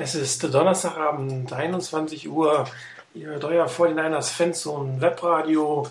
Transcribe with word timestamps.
Es 0.00 0.14
ist 0.14 0.44
Donnerstagabend, 0.54 1.52
21 1.52 2.28
Uhr. 2.28 2.68
Ihr 3.14 3.26
hört 3.30 3.42
euer 3.42 3.66
49ers 3.66 4.30
Fanzone 4.30 5.00
Webradio. 5.00 5.90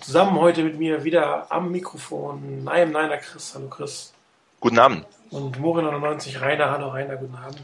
Zusammen 0.00 0.40
heute 0.40 0.64
mit 0.64 0.80
mir 0.80 1.04
wieder 1.04 1.46
am 1.48 1.70
Mikrofon. 1.70 2.66
Am 2.66 2.90
Niner 2.90 3.18
Chris. 3.18 3.52
Hallo 3.54 3.68
Chris. 3.68 4.12
Guten 4.58 4.80
Abend. 4.80 5.06
Und 5.30 5.60
Morin99 5.60 6.40
Rainer. 6.40 6.72
Hallo 6.72 6.88
Rainer, 6.88 7.14
guten 7.14 7.36
Abend. 7.36 7.62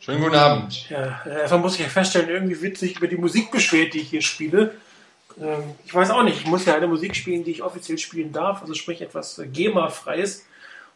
Schönen 0.00 0.20
guten 0.20 0.36
Abend. 0.36 0.90
Ja, 0.90 1.22
äh, 1.24 1.40
erstmal 1.40 1.60
muss 1.60 1.76
ich 1.76 1.80
ja 1.80 1.88
feststellen, 1.88 2.28
irgendwie 2.28 2.60
wird 2.60 2.76
sich 2.76 2.98
über 2.98 3.08
die 3.08 3.16
Musik 3.16 3.50
beschwert, 3.50 3.94
die 3.94 4.02
ich 4.02 4.10
hier 4.10 4.22
spiele. 4.22 4.74
Ähm, 5.40 5.76
ich 5.86 5.94
weiß 5.94 6.10
auch 6.10 6.24
nicht, 6.24 6.40
ich 6.40 6.46
muss 6.46 6.66
ja 6.66 6.74
eine 6.74 6.88
Musik 6.88 7.16
spielen, 7.16 7.42
die 7.42 7.52
ich 7.52 7.62
offiziell 7.62 7.96
spielen 7.96 8.32
darf, 8.32 8.60
also 8.60 8.74
sprich 8.74 9.00
etwas 9.00 9.38
äh, 9.38 9.46
GEMA-freies. 9.46 10.44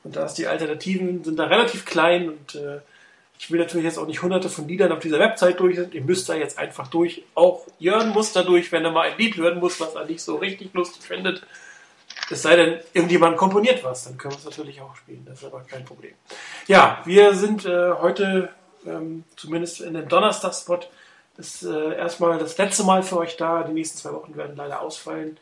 Und 0.05 0.17
da 0.17 0.27
ist 0.27 0.35
die 0.35 0.47
Alternativen 0.47 1.25
sind 1.25 1.39
da 1.39 1.45
relativ 1.45 1.87
klein 1.87 2.29
und 2.29 2.55
äh, 2.55 2.81
ich 3.41 3.51
will 3.51 3.59
natürlich 3.59 3.87
jetzt 3.87 3.99
auch 3.99 4.07
nicht 4.07 4.21
hunderte 4.21 4.51
von 4.51 4.69
Liedern 4.69 4.93
auf 4.93 4.99
dieser 4.99 5.19
Website 5.19 5.59
durch. 5.61 5.79
Ihr 5.93 6.03
müsst 6.03 6.29
da 6.29 6.35
jetzt 6.35 6.59
einfach 6.59 6.89
durch. 6.89 7.23
Auch 7.35 7.67
Jörn 7.79 8.11
muss 8.11 8.35
da 8.35 8.43
durch, 8.43 8.71
wenn 8.71 8.85
er 8.85 8.91
mal 8.91 9.11
ein 9.11 9.17
Lied 9.17 9.39
hören 9.39 9.61
muss, 9.61 9.81
was 9.81 9.95
er 9.95 10.05
nicht 10.05 10.21
so 10.21 10.37
richtig 10.37 10.75
lustig 10.75 11.05
findet. 11.05 11.43
Es 12.29 12.43
sei 12.43 12.57
denn, 12.57 12.81
irgendjemand 12.93 13.39
komponiert 13.39 13.83
was, 13.83 14.05
dann 14.05 14.19
können 14.19 14.35
wir 14.35 14.39
es 14.39 14.45
natürlich 14.45 14.83
auch 14.83 14.95
spielen. 14.95 15.25
Das 15.25 15.39
ist 15.39 15.47
aber 15.47 15.61
kein 15.63 15.87
Problem. 15.87 16.13
Ja, 16.67 17.01
wir 17.07 17.33
sind 17.35 17.65
äh, 17.65 17.93
heute 17.93 18.51
ähm, 18.87 19.25
zumindest 19.37 19.81
in 19.81 19.95
dem 19.95 20.07
Donnerstag-Spot 20.07 20.81
ist 21.39 21.63
äh, 21.63 21.97
erstmal 21.97 22.39
das 22.39 22.59
letzte 22.59 22.85
Mal 22.85 23.03
für 23.03 23.17
euch 23.17 23.39
da. 23.39 23.63
Die 23.63 23.73
nächsten 23.73 23.97
zwei 23.97 24.13
Wochen 24.13 24.37
werden 24.37 24.55
leider 24.55 24.83
ausfallen 24.83 25.39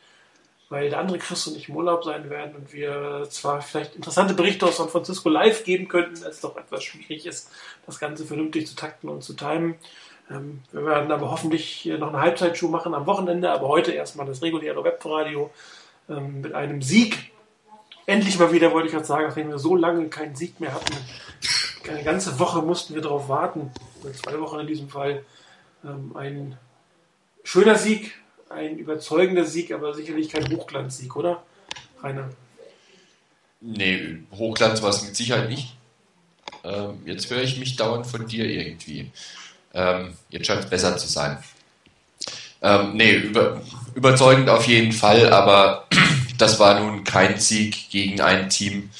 weil 0.70 0.90
der 0.90 0.98
andere 0.98 1.18
Chris 1.18 1.46
und 1.46 1.56
ich 1.56 1.68
im 1.68 1.76
Urlaub 1.76 2.04
sein 2.04 2.28
werden 2.28 2.54
und 2.54 2.72
wir 2.72 3.26
zwar 3.30 3.62
vielleicht 3.62 3.96
interessante 3.96 4.34
Berichte 4.34 4.66
aus 4.66 4.76
San 4.76 4.88
Francisco 4.88 5.28
live 5.28 5.64
geben 5.64 5.88
könnten, 5.88 6.22
es 6.24 6.40
doch 6.40 6.56
etwas 6.56 6.84
schwierig 6.84 7.26
ist, 7.26 7.50
das 7.86 7.98
Ganze 7.98 8.26
vernünftig 8.26 8.66
zu 8.66 8.76
takten 8.76 9.08
und 9.08 9.22
zu 9.22 9.34
timen. 9.34 9.76
Ähm, 10.30 10.62
wir 10.72 10.84
werden 10.84 11.10
aber 11.10 11.30
hoffentlich 11.30 11.86
noch 11.86 12.08
eine 12.08 12.20
Halbzeitshow 12.20 12.68
machen 12.68 12.94
am 12.94 13.06
Wochenende, 13.06 13.50
aber 13.50 13.68
heute 13.68 13.92
erstmal 13.92 14.26
das 14.26 14.42
reguläre 14.42 14.84
Webradio 14.84 15.50
ähm, 16.08 16.42
mit 16.42 16.54
einem 16.54 16.82
Sieg. 16.82 17.32
Endlich 18.04 18.38
mal 18.38 18.52
wieder, 18.52 18.72
wollte 18.72 18.88
ich 18.88 18.92
gerade 18.92 19.06
sagen, 19.06 19.26
nachdem 19.26 19.48
wir 19.48 19.58
so 19.58 19.76
lange 19.76 20.08
keinen 20.08 20.34
Sieg 20.34 20.60
mehr 20.60 20.74
hatten. 20.74 20.94
Eine 21.88 22.02
ganze 22.02 22.38
Woche 22.38 22.60
mussten 22.60 22.94
wir 22.94 23.00
darauf 23.00 23.28
warten, 23.28 23.70
zwei 24.14 24.38
Wochen 24.40 24.60
in 24.60 24.66
diesem 24.66 24.90
Fall. 24.90 25.24
Ähm, 25.82 26.14
ein 26.14 26.58
schöner 27.44 27.76
Sieg, 27.76 28.14
ein 28.50 28.78
überzeugender 28.78 29.44
Sieg, 29.44 29.72
aber 29.72 29.94
sicherlich 29.94 30.28
kein 30.28 30.50
Hochglanzsieg, 30.50 31.14
oder? 31.16 31.42
Rainer? 32.02 32.30
Nee, 33.60 34.18
Hochglanz 34.32 34.82
war 34.82 34.90
es 34.90 35.02
mit 35.02 35.16
Sicherheit 35.16 35.48
nicht. 35.48 35.74
Ähm, 36.64 37.02
jetzt 37.04 37.30
höre 37.30 37.42
ich 37.42 37.58
mich 37.58 37.76
dauernd 37.76 38.06
von 38.06 38.26
dir 38.26 38.46
irgendwie. 38.46 39.10
Ähm, 39.74 40.14
jetzt 40.30 40.46
scheint 40.46 40.64
es 40.64 40.70
besser 40.70 40.96
zu 40.96 41.08
sein. 41.08 41.38
Ähm, 42.60 42.96
nee, 42.96 43.12
über, 43.12 43.62
überzeugend 43.94 44.48
auf 44.48 44.66
jeden 44.66 44.92
Fall, 44.92 45.32
aber 45.32 45.86
das 46.38 46.58
war 46.58 46.80
nun 46.80 47.04
kein 47.04 47.38
Sieg 47.38 47.90
gegen 47.90 48.20
ein 48.20 48.50
Team, 48.50 48.90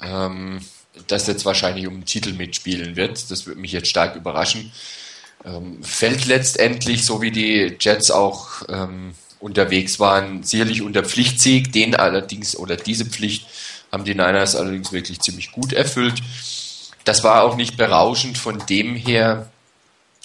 ähm, 0.00 0.60
das 1.08 1.26
jetzt 1.26 1.44
wahrscheinlich 1.44 1.86
um 1.86 1.94
den 1.94 2.04
Titel 2.04 2.32
mitspielen 2.32 2.96
wird. 2.96 3.30
Das 3.30 3.46
würde 3.46 3.60
mich 3.60 3.72
jetzt 3.72 3.88
stark 3.88 4.14
überraschen. 4.16 4.72
Ähm, 5.44 5.82
fällt 5.82 6.26
letztendlich, 6.26 7.04
so 7.04 7.20
wie 7.20 7.32
die 7.32 7.76
Jets 7.80 8.10
auch 8.10 8.62
ähm, 8.68 9.14
unterwegs 9.40 9.98
waren, 9.98 10.42
sicherlich 10.44 10.82
unter 10.82 11.04
Pflichtsieg. 11.04 11.72
Den 11.72 11.96
allerdings 11.96 12.56
oder 12.56 12.76
diese 12.76 13.06
Pflicht 13.06 13.46
haben 13.90 14.04
die 14.04 14.14
Niners 14.14 14.56
allerdings 14.56 14.92
wirklich 14.92 15.20
ziemlich 15.20 15.52
gut 15.52 15.72
erfüllt. 15.72 16.22
Das 17.04 17.24
war 17.24 17.42
auch 17.42 17.56
nicht 17.56 17.76
berauschend 17.76 18.38
von 18.38 18.64
dem 18.66 18.94
her, 18.94 19.50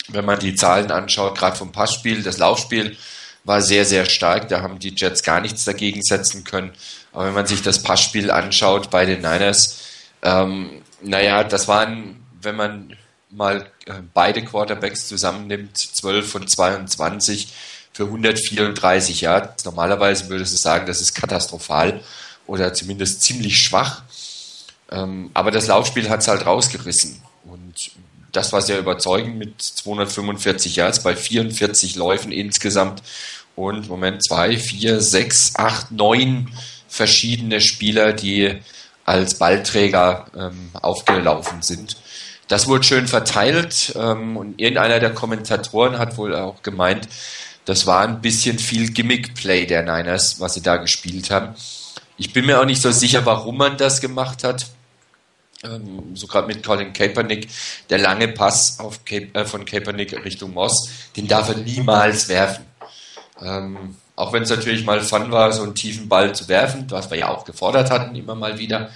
wenn 0.09 0.25
man 0.25 0.39
die 0.39 0.55
Zahlen 0.55 0.91
anschaut, 0.91 1.37
gerade 1.37 1.57
vom 1.57 1.71
Passspiel, 1.71 2.23
das 2.23 2.37
Laufspiel 2.37 2.95
war 3.43 3.61
sehr, 3.61 3.85
sehr 3.85 4.05
stark. 4.05 4.49
Da 4.49 4.61
haben 4.61 4.77
die 4.79 4.93
Jets 4.95 5.23
gar 5.23 5.41
nichts 5.41 5.65
dagegen 5.65 6.03
setzen 6.03 6.43
können. 6.43 6.71
Aber 7.11 7.25
wenn 7.25 7.33
man 7.33 7.47
sich 7.47 7.61
das 7.61 7.81
Passspiel 7.81 8.30
anschaut 8.30 8.89
bei 8.89 9.05
den 9.05 9.21
Niners, 9.21 9.80
ähm, 10.21 10.81
naja, 11.02 11.43
das 11.43 11.67
waren, 11.67 12.23
wenn 12.42 12.55
man 12.55 12.97
mal 13.30 13.70
äh, 13.86 13.93
beide 14.14 14.43
Quarterbacks 14.43 15.08
zusammennimmt, 15.08 15.77
12 15.77 16.32
von 16.32 16.48
22 16.48 17.54
für 17.93 18.04
134 18.04 19.21
Yards. 19.21 19.65
Normalerweise 19.65 20.30
würde 20.30 20.43
du 20.43 20.49
sagen, 20.49 20.86
das 20.86 21.02
ist 21.02 21.15
katastrophal 21.15 22.02
oder 22.45 22.73
zumindest 22.73 23.21
ziemlich 23.21 23.60
schwach. 23.60 24.04
Ähm, 24.92 25.32
aber 25.33 25.52
das 25.52 25.67
Laufspiel 25.67 26.10
hat 26.10 26.21
es 26.21 26.27
halt 26.27 26.45
rausgerissen. 26.45 27.21
Und 27.45 27.92
das 28.32 28.54
war 28.54 28.61
sehr 28.61 28.80
überzeugend 28.80 29.37
mit 29.37 29.61
245 29.61 30.76
Yards 30.76 31.04
bei 31.04 31.16
44 31.16 31.95
Läufen 31.95 32.32
insgesamt. 32.32 33.02
Und 33.55 33.89
Moment, 33.89 34.23
zwei, 34.23 34.58
vier, 34.58 35.02
sechs, 35.02 35.55
acht, 35.55 35.92
neun 35.92 36.52
verschiedene 36.87 37.60
Spieler, 37.60 38.14
die 38.14 38.60
als 39.04 39.39
Ballträger 39.39 40.27
ähm, 40.36 40.70
aufgelaufen 40.73 41.61
sind. 41.61 41.98
Das 42.47 42.67
wurde 42.67 42.83
schön 42.83 43.08
verteilt 43.08 43.93
ähm, 43.97 44.37
und 44.37 44.59
irgendeiner 44.59 44.99
der 44.99 45.13
Kommentatoren 45.13 45.99
hat 45.99 46.17
wohl 46.17 46.35
auch 46.35 46.61
gemeint, 46.63 47.08
das 47.65 47.85
war 47.85 48.08
ein 48.08 48.21
bisschen 48.21 48.58
viel 48.59 48.91
Gimmick-Play 48.91 49.65
der 49.65 49.81
Niners, 49.81 50.39
was 50.39 50.53
sie 50.53 50.61
da 50.61 50.77
gespielt 50.77 51.30
haben. 51.30 51.53
Ich 52.15 52.31
bin 52.31 52.45
mir 52.45 52.61
auch 52.61 52.65
nicht 52.65 52.81
so 52.81 52.91
sicher, 52.91 53.25
warum 53.25 53.57
man 53.57 53.77
das 53.77 53.99
gemacht 53.99 54.45
hat. 54.45 54.67
Ähm, 55.63 56.15
so 56.15 56.27
gerade 56.27 56.47
mit 56.47 56.65
Colin 56.65 56.93
Kaepernick, 56.93 57.49
der 57.89 57.97
lange 57.97 58.30
Pass 58.30 58.80
auf 58.80 59.03
Cape, 59.03 59.27
äh, 59.33 59.43
von 59.43 59.65
Kaepernick 59.65 60.23
Richtung 60.23 60.53
Moss, 60.53 60.89
den 61.17 61.27
darf 61.27 61.49
er 61.49 61.57
niemals 61.57 62.30
werfen. 62.30 62.65
Ähm, 63.41 63.97
auch 64.15 64.31
wenn 64.31 64.43
es 64.43 64.49
natürlich 64.49 64.86
mal 64.86 65.02
fun 65.02 65.31
war, 65.31 65.52
so 65.52 65.63
einen 65.63 65.75
tiefen 65.75 66.07
Ball 66.07 66.33
zu 66.33 66.47
werfen, 66.47 66.89
was 66.89 67.11
wir 67.11 67.17
ja 67.17 67.27
auch 67.27 67.43
gefordert 67.43 67.91
hatten, 67.91 68.15
immer 68.15 68.36
mal 68.36 68.57
wieder, 68.57 68.91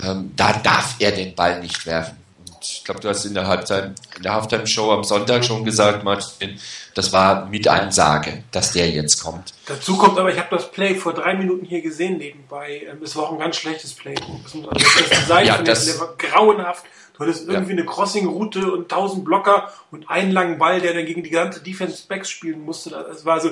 ähm, 0.00 0.32
da 0.36 0.52
darf 0.52 0.94
er 1.00 1.10
den 1.10 1.34
Ball 1.34 1.60
nicht 1.60 1.84
werfen 1.86 2.25
ich 2.72 2.84
glaube, 2.84 3.00
du 3.00 3.08
hast 3.08 3.24
in 3.24 3.34
der 3.34 3.46
Halbzeit, 3.46 3.92
in 4.16 4.22
der 4.22 4.34
Halftime-Show 4.34 4.90
am 4.90 5.04
Sonntag 5.04 5.44
schon 5.44 5.64
gesagt, 5.64 6.04
Martin, 6.04 6.58
das 6.94 7.12
war 7.12 7.46
mit 7.46 7.68
Ansage, 7.68 8.44
dass 8.50 8.72
der 8.72 8.90
jetzt 8.90 9.22
kommt. 9.22 9.52
Dazu 9.66 9.96
kommt 9.96 10.18
aber, 10.18 10.32
ich 10.32 10.38
habe 10.38 10.48
das 10.50 10.70
Play 10.70 10.94
vor 10.94 11.12
drei 11.12 11.34
Minuten 11.34 11.66
hier 11.66 11.82
gesehen 11.82 12.18
nebenbei. 12.18 12.86
Ähm, 12.90 13.02
es 13.02 13.14
war 13.16 13.24
auch 13.24 13.32
ein 13.32 13.38
ganz 13.38 13.56
schlechtes 13.56 13.94
Play. 13.94 14.14
Also 14.44 14.62
das 14.70 15.20
Design 15.20 15.46
ja, 15.46 15.62
das, 15.62 15.86
der 15.86 16.00
war 16.00 16.14
grauenhaft. 16.16 16.84
Du 17.14 17.20
hattest 17.20 17.48
irgendwie 17.48 17.72
ja. 17.72 17.78
eine 17.78 17.86
Crossing-Route 17.86 18.72
und 18.72 18.88
tausend 18.88 19.24
Blocker 19.24 19.72
und 19.90 20.08
einen 20.10 20.32
langen 20.32 20.58
Ball, 20.58 20.80
der 20.80 20.94
dann 20.94 21.06
gegen 21.06 21.22
die 21.22 21.30
ganze 21.30 21.62
Defense-Backs 21.62 22.30
spielen 22.30 22.60
musste. 22.60 22.90
Das 22.90 23.24
war 23.24 23.40
so 23.40 23.50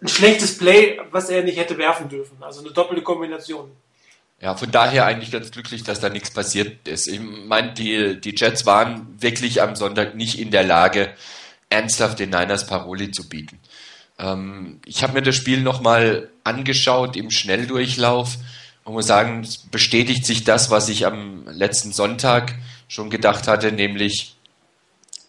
ein 0.00 0.08
schlechtes 0.08 0.58
Play, 0.58 1.00
was 1.10 1.30
er 1.30 1.42
nicht 1.42 1.58
hätte 1.58 1.78
werfen 1.78 2.08
dürfen. 2.08 2.36
Also 2.40 2.60
eine 2.60 2.70
doppelte 2.70 3.02
Kombination. 3.02 3.70
Ja, 4.40 4.54
von 4.54 4.70
daher 4.70 5.06
eigentlich 5.06 5.30
ganz 5.30 5.50
glücklich, 5.50 5.82
dass 5.82 6.00
da 6.00 6.10
nichts 6.10 6.30
passiert 6.30 6.86
ist. 6.86 7.08
Ich 7.08 7.20
meine, 7.20 7.72
die, 7.72 8.20
die 8.20 8.34
Jets 8.36 8.66
waren 8.66 9.16
wirklich 9.18 9.62
am 9.62 9.76
Sonntag 9.76 10.14
nicht 10.14 10.38
in 10.38 10.50
der 10.50 10.62
Lage, 10.62 11.14
ernsthaft 11.70 12.18
den 12.18 12.30
Niners 12.30 12.66
Paroli 12.66 13.10
zu 13.10 13.28
bieten. 13.28 13.58
Ähm, 14.18 14.80
ich 14.84 15.02
habe 15.02 15.14
mir 15.14 15.22
das 15.22 15.36
Spiel 15.36 15.62
nochmal 15.62 16.30
angeschaut 16.44 17.16
im 17.16 17.30
Schnelldurchlauf 17.30 18.36
und 18.84 18.92
muss 18.92 19.06
sagen, 19.06 19.40
es 19.40 19.58
bestätigt 19.58 20.26
sich 20.26 20.44
das, 20.44 20.70
was 20.70 20.88
ich 20.90 21.06
am 21.06 21.48
letzten 21.48 21.92
Sonntag 21.92 22.54
schon 22.88 23.10
gedacht 23.10 23.48
hatte, 23.48 23.72
nämlich, 23.72 24.36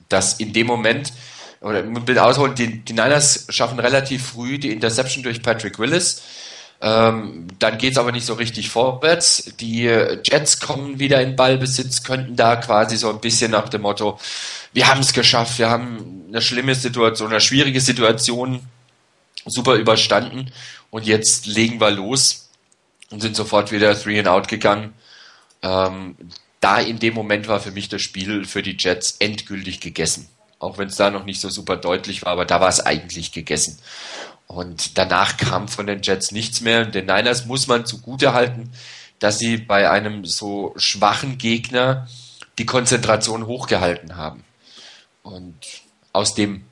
dass 0.10 0.34
in 0.34 0.54
dem 0.54 0.68
Moment, 0.68 1.14
oder 1.62 1.84
will 2.08 2.20
ausholen, 2.20 2.56
die, 2.56 2.84
die 2.84 2.94
Niners 2.94 3.48
schaffen 3.50 3.80
relativ 3.80 4.28
früh 4.28 4.60
die 4.60 4.72
Interception 4.72 5.24
durch 5.24 5.42
Patrick 5.42 5.80
Willis 5.80 6.22
ähm, 6.82 7.48
dann 7.60 7.78
geht's 7.78 7.98
aber 7.98 8.12
nicht 8.12 8.26
so 8.26 8.36
richtig 8.36 8.70
vorwärts. 8.70 9.54
Die 9.60 9.84
Jets 9.84 10.60
kommen 10.60 11.00
wieder 11.00 11.22
in 11.22 11.36
Ballbesitz, 11.36 12.04
könnten 12.04 12.36
da 12.36 12.56
quasi 12.56 12.98
so 12.98 13.10
ein 13.10 13.20
bisschen 13.20 13.52
nach 13.52 13.70
dem 13.70 13.82
Motto, 13.82 14.20
wir 14.74 14.88
haben 14.88 15.02
es 15.02 15.14
geschafft, 15.14 15.58
wir 15.58 15.70
haben 15.70 16.26
eine 16.28 16.42
schlimme 16.42 16.76
Situation, 16.76 17.32
eine 17.32 17.42
schwierige 17.42 17.82
Situation 17.82 18.62
super 19.46 19.76
überstanden 19.76 20.52
und 20.90 21.06
jetzt 21.06 21.48
legen 21.48 21.80
wir 21.80 21.92
los 21.92 22.50
und 23.10 23.22
sind 23.22 23.36
sofort 23.36 23.72
wieder 23.72 24.00
three 24.00 24.20
and 24.20 24.28
out 24.28 24.48
gegangen. 24.48 24.94
Ähm, 25.64 26.16
da 26.60 26.80
in 26.80 27.00
dem 27.00 27.14
Moment 27.14 27.48
war 27.48 27.60
für 27.60 27.72
mich 27.72 27.90
das 27.90 28.02
Spiel 28.02 28.46
für 28.46 28.62
die 28.62 28.76
Jets 28.78 29.18
endgültig 29.20 29.80
gegessen. 29.80 30.28
Auch 30.60 30.78
wenn 30.78 30.88
es 30.88 30.96
da 30.96 31.12
noch 31.12 31.24
nicht 31.24 31.40
so 31.40 31.50
super 31.50 31.78
deutlich 31.78 32.24
war, 32.24 32.32
aber 32.32 32.46
da 32.46 32.60
war 32.60 32.70
es 32.70 32.80
eigentlich 32.80 33.32
gegessen. 33.32 33.80
Und 34.48 34.98
danach 34.98 35.38
kam 35.38 35.68
von 35.68 35.88
den 35.88 36.02
Jets 36.02 36.32
nichts 36.32 36.62
mehr. 36.62 36.86
Den 36.86 37.06
Niners 37.06 37.46
muss 37.46 37.68
man 37.68 37.86
zugute 37.86 38.34
halten, 38.34 38.72
dass 39.20 39.40
sie 39.40 39.58
bei 39.58 39.90
einem 39.90 40.26
so 40.26 40.74
schwachen 40.78 41.38
Gegner 41.38 42.08
die 42.58 42.66
Konzentration 42.66 43.46
hochgehalten 43.46 44.16
haben. 44.16 44.44
Und 45.22 45.56
aus 46.14 46.34
dem 46.34 46.64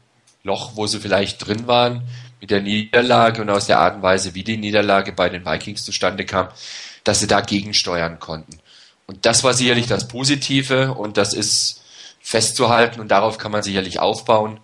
Loch, 0.44 0.72
wo 0.76 0.88
sie 0.88 1.00
vielleicht 1.00 1.46
drin 1.46 1.68
waren, 1.68 2.04
mit 2.40 2.52
der 2.52 2.62
Niederlage 2.62 3.42
und 3.42 3.50
aus 3.50 3.68
der 3.68 3.80
Art 3.80 3.96
und 3.96 4.02
Weise, 4.02 4.36
wie 4.36 4.44
die 4.44 4.58
Niederlage 4.58 5.12
bei 5.12 5.30
den 5.30 5.46
Vikings 5.46 5.84
zustande 5.84 6.26
kam, 6.26 6.48
dass 7.04 7.20
sie 7.20 7.28
da 7.28 7.42
gegensteuern 7.42 8.20
konnten. 8.20 8.60
Und 9.08 9.26
das 9.26 9.44
war 9.44 9.54
sicherlich 9.54 9.88
das 9.88 10.08
Positive 10.08 10.94
und 10.94 11.18
das 11.18 11.34
ist 11.34 11.84
festzuhalten 12.22 13.00
und 13.00 13.10
darauf 13.10 13.38
kann 13.38 13.52
man 13.52 13.62
sicherlich 13.62 14.00
aufbauen. 14.00 14.60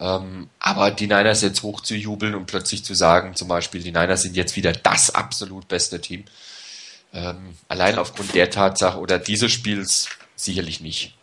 Ähm, 0.00 0.48
aber 0.60 0.90
die 0.90 1.06
Niners 1.06 1.42
jetzt 1.42 1.62
hoch 1.62 1.80
zu 1.80 1.94
jubeln 1.94 2.34
und 2.34 2.46
plötzlich 2.46 2.84
zu 2.84 2.94
sagen, 2.94 3.34
zum 3.34 3.48
Beispiel, 3.48 3.82
die 3.82 3.92
Niners 3.92 4.22
sind 4.22 4.36
jetzt 4.36 4.54
wieder 4.54 4.72
das 4.72 5.14
absolut 5.14 5.66
beste 5.66 6.00
Team, 6.00 6.24
ähm, 7.12 7.56
allein 7.66 7.98
aufgrund 7.98 8.34
der 8.34 8.50
Tatsache 8.50 8.98
oder 8.98 9.18
dieses 9.18 9.50
Spiels 9.50 10.08
sicherlich 10.36 10.80
nicht. 10.80 11.14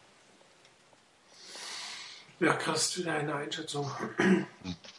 Ja, 2.41 2.53
krass, 2.53 2.97
wieder 2.97 3.13
eine 3.13 3.33
Einschätzung. 3.33 3.89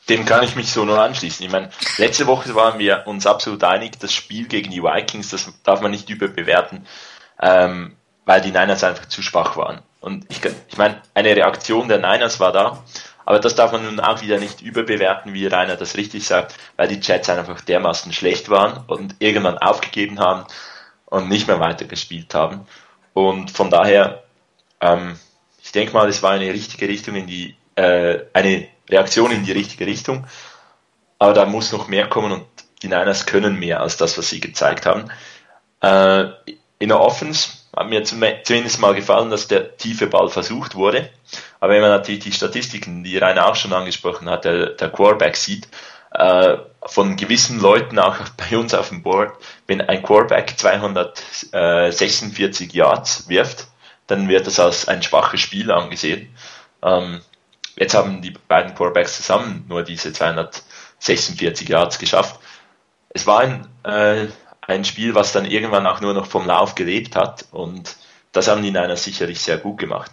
Dem 0.08 0.25
kann 0.25 0.43
ich 0.43 0.56
mich 0.56 0.72
so 0.72 0.87
nur 0.87 0.99
anschließen. 0.99 1.44
Ich 1.44 1.52
meine, 1.52 1.70
letzte 1.99 2.26
Woche 2.26 2.55
waren 2.55 2.79
wir 2.79 3.06
uns 3.06 3.26
absolut 3.26 3.62
einig, 3.62 4.00
das 4.00 4.12
Spiel 4.14 4.49
gegen 4.49 4.70
die 4.70 4.82
Vikings, 4.82 5.29
das 5.29 5.52
darf 5.62 5.82
man 5.82 5.90
nicht 5.90 6.08
überbewerten, 6.08 6.87
ähm, 7.40 7.94
weil 8.25 8.40
die 8.40 8.52
Niners 8.52 8.82
einfach 8.84 9.06
zu 9.06 9.20
schwach 9.20 9.58
waren. 9.58 9.82
Und 10.00 10.25
ich, 10.31 10.40
ich 10.69 10.79
meine, 10.79 11.02
eine 11.12 11.37
Reaktion 11.37 11.88
der 11.88 11.99
Niners 11.99 12.40
war 12.40 12.52
da, 12.52 12.82
aber 13.26 13.40
das 13.40 13.56
darf 13.56 13.73
man 13.73 13.84
nun 13.84 14.00
auch 14.00 14.23
wieder 14.23 14.38
nicht 14.38 14.62
überbewerten, 14.62 15.34
wie 15.34 15.46
Rainer 15.46 15.76
das 15.76 15.96
richtig 15.96 16.25
sagt, 16.25 16.55
weil 16.76 16.87
die 16.87 17.00
Jets 17.00 17.28
einfach 17.28 17.61
dermaßen 17.61 18.12
schlecht 18.12 18.49
waren 18.49 18.84
und 18.87 19.17
irgendwann 19.19 19.58
aufgegeben 19.58 20.20
haben 20.20 20.46
und 21.06 21.28
nicht 21.28 21.49
mehr 21.49 21.58
weitergespielt 21.58 22.34
haben. 22.34 22.67
Und 23.14 23.50
von 23.50 23.69
daher, 23.69 24.23
ähm, 24.81 25.19
ich 25.61 25.73
denke 25.73 25.93
mal, 25.93 26.08
es 26.08 26.23
war 26.23 26.32
eine 26.32 26.52
richtige 26.52 26.88
Richtung 26.88 27.17
in 27.17 27.26
die, 27.26 27.56
äh, 27.75 28.20
eine 28.32 28.69
Reaktion 28.88 29.32
in 29.32 29.44
die 29.44 29.52
richtige 29.52 29.87
Richtung. 29.87 30.25
Aber 31.19 31.32
da 31.32 31.46
muss 31.46 31.72
noch 31.72 31.88
mehr 31.88 32.08
kommen 32.08 32.31
und 32.31 32.46
die 32.82 32.88
Niners 32.88 33.26
können 33.26 33.58
mehr 33.58 33.81
als 33.81 33.96
das, 33.96 34.17
was 34.19 34.29
sie 34.29 34.38
gezeigt 34.38 34.87
haben. 34.87 35.11
Äh, 35.81 36.31
in 36.79 36.90
der 36.90 37.00
Offense 37.00 37.56
hat 37.76 37.88
mir 37.88 38.05
zumindest 38.05 38.81
mal 38.81 38.94
gefallen, 38.94 39.31
dass 39.31 39.49
der 39.49 39.76
tiefe 39.76 40.06
Ball 40.06 40.31
versucht 40.31 40.75
wurde. 40.75 41.11
Aber 41.61 41.75
wenn 41.75 41.82
man 41.82 41.90
natürlich 41.90 42.25
die 42.25 42.32
Statistiken, 42.32 43.05
die 43.05 43.19
Rainer 43.19 43.46
auch 43.46 43.56
schon 43.56 43.75
angesprochen 43.75 44.31
hat, 44.31 44.46
der, 44.46 44.70
der 44.70 44.88
Quarterback 44.88 45.37
sieht, 45.37 45.69
äh, 46.12 46.56
von 46.87 47.17
gewissen 47.17 47.61
Leuten 47.61 47.99
auch 47.99 48.17
bei 48.50 48.56
uns 48.56 48.73
auf 48.73 48.88
dem 48.88 49.02
Board, 49.02 49.34
wenn 49.67 49.82
ein 49.82 50.02
Quarterback 50.02 50.58
246 50.58 52.73
Yards 52.73 53.28
wirft, 53.28 53.67
dann 54.06 54.29
wird 54.29 54.46
das 54.46 54.61
als 54.61 54.87
ein 54.88 55.02
schwaches 55.02 55.40
Spiel 55.40 55.70
angesehen. 55.70 56.34
Ähm, 56.82 57.20
jetzt 57.76 57.94
haben 57.94 58.22
die 58.22 58.31
beiden 58.31 58.75
Quarterbacks 58.75 59.17
zusammen 59.17 59.67
nur 59.69 59.82
diese 59.82 60.11
246 60.12 61.69
Yards 61.69 61.99
geschafft. 61.99 62.40
Es 63.11 63.26
war 63.26 63.40
ein 63.40 63.69
äh, 63.84 64.29
ein 64.66 64.84
Spiel, 64.84 65.14
was 65.14 65.32
dann 65.32 65.44
irgendwann 65.44 65.86
auch 65.86 66.00
nur 66.00 66.14
noch 66.14 66.26
vom 66.26 66.46
Lauf 66.46 66.74
gelebt 66.74 67.16
hat 67.16 67.46
und 67.52 67.96
das 68.32 68.48
haben 68.48 68.62
die 68.62 68.70
Niners 68.70 69.04
sicherlich 69.04 69.40
sehr 69.40 69.58
gut 69.58 69.78
gemacht. 69.78 70.10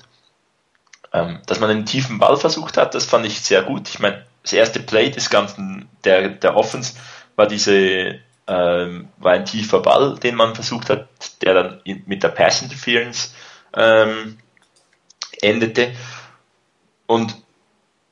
Ähm, 1.12 1.40
dass 1.46 1.60
man 1.60 1.70
einen 1.70 1.86
tiefen 1.86 2.20
Ball 2.20 2.38
versucht 2.38 2.78
hat, 2.78 2.96
das 2.96 3.06
fand 3.06 3.26
ich 3.26 3.42
sehr 3.42 3.64
gut. 3.64 3.90
Ich 3.90 4.00
meine, 4.00 4.26
das 4.42 4.54
erste 4.54 4.80
Play 4.80 5.10
des 5.10 5.30
ganzen, 5.30 5.90
der, 6.04 6.30
der 6.30 6.56
Offense 6.56 6.94
war 7.36 7.48
diese, 7.48 8.20
ähm, 8.48 9.10
war 9.18 9.34
ein 9.34 9.46
tiefer 9.46 9.80
Ball, 9.82 10.18
den 10.18 10.36
man 10.36 10.56
versucht 10.56 10.90
hat, 10.90 11.08
der 11.42 11.54
dann 11.54 11.82
mit 11.84 12.24
der 12.24 12.30
Pass 12.30 12.62
Interference 12.62 13.34
ähm, 13.76 14.38
endete. 15.42 15.94
Und 17.06 17.43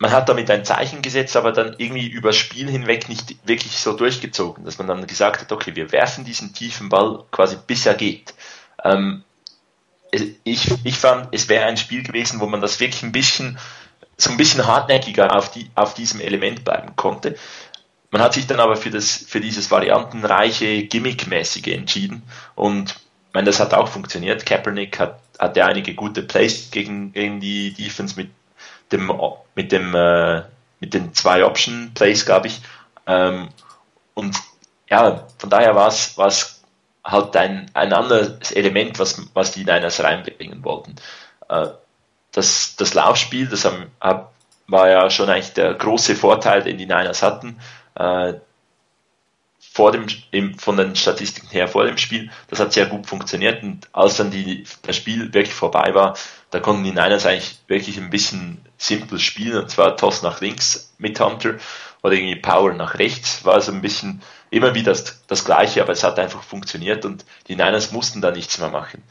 man 0.02 0.12
hat 0.12 0.30
damit 0.30 0.50
ein 0.50 0.66
Zeichen 0.66 1.04
gesetzt, 1.04 1.38
aber 1.38 1.52
dann 1.52 1.76
irgendwie 1.78 2.08
übers 2.08 2.36
Spiel 2.36 2.68
hinweg 2.68 3.08
nicht 3.08 3.36
wirklich 3.48 3.78
so 3.78 3.94
durchgezogen, 3.94 4.66
dass 4.66 4.80
man 4.80 4.88
dann 4.88 5.06
gesagt 5.06 5.42
hat, 5.42 5.52
okay, 5.52 5.76
wir 5.76 5.92
werfen 5.92 6.26
diesen 6.26 6.56
tiefen 6.56 6.90
Ball 6.90 7.24
quasi 7.30 7.56
bis 7.68 7.86
er 7.86 7.94
geht. 7.94 8.34
Ähm, 8.84 9.24
ich, 10.44 10.74
ich 10.84 10.98
fand, 10.98 11.28
es 11.34 11.50
wäre 11.50 11.66
ein 11.66 11.78
Spiel 11.78 12.02
gewesen, 12.02 12.40
wo 12.40 12.48
man 12.48 12.62
das 12.62 12.80
wirklich 12.80 13.04
ein 13.04 13.12
bisschen, 13.12 13.60
so 14.18 14.32
ein 14.32 14.38
bisschen 14.38 14.66
hartnäckiger 14.66 15.36
auf, 15.36 15.52
die, 15.52 15.70
auf 15.76 15.94
diesem 15.94 16.20
Element 16.20 16.66
bleiben 16.66 16.96
konnte. 16.96 17.36
Man 18.10 18.24
hat 18.24 18.34
sich 18.34 18.48
dann 18.48 18.60
aber 18.60 18.78
für, 18.78 18.90
das, 18.90 19.18
für 19.28 19.40
dieses 19.40 19.70
variantenreiche, 19.70 20.82
gimmickmäßige 20.88 21.68
entschieden 21.68 22.24
und 22.56 22.90
ich 23.28 23.34
meine, 23.36 23.46
das 23.46 23.60
hat 23.60 23.76
auch 23.76 23.88
funktioniert. 23.88 24.48
Kaepernick 24.48 25.00
hat, 25.00 25.20
hatte 25.38 25.64
einige 25.64 25.94
gute 25.94 26.24
Plays 26.24 26.72
gegen, 26.72 27.14
gegen 27.14 27.40
die 27.40 27.72
Defense 27.72 28.16
mit 28.16 28.32
dem, 28.92 29.12
mit 29.56 29.72
dem, 29.72 29.96
äh, 29.96 30.44
mit 30.80 30.94
den 30.94 31.14
zwei 31.14 31.46
Option 31.46 31.92
Plays, 31.94 32.26
glaube 32.26 32.48
ich. 32.48 32.62
Ähm, 33.08 33.50
und 34.14 34.36
ja, 34.90 35.28
von 35.38 35.50
daher 35.50 35.76
war 35.76 35.88
es, 35.88 36.62
halt 37.04 37.36
ein, 37.36 37.70
ein 37.74 37.94
anderes 37.94 38.52
Element, 38.52 39.00
was, 39.00 39.22
was 39.34 39.52
die 39.52 39.64
Niners 39.64 40.04
reinbringen 40.04 40.64
wollten. 40.64 40.96
Äh, 41.50 41.68
das, 42.32 42.76
das 42.78 42.94
Laufspiel, 42.94 43.48
das 43.48 43.66
haben, 43.66 43.88
hab, 44.00 44.34
war 44.68 44.90
ja 44.90 45.10
schon 45.10 45.30
eigentlich 45.30 45.54
der 45.54 45.74
große 45.74 46.16
Vorteil, 46.16 46.64
den 46.64 46.78
die 46.78 46.86
Niners 46.86 47.24
hatten. 47.24 47.60
Äh, 47.96 48.34
vor 49.74 49.92
dem, 49.92 50.06
im, 50.32 50.58
von 50.58 50.76
den 50.76 50.96
Statistiken 50.96 51.48
her 51.50 51.68
vor 51.68 51.86
dem 51.86 51.98
Spiel, 51.98 52.30
das 52.50 52.60
hat 52.60 52.74
sehr 52.74 52.88
gut 52.88 53.08
funktioniert 53.08 53.64
und 53.64 53.88
als 53.94 54.18
dann 54.18 54.30
die, 54.30 54.66
das 54.82 54.98
Spiel 54.98 55.34
wirklich 55.34 55.54
vorbei 55.54 55.94
war, 55.94 56.18
da 56.52 56.60
konnten 56.60 56.84
die 56.84 56.92
Niners 56.92 57.26
eigentlich 57.26 57.58
wirklich 57.68 57.98
ein 57.98 58.10
bisschen 58.10 58.64
simpel 58.78 59.20
spielen, 59.20 59.64
und 59.64 59.70
zwar 59.70 59.98
Toss 59.98 60.22
nach 60.22 60.42
links 60.42 60.94
mit 60.98 61.20
Hunter 61.20 61.56
oder 62.04 62.14
irgendwie 62.14 62.36
Power 62.36 62.74
nach 62.74 63.00
rechts, 63.00 63.44
war 63.46 63.62
so 63.62 63.72
ein 63.72 63.82
bisschen 63.82 64.22
immer 64.50 64.76
wieder 64.76 64.92
das, 64.92 65.24
das 65.28 65.46
Gleiche, 65.46 65.82
aber 65.82 65.94
es 65.94 66.04
hat 66.04 66.20
einfach 66.20 66.44
funktioniert 66.44 67.06
und 67.06 67.26
die 67.48 67.56
Niners 67.56 67.92
mussten 67.92 68.22
da 68.22 68.32
nichts 68.32 68.58
mehr 68.60 68.70
machen. 68.70 69.02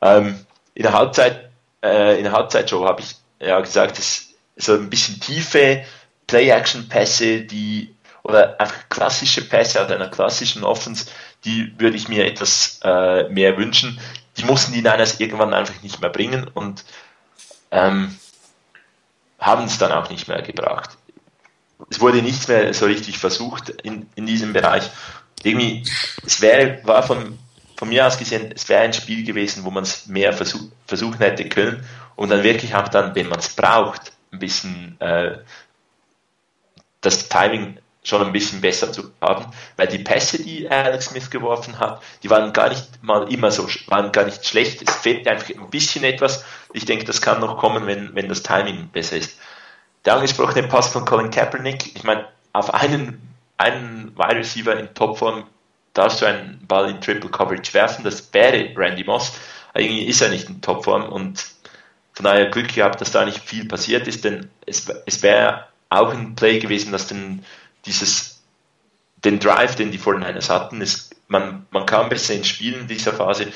Ähm, 0.00 0.46
in 0.74 0.82
der 0.82 0.92
Halbzeit, 0.92 1.50
äh, 1.82 2.16
in 2.16 2.24
der 2.24 2.32
Halbzeitshow 2.32 2.86
habe 2.86 3.02
ich 3.02 3.16
ja 3.40 3.60
gesagt, 3.60 3.98
es 3.98 4.34
so 4.56 4.74
ein 4.74 4.90
bisschen 4.90 5.20
tiefe 5.20 5.84
Play-Action-Pässe, 6.26 7.42
die 7.42 7.94
oder 8.22 8.60
einfach 8.60 8.88
klassische 8.88 9.48
Pässe 9.48 9.82
aus 9.82 9.90
einer 9.90 10.08
klassischen 10.08 10.62
Offense, 10.62 11.06
die 11.44 11.72
würde 11.78 11.96
ich 11.96 12.08
mir 12.08 12.26
etwas 12.26 12.80
äh, 12.84 13.28
mehr 13.30 13.56
wünschen. 13.56 13.98
Die 14.38 14.44
mussten 14.44 14.72
die 14.72 14.82
Niners 14.82 15.20
irgendwann 15.20 15.52
einfach 15.52 15.82
nicht 15.82 16.00
mehr 16.00 16.10
bringen 16.10 16.48
und 16.54 16.84
ähm, 17.70 18.16
haben 19.38 19.64
es 19.64 19.78
dann 19.78 19.92
auch 19.92 20.10
nicht 20.10 20.28
mehr 20.28 20.42
gebracht. 20.42 20.96
Es 21.90 22.00
wurde 22.00 22.22
nichts 22.22 22.48
mehr 22.48 22.72
so 22.74 22.86
richtig 22.86 23.18
versucht 23.18 23.70
in, 23.70 24.08
in 24.14 24.26
diesem 24.26 24.52
Bereich. 24.52 24.90
Irgendwie, 25.42 25.84
es 26.26 26.40
wäre, 26.40 26.80
war 26.84 27.02
von, 27.02 27.38
von 27.76 27.88
mir 27.88 28.06
aus 28.06 28.18
gesehen, 28.18 28.52
es 28.54 28.68
wäre 28.68 28.82
ein 28.82 28.92
Spiel 28.92 29.24
gewesen, 29.24 29.64
wo 29.64 29.70
man 29.70 29.84
es 29.84 30.06
mehr 30.06 30.32
versuch, 30.32 30.62
versuchen 30.86 31.18
hätte 31.18 31.48
können 31.48 31.86
und 32.16 32.30
dann 32.30 32.42
wirklich 32.42 32.74
auch 32.74 32.88
dann, 32.88 33.14
wenn 33.14 33.28
man 33.28 33.38
es 33.38 33.50
braucht, 33.50 34.12
ein 34.32 34.40
bisschen 34.40 35.00
äh, 35.00 35.38
das 37.00 37.28
Timing 37.28 37.78
schon 38.08 38.26
ein 38.26 38.32
bisschen 38.32 38.60
besser 38.60 38.90
zu 38.90 39.12
haben, 39.20 39.46
weil 39.76 39.86
die 39.86 39.98
Pässe, 39.98 40.42
die 40.42 40.68
Alex 40.68 41.06
Smith 41.06 41.30
geworfen 41.30 41.78
hat, 41.78 42.02
die 42.22 42.30
waren 42.30 42.52
gar 42.52 42.70
nicht 42.70 43.02
mal 43.02 43.30
immer 43.30 43.50
so, 43.50 43.68
waren 43.88 44.12
gar 44.12 44.24
nicht 44.24 44.46
schlecht. 44.46 44.88
Es 44.88 44.96
fehlt 44.96 45.28
einfach 45.28 45.50
ein 45.50 45.70
bisschen 45.70 46.04
etwas. 46.04 46.44
Ich 46.72 46.86
denke, 46.86 47.04
das 47.04 47.20
kann 47.20 47.40
noch 47.40 47.58
kommen, 47.58 47.86
wenn, 47.86 48.14
wenn 48.14 48.28
das 48.28 48.42
Timing 48.42 48.88
besser 48.88 49.18
ist. 49.18 49.38
Der 50.04 50.14
angesprochene 50.14 50.66
Pass 50.68 50.88
von 50.88 51.04
Colin 51.04 51.30
Kaepernick, 51.30 51.94
ich 51.96 52.04
meine, 52.04 52.26
auf 52.54 52.72
einen, 52.72 53.20
einen 53.58 54.16
Wide 54.16 54.36
Receiver 54.36 54.78
in 54.78 54.94
Topform 54.94 55.44
darfst 55.92 56.22
du 56.22 56.26
einen 56.26 56.64
Ball 56.66 56.88
in 56.88 57.00
Triple 57.00 57.30
Coverage 57.30 57.74
werfen, 57.74 58.04
das 58.04 58.32
wäre 58.32 58.72
Randy 58.74 59.04
Moss. 59.04 59.32
Irgendwie 59.74 60.04
ist 60.04 60.22
er 60.22 60.30
nicht 60.30 60.48
in 60.48 60.62
Topform 60.62 61.04
und 61.10 61.44
von 62.14 62.24
daher 62.24 62.46
Glück 62.46 62.74
gehabt, 62.74 63.00
dass 63.00 63.10
da 63.10 63.24
nicht 63.24 63.40
viel 63.40 63.66
passiert 63.66 64.08
ist, 64.08 64.24
denn 64.24 64.50
es, 64.66 64.88
es 65.06 65.22
wäre 65.22 65.66
auch 65.90 66.12
ein 66.12 66.34
Play 66.34 66.58
gewesen, 66.58 66.92
das 66.92 67.06
den 67.06 67.44
dieses, 67.88 68.42
den 69.24 69.40
Drive, 69.40 69.74
den 69.74 69.90
die 69.90 69.98
49ers 69.98 70.48
hatten, 70.48 70.80
ist, 70.80 71.16
man, 71.26 71.66
man 71.70 71.86
kam 71.86 72.08
besser 72.08 72.34
ins 72.34 72.48
Spiel 72.48 72.74
in 72.74 72.86
dieser 72.86 73.12
Phase, 73.12 73.52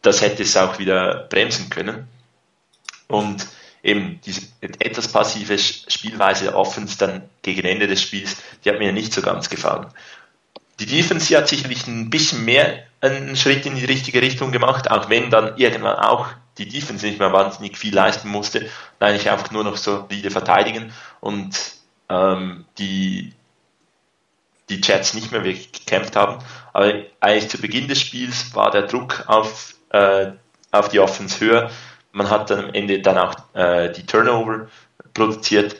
das 0.00 0.20
hätte 0.20 0.42
es 0.42 0.56
auch 0.56 0.78
wieder 0.78 1.26
bremsen 1.28 1.70
können. 1.70 2.08
Und 3.08 3.46
eben 3.82 4.20
diese 4.24 4.42
etwas 4.60 5.08
passive 5.08 5.58
Spielweise 5.58 6.54
Offense 6.54 6.98
dann 6.98 7.28
gegen 7.42 7.64
Ende 7.64 7.86
des 7.86 8.02
Spiels, 8.02 8.36
die 8.64 8.70
hat 8.70 8.78
mir 8.78 8.92
nicht 8.92 9.12
so 9.12 9.22
ganz 9.22 9.48
gefallen. 9.48 9.86
Die 10.80 10.86
Defense 10.86 11.36
hat 11.36 11.48
sicherlich 11.48 11.86
ein 11.86 12.10
bisschen 12.10 12.44
mehr 12.44 12.84
einen 13.00 13.36
Schritt 13.36 13.66
in 13.66 13.74
die 13.74 13.84
richtige 13.84 14.22
Richtung 14.22 14.52
gemacht, 14.52 14.90
auch 14.90 15.10
wenn 15.10 15.30
dann 15.30 15.56
irgendwann 15.56 15.96
auch 15.96 16.28
die 16.58 16.68
Defense 16.68 17.04
nicht 17.04 17.18
mehr 17.18 17.32
wahnsinnig 17.32 17.76
viel 17.76 17.94
leisten 17.94 18.28
musste, 18.28 18.68
eigentlich 19.00 19.30
einfach 19.30 19.50
nur 19.50 19.64
noch 19.64 19.76
solide 19.76 20.30
verteidigen 20.30 20.92
und 21.20 21.56
ähm, 22.08 22.64
die 22.78 23.32
die 24.68 24.80
Jets 24.80 25.14
nicht 25.14 25.32
mehr 25.32 25.44
wirklich 25.44 25.72
gekämpft 25.72 26.16
haben. 26.16 26.42
Aber 26.72 26.92
eigentlich 27.20 27.50
zu 27.50 27.60
Beginn 27.60 27.88
des 27.88 28.00
Spiels 28.00 28.54
war 28.54 28.70
der 28.70 28.82
Druck 28.82 29.24
auf, 29.26 29.74
äh, 29.90 30.32
auf 30.70 30.88
die 30.88 31.00
Offense 31.00 31.40
höher. 31.40 31.70
Man 32.12 32.30
hat 32.30 32.50
dann 32.50 32.66
am 32.66 32.74
Ende 32.74 33.00
dann 33.00 33.18
auch 33.18 33.34
äh, 33.54 33.90
die 33.92 34.06
Turnover 34.06 34.68
produziert, 35.14 35.76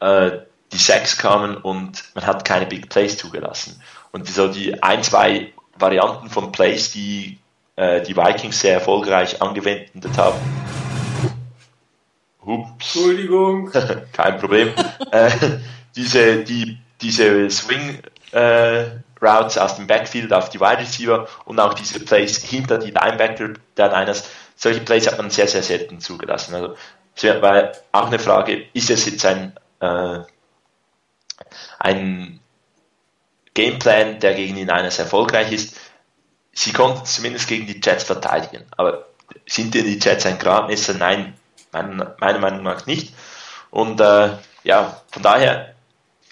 äh, 0.00 0.32
die 0.72 0.78
Sacks 0.78 1.16
kamen 1.16 1.56
und 1.56 2.04
man 2.14 2.26
hat 2.26 2.44
keine 2.44 2.66
Big 2.66 2.88
Plays 2.88 3.16
zugelassen. 3.16 3.80
Und 4.12 4.28
so 4.28 4.48
die 4.48 4.82
ein, 4.82 5.02
zwei 5.02 5.52
Varianten 5.78 6.30
von 6.30 6.52
Plays, 6.52 6.92
die 6.92 7.38
äh, 7.76 8.02
die 8.02 8.16
Vikings 8.16 8.60
sehr 8.60 8.74
erfolgreich 8.74 9.40
angewendet 9.42 10.16
haben. 10.16 10.38
Hups. 12.44 12.94
Entschuldigung. 12.94 13.70
Kein 14.12 14.38
Problem. 14.38 14.70
äh, 15.10 15.30
diese, 15.96 16.44
die, 16.44 16.78
diese 17.00 17.50
Swing 17.50 17.98
äh, 18.34 19.00
Routes 19.22 19.56
aus 19.56 19.76
dem 19.76 19.86
Backfield 19.86 20.32
auf 20.32 20.50
die 20.50 20.60
Wide 20.60 20.78
Receiver 20.78 21.28
und 21.44 21.60
auch 21.60 21.74
diese 21.74 22.00
Plays 22.00 22.38
hinter 22.38 22.78
die 22.78 22.90
Linebacker 22.90 23.54
der 23.76 23.88
Niners, 23.88 24.28
solche 24.56 24.80
Plays 24.80 25.06
hat 25.06 25.18
man 25.18 25.30
sehr, 25.30 25.48
sehr 25.48 25.62
selten 25.62 26.00
zugelassen. 26.00 26.54
Also 26.54 26.76
es 27.16 27.22
wäre 27.22 27.72
auch 27.92 28.08
eine 28.08 28.18
Frage, 28.18 28.66
ist 28.74 28.90
es 28.90 29.06
jetzt 29.06 29.24
ein, 29.24 29.56
äh, 29.80 30.18
ein 31.78 32.40
Gameplan, 33.54 34.18
der 34.20 34.34
gegen 34.34 34.56
die 34.56 34.64
Niners 34.64 34.98
erfolgreich 34.98 35.52
ist? 35.52 35.76
Sie 36.52 36.72
konnten 36.72 37.04
zumindest 37.04 37.48
gegen 37.48 37.66
die 37.66 37.80
Jets 37.82 38.04
verteidigen, 38.04 38.64
aber 38.76 39.06
sind 39.46 39.74
denn 39.74 39.84
die 39.84 39.98
Jets 39.98 40.26
ein 40.26 40.38
Gradmesser? 40.38 40.94
Nein, 40.94 41.34
meiner 41.72 42.38
Meinung 42.38 42.62
nach 42.62 42.86
nicht. 42.86 43.14
Und 43.70 44.00
äh, 44.00 44.30
ja, 44.62 45.00
von 45.10 45.22
daher, 45.22 45.74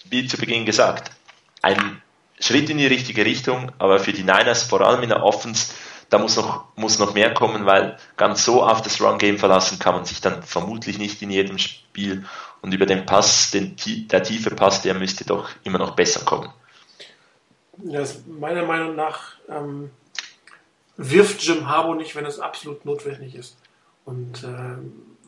wie 0.04 0.26
zu 0.26 0.36
Beginn 0.36 0.64
gesagt, 0.64 1.10
ein 1.62 2.02
Schritt 2.38 2.68
in 2.70 2.78
die 2.78 2.86
richtige 2.86 3.24
Richtung, 3.24 3.72
aber 3.78 3.98
für 3.98 4.12
die 4.12 4.24
Niners, 4.24 4.64
vor 4.64 4.80
allem 4.80 5.02
in 5.02 5.08
der 5.08 5.22
Offense, 5.22 5.72
da 6.10 6.18
muss 6.18 6.36
noch, 6.36 6.64
muss 6.76 6.98
noch 6.98 7.14
mehr 7.14 7.32
kommen, 7.32 7.64
weil 7.64 7.96
ganz 8.16 8.44
so 8.44 8.62
auf 8.62 8.82
das 8.82 9.00
Run-Game 9.00 9.38
verlassen 9.38 9.78
kann 9.78 9.94
man 9.94 10.04
sich 10.04 10.20
dann 10.20 10.42
vermutlich 10.42 10.98
nicht 10.98 11.22
in 11.22 11.30
jedem 11.30 11.56
Spiel. 11.58 12.26
Und 12.60 12.74
über 12.74 12.84
den 12.84 13.06
Pass, 13.06 13.50
den, 13.50 13.76
der 14.08 14.22
tiefe 14.22 14.50
Pass, 14.50 14.82
der 14.82 14.94
müsste 14.94 15.24
doch 15.24 15.48
immer 15.64 15.78
noch 15.78 15.96
besser 15.96 16.24
kommen. 16.24 16.52
Ja, 17.82 18.04
meiner 18.26 18.64
Meinung 18.66 18.94
nach 18.94 19.36
ähm, 19.48 19.90
wirft 20.96 21.42
Jim 21.42 21.68
Harbour 21.68 21.96
nicht, 21.96 22.14
wenn 22.14 22.26
es 22.26 22.38
absolut 22.38 22.84
notwendig 22.84 23.34
ist. 23.34 23.56
Und 24.04 24.44
äh, 24.44 24.76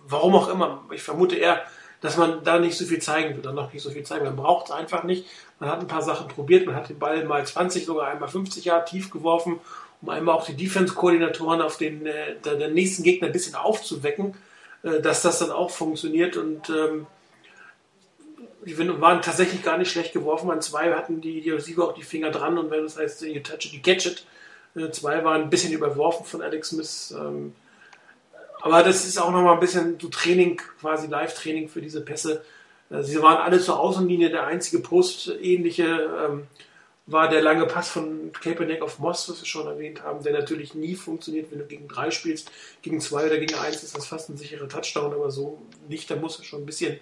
warum 0.06 0.34
auch 0.34 0.48
immer, 0.48 0.84
ich 0.92 1.02
vermute 1.02 1.36
eher, 1.36 1.62
dass 2.02 2.18
man 2.18 2.44
da 2.44 2.58
nicht 2.58 2.76
so 2.76 2.84
viel 2.84 3.00
zeigen 3.00 3.34
wird, 3.34 3.46
dann 3.46 3.54
noch 3.54 3.72
nicht 3.72 3.82
so 3.82 3.90
viel 3.90 4.02
zeigen. 4.02 4.26
Man 4.26 4.36
braucht 4.36 4.66
es 4.66 4.72
einfach 4.72 5.04
nicht. 5.04 5.26
Man 5.60 5.70
hat 5.70 5.80
ein 5.80 5.86
paar 5.86 6.02
Sachen 6.02 6.28
probiert, 6.28 6.66
man 6.66 6.74
hat 6.74 6.88
den 6.88 6.98
Ball 6.98 7.24
mal 7.24 7.46
20, 7.46 7.84
sogar 7.84 8.08
einmal 8.08 8.28
50 8.28 8.64
Jahre 8.64 8.84
tief 8.84 9.10
geworfen, 9.10 9.60
um 10.02 10.08
einmal 10.08 10.34
auch 10.34 10.44
die 10.44 10.56
Defense-Koordinatoren 10.56 11.62
auf 11.62 11.76
den 11.76 12.06
äh, 12.06 12.36
der, 12.44 12.68
nächsten 12.68 13.02
Gegner 13.02 13.28
ein 13.28 13.32
bisschen 13.32 13.54
aufzuwecken, 13.54 14.34
äh, 14.82 15.00
dass 15.00 15.22
das 15.22 15.38
dann 15.38 15.50
auch 15.50 15.70
funktioniert. 15.70 16.36
Und 16.36 16.68
ähm, 16.70 17.06
die 18.66 18.76
waren 18.78 19.22
tatsächlich 19.22 19.62
gar 19.62 19.78
nicht 19.78 19.90
schlecht 19.90 20.12
geworfen. 20.12 20.50
An 20.50 20.62
zwei 20.62 20.92
hatten 20.92 21.20
die, 21.20 21.40
die 21.40 21.50
Receiver 21.50 21.84
auch 21.84 21.94
die 21.94 22.02
Finger 22.02 22.30
dran 22.30 22.58
und 22.58 22.70
wenn 22.70 22.82
das 22.82 22.98
heißt, 22.98 23.22
you 23.22 23.40
touch 23.40 23.66
it, 23.66 23.72
you 23.72 23.80
catch 23.80 24.06
it. 24.06 24.26
Äh, 24.74 24.90
zwei 24.90 25.22
waren 25.24 25.42
ein 25.42 25.50
bisschen 25.50 25.72
überworfen 25.72 26.26
von 26.26 26.42
Alex 26.42 26.70
Smith. 26.70 27.14
Ähm, 27.16 27.54
aber 28.60 28.82
das 28.82 29.04
ist 29.04 29.18
auch 29.18 29.30
nochmal 29.30 29.54
ein 29.54 29.60
bisschen 29.60 29.98
so 30.00 30.08
Training, 30.08 30.60
quasi 30.80 31.06
Live-Training 31.06 31.68
für 31.68 31.82
diese 31.82 32.00
Pässe. 32.00 32.42
Äh, 32.90 33.02
sie 33.02 33.20
waren 33.22 33.38
alle 33.38 33.60
zur 33.60 33.78
Außenlinie. 33.78 34.30
Der 34.30 34.46
einzige 34.46 34.80
Post-ähnliche 34.82 35.84
ähm, 35.84 36.46
war 37.06 37.28
der 37.28 37.42
lange 37.42 37.66
Pass 37.66 37.90
von 37.90 38.32
Kaepernick 38.32 38.80
auf 38.80 38.98
Moss, 38.98 39.28
was 39.28 39.40
wir 39.40 39.46
schon 39.46 39.66
erwähnt 39.66 40.02
haben, 40.02 40.22
der 40.22 40.32
natürlich 40.32 40.74
nie 40.74 40.94
funktioniert, 40.94 41.50
wenn 41.50 41.58
du 41.58 41.66
gegen 41.66 41.88
drei 41.88 42.10
spielst. 42.10 42.50
Gegen 42.82 43.00
zwei 43.00 43.26
oder 43.26 43.38
gegen 43.38 43.54
eins 43.56 43.82
ist 43.82 43.96
das 43.96 44.06
fast 44.06 44.30
ein 44.30 44.36
sicherer 44.36 44.68
Touchdown, 44.68 45.12
aber 45.12 45.30
so 45.30 45.60
nicht. 45.88 46.10
Da 46.10 46.16
muss 46.16 46.38
er 46.38 46.44
schon 46.44 46.62
ein 46.62 46.66
bisschen 46.66 46.98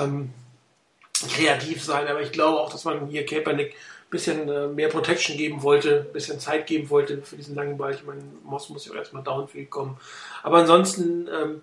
ähm, 0.00 0.30
kreativ 1.34 1.82
sein. 1.84 2.08
Aber 2.08 2.20
ich 2.20 2.32
glaube 2.32 2.60
auch, 2.60 2.70
dass 2.70 2.84
man 2.84 3.06
hier 3.06 3.24
Kaepernick 3.24 3.74
bisschen 4.10 4.48
äh, 4.48 4.68
mehr 4.68 4.88
Protection 4.88 5.36
geben 5.36 5.62
wollte, 5.62 6.06
ein 6.06 6.12
bisschen 6.12 6.40
Zeit 6.40 6.66
geben 6.66 6.88
wollte 6.90 7.22
für 7.22 7.36
diesen 7.36 7.54
langen 7.54 7.76
Ball. 7.76 7.94
Ich 7.94 8.04
meine, 8.04 8.22
Moss 8.44 8.68
muss 8.70 8.86
ja 8.86 8.92
auch 8.92 8.96
erstmal 8.96 9.22
downfield 9.22 9.70
kommen. 9.70 9.98
Aber 10.42 10.58
ansonsten, 10.58 11.28
ähm, 11.28 11.62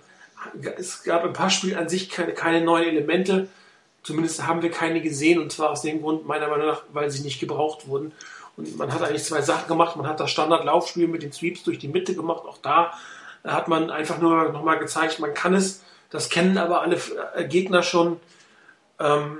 es 0.78 1.04
gab 1.04 1.26
im 1.26 1.34
Passspiel 1.34 1.76
an 1.78 1.90
sich 1.90 2.10
keine, 2.10 2.34
keine 2.34 2.62
neuen 2.62 2.88
Elemente. 2.88 3.48
Zumindest 4.04 4.46
haben 4.46 4.62
wir 4.62 4.72
keine 4.72 5.02
gesehen 5.02 5.40
und 5.40 5.52
zwar 5.52 5.72
aus 5.72 5.82
dem 5.82 6.02
Grund, 6.02 6.28
meiner 6.28 6.48
Meinung 6.48 6.68
nach, 6.68 6.84
weil 6.94 7.10
sie 7.10 7.24
nicht 7.24 7.40
gebraucht 7.40 7.88
wurden. 7.88 8.12
Und 8.58 8.78
man 8.78 8.94
hat 8.94 9.02
eigentlich 9.02 9.24
zwei 9.24 9.42
Sachen 9.42 9.68
gemacht. 9.68 9.96
Man 9.96 10.08
hat 10.08 10.20
das 10.20 10.32
Standardlaufspiel 10.32 11.08
mit 11.08 11.24
den 11.24 11.32
Sweeps 11.32 11.64
durch 11.64 11.80
die 11.80 11.88
Mitte 11.88 12.16
gemacht. 12.16 12.46
Auch 12.46 12.58
da 12.62 12.94
hat 13.44 13.68
man 13.68 13.90
einfach 13.90 14.20
nur 14.20 14.50
nochmal 14.52 14.80
gezeigt, 14.80 15.20
man 15.20 15.34
kann 15.34 15.54
es. 15.54 15.84
Das 16.10 16.30
kennen 16.30 16.58
aber 16.58 16.82
alle 16.82 17.00
äh, 17.36 17.48
Gegner 17.48 17.84
schon. 17.84 18.20
Ähm, 19.00 19.40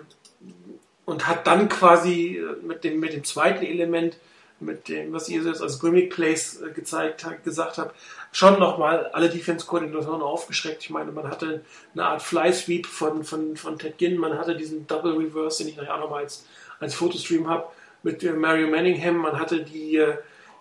und 1.06 1.28
hat 1.28 1.48
dann 1.48 1.70
quasi 1.70 2.38
äh, 2.38 2.66
mit 2.66 2.84
dem, 2.84 3.00
mit 3.00 3.14
dem 3.14 3.24
zweiten 3.24 3.64
Element, 3.64 4.18
mit 4.60 4.90
dem, 4.90 5.14
was 5.14 5.30
ihr 5.30 5.44
jetzt 5.44 5.62
als 5.62 5.80
Gimmick 5.80 6.14
Plays 6.14 6.62
äh, 6.62 6.72
gezeigt 6.72 7.26
gesagt 7.44 7.78
habt, 7.78 7.96
schon 8.36 8.60
nochmal 8.60 9.08
alle 9.14 9.30
Defense-Koordinatoren 9.30 10.22
aufgeschreckt. 10.22 10.84
Ich 10.84 10.90
meine, 10.90 11.14
man 11.14 11.30
hatte 11.30 11.64
eine 11.94 12.04
Art 12.04 12.22
Fly-Sweep 12.22 12.86
von, 12.86 13.24
von, 13.24 13.56
von 13.56 13.80
Ted 13.80 13.98
Ginn, 13.98 14.18
man 14.18 14.38
hatte 14.38 14.58
diesen 14.58 14.86
Double 14.88 15.14
Reverse, 15.14 15.64
den 15.64 15.70
ich 15.70 15.78
nachher 15.78 15.96
auch 15.96 16.02
nochmal 16.02 16.24
als, 16.24 16.46
als 16.82 16.96
Fotostream 16.96 17.48
habe, 17.48 17.64
mit 18.04 18.22
äh, 18.24 18.34
Mario 18.34 18.68
Manningham, 18.68 19.16
man 19.20 19.40
hatte 19.40 19.64
die, 19.64 20.04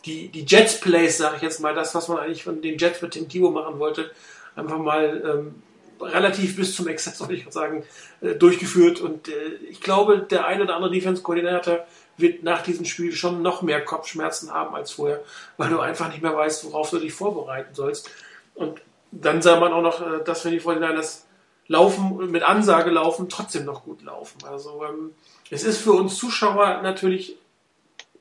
die, 0.05 0.29
die 0.29 0.45
Jets-Plays, 0.47 1.19
sage 1.19 1.35
ich 1.37 1.43
jetzt 1.43 1.59
mal, 1.59 1.75
das, 1.75 1.93
was 1.97 2.07
man 2.07 2.19
eigentlich 2.19 2.45
von 2.45 2.63
den 2.63 2.79
Jets 2.79 3.03
mit 3.03 3.11
Tim 3.11 3.29
Tebow 3.29 3.51
machen 3.51 3.81
wollte, 3.81 4.13
einfach 4.55 4.79
mal 4.79 5.23
ähm, 5.25 5.55
relativ 6.01 6.55
bis 6.55 6.77
zum 6.77 6.87
Exzess, 6.87 7.19
soll 7.19 7.33
ich 7.33 7.45
sagen, 7.51 7.83
äh, 8.21 8.37
durchgeführt. 8.37 9.01
Und 9.01 9.27
äh, 9.27 9.33
ich 9.69 9.81
glaube, 9.81 10.19
der 10.19 10.47
ein 10.47 10.63
oder 10.63 10.77
andere 10.77 10.93
Defense-Koordinator 10.93 11.85
wird 12.17 12.43
nach 12.43 12.63
diesem 12.63 12.85
Spiel 12.85 13.13
schon 13.13 13.43
noch 13.43 13.63
mehr 13.63 13.85
Kopfschmerzen 13.85 14.53
haben 14.53 14.75
als 14.75 14.93
vorher, 14.93 15.23
weil 15.57 15.71
du 15.71 15.81
einfach 15.81 16.09
nicht 16.09 16.23
mehr 16.23 16.37
weißt, 16.37 16.65
worauf 16.67 16.91
du 16.91 16.99
dich 16.99 17.13
vorbereiten 17.13 17.75
sollst. 17.75 18.11
Und 18.55 18.81
dann 19.11 19.43
sah 19.43 19.59
man 19.59 19.73
auch 19.73 19.83
noch, 19.83 20.01
äh, 20.01 20.25
dass 20.25 20.45
wenn 20.45 20.53
die 20.53 20.61
49ers 20.61 21.23
laufen, 21.67 22.31
mit 22.31 22.43
Ansage 22.43 22.91
laufen, 22.91 23.29
trotzdem 23.29 23.65
noch 23.65 23.85
gut 23.85 24.03
laufen. 24.03 24.39
Also 24.45 24.85
ähm, 24.85 25.13
es 25.51 25.65
ist 25.65 25.79
für 25.79 25.93
uns 25.93 26.17
Zuschauer 26.17 26.83
natürlich 26.83 27.37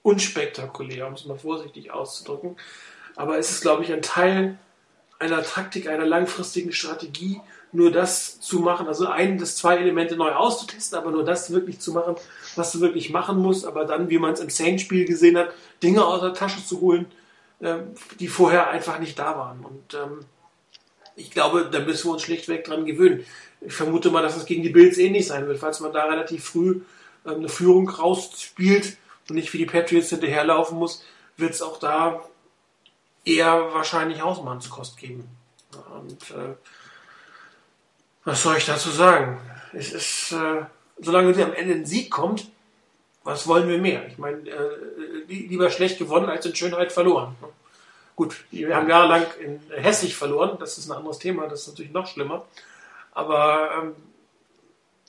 unspektakulär, 0.02 1.08
um 1.08 1.14
es 1.14 1.26
mal 1.26 1.38
vorsichtig 1.38 1.92
auszudrücken. 1.92 2.58
Aber 3.16 3.38
es 3.38 3.52
ist, 3.52 3.62
glaube 3.62 3.84
ich, 3.84 3.92
ein 3.92 4.02
Teil 4.02 4.58
einer 5.20 5.44
Taktik, 5.44 5.88
einer 5.88 6.06
langfristigen 6.06 6.74
Strategie, 6.74 7.40
nur 7.72 7.92
das 7.92 8.40
zu 8.40 8.60
machen, 8.60 8.88
also 8.88 9.08
ein 9.08 9.40
das 9.40 9.56
zwei 9.56 9.78
Elemente 9.78 10.16
neu 10.16 10.32
auszutesten, 10.32 10.98
aber 10.98 11.12
nur 11.12 11.24
das 11.24 11.52
wirklich 11.52 11.80
zu 11.80 11.92
machen, 11.92 12.16
was 12.58 12.72
du 12.72 12.82
wirklich 12.82 13.10
machen 13.10 13.38
musst, 13.38 13.66
aber 13.66 13.86
dann, 13.86 14.10
wie 14.10 14.20
man 14.20 14.34
es 14.34 14.40
im 14.40 14.50
Saints-Spiel 14.50 15.06
gesehen 15.06 15.38
hat, 15.38 15.52
Dinge 15.82 16.06
aus 16.06 16.22
der 16.22 16.34
Tasche 16.34 16.66
zu 16.66 16.82
holen, 16.82 17.06
ähm, 17.62 17.96
die 18.20 18.28
vorher 18.28 18.70
einfach 18.70 19.00
nicht 19.00 19.18
da 19.20 19.38
waren. 19.38 19.64
Und 19.64 19.94
ähm, 19.94 20.26
ich 21.16 21.32
glaube, 21.32 21.70
da 21.72 21.80
müssen 21.80 22.08
wir 22.08 22.14
uns 22.14 22.24
schlichtweg 22.24 22.64
dran 22.64 22.86
gewöhnen. 22.86 23.26
Ich 23.62 23.74
vermute 23.74 24.12
mal, 24.12 24.22
dass 24.22 24.36
es 24.36 24.46
gegen 24.46 24.64
die 24.64 24.70
Bills 24.70 24.98
ähnlich 24.98 25.28
sein 25.28 25.48
wird, 25.48 25.60
falls 25.60 25.80
man 25.80 25.94
da 25.94 26.06
relativ 26.06 26.44
früh 26.44 26.82
ähm, 27.26 27.36
eine 27.36 27.50
Führung 27.50 27.90
rausspielt 27.90 28.98
und 29.30 29.36
nicht 29.36 29.54
wie 29.54 29.60
die 29.60 29.66
Patriots 29.66 30.10
hinterherlaufen 30.10 30.78
muss, 30.78 31.04
wird 31.38 31.54
es 31.54 31.62
auch 31.62 31.80
da 31.80 32.22
eher 33.26 33.74
wahrscheinlich 33.74 34.22
Hausmannskost 34.22 34.98
geben. 34.98 35.30
Und 35.98 36.32
äh, 36.32 36.56
was 38.26 38.44
soll 38.44 38.58
ich 38.58 38.66
dazu 38.66 38.90
sagen? 38.90 39.40
Es 39.74 39.92
ist, 39.92 40.32
äh, 40.34 40.66
solange 41.04 41.34
sie 41.34 41.44
am 41.44 41.54
Ende 41.54 41.74
ein 41.74 41.86
Sieg 41.86 42.10
kommt, 42.10 42.48
was 43.24 43.48
wollen 43.48 43.70
wir 43.70 43.78
mehr? 43.78 44.06
Ich 44.08 44.18
meine, 44.18 44.50
äh, 44.50 45.24
lieber 45.28 45.70
schlecht 45.70 45.98
gewonnen 45.98 46.30
als 46.30 46.46
in 46.46 46.56
Schönheit 46.56 46.92
verloren. 46.92 47.36
Gut, 48.16 48.44
wir 48.52 48.76
haben 48.76 48.90
jahrelang 48.90 49.26
in 49.40 49.60
hässlich 49.72 50.16
verloren, 50.16 50.58
das 50.60 50.78
ist 50.78 50.88
ein 50.88 50.98
anderes 50.98 51.20
Thema, 51.20 51.48
das 51.48 51.62
ist 51.62 51.70
natürlich 51.70 51.94
noch 51.94 52.06
schlimmer. 52.06 52.46
Aber 53.14 53.72
ähm, 53.82 53.96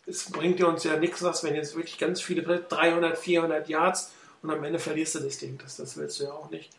es 0.06 0.30
bringt 0.30 0.58
dir 0.58 0.68
uns 0.68 0.84
ja 0.84 0.96
nichts, 0.96 1.22
was 1.22 1.44
wenn 1.44 1.54
jetzt 1.54 1.74
wirklich 1.76 1.98
ganz 1.98 2.20
viele 2.20 2.42
300, 2.42 3.18
400 3.18 3.68
Yards 3.68 4.12
und 4.42 4.50
am 4.50 4.62
Ende 4.62 4.78
verlierst 4.78 5.16
du 5.16 5.20
das 5.20 5.38
Ding. 5.38 5.58
Das, 5.62 5.76
das 5.76 5.96
willst 5.96 6.20
du 6.20 6.24
ja 6.24 6.32
auch 6.32 6.50
nicht. 6.50 6.70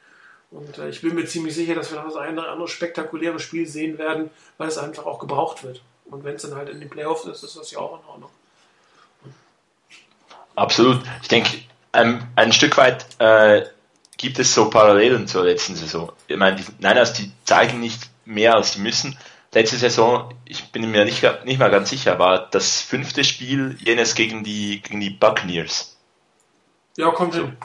Und 0.52 0.78
äh, 0.78 0.90
ich 0.90 1.02
bin 1.02 1.16
mir 1.16 1.26
ziemlich 1.26 1.56
sicher, 1.56 1.76
dass 1.76 1.92
wir 1.92 1.98
noch 1.98 2.06
das 2.06 2.16
eine 2.16 2.40
oder 2.40 2.52
andere 2.52 2.68
spektakuläre 2.68 3.40
Spiel 3.40 3.68
sehen 3.68 3.98
werden, 3.98 4.30
weil 4.58 4.68
es 4.68 4.78
einfach 4.78 5.06
auch 5.06 5.20
gebraucht 5.20 5.64
wird. 5.64 5.82
Und 6.06 6.24
wenn 6.24 6.36
es 6.36 6.44
dann 6.44 6.56
halt 6.56 6.70
in 6.70 6.80
den 6.80 6.90
Playoffs 6.90 7.26
ist, 7.26 7.44
ist 7.44 7.58
das 7.58 7.72
ja 7.72 7.80
auch 7.80 8.00
in 8.00 8.06
Ordnung. 8.08 8.30
Absolut. 10.56 11.02
Ich 11.22 11.28
denke, 11.28 11.50
ein, 11.92 12.28
ein 12.36 12.52
Stück 12.52 12.78
weit 12.78 13.06
äh, 13.20 13.66
gibt 14.18 14.40
es 14.40 14.54
so 14.54 14.70
Parallelen 14.70 15.28
zur 15.28 15.44
letzten 15.44 15.76
Saison. 15.76 16.12
Ich 16.28 16.38
meine, 16.38 16.58
die 16.58 16.66
Niners, 16.80 17.14
die 17.14 17.32
zeigen 17.44 17.80
nicht 17.80 18.10
mehr, 18.26 18.56
als 18.56 18.74
sie 18.74 18.82
müssen. 18.82 19.18
Letzte 19.54 19.78
Saison, 19.78 20.34
ich 20.44 20.72
bin 20.72 20.90
mir 20.92 21.06
nicht, 21.06 21.24
nicht 21.46 21.60
mal 21.60 21.72
ganz 21.72 21.90
sicher, 21.90 22.20
war 22.20 22.48
das 22.50 22.82
fünfte 22.82 23.24
Spiel 23.24 23.78
jenes 23.80 24.16
gegen 24.16 24.44
die, 24.44 24.82
gegen 24.82 25.00
die 25.00 25.10
Buccaneers. 25.10 25.98
Ja, 26.98 27.12
kommt 27.12 27.36
hin. 27.36 27.56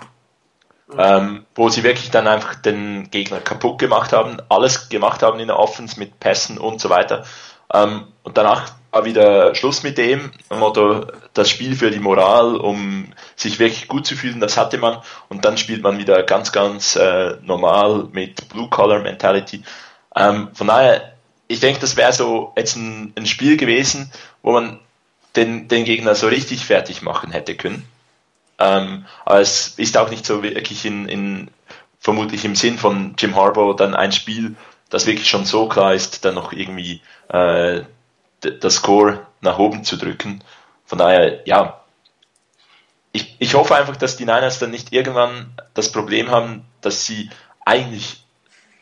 Ähm, 0.97 1.47
wo 1.55 1.69
sie 1.69 1.85
wirklich 1.85 2.11
dann 2.11 2.27
einfach 2.27 2.57
den 2.57 3.11
Gegner 3.11 3.41
kaputt 3.41 3.79
gemacht 3.79 4.13
haben, 4.13 4.39
alles 4.49 4.89
gemacht 4.89 5.23
haben 5.23 5.39
in 5.39 5.47
der 5.47 5.59
Offense 5.59 5.99
mit 6.01 6.19
Pässen 6.19 6.59
und 6.59 6.81
so 6.81 6.91
weiter. 6.91 7.25
Ähm, 7.73 8.09
und 8.25 8.37
danach 8.37 8.73
war 8.91 9.05
wieder 9.05 9.55
Schluss 9.55 9.83
mit 9.83 9.99
dem 9.99 10.31
Motto, 10.51 11.07
das 11.35 11.49
Spiel 11.49 11.77
für 11.77 11.91
die 11.91 12.01
Moral, 12.01 12.57
um 12.57 13.13
sich 13.37 13.59
wirklich 13.59 13.89
gut 13.89 14.07
zu 14.07 14.17
fühlen, 14.17 14.41
das 14.41 14.57
hatte 14.57 14.79
man. 14.79 14.99
Und 15.29 15.45
dann 15.45 15.57
spielt 15.57 15.83
man 15.83 15.99
wieder 15.99 16.23
ganz, 16.23 16.53
ganz 16.53 16.97
äh, 16.97 17.37
normal 17.43 18.09
mit 18.13 18.49
Blue-Collar-Mentality. 18.49 19.63
Ähm, 20.17 20.49
von 20.55 20.67
daher, 20.67 21.13
ich 21.47 21.61
denke, 21.61 21.81
das 21.81 21.97
wäre 21.97 22.13
so 22.13 22.53
jetzt 22.57 22.77
ein, 22.77 23.13
ein, 23.17 23.27
Spiel 23.27 23.57
gewesen, 23.57 24.11
wo 24.43 24.53
man 24.53 24.81
den, 25.37 25.69
den 25.69 25.85
Gegner 25.85 26.15
so 26.15 26.27
richtig 26.27 26.65
fertig 26.65 27.03
machen 27.03 27.31
hätte 27.31 27.55
können. 27.55 27.87
Ähm, 28.59 29.07
aber 29.25 29.41
es 29.41 29.75
ist 29.77 29.97
auch 29.97 30.11
nicht 30.11 30.27
so 30.27 30.43
wirklich 30.43 30.85
in, 30.85 31.09
in 31.09 31.51
vermutlich 32.01 32.45
im 32.45 32.57
Sinn 32.57 32.79
von 32.79 33.15
Jim 33.17 33.37
Harbaugh 33.37 33.75
dann 33.75 33.95
ein 33.95 34.13
Spiel, 34.13 34.57
das 34.91 35.07
wirklich 35.07 35.29
schon 35.29 35.45
so 35.45 35.69
klar 35.69 35.95
ist, 35.95 36.25
dann 36.25 36.35
noch 36.35 36.53
irgendwie 36.53 37.01
äh, 37.29 37.83
das 38.41 38.75
Score 38.77 39.27
nach 39.41 39.59
oben 39.59 39.85
zu 39.85 39.97
drücken. 39.97 40.43
Von 40.85 40.99
daher, 40.99 41.47
ja, 41.47 41.81
ich, 43.13 43.37
ich 43.39 43.55
hoffe 43.55 43.75
einfach, 43.75 43.97
dass 43.97 44.17
die 44.17 44.25
Niners 44.25 44.59
dann 44.59 44.71
nicht 44.71 44.93
irgendwann 44.93 45.53
das 45.75 45.93
Problem 45.93 46.31
haben, 46.31 46.65
dass 46.81 47.07
sie 47.07 47.31
eigentlich 47.65 48.25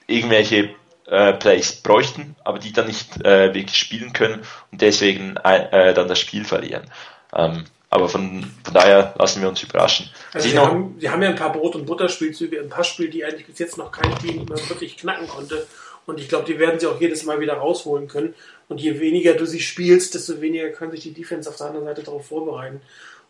irgendwelche 0.06 0.74
äh, 1.06 1.32
Plays 1.34 1.72
bräuchten, 1.82 2.36
aber 2.44 2.58
die 2.58 2.72
dann 2.72 2.86
nicht 2.86 3.24
äh, 3.24 3.54
wirklich 3.54 3.76
spielen 3.76 4.12
können 4.12 4.42
und 4.70 4.82
deswegen 4.82 5.36
äh, 5.36 5.94
dann 5.94 6.08
das 6.08 6.18
Spiel 6.18 6.44
verlieren. 6.44 6.90
Ähm, 7.34 7.64
aber 7.90 8.08
von, 8.08 8.44
von 8.62 8.74
daher 8.74 9.14
lassen 9.18 9.40
wir 9.40 9.48
uns 9.48 9.62
überraschen. 9.62 10.10
Also 10.34 10.48
sie, 10.48 10.58
haben, 10.58 10.96
sie 10.98 11.08
haben 11.08 11.22
ja 11.22 11.30
ein 11.30 11.36
paar 11.36 11.52
Brot- 11.52 11.74
und 11.74 11.86
Butterspielzüge, 11.86 12.60
ein 12.60 12.68
paar 12.68 12.84
Spiele, 12.84 13.08
die 13.08 13.24
eigentlich 13.24 13.46
bis 13.46 13.58
jetzt 13.58 13.78
noch 13.78 13.90
kein 13.90 14.14
Team 14.18 14.46
wirklich 14.48 14.98
knacken 14.98 15.26
konnte. 15.26 15.66
Und 16.08 16.18
ich 16.18 16.30
glaube, 16.30 16.46
die 16.46 16.58
werden 16.58 16.80
sie 16.80 16.86
auch 16.86 16.98
jedes 16.98 17.24
Mal 17.24 17.38
wieder 17.38 17.52
rausholen 17.52 18.08
können. 18.08 18.34
Und 18.66 18.80
je 18.80 18.98
weniger 18.98 19.34
du 19.34 19.44
sie 19.44 19.60
spielst, 19.60 20.14
desto 20.14 20.40
weniger 20.40 20.70
können 20.70 20.90
sich 20.90 21.02
die 21.02 21.12
Defense 21.12 21.50
auf 21.50 21.56
der 21.56 21.66
anderen 21.66 21.84
Seite 21.84 22.02
darauf 22.02 22.26
vorbereiten. 22.26 22.80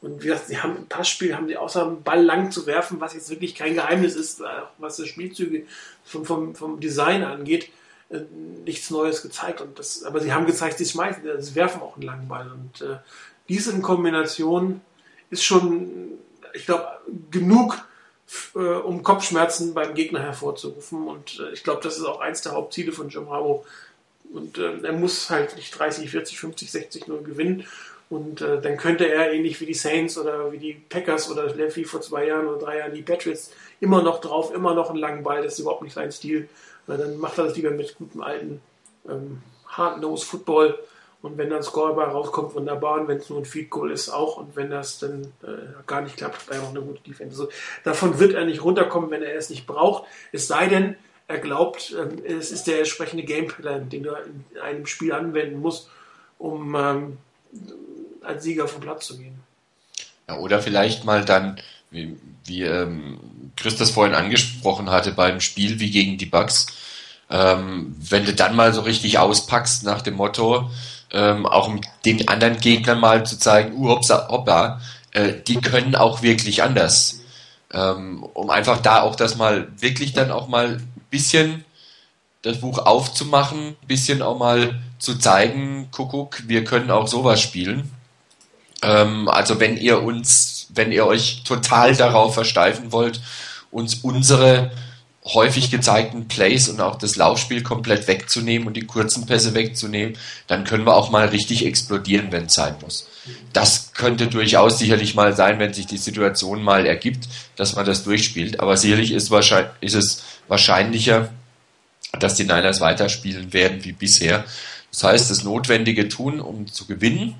Und 0.01 0.23
wie 0.23 0.29
gesagt, 0.29 0.47
sie 0.47 0.59
haben 0.59 0.77
im 0.77 0.87
Passspiel, 0.87 1.35
haben 1.35 1.49
sie 1.49 1.57
außer 1.57 1.85
einen 1.85 2.05
Ball 2.05 2.23
lang 2.23 2.53
zu 2.53 2.67
werfen, 2.67 3.01
was 3.01 3.15
jetzt 3.15 3.31
wirklich 3.31 3.57
kein 3.57 3.75
Geheimnis 3.75 4.15
ist, 4.15 4.41
was 4.79 4.95
die 4.95 5.09
Spielzüge 5.09 5.65
vom, 6.05 6.25
vom, 6.25 6.55
vom 6.55 6.79
Design 6.79 7.25
angeht, 7.25 7.69
äh, 8.11 8.21
nichts 8.65 8.91
Neues 8.91 9.23
gezeigt. 9.23 9.61
Und 9.61 9.77
das, 9.81 10.05
aber 10.05 10.21
sie 10.21 10.33
haben 10.33 10.47
gezeigt, 10.47 10.79
sie 10.79 10.87
schmeißen, 10.87 11.25
sie 11.41 11.55
werfen 11.57 11.83
auch 11.83 11.97
einen 11.97 12.07
langen 12.07 12.29
Ball. 12.29 12.49
Und 12.49 12.81
äh, 12.81 12.99
diese 13.49 13.73
in 13.73 13.83
Kombination 13.83 14.83
ist 15.31 15.43
schon, 15.43 16.13
ich 16.55 16.65
glaube, 16.65 16.87
genug, 17.33 17.88
äh, 18.55 18.59
um 18.59 19.03
Kopfschmerzen 19.03 19.75
beim 19.75 19.95
Gegner 19.95 20.23
hervorzurufen. 20.23 21.07
Und 21.09 21.41
äh, 21.41 21.53
ich 21.53 21.65
glaube, 21.65 21.81
das 21.83 21.97
ist 21.97 22.05
auch 22.05 22.21
eins 22.21 22.43
der 22.43 22.53
Hauptziele 22.53 22.93
von 22.93 23.09
Jim 23.09 23.31
Harbaugh. 23.31 23.65
Und 24.33 24.59
äh, 24.59 24.83
er 24.83 24.93
muss 24.93 25.31
halt 25.31 25.57
nicht 25.57 25.77
30, 25.79 26.11
40, 26.11 26.39
50, 26.39 26.71
60 26.71 27.07
nur 27.09 27.23
gewinnen. 27.23 27.67
Und 28.11 28.41
äh, 28.41 28.61
dann 28.61 28.77
könnte 28.77 29.09
er 29.09 29.33
ähnlich 29.33 29.61
wie 29.61 29.67
die 29.67 29.75
Saints 29.75 30.17
oder 30.17 30.51
wie 30.53 30.59
die 30.59 30.73
Packers 30.73 31.31
oder 31.31 31.55
wie 31.77 31.85
vor 31.85 32.01
zwei 32.01 32.27
Jahren 32.27 32.47
oder 32.47 32.59
drei 32.59 32.79
Jahren 32.79 32.95
die 32.95 33.03
Patriots 33.03 33.51
immer 33.81 34.03
noch 34.03 34.21
drauf, 34.21 34.53
immer 34.55 34.75
noch 34.75 34.91
einen 34.91 34.99
langen 34.99 35.23
Ball. 35.23 35.43
Das 35.43 35.55
ist 35.55 35.59
überhaupt 35.61 35.83
nicht 35.83 35.95
sein 35.95 36.13
Stil. 36.13 36.49
Weil 36.87 36.99
dann 36.99 37.19
macht 37.19 37.39
er 37.39 37.45
das 37.45 37.57
lieber 37.57 37.71
mit 37.71 37.97
gutem 37.97 38.23
alten 38.23 38.61
ähm, 39.09 39.43
Hard-Nose-Football. 39.67 40.79
Und 41.21 41.37
wenn 41.37 41.51
dann 41.51 41.63
Scoreball 41.63 42.11
rauskommt, 42.11 42.55
wunderbar. 42.55 43.01
Und 43.01 43.09
wenn 43.09 43.19
es 43.19 43.29
nur 43.29 43.41
ein 43.41 43.45
Feed 43.45 43.71
Goal 43.71 43.91
ist, 43.91 44.09
auch. 44.09 44.37
Und 44.37 44.55
wenn 44.55 44.71
das 44.71 44.99
dann 44.99 45.25
äh, 45.43 45.83
gar 45.87 46.01
nicht 46.01 46.17
klappt, 46.17 46.49
dann 46.49 46.61
auch 46.61 46.71
eine 46.71 46.81
gute 46.81 47.03
Defense. 47.03 47.33
Also, 47.33 47.53
davon 47.83 48.19
wird 48.21 48.35
er 48.35 48.45
nicht 48.45 48.63
runterkommen, 48.63 49.11
wenn 49.11 49.23
er 49.23 49.35
es 49.35 49.51
nicht 49.51 49.67
braucht. 49.67 50.05
Es 50.33 50.47
sei 50.47 50.69
denn, 50.69 50.97
er 51.27 51.39
glaubt, 51.39 51.95
ähm, 51.99 52.23
es 52.25 52.51
ist 52.51 52.67
der 52.67 52.79
entsprechende 52.79 53.25
Gameplan, 53.25 53.89
den 53.89 54.07
er 54.07 54.25
in 54.25 54.61
einem 54.61 54.87
Spiel 54.87 55.13
anwenden 55.13 55.61
muss, 55.61 55.91
um 56.39 56.75
ähm, 56.75 57.19
als 58.23 58.45
Sieger 58.45 58.69
vom 58.69 58.81
Platz 58.81 59.07
zu 59.07 59.19
gehen. 59.19 59.41
Ja, 60.29 60.39
oder 60.39 60.61
vielleicht 60.61 61.05
mal 61.05 61.25
dann, 61.25 61.61
wie, 61.91 62.17
wie 62.45 62.63
ähm, 62.63 63.19
Chris 63.57 63.77
das 63.77 63.91
vorhin 63.91 64.15
angesprochen 64.15 64.91
hatte, 64.91 65.13
beim 65.13 65.41
Spiel 65.41 65.81
wie 65.81 65.91
gegen 65.91 66.17
die 66.17 66.27
Bucks, 66.27 66.67
ähm, 67.31 67.95
wenn 67.99 68.25
du 68.25 68.33
dann 68.33 68.57
mal 68.57 68.73
so 68.73 68.83
richtig 68.83 69.19
auspackst 69.19 69.85
nach 69.85 70.01
dem 70.01 70.15
Motto, 70.15 70.71
ähm, 71.13 71.47
auch 71.47 71.71
den 72.05 72.29
anderen 72.29 72.59
Gegnern 72.59 73.01
mal 73.01 73.25
zu 73.25 73.39
zeigen, 73.39 73.75
uh, 73.77 73.89
hopsa, 73.89 74.29
hoppa, 74.29 74.81
äh, 75.13 75.35
die 75.47 75.57
können 75.57 75.95
auch 75.95 76.23
wirklich 76.23 76.63
anders. 76.63 77.21
Ähm, 77.73 78.23
um 78.35 78.51
einfach 78.51 78.81
da 78.81 79.03
auch 79.03 79.17
das 79.17 79.37
mal 79.37 79.69
wirklich 79.79 80.13
dann 80.13 80.31
auch 80.31 80.49
mal 80.49 80.77
ein 80.77 80.93
bisschen 81.11 81.65
das 82.43 82.61
Buch 82.61 82.79
aufzumachen, 82.79 83.69
ein 83.69 83.87
bisschen 83.87 84.23
auch 84.23 84.39
mal 84.39 84.81
zu 84.99 85.17
zeigen, 85.19 85.91
Kuckuck, 85.91 86.43
wir 86.47 86.65
können 86.65 86.91
auch 86.91 87.07
sowas 87.07 87.41
spielen. 87.41 87.91
Ähm, 88.83 89.29
also 89.29 89.61
wenn 89.61 89.77
ihr 89.77 90.03
uns, 90.03 90.69
wenn 90.71 90.93
ihr 90.93 91.07
euch 91.07 91.43
total 91.45 91.95
darauf 91.97 92.35
versteifen 92.35 92.93
wollt, 92.93 93.21
uns 93.71 93.97
unsere 93.97 94.71
häufig 95.35 95.71
gezeigten 95.71 96.27
Plays 96.27 96.69
und 96.69 96.81
auch 96.81 96.97
das 96.97 97.17
Laufspiel 97.17 97.63
komplett 97.63 98.09
wegzunehmen 98.09 98.67
und 98.67 98.75
die 98.75 98.87
kurzen 98.87 99.27
Pässe 99.27 99.55
wegzunehmen, 99.55 100.17
dann 100.47 100.65
können 100.65 100.87
wir 100.87 100.95
auch 100.95 101.11
mal 101.11 101.29
richtig 101.29 101.67
explodieren, 101.67 102.33
wenn 102.33 102.47
es 102.47 102.55
sein 102.55 102.77
muss. 102.81 103.07
Das 103.53 103.93
könnte 103.93 104.29
durchaus 104.29 104.79
sicherlich 104.79 105.15
mal 105.15 105.37
sein, 105.37 105.59
wenn 105.59 105.75
sich 105.75 105.87
die 105.87 105.99
Situation 105.99 106.63
mal 106.63 106.87
ergibt, 106.87 107.29
dass 107.57 107.77
man 107.77 107.85
das 107.85 108.05
durchspielt. 108.05 108.61
Aber 108.61 108.77
sicherlich 108.77 109.13
ist, 109.13 109.31
wahrscheinlich, 109.31 109.73
ist 109.81 109.95
es 109.95 110.23
wahrscheinlicher, 110.49 111.31
dass 112.19 112.35
die 112.35 112.45
Niners 112.45 112.81
weiterspielen 112.81 113.53
werden 113.53 113.85
wie 113.85 113.93
bisher. 113.93 114.45
Das 114.91 115.05
heißt, 115.05 115.31
das 115.31 115.45
Notwendige 115.45 116.09
tun, 116.09 116.41
um 116.41 116.73
zu 116.73 116.87
gewinnen 116.87 117.35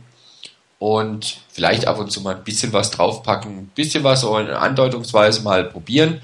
und 0.79 1.39
vielleicht 1.49 1.87
ab 1.87 1.99
und 1.99 2.13
zu 2.13 2.21
mal 2.21 2.37
ein 2.37 2.45
bisschen 2.45 2.75
was 2.75 2.91
draufpacken, 2.91 3.59
ein 3.59 3.71
bisschen 3.75 4.05
was 4.05 4.21
so 4.21 4.37
in 4.39 4.49
Andeutungsweise 4.51 5.41
mal 5.41 5.65
probieren 5.65 6.21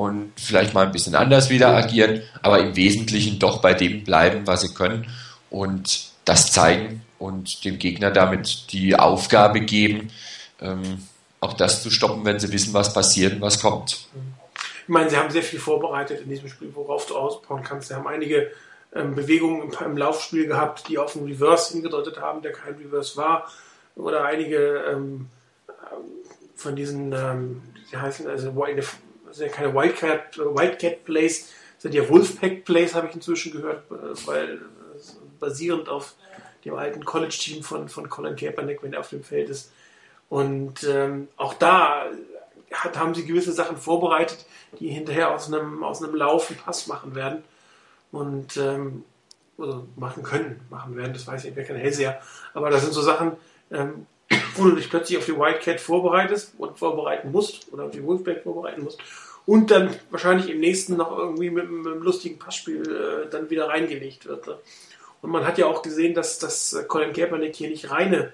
und 0.00 0.32
vielleicht 0.36 0.72
mal 0.72 0.86
ein 0.86 0.92
bisschen 0.92 1.14
anders 1.14 1.50
wieder 1.50 1.76
agieren, 1.76 2.22
aber 2.40 2.58
im 2.58 2.74
Wesentlichen 2.74 3.38
doch 3.38 3.60
bei 3.60 3.74
dem 3.74 4.02
bleiben, 4.02 4.46
was 4.46 4.62
sie 4.62 4.72
können 4.72 5.06
und 5.50 6.08
das 6.24 6.52
zeigen 6.52 7.02
und 7.18 7.66
dem 7.66 7.78
Gegner 7.78 8.10
damit 8.10 8.72
die 8.72 8.96
Aufgabe 8.96 9.60
geben, 9.60 10.10
ähm, 10.62 11.06
auch 11.40 11.52
das 11.52 11.82
zu 11.82 11.90
stoppen, 11.90 12.24
wenn 12.24 12.40
sie 12.40 12.50
wissen, 12.50 12.72
was 12.72 12.94
passiert 12.94 13.34
und 13.34 13.40
was 13.42 13.60
kommt. 13.60 14.08
Ich 14.84 14.88
meine, 14.88 15.10
sie 15.10 15.18
haben 15.18 15.28
sehr 15.28 15.42
viel 15.42 15.60
vorbereitet 15.60 16.22
in 16.22 16.30
diesem 16.30 16.48
Spiel, 16.48 16.70
worauf 16.74 17.04
du 17.04 17.18
ausbauen 17.18 17.62
kannst. 17.62 17.88
Sie 17.88 17.94
haben 17.94 18.06
einige 18.06 18.50
ähm, 18.94 19.14
Bewegungen 19.14 19.64
im, 19.64 19.86
im, 19.86 19.98
Laufspiel 19.98 20.46
gehabt, 20.46 20.88
die 20.88 20.96
auf 20.96 21.14
einen 21.14 21.26
Reverse 21.26 21.74
hingedeutet 21.74 22.18
haben, 22.18 22.40
der 22.40 22.52
kein 22.52 22.74
Reverse 22.76 23.18
war. 23.18 23.52
Oder 23.96 24.24
einige 24.24 24.82
ähm, 24.90 25.26
von 26.56 26.74
diesen, 26.74 27.12
ähm, 27.12 27.60
die 27.92 27.98
heißen 27.98 28.26
also 28.26 28.54
sind 29.32 29.46
ja 29.46 29.52
keine 29.52 29.74
Wildcat, 29.74 30.38
Wildcat 30.38 31.04
Plays, 31.04 31.50
sind 31.78 31.94
ja 31.94 32.08
Wolfpack 32.08 32.64
Plays, 32.64 32.94
habe 32.94 33.08
ich 33.08 33.14
inzwischen 33.14 33.52
gehört, 33.52 33.84
weil 34.26 34.60
basierend 35.38 35.88
auf 35.88 36.14
dem 36.64 36.74
alten 36.74 37.04
College-Team 37.04 37.62
von, 37.62 37.88
von 37.88 38.08
Colin 38.08 38.36
Kaepernick, 38.36 38.82
wenn 38.82 38.92
er 38.92 39.00
auf 39.00 39.08
dem 39.08 39.24
Feld 39.24 39.48
ist. 39.48 39.72
Und 40.28 40.84
ähm, 40.84 41.28
auch 41.36 41.54
da 41.54 42.06
hat, 42.70 42.98
haben 42.98 43.14
sie 43.14 43.26
gewisse 43.26 43.52
Sachen 43.52 43.76
vorbereitet, 43.76 44.44
die 44.78 44.88
hinterher 44.88 45.34
aus 45.34 45.52
einem, 45.52 45.82
aus 45.82 46.02
einem 46.02 46.14
Lauf 46.14 46.50
einen 46.50 46.58
Pass 46.58 46.86
machen 46.86 47.14
werden. 47.14 47.42
Und 48.12 48.56
ähm, 48.56 49.04
also 49.58 49.86
machen 49.96 50.22
können, 50.22 50.60
machen 50.70 50.96
werden, 50.96 51.12
das 51.12 51.26
weiß 51.26 51.44
ich, 51.44 51.56
wer 51.56 51.64
kein 51.64 51.76
Hellseher. 51.76 52.20
Aber 52.54 52.70
das 52.70 52.82
sind 52.82 52.92
so 52.92 53.02
Sachen, 53.02 53.32
ähm, 53.70 54.06
wo 54.56 54.64
du 54.64 54.76
dich 54.76 54.90
plötzlich 54.90 55.18
auf 55.18 55.26
die 55.26 55.36
Wildcat 55.36 55.80
vorbereitest 55.80 56.54
und 56.58 56.78
vorbereiten 56.78 57.32
musst 57.32 57.72
oder 57.72 57.84
auf 57.84 57.90
die 57.90 58.04
Wolfpack 58.04 58.42
vorbereiten 58.42 58.84
musst 58.84 59.00
und 59.46 59.70
dann 59.70 59.94
wahrscheinlich 60.10 60.50
im 60.50 60.60
nächsten 60.60 60.96
noch 60.96 61.16
irgendwie 61.16 61.50
mit, 61.50 61.70
mit 61.70 61.92
einem 61.92 62.02
lustigen 62.02 62.38
Passspiel 62.38 62.82
äh, 62.82 63.30
dann 63.30 63.50
wieder 63.50 63.68
reingelegt 63.68 64.26
wird. 64.26 64.46
Ne? 64.46 64.58
Und 65.22 65.30
man 65.30 65.46
hat 65.46 65.58
ja 65.58 65.66
auch 65.66 65.82
gesehen, 65.82 66.14
dass, 66.14 66.38
dass 66.38 66.84
Colin 66.88 67.12
Kaepernick 67.12 67.56
hier 67.56 67.68
nicht 67.68 67.90
reine 67.90 68.32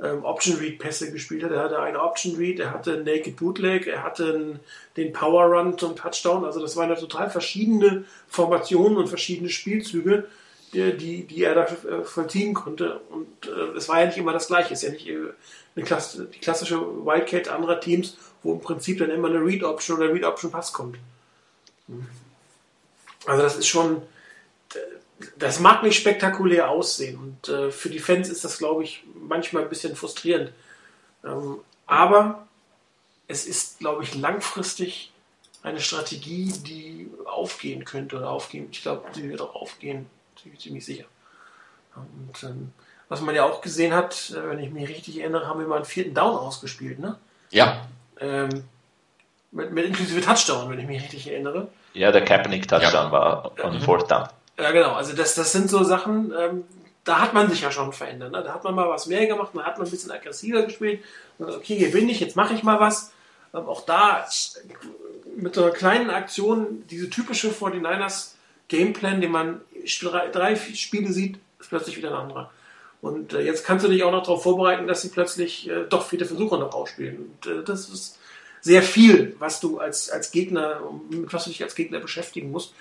ähm, 0.00 0.24
Option 0.24 0.56
Read 0.56 0.78
Pässe 0.78 1.10
gespielt 1.10 1.42
hat. 1.42 1.50
Er 1.50 1.62
hatte 1.62 1.80
eine 1.80 2.00
Option 2.00 2.36
Read, 2.36 2.60
er 2.60 2.72
hatte 2.72 2.92
einen 2.92 3.04
Naked 3.04 3.36
Bootleg, 3.36 3.86
er 3.86 4.04
hatte 4.04 4.34
einen, 4.34 4.60
den 4.96 5.12
Power 5.12 5.44
Run 5.46 5.76
zum 5.78 5.96
Touchdown. 5.96 6.44
Also 6.44 6.60
das 6.60 6.76
waren 6.76 6.90
ja 6.90 6.96
total 6.96 7.30
verschiedene 7.30 8.04
Formationen 8.28 8.98
und 8.98 9.08
verschiedene 9.08 9.50
Spielzüge, 9.50 10.26
die, 10.72 11.24
die 11.24 11.42
er 11.42 11.54
da 11.54 11.64
äh, 11.64 12.04
vollziehen 12.04 12.54
konnte. 12.54 13.00
Und 13.10 13.46
äh, 13.46 13.76
es 13.76 13.88
war 13.88 14.00
ja 14.00 14.06
nicht 14.06 14.18
immer 14.18 14.32
das 14.32 14.48
Gleiche. 14.48 14.74
Es 14.74 14.82
ist 14.82 14.88
ja 14.88 14.94
nicht 14.94 15.08
äh, 15.08 15.32
eine 15.76 15.84
Klasse, 15.84 16.26
die 16.26 16.38
klassische 16.38 16.80
Wildcat 16.80 17.48
anderer 17.48 17.80
Teams, 17.80 18.16
wo 18.42 18.52
im 18.52 18.60
Prinzip 18.60 18.98
dann 18.98 19.10
immer 19.10 19.28
eine 19.28 19.44
Read 19.44 19.62
Option 19.62 19.98
oder 19.98 20.12
Read 20.12 20.24
Option 20.24 20.50
Pass 20.50 20.72
kommt. 20.72 20.98
Also 23.26 23.42
das 23.42 23.56
ist 23.56 23.66
schon, 23.66 24.02
das 25.36 25.60
mag 25.60 25.82
nicht 25.82 25.98
spektakulär 25.98 26.68
aussehen 26.68 27.18
und 27.18 27.48
äh, 27.48 27.70
für 27.70 27.88
die 27.88 27.98
Fans 27.98 28.28
ist 28.28 28.44
das, 28.44 28.58
glaube 28.58 28.84
ich, 28.84 29.04
manchmal 29.14 29.64
ein 29.64 29.68
bisschen 29.68 29.96
frustrierend. 29.96 30.52
Ähm, 31.24 31.60
aber 31.86 32.46
es 33.26 33.46
ist, 33.46 33.78
glaube 33.78 34.02
ich, 34.02 34.14
langfristig 34.14 35.12
eine 35.62 35.80
Strategie, 35.80 36.52
die 36.66 37.10
aufgehen 37.24 37.84
könnte 37.84 38.16
oder 38.16 38.30
aufgehen. 38.30 38.68
Ich 38.70 38.82
glaube, 38.82 39.04
sie 39.12 39.28
wird 39.28 39.40
auch 39.40 39.54
aufgehen 39.54 40.06
ziemlich 40.58 40.84
sicher. 40.84 41.04
Und 41.94 42.42
ähm, 42.44 42.72
was 43.08 43.20
man 43.20 43.34
ja 43.34 43.44
auch 43.44 43.60
gesehen 43.60 43.94
hat, 43.94 44.30
äh, 44.30 44.48
wenn 44.48 44.58
ich 44.58 44.70
mich 44.70 44.88
richtig 44.88 45.18
erinnere, 45.20 45.46
haben 45.46 45.60
wir 45.60 45.66
mal 45.66 45.76
einen 45.76 45.84
vierten 45.84 46.14
Down 46.14 46.36
ausgespielt, 46.36 46.98
ne? 46.98 47.16
Ja. 47.50 47.86
Ähm, 48.20 48.64
mit, 49.50 49.72
mit 49.72 49.86
inklusive 49.86 50.20
Touchdown, 50.20 50.70
wenn 50.70 50.78
ich 50.78 50.86
mich 50.86 51.02
richtig 51.02 51.28
erinnere. 51.28 51.68
Ja, 51.94 52.12
der 52.12 52.24
Kaepernick 52.24 52.68
Touchdown 52.68 52.92
ja. 52.92 53.12
war 53.12 53.52
on 53.64 53.76
mhm. 53.76 53.80
Fourth 53.80 54.10
Down. 54.10 54.28
Ja, 54.58 54.70
genau. 54.72 54.92
Also 54.92 55.14
das, 55.14 55.34
das 55.34 55.52
sind 55.52 55.70
so 55.70 55.84
Sachen, 55.84 56.32
ähm, 56.38 56.64
da 57.04 57.20
hat 57.20 57.32
man 57.32 57.48
sich 57.48 57.62
ja 57.62 57.70
schon 57.70 57.92
verändert. 57.92 58.32
Ne? 58.32 58.42
Da 58.42 58.52
hat 58.52 58.64
man 58.64 58.74
mal 58.74 58.88
was 58.88 59.06
mehr 59.06 59.26
gemacht, 59.26 59.52
da 59.54 59.62
hat 59.62 59.78
man 59.78 59.86
ein 59.86 59.90
bisschen 59.90 60.10
aggressiver 60.10 60.62
gespielt. 60.62 61.02
Okay, 61.38 61.76
hier 61.76 61.90
bin 61.90 62.08
ich, 62.08 62.20
jetzt 62.20 62.36
mache 62.36 62.54
ich 62.54 62.62
mal 62.62 62.80
was. 62.80 63.12
Ähm, 63.54 63.66
auch 63.66 63.86
da 63.86 64.26
mit 65.36 65.54
so 65.54 65.62
einer 65.62 65.72
kleinen 65.72 66.10
Aktion, 66.10 66.84
diese 66.90 67.08
typische 67.08 67.48
49ers 67.48 68.32
Gameplan, 68.68 69.20
den 69.20 69.32
man 69.32 69.60
drei, 70.32 70.56
Spiele 70.56 71.12
sieht, 71.12 71.38
ist 71.58 71.70
plötzlich 71.70 71.96
wieder 71.96 72.10
ein 72.10 72.22
anderer. 72.22 72.50
Und 73.00 73.32
äh, 73.32 73.40
jetzt 73.40 73.64
kannst 73.64 73.84
du 73.84 73.90
dich 73.90 74.02
auch 74.02 74.12
noch 74.12 74.22
darauf 74.22 74.42
vorbereiten, 74.42 74.86
dass 74.86 75.02
sie 75.02 75.08
plötzlich 75.08 75.68
äh, 75.68 75.84
doch 75.88 76.06
viele 76.06 76.26
Versuche 76.26 76.58
noch 76.58 76.74
ausspielen. 76.74 77.30
Und 77.42 77.50
äh, 77.50 77.64
das 77.64 77.88
ist 77.88 78.18
sehr 78.60 78.82
viel, 78.82 79.36
was 79.38 79.60
du 79.60 79.78
als, 79.78 80.10
als 80.10 80.30
Gegner, 80.30 80.80
mit 81.10 81.32
was 81.32 81.44
du 81.44 81.50
dich 81.50 81.62
als 81.62 81.74
Gegner 81.74 82.00
beschäftigen 82.00 82.50
musst. 82.50 82.74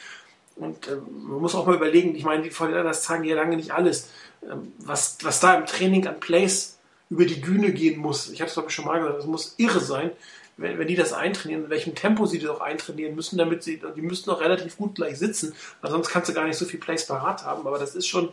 Und 0.55 0.87
äh, 0.87 0.95
man 0.95 1.39
muss 1.39 1.55
auch 1.55 1.67
mal 1.67 1.75
überlegen, 1.75 2.15
ich 2.15 2.23
meine, 2.23 2.43
die 2.43 2.49
das 2.49 3.03
zeigen 3.03 3.23
ja 3.23 3.35
lange 3.35 3.57
nicht 3.57 3.71
alles, 3.71 4.09
ähm, 4.43 4.73
was, 4.79 5.17
was 5.21 5.39
da 5.39 5.53
im 5.53 5.65
Training 5.67 6.07
an 6.07 6.19
Plays 6.19 6.79
über 7.09 7.25
die 7.25 7.35
Bühne 7.35 7.71
gehen 7.71 7.99
muss. 7.99 8.29
Ich 8.31 8.41
habe 8.41 8.47
es 8.47 8.53
glaube 8.53 8.69
ich 8.69 8.75
schon 8.75 8.85
mal 8.85 8.99
gesagt, 8.99 9.19
das 9.19 9.25
muss 9.25 9.53
irre 9.57 9.79
sein, 9.79 10.11
wenn, 10.57 10.79
wenn 10.79 10.87
die 10.87 10.95
das 10.95 11.13
eintrainieren, 11.13 11.65
in 11.65 11.69
welchem 11.69 11.95
Tempo 11.95 12.25
sie 12.25 12.39
das 12.39 12.49
auch 12.49 12.61
eintrainieren 12.61 13.15
müssen, 13.15 13.37
damit 13.37 13.63
sie, 13.63 13.81
die 13.95 14.01
müssten 14.01 14.29
auch 14.31 14.41
relativ 14.41 14.77
gut 14.77 14.95
gleich 14.95 15.17
sitzen, 15.17 15.53
weil 15.81 15.91
sonst 15.91 16.09
kannst 16.09 16.29
du 16.29 16.33
gar 16.33 16.45
nicht 16.45 16.57
so 16.57 16.65
viel 16.65 16.79
Plays 16.79 17.05
parat 17.05 17.45
haben. 17.45 17.65
Aber 17.67 17.77
das 17.77 17.95
ist 17.95 18.07
schon 18.07 18.29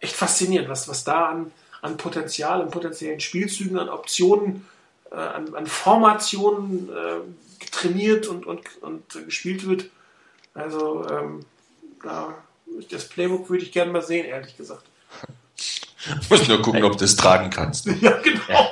echt 0.00 0.14
faszinierend, 0.14 0.68
was, 0.68 0.88
was 0.88 1.04
da 1.04 1.26
an, 1.26 1.52
an 1.80 1.96
Potenzial, 1.96 2.60
an 2.60 2.70
potenziellen 2.70 3.20
Spielzügen, 3.20 3.78
an 3.78 3.88
Optionen, 3.88 4.66
äh, 5.10 5.16
an, 5.16 5.54
an, 5.54 5.66
Formationen 5.66 6.90
äh, 6.90 7.66
trainiert 7.70 8.26
und, 8.26 8.46
und, 8.46 8.60
und 8.82 9.16
äh, 9.16 9.22
gespielt 9.22 9.66
wird. 9.66 9.86
Also 10.52 11.06
ähm, 11.08 11.46
da, 12.02 12.34
das 12.90 13.08
Playbook 13.08 13.48
würde 13.48 13.64
ich 13.64 13.72
gerne 13.72 13.90
mal 13.90 14.02
sehen, 14.02 14.26
ehrlich 14.26 14.56
gesagt. 14.56 14.84
Muss 16.28 16.46
nur 16.46 16.60
gucken, 16.60 16.84
ob 16.84 16.98
du 16.98 17.04
es 17.04 17.16
tragen 17.16 17.48
kannst. 17.48 17.86
ja, 18.00 18.18
genau. 18.18 18.42
Ja. 18.48 18.68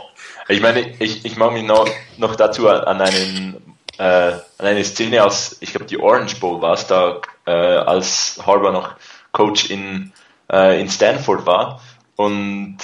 Ich 0.48 0.61
meine, 0.61 0.81
ich, 0.98 1.24
ich 1.24 1.37
mag 1.37 1.52
mich 1.52 1.62
noch, 1.62 1.88
noch 2.18 2.37
dazu 2.37 2.68
an, 2.68 3.00
einen, 3.00 3.76
äh, 3.98 4.02
an 4.02 4.42
eine 4.59 4.85
Szene 4.85 5.24
aus, 5.24 5.57
ich 5.61 5.70
glaube, 5.70 5.87
die 5.87 5.98
Orange 5.98 6.37
Bowl 6.40 6.61
war 6.61 6.74
es, 6.74 6.87
da 6.87 7.20
äh, 7.46 7.50
als 7.50 8.40
Harbour 8.44 8.72
noch 8.72 8.94
Coach 9.33 9.70
in, 9.70 10.12
äh, 10.50 10.81
in 10.81 10.88
Stanford 10.88 11.46
war. 11.46 11.81
Und 12.16 12.78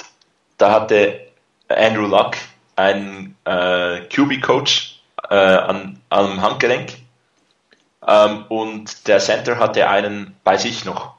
da 0.57 0.71
hatte 0.71 1.27
Andrew 1.67 2.07
Luck 2.07 2.35
einen 2.75 3.35
äh, 3.45 4.01
QB-Coach 4.01 5.01
äh, 5.29 5.35
an, 5.35 6.01
am 6.09 6.41
Handgelenk 6.41 6.93
ähm, 8.07 8.45
und 8.49 9.07
der 9.07 9.19
Center 9.19 9.59
hatte 9.59 9.87
einen 9.89 10.35
bei 10.43 10.57
sich 10.57 10.85
noch. 10.85 11.13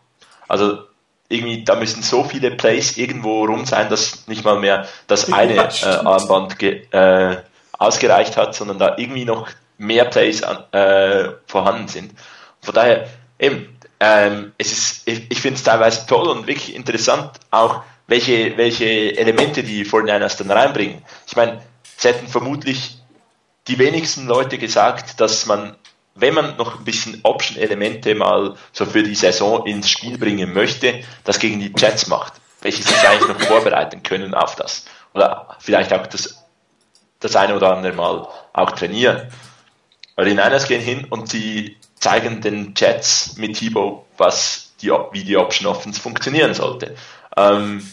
Also 0.48 0.89
irgendwie, 1.30 1.64
da 1.64 1.76
müssen 1.76 2.02
so 2.02 2.24
viele 2.24 2.50
Plays 2.50 2.96
irgendwo 2.96 3.44
rum 3.44 3.64
sein, 3.64 3.88
dass 3.88 4.26
nicht 4.26 4.44
mal 4.44 4.58
mehr 4.58 4.86
das 5.06 5.32
eine 5.32 5.54
äh, 5.54 5.84
Armband 6.04 6.60
äh, 6.62 7.36
ausgereicht 7.78 8.36
hat, 8.36 8.54
sondern 8.54 8.78
da 8.78 8.96
irgendwie 8.98 9.24
noch 9.24 9.48
mehr 9.78 10.04
Plays 10.06 10.42
an, 10.42 10.64
äh, 10.72 11.30
vorhanden 11.46 11.88
sind. 11.88 12.12
Von 12.60 12.74
daher, 12.74 13.08
eben, 13.38 13.78
ähm, 14.00 14.52
es 14.58 14.72
ist, 14.72 15.08
ich, 15.08 15.30
ich 15.30 15.40
finde 15.40 15.56
es 15.56 15.62
teilweise 15.62 16.04
toll 16.06 16.28
und 16.28 16.48
wirklich 16.48 16.74
interessant, 16.74 17.30
auch 17.50 17.82
welche, 18.08 18.56
welche 18.56 19.16
Elemente 19.16 19.62
die 19.62 19.86
49ers 19.86 20.36
dann 20.36 20.50
reinbringen. 20.50 21.02
Ich 21.28 21.36
meine, 21.36 21.62
es 21.96 22.04
hätten 22.04 22.26
vermutlich 22.26 22.98
die 23.68 23.78
wenigsten 23.78 24.26
Leute 24.26 24.58
gesagt, 24.58 25.20
dass 25.20 25.46
man 25.46 25.76
wenn 26.14 26.34
man 26.34 26.56
noch 26.56 26.78
ein 26.78 26.84
bisschen 26.84 27.20
Option-Elemente 27.22 28.14
mal 28.14 28.56
so 28.72 28.84
für 28.84 29.02
die 29.02 29.14
Saison 29.14 29.66
ins 29.66 29.88
Spiel 29.88 30.18
bringen 30.18 30.52
möchte, 30.52 31.02
das 31.24 31.38
gegen 31.38 31.60
die 31.60 31.72
Jets 31.76 32.08
macht, 32.08 32.34
welche 32.60 32.82
sich 32.82 33.08
eigentlich 33.08 33.28
noch 33.28 33.40
vorbereiten 33.46 34.02
können 34.02 34.34
auf 34.34 34.56
das. 34.56 34.84
Oder 35.14 35.56
vielleicht 35.60 35.92
auch 35.92 36.06
das, 36.06 36.44
das 37.20 37.36
eine 37.36 37.56
oder 37.56 37.74
andere 37.74 37.94
Mal 37.94 38.28
auch 38.52 38.70
trainieren. 38.72 39.28
Weil 40.16 40.26
die 40.26 40.34
Niners 40.34 40.68
gehen 40.68 40.82
hin 40.82 41.06
und 41.08 41.28
sie 41.28 41.76
zeigen 41.98 42.40
den 42.40 42.74
Jets 42.76 43.36
mit 43.36 43.56
Thibaut, 43.56 44.04
was 44.16 44.72
die, 44.82 44.90
wie 45.12 45.24
die 45.24 45.36
Option 45.36 45.66
Offense 45.66 46.00
funktionieren 46.00 46.54
sollte. 46.54 46.96
Ähm, 47.36 47.86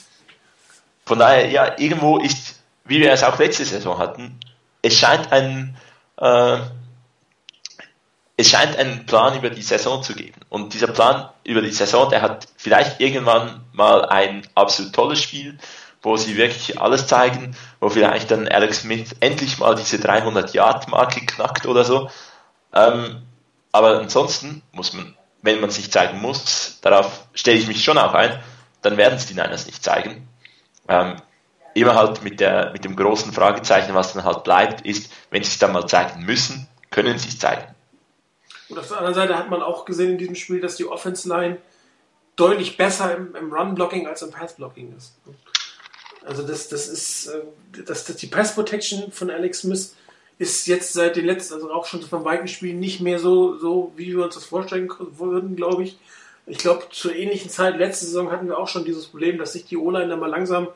von 1.05 1.19
daher, 1.19 1.49
ja, 1.49 1.77
irgendwo 1.77 2.17
ist, 2.17 2.59
wie 2.85 2.99
wir 2.99 3.11
es 3.11 3.23
auch 3.23 3.37
letzte 3.39 3.65
Saison 3.65 3.97
hatten, 3.97 4.39
es 4.81 4.97
scheint 4.97 5.31
ein, 5.31 5.77
äh, 6.17 6.57
es 8.39 8.49
scheint 8.49 8.77
einen 8.77 9.07
Plan 9.07 9.35
über 9.35 9.49
die 9.49 9.63
Saison 9.63 10.03
zu 10.03 10.13
geben. 10.13 10.39
Und 10.49 10.75
dieser 10.75 10.87
Plan 10.87 11.29
über 11.43 11.61
die 11.61 11.71
Saison, 11.71 12.09
der 12.09 12.21
hat 12.21 12.47
vielleicht 12.55 13.01
irgendwann 13.01 13.65
mal 13.73 14.05
ein 14.05 14.47
absolut 14.53 14.93
tolles 14.93 15.21
Spiel, 15.21 15.57
wo 16.03 16.15
sie 16.17 16.37
wirklich 16.37 16.79
alles 16.79 17.07
zeigen, 17.07 17.57
wo 17.79 17.89
vielleicht 17.89 18.29
dann 18.29 18.47
Alex 18.47 18.81
Smith 18.81 19.15
endlich 19.19 19.57
mal 19.57 19.75
diese 19.75 19.97
300-Yard-Marke 19.97 21.25
knackt 21.25 21.65
oder 21.65 21.83
so. 21.83 22.11
Ähm, 22.73 23.23
aber 23.71 23.99
ansonsten 23.99 24.61
muss 24.71 24.93
man, 24.93 25.15
wenn 25.41 25.59
man 25.59 25.71
sich 25.71 25.91
zeigen 25.91 26.21
muss, 26.21 26.77
darauf 26.81 27.27
stelle 27.33 27.57
ich 27.57 27.67
mich 27.67 27.83
schon 27.83 27.97
auch 27.97 28.13
ein, 28.13 28.39
dann 28.83 28.97
werden 28.97 29.15
es 29.15 29.25
die 29.25 29.33
Niners 29.33 29.65
nicht 29.65 29.83
zeigen. 29.83 30.27
Ähm, 30.87 31.15
immer 31.73 31.95
halt 31.95 32.23
mit, 32.23 32.39
der, 32.39 32.71
mit 32.71 32.85
dem 32.85 32.95
großen 32.95 33.33
Fragezeichen, 33.33 33.95
was 33.95 34.13
dann 34.13 34.23
halt 34.23 34.43
bleibt, 34.43 34.81
ist, 34.81 35.11
wenn 35.31 35.43
sie 35.43 35.49
es 35.49 35.57
dann 35.57 35.73
mal 35.73 35.87
zeigen 35.87 36.23
müssen, 36.23 36.67
können 36.91 37.17
sie 37.17 37.29
es 37.29 37.39
zeigen. 37.39 37.75
Und 38.69 38.79
auf 38.79 38.87
der 38.87 38.97
anderen 38.97 39.15
Seite 39.15 39.37
hat 39.37 39.49
man 39.49 39.61
auch 39.61 39.85
gesehen 39.85 40.11
in 40.11 40.17
diesem 40.17 40.35
Spiel, 40.35 40.59
dass 40.59 40.75
die 40.75 40.85
Offense 40.85 41.27
Line 41.27 41.57
deutlich 42.35 42.77
besser 42.77 43.15
im, 43.15 43.35
im 43.35 43.53
Run-Blocking 43.53 44.07
als 44.07 44.21
im 44.21 44.31
Pass-Blocking 44.31 44.95
ist. 44.95 45.15
Also 46.25 46.43
das, 46.43 46.67
das 46.67 46.87
ist, 46.87 47.27
äh, 47.27 47.41
das, 47.85 48.05
das, 48.05 48.17
die 48.17 48.27
Pass-Protection 48.27 49.11
von 49.11 49.29
Alex 49.29 49.59
Smith 49.61 49.95
ist 50.39 50.67
jetzt 50.67 50.93
seit 50.93 51.15
den 51.15 51.25
letzten, 51.25 51.55
also 51.55 51.71
auch 51.71 51.85
schon 51.85 52.01
von 52.01 52.23
beiden 52.23 52.47
Spielen 52.47 52.79
nicht 52.79 53.01
mehr 53.01 53.17
so, 53.17 53.57
so, 53.57 53.91
wie 53.95 54.15
wir 54.15 54.23
uns 54.23 54.35
das 54.35 54.45
vorstellen 54.45 54.91
würden, 54.99 55.55
glaube 55.55 55.83
ich. 55.83 55.97
Ich 56.45 56.59
glaube, 56.59 56.85
zur 56.91 57.15
ähnlichen 57.15 57.49
Zeit, 57.49 57.77
letzte 57.77 58.05
Saison 58.05 58.31
hatten 58.31 58.47
wir 58.47 58.57
auch 58.57 58.67
schon 58.67 58.85
dieses 58.85 59.07
Problem, 59.07 59.37
dass 59.37 59.53
sich 59.53 59.65
die 59.65 59.77
O-Line 59.77 60.07
dann 60.07 60.19
mal 60.19 60.29
langsam 60.29 60.67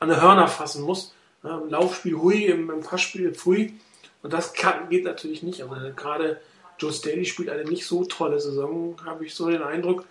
an 0.00 0.08
die 0.08 0.20
Hörner 0.20 0.48
fassen 0.48 0.82
muss. 0.82 1.14
Im 1.42 1.68
Laufspiel 1.68 2.14
hui, 2.14 2.44
im, 2.46 2.70
im 2.70 2.80
Passspiel 2.80 3.32
pfui. 3.32 3.74
Und 4.22 4.32
das 4.32 4.52
kann, 4.52 4.88
geht 4.88 5.04
natürlich 5.04 5.42
nicht. 5.42 5.62
Aber 5.62 5.90
gerade 5.90 6.40
Joe 6.78 6.92
Staley 6.92 7.24
spielt 7.24 7.48
eine 7.48 7.64
nicht 7.64 7.86
so 7.86 8.04
tolle 8.04 8.40
Saison, 8.40 8.96
habe 9.04 9.24
ich 9.24 9.34
so 9.34 9.48
den 9.48 9.62
Eindruck. 9.62 10.04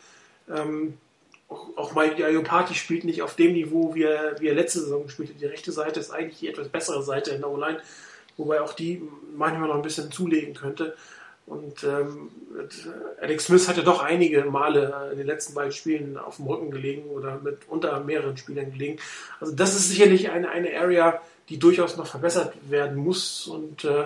Ähm, 0.49 0.97
auch, 1.49 1.77
auch 1.77 1.95
Mike 1.95 2.23
Ayopati 2.25 2.73
spielt 2.75 3.03
nicht 3.03 3.21
auf 3.21 3.35
dem 3.35 3.53
Niveau, 3.53 3.93
wie 3.95 4.03
er, 4.03 4.39
wie 4.39 4.47
er 4.47 4.55
letzte 4.55 4.79
Saison 4.79 5.03
gespielt 5.03 5.29
hat. 5.29 5.41
Die 5.41 5.45
rechte 5.45 5.71
Seite 5.71 5.99
ist 5.99 6.11
eigentlich 6.11 6.39
die 6.39 6.47
etwas 6.47 6.69
bessere 6.69 7.03
Seite 7.03 7.31
in 7.31 7.41
der 7.41 7.49
O-Line, 7.49 7.79
wobei 8.37 8.61
auch 8.61 8.73
die 8.73 9.01
manchmal 9.35 9.67
noch 9.67 9.75
ein 9.75 9.81
bisschen 9.81 10.11
zulegen 10.11 10.53
könnte. 10.53 10.95
Und 11.45 11.83
ähm, 11.83 12.29
Alex 13.21 13.45
Smith 13.45 13.67
hatte 13.67 13.83
doch 13.83 14.01
einige 14.01 14.45
Male 14.45 15.09
in 15.11 15.17
den 15.17 15.27
letzten 15.27 15.53
beiden 15.53 15.73
Spielen 15.73 16.17
auf 16.17 16.37
dem 16.37 16.47
Rücken 16.47 16.71
gelegen 16.71 17.03
oder 17.09 17.37
mit 17.43 17.59
unter 17.67 17.99
mehreren 17.99 18.37
Spielern 18.37 18.71
gelegen. 18.71 18.97
Also 19.41 19.53
das 19.53 19.75
ist 19.75 19.89
sicherlich 19.89 20.29
eine, 20.29 20.49
eine 20.49 20.79
Area, 20.79 21.21
die 21.49 21.59
durchaus 21.59 21.97
noch 21.97 22.07
verbessert 22.07 22.53
werden 22.69 22.95
muss 22.95 23.47
und 23.47 23.83
äh, 23.83 24.05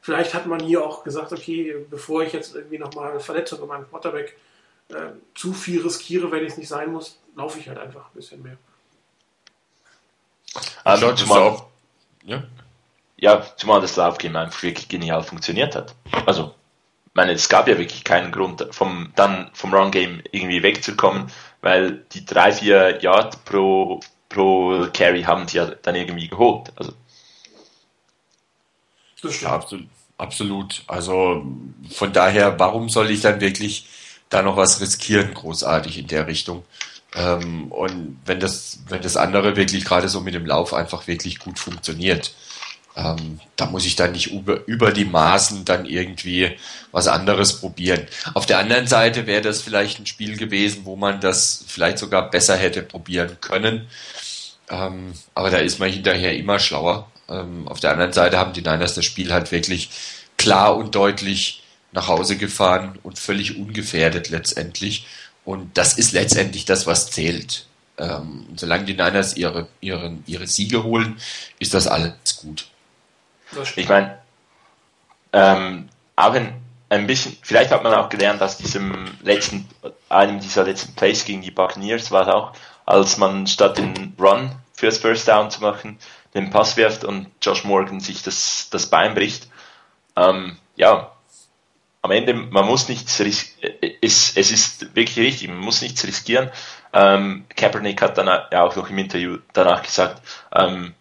Vielleicht 0.00 0.34
hat 0.34 0.46
man 0.46 0.60
hier 0.60 0.84
auch 0.84 1.04
gesagt, 1.04 1.32
okay, 1.32 1.86
bevor 1.90 2.22
ich 2.22 2.32
jetzt 2.32 2.54
irgendwie 2.54 2.78
nochmal 2.78 3.10
eine 3.10 3.20
Verletzung 3.20 3.60
in 3.62 3.68
meinem 3.68 3.88
Quarterback 3.88 4.36
äh, 4.88 5.10
zu 5.34 5.52
viel 5.52 5.82
riskiere, 5.82 6.30
wenn 6.30 6.44
ich 6.44 6.52
es 6.52 6.58
nicht 6.58 6.68
sein 6.68 6.92
muss, 6.92 7.18
laufe 7.36 7.58
ich 7.58 7.68
halt 7.68 7.78
einfach 7.78 8.06
ein 8.06 8.14
bisschen 8.14 8.42
mehr. 8.42 8.56
Also, 10.84 11.12
zumal, 11.12 11.42
auch, 11.42 11.66
ja? 12.24 12.42
ja, 13.16 13.44
zumal 13.56 13.80
das 13.80 13.96
Laufgame 13.96 14.38
einfach 14.38 14.62
wirklich 14.62 14.88
genial 14.88 15.22
funktioniert 15.22 15.76
hat. 15.76 15.94
Also, 16.26 16.54
ich 17.06 17.14
meine, 17.14 17.32
es 17.32 17.48
gab 17.48 17.68
ja 17.68 17.76
wirklich 17.78 18.04
keinen 18.04 18.32
Grund, 18.32 18.66
vom, 18.70 19.12
dann 19.14 19.50
vom 19.52 19.74
Run-Game 19.74 20.22
irgendwie 20.30 20.62
wegzukommen, 20.62 21.30
weil 21.60 22.04
die 22.12 22.22
3-4 22.22 23.02
Yard 23.02 23.44
pro, 23.44 24.00
pro 24.28 24.86
Carry 24.94 25.22
haben 25.24 25.48
sie 25.48 25.58
ja 25.58 25.66
dann 25.66 25.96
irgendwie 25.96 26.28
geholt. 26.28 26.72
Also. 26.76 26.92
Ja, 29.22 29.50
absolut, 29.50 29.86
absolut. 30.16 30.82
Also 30.86 31.44
von 31.90 32.12
daher, 32.12 32.58
warum 32.58 32.88
soll 32.88 33.10
ich 33.10 33.20
dann 33.20 33.40
wirklich 33.40 33.86
da 34.28 34.42
noch 34.42 34.56
was 34.56 34.80
riskieren, 34.80 35.34
großartig 35.34 35.98
in 35.98 36.06
der 36.06 36.26
Richtung? 36.26 36.64
Ähm, 37.14 37.72
und 37.72 38.18
wenn 38.26 38.40
das, 38.40 38.80
wenn 38.88 39.02
das 39.02 39.16
andere 39.16 39.56
wirklich 39.56 39.84
gerade 39.84 40.08
so 40.08 40.20
mit 40.20 40.34
dem 40.34 40.46
Lauf 40.46 40.74
einfach 40.74 41.06
wirklich 41.06 41.38
gut 41.38 41.58
funktioniert, 41.58 42.32
ähm, 42.96 43.40
da 43.56 43.66
muss 43.66 43.86
ich 43.86 43.96
dann 43.96 44.12
nicht 44.12 44.32
über, 44.32 44.66
über 44.66 44.92
die 44.92 45.04
Maßen 45.04 45.64
dann 45.64 45.86
irgendwie 45.86 46.56
was 46.92 47.06
anderes 47.06 47.60
probieren. 47.60 48.06
Auf 48.34 48.46
der 48.46 48.58
anderen 48.58 48.86
Seite 48.86 49.26
wäre 49.26 49.42
das 49.42 49.62
vielleicht 49.62 50.00
ein 50.00 50.06
Spiel 50.06 50.36
gewesen, 50.36 50.84
wo 50.84 50.96
man 50.96 51.20
das 51.20 51.64
vielleicht 51.66 51.98
sogar 51.98 52.30
besser 52.30 52.56
hätte 52.56 52.82
probieren 52.82 53.38
können. 53.40 53.88
Ähm, 54.68 55.12
aber 55.34 55.50
da 55.50 55.58
ist 55.58 55.78
man 55.78 55.90
hinterher 55.90 56.36
immer 56.36 56.58
schlauer. 56.58 57.10
Ähm, 57.28 57.68
auf 57.68 57.80
der 57.80 57.92
anderen 57.92 58.12
Seite 58.12 58.38
haben 58.38 58.52
die 58.52 58.62
Niners 58.62 58.94
das 58.94 59.04
Spiel 59.04 59.32
halt 59.32 59.52
wirklich 59.52 59.90
klar 60.36 60.76
und 60.76 60.94
deutlich 60.94 61.62
nach 61.92 62.08
Hause 62.08 62.36
gefahren 62.36 62.98
und 63.02 63.18
völlig 63.18 63.58
ungefährdet 63.58 64.28
letztendlich. 64.28 65.06
Und 65.44 65.76
das 65.78 65.94
ist 65.94 66.12
letztendlich 66.12 66.64
das, 66.64 66.86
was 66.86 67.10
zählt. 67.10 67.66
Ähm, 67.96 68.46
solange 68.56 68.84
die 68.84 68.94
Niners 68.94 69.36
ihre, 69.36 69.66
ihre, 69.80 70.16
ihre 70.26 70.46
Siege 70.46 70.84
holen, 70.84 71.16
ist 71.58 71.74
das 71.74 71.86
alles 71.86 72.36
gut. 72.40 72.68
Ich 73.76 73.88
meine, 73.88 74.18
ähm, 75.32 75.88
auch 76.16 76.34
ein, 76.34 76.52
ein 76.90 77.06
bisschen, 77.06 77.36
vielleicht 77.42 77.70
hat 77.70 77.82
man 77.82 77.94
auch 77.94 78.08
gelernt, 78.08 78.40
dass 78.40 78.58
diesem 78.58 79.06
letzten, 79.22 79.68
einem 80.08 80.40
dieser 80.40 80.64
letzten 80.64 80.94
Plays 80.94 81.24
gegen 81.24 81.42
die 81.42 81.50
Buccaneers 81.50 82.10
war 82.10 82.28
es 82.28 82.34
auch, 82.34 82.52
als 82.86 83.16
man 83.16 83.46
statt 83.46 83.78
den 83.78 84.14
Run 84.18 84.52
fürs 84.74 84.98
First 84.98 85.28
Down 85.28 85.50
zu 85.50 85.60
machen, 85.60 85.98
den 86.34 86.50
Pass 86.50 86.76
wirft 86.76 87.04
und 87.04 87.28
Josh 87.40 87.64
Morgan 87.64 88.00
sich 88.00 88.22
das, 88.22 88.68
das 88.70 88.86
Bein 88.86 89.14
bricht. 89.14 89.48
Ähm, 90.16 90.58
ja, 90.76 91.12
am 92.02 92.10
Ende, 92.10 92.34
man 92.34 92.66
muss 92.66 92.88
nichts 92.88 93.20
riskieren, 93.20 93.74
es, 94.00 94.36
es 94.36 94.50
ist 94.50 94.94
wirklich 94.94 95.18
richtig, 95.18 95.48
man 95.48 95.58
muss 95.58 95.82
nichts 95.82 96.04
riskieren. 96.06 96.50
Ähm, 96.92 97.44
Kaepernick 97.54 98.00
hat 98.00 98.16
dann 98.18 98.26
ja 98.26 98.62
auch 98.62 98.76
noch 98.76 98.88
im 98.88 98.98
Interview 98.98 99.38
danach 99.52 99.82
gesagt, 99.82 100.22
ähm, 100.54 100.94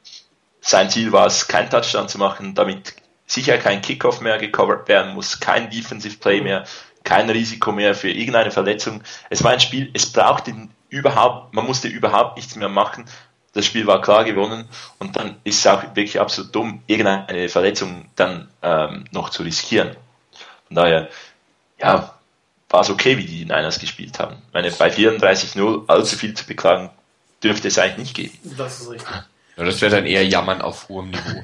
sein 0.59 0.89
Ziel 0.89 1.11
war 1.11 1.27
es, 1.27 1.47
keinen 1.47 1.69
Touchdown 1.69 2.09
zu 2.09 2.17
machen, 2.17 2.55
damit 2.55 2.95
sicher 3.25 3.57
kein 3.57 3.81
Kickoff 3.81 4.21
mehr 4.21 4.37
gecovert 4.37 4.87
werden 4.87 5.13
muss, 5.13 5.39
kein 5.39 5.69
Defensive 5.69 6.17
Play 6.17 6.41
mehr, 6.41 6.65
kein 7.03 7.29
Risiko 7.29 7.71
mehr 7.71 7.95
für 7.95 8.09
irgendeine 8.09 8.51
Verletzung. 8.51 9.01
Es 9.29 9.43
war 9.43 9.51
ein 9.51 9.59
Spiel, 9.59 9.89
es 9.93 10.11
brauchte 10.11 10.53
überhaupt, 10.89 11.53
man 11.53 11.65
musste 11.65 11.87
überhaupt 11.87 12.37
nichts 12.37 12.55
mehr 12.55 12.69
machen. 12.69 13.05
Das 13.57 13.65
Spiel 13.65 13.87
war 13.87 14.03
klar 14.03 14.23
gewonnen 14.23 14.65
und 14.99 15.15
dann 15.15 15.37
ist 15.43 15.57
es 15.57 15.65
auch 15.65 15.81
wirklich 15.95 16.19
absolut 16.19 16.53
dumm, 16.53 16.83
irgendeine 16.85 17.49
Verletzung 17.49 18.05
dann 18.15 18.49
ähm, 18.61 19.05
noch 19.11 19.31
zu 19.31 19.41
riskieren. 19.41 19.95
Von 20.67 20.75
daher, 20.75 21.09
ja, 21.79 22.13
war 22.69 22.81
es 22.81 22.91
okay, 22.91 23.17
wie 23.17 23.25
die 23.25 23.45
Niners 23.45 23.79
gespielt 23.79 24.19
haben. 24.19 24.35
Ich 24.47 24.53
meine, 24.53 24.69
bei 24.69 24.89
34-0 24.91 25.87
allzu 25.87 26.17
viel 26.17 26.35
zu 26.35 26.45
beklagen 26.45 26.91
dürfte 27.43 27.69
es 27.69 27.79
eigentlich 27.79 27.97
nicht 27.97 28.15
geben. 28.15 28.55
Das 28.55 28.79
ist 28.79 28.91
richtig. 28.91 29.09
Ja, 29.57 29.63
das 29.63 29.81
wäre 29.81 29.95
dann 29.95 30.05
eher 30.05 30.23
Jammern 30.23 30.61
auf 30.61 30.87
hohem 30.87 31.09
Niveau. 31.09 31.43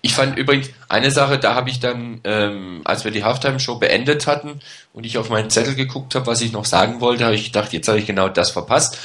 Ich 0.00 0.14
fand 0.14 0.38
übrigens 0.38 0.70
eine 0.88 1.10
Sache, 1.10 1.38
da 1.38 1.54
habe 1.54 1.68
ich 1.68 1.80
dann, 1.80 2.22
ähm, 2.24 2.80
als 2.84 3.04
wir 3.04 3.10
die 3.10 3.24
Halftime-Show 3.24 3.76
beendet 3.76 4.26
hatten 4.26 4.60
und 4.94 5.04
ich 5.04 5.18
auf 5.18 5.28
meinen 5.28 5.50
Zettel 5.50 5.74
geguckt 5.74 6.14
habe, 6.14 6.26
was 6.26 6.40
ich 6.40 6.52
noch 6.52 6.64
sagen 6.64 7.02
wollte, 7.02 7.26
habe 7.26 7.34
ich 7.34 7.44
gedacht, 7.44 7.74
jetzt 7.74 7.88
habe 7.88 7.98
ich 7.98 8.06
genau 8.06 8.30
das 8.30 8.52
verpasst. 8.52 8.96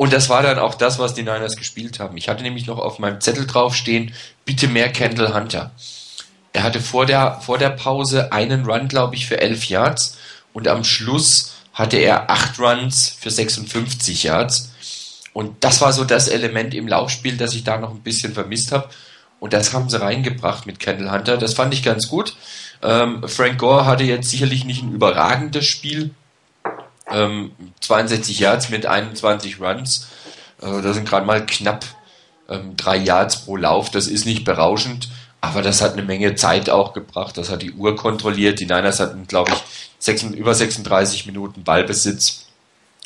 Und 0.00 0.14
das 0.14 0.30
war 0.30 0.42
dann 0.42 0.58
auch 0.58 0.76
das, 0.76 0.98
was 0.98 1.12
die 1.12 1.24
Niners 1.24 1.58
gespielt 1.58 2.00
haben. 2.00 2.16
Ich 2.16 2.30
hatte 2.30 2.42
nämlich 2.42 2.66
noch 2.66 2.78
auf 2.78 2.98
meinem 2.98 3.20
Zettel 3.20 3.46
draufstehen, 3.46 4.14
bitte 4.46 4.66
mehr 4.66 4.90
Kendall 4.90 5.34
Hunter. 5.34 5.72
Er 6.54 6.62
hatte 6.62 6.80
vor 6.80 7.04
der, 7.04 7.42
vor 7.42 7.58
der 7.58 7.68
Pause 7.68 8.32
einen 8.32 8.64
Run, 8.64 8.88
glaube 8.88 9.14
ich, 9.14 9.26
für 9.26 9.38
11 9.42 9.68
Yards 9.68 10.16
und 10.54 10.68
am 10.68 10.84
Schluss 10.84 11.52
hatte 11.74 11.98
er 11.98 12.30
acht 12.30 12.58
Runs 12.58 13.14
für 13.20 13.30
56 13.30 14.22
Yards. 14.22 14.72
Und 15.34 15.62
das 15.64 15.82
war 15.82 15.92
so 15.92 16.04
das 16.04 16.28
Element 16.28 16.72
im 16.72 16.88
Laufspiel, 16.88 17.36
das 17.36 17.54
ich 17.54 17.64
da 17.64 17.76
noch 17.76 17.90
ein 17.90 18.00
bisschen 18.00 18.32
vermisst 18.32 18.72
habe. 18.72 18.88
Und 19.38 19.52
das 19.52 19.74
haben 19.74 19.90
sie 19.90 20.00
reingebracht 20.00 20.64
mit 20.64 20.80
Kendall 20.80 21.12
Hunter. 21.12 21.36
Das 21.36 21.52
fand 21.52 21.74
ich 21.74 21.82
ganz 21.82 22.08
gut. 22.08 22.36
Ähm, 22.82 23.22
Frank 23.28 23.58
Gore 23.58 23.84
hatte 23.84 24.04
jetzt 24.04 24.30
sicherlich 24.30 24.64
nicht 24.64 24.82
ein 24.82 24.94
überragendes 24.94 25.66
Spiel. 25.66 26.12
Ähm, 27.12 27.52
62 27.80 28.38
Yards 28.38 28.70
mit 28.70 28.86
21 28.86 29.60
Runs. 29.60 30.08
Äh, 30.60 30.82
das 30.82 30.96
sind 30.96 31.08
gerade 31.08 31.26
mal 31.26 31.44
knapp 31.44 31.84
ähm, 32.48 32.76
drei 32.76 32.96
Yards 32.96 33.44
pro 33.44 33.56
Lauf. 33.56 33.90
Das 33.90 34.06
ist 34.06 34.26
nicht 34.26 34.44
berauschend. 34.44 35.08
Aber 35.40 35.62
das 35.62 35.80
hat 35.80 35.94
eine 35.94 36.02
Menge 36.02 36.34
Zeit 36.34 36.68
auch 36.68 36.92
gebracht. 36.92 37.38
Das 37.38 37.48
hat 37.48 37.62
die 37.62 37.72
Uhr 37.72 37.96
kontrolliert. 37.96 38.60
Die 38.60 38.66
Niners 38.66 39.00
hatten, 39.00 39.26
glaube 39.26 39.52
ich, 39.52 39.62
6, 39.98 40.24
über 40.34 40.54
36 40.54 41.26
Minuten 41.26 41.64
Ballbesitz. 41.64 42.46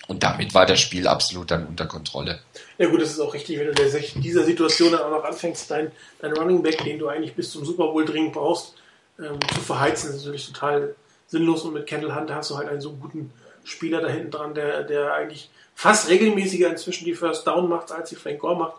Und 0.07 0.23
damit 0.23 0.53
war 0.53 0.67
das 0.67 0.81
Spiel 0.81 1.07
absolut 1.07 1.51
dann 1.51 1.67
unter 1.67 1.87
Kontrolle. 1.87 2.41
Ja 2.77 2.89
gut, 2.89 3.01
das 3.01 3.11
ist 3.11 3.21
auch 3.21 3.33
richtig, 3.33 3.59
wenn 3.59 3.73
du 3.73 3.83
in 3.83 4.21
dieser 4.21 4.45
Situation 4.45 4.93
dann 4.93 5.03
auch 5.03 5.11
noch 5.11 5.25
anfängst, 5.25 5.71
dein, 5.71 5.93
dein 6.21 6.33
Running 6.33 6.63
Back, 6.63 6.85
den 6.85 6.99
du 6.99 7.09
eigentlich 7.09 7.35
bis 7.35 7.51
zum 7.51 7.65
Super 7.65 7.87
Bowl 7.87 8.05
dringend 8.05 8.35
brauchst, 8.35 8.75
ähm, 9.19 9.39
zu 9.55 9.61
verheizen, 9.61 10.09
das 10.09 10.17
ist 10.17 10.25
natürlich 10.25 10.47
total 10.47 10.95
sinnlos. 11.29 11.63
Und 11.63 11.75
mit 11.75 11.87
Kendall 11.87 12.15
Hunter 12.15 12.35
hast 12.35 12.51
du 12.51 12.57
halt 12.57 12.69
einen 12.69 12.81
so 12.81 12.93
guten 12.93 13.33
Spieler 13.65 14.01
da 14.01 14.09
hinten 14.09 14.31
dran, 14.31 14.55
der, 14.55 14.83
der 14.83 15.15
eigentlich 15.15 15.51
fast 15.75 16.09
regelmäßiger 16.09 16.69
inzwischen 16.69 17.05
die 17.05 17.15
First 17.15 17.47
Down 17.47 17.69
macht, 17.69 17.93
als 17.93 18.11
die 18.11 18.17
Frank 18.17 18.39
Gore 18.39 18.57
macht. 18.57 18.77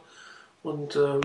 Und 0.63 0.95
ähm, 0.95 1.21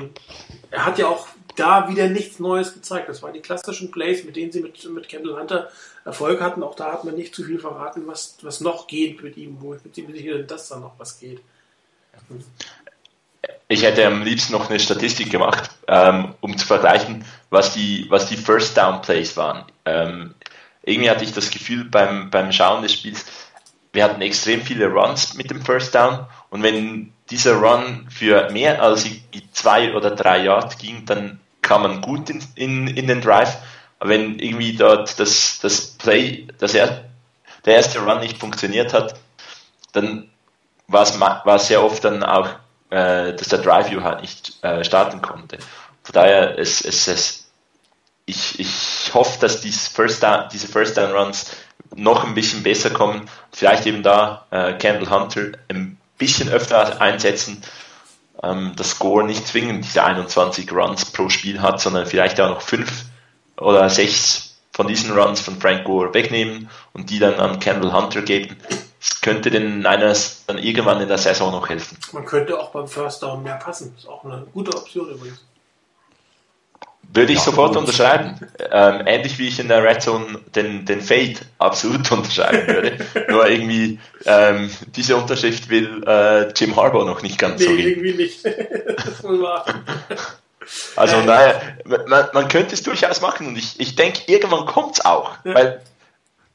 er 0.70 0.84
hat 0.84 0.98
ja 0.98 1.08
auch 1.08 1.26
da 1.56 1.88
wieder 1.88 2.08
nichts 2.08 2.40
Neues 2.40 2.74
gezeigt. 2.74 3.08
Das 3.08 3.22
waren 3.22 3.32
die 3.32 3.40
klassischen 3.40 3.90
Plays, 3.90 4.24
mit 4.24 4.36
denen 4.36 4.52
sie 4.52 4.60
mit, 4.60 4.84
mit 4.90 5.08
Kendall 5.08 5.38
Hunter 5.38 5.70
Erfolg 6.04 6.40
hatten. 6.40 6.62
Auch 6.62 6.74
da 6.74 6.92
hat 6.92 7.04
man 7.04 7.14
nicht 7.14 7.34
zu 7.34 7.44
viel 7.44 7.58
verraten, 7.58 8.06
was, 8.06 8.36
was 8.42 8.60
noch 8.60 8.86
geht 8.86 9.22
mit 9.22 9.36
ihm, 9.36 9.56
wo 9.60 9.74
ich 9.74 9.80
bin 9.80 9.94
ziemlich 9.94 10.20
sicher, 10.20 10.38
dass 10.40 10.68
da 10.68 10.78
noch 10.78 10.92
was 10.98 11.18
geht. 11.18 11.40
Ich 13.68 13.82
hätte 13.82 14.06
am 14.06 14.22
liebsten 14.22 14.52
noch 14.52 14.68
eine 14.68 14.80
Statistik 14.80 15.30
gemacht, 15.30 15.70
ähm, 15.88 16.34
um 16.40 16.58
zu 16.58 16.66
vergleichen, 16.66 17.24
was 17.50 17.72
die, 17.72 18.06
was 18.08 18.28
die 18.28 18.36
First 18.36 18.76
Down 18.76 19.00
Plays 19.00 19.36
waren. 19.36 19.64
Ähm, 19.84 20.34
irgendwie 20.82 21.10
hatte 21.10 21.24
ich 21.24 21.32
das 21.32 21.50
Gefühl 21.50 21.84
beim, 21.84 22.30
beim 22.30 22.52
Schauen 22.52 22.82
des 22.82 22.92
Spiels, 22.92 23.24
wir 23.92 24.04
hatten 24.04 24.22
extrem 24.22 24.62
viele 24.62 24.86
Runs 24.86 25.34
mit 25.34 25.50
dem 25.50 25.62
First 25.62 25.94
Down 25.94 26.26
und 26.50 26.62
wenn 26.62 27.12
dieser 27.30 27.54
Run 27.54 28.06
für 28.10 28.50
mehr 28.50 28.82
als 28.82 29.06
zwei 29.52 29.94
oder 29.94 30.10
drei 30.10 30.44
Yard 30.44 30.78
ging, 30.78 31.04
dann 31.06 31.40
kam 31.62 31.82
man 31.82 32.00
gut 32.00 32.28
in, 32.30 32.42
in, 32.56 32.86
in 32.88 33.06
den 33.06 33.20
Drive. 33.20 33.58
Aber 33.98 34.10
wenn 34.10 34.38
irgendwie 34.38 34.74
dort 34.74 35.18
das, 35.20 35.60
das 35.60 35.86
Play, 35.92 36.48
das 36.58 36.74
er, 36.74 37.04
der 37.64 37.76
erste 37.76 38.00
Run 38.00 38.20
nicht 38.20 38.38
funktioniert 38.38 38.92
hat, 38.92 39.14
dann 39.92 40.30
war 40.88 41.02
es, 41.02 41.20
war 41.20 41.46
es 41.46 41.68
sehr 41.68 41.84
oft 41.84 42.04
dann 42.04 42.22
auch, 42.24 42.48
äh, 42.90 43.34
dass 43.34 43.48
der 43.48 43.60
Drive-View 43.60 44.02
halt 44.02 44.22
nicht 44.22 44.62
äh, 44.64 44.82
starten 44.82 45.22
konnte. 45.22 45.58
Von 46.02 46.12
daher, 46.12 46.58
es, 46.58 46.80
es, 46.84 47.06
es, 47.06 47.50
ich, 48.26 48.58
ich 48.58 49.10
hoffe, 49.14 49.38
dass 49.40 49.60
diese 49.60 49.90
First 49.90 50.22
Down, 50.22 50.48
diese 50.52 50.66
First 50.66 50.96
Down 50.96 51.12
Runs 51.12 51.52
noch 51.94 52.24
ein 52.24 52.34
bisschen 52.34 52.62
besser 52.62 52.90
kommen. 52.90 53.28
Vielleicht 53.52 53.86
eben 53.86 54.02
da 54.02 54.46
äh, 54.50 54.74
Hunter 55.06 55.52
ein 55.68 55.98
bisschen 56.18 56.48
öfter 56.48 57.00
einsetzen, 57.00 57.62
ähm, 58.42 58.72
das 58.76 58.90
Score 58.90 59.24
nicht 59.24 59.46
zwingend 59.46 59.84
diese 59.84 60.04
21 60.04 60.72
Runs 60.72 61.06
pro 61.06 61.28
Spiel 61.28 61.60
hat, 61.60 61.80
sondern 61.80 62.06
vielleicht 62.06 62.40
auch 62.40 62.50
noch 62.50 62.62
fünf 62.62 63.04
oder 63.56 63.88
sechs 63.90 64.58
von 64.72 64.86
diesen 64.86 65.12
Runs 65.12 65.40
von 65.40 65.60
Frank 65.60 65.84
Gore 65.84 66.14
wegnehmen 66.14 66.70
und 66.92 67.10
die 67.10 67.18
dann 67.18 67.34
an 67.34 67.60
Campbell 67.60 67.92
Hunter 67.92 68.22
geben. 68.22 68.56
Das 69.00 69.20
könnte 69.20 69.50
den 69.50 69.78
Niners 69.78 70.44
dann 70.46 70.58
irgendwann 70.58 71.00
in 71.00 71.08
der 71.08 71.18
Saison 71.18 71.52
noch 71.52 71.68
helfen. 71.68 71.98
Man 72.12 72.24
könnte 72.24 72.58
auch 72.58 72.70
beim 72.70 72.86
First 72.86 73.22
Down 73.22 73.42
mehr 73.42 73.56
passen. 73.56 73.94
Ist 73.96 74.08
auch 74.08 74.24
eine 74.24 74.46
gute 74.52 74.76
Option 74.76 75.10
übrigens. 75.10 75.42
Würde 77.12 77.32
ich 77.32 77.38
ja, 77.38 77.44
sofort 77.44 77.76
unterschreiben. 77.76 78.38
Ähm, 78.70 79.02
ähnlich 79.06 79.38
wie 79.38 79.48
ich 79.48 79.58
in 79.58 79.66
der 79.66 79.82
Red 79.82 80.00
Zone 80.00 80.38
den, 80.54 80.84
den 80.84 81.00
Fade 81.00 81.34
absolut 81.58 82.10
unterschreiben 82.12 82.68
würde. 82.68 82.98
Nur 83.28 83.48
irgendwie, 83.48 83.98
ähm, 84.26 84.70
diese 84.94 85.16
Unterschrift 85.16 85.68
will 85.68 86.04
äh, 86.06 86.52
Jim 86.52 86.76
Harbour 86.76 87.04
noch 87.04 87.22
nicht 87.22 87.38
ganz 87.38 87.60
nee, 87.60 87.66
so 87.66 87.74
gehen. 87.74 87.88
irgendwie 87.88 88.12
nicht. 88.14 88.44
das 88.96 89.24
wohl 89.24 89.42
wahr. 89.42 89.64
Also 90.94 91.16
äh, 91.16 91.24
naja, 91.24 91.60
man, 92.06 92.28
man 92.32 92.48
könnte 92.48 92.74
es 92.74 92.82
durchaus 92.84 93.20
machen 93.20 93.48
und 93.48 93.58
ich, 93.58 93.80
ich 93.80 93.96
denke, 93.96 94.20
irgendwann 94.26 94.66
kommt 94.66 94.98
es 94.98 95.04
auch. 95.04 95.32
Ja. 95.44 95.54
Weil 95.54 95.82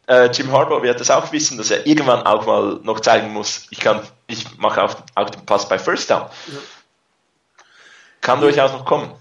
äh, 0.08 0.30
Jim 0.32 0.52
Harbour 0.54 0.84
wird 0.84 1.02
das 1.02 1.12
auch 1.12 1.34
wissen, 1.34 1.58
dass 1.58 1.72
er 1.72 1.86
irgendwann 1.86 2.26
auch 2.26 2.46
mal 2.46 2.80
noch 2.84 3.02
zeigen 3.02 3.34
muss, 3.34 3.68
ich 3.72 3.80
kann, 3.80 4.02
ich 4.28 4.58
mache 4.58 4.84
auch, 4.84 4.96
auch 5.16 5.30
den 5.30 5.46
Pass 5.46 5.68
bei 5.68 5.80
First 5.80 6.10
Down. 6.10 6.22
Ja. 6.22 6.60
Kann 8.22 8.40
durchaus 8.40 8.72
noch 8.72 8.86
kommen. 8.86 9.12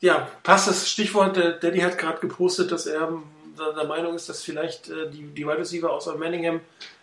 Ja, 0.00 0.28
passt 0.42 0.68
das 0.68 0.88
Stichwort. 0.88 1.36
Der 1.36 1.52
Daddy 1.52 1.80
hat 1.80 1.98
gerade 1.98 2.20
gepostet, 2.20 2.70
dass 2.70 2.86
er 2.86 3.20
der 3.58 3.84
Meinung 3.84 4.14
ist, 4.14 4.28
dass 4.28 4.42
vielleicht 4.42 4.88
äh, 4.88 5.10
die, 5.10 5.22
die 5.26 5.44
Wide 5.44 5.58
Receiver 5.58 5.90
außer 5.90 6.16
Manningham 6.16 6.60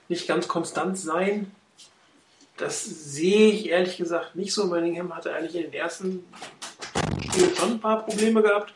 nicht 0.07 0.27
ganz 0.27 0.47
konstant 0.47 0.97
seien. 0.97 1.51
Das 2.57 2.85
sehe 2.85 3.51
ich 3.51 3.69
ehrlich 3.69 3.97
gesagt 3.97 4.35
nicht 4.35 4.53
so. 4.53 4.67
Manningham 4.67 5.13
hatte 5.13 5.33
eigentlich 5.33 5.55
in 5.55 5.63
den 5.63 5.73
ersten 5.73 6.23
Spielen 7.21 7.55
schon 7.55 7.71
ein 7.71 7.79
paar 7.81 8.05
Probleme 8.05 8.41
gehabt. 8.41 8.73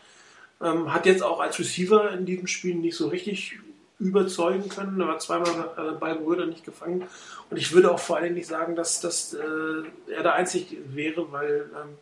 Ähm, 0.61 0.93
hat 0.93 1.05
jetzt 1.05 1.23
auch 1.23 1.39
als 1.39 1.57
Receiver 1.57 2.11
in 2.11 2.25
diesem 2.25 2.47
Spiel 2.47 2.75
nicht 2.75 2.97
so 2.97 3.07
richtig 3.07 3.57
überzeugen 3.99 4.67
können. 4.67 4.99
Er 4.99 5.07
war 5.07 5.19
zweimal 5.19 5.71
äh, 5.77 5.91
Ball 5.97 6.15
berührt 6.15 6.41
und 6.41 6.49
nicht 6.49 6.65
gefangen. 6.65 7.05
Und 7.49 7.57
ich 7.57 7.71
würde 7.71 7.91
auch 7.91 7.99
vor 7.99 8.17
allem 8.17 8.33
nicht 8.33 8.47
sagen, 8.47 8.75
dass, 8.75 8.99
dass 8.99 9.33
äh, 9.33 10.11
er 10.13 10.23
der 10.23 10.33
Einzige 10.33 10.75
wäre, 10.93 11.31
weil 11.31 11.69
ähm, 11.73 11.97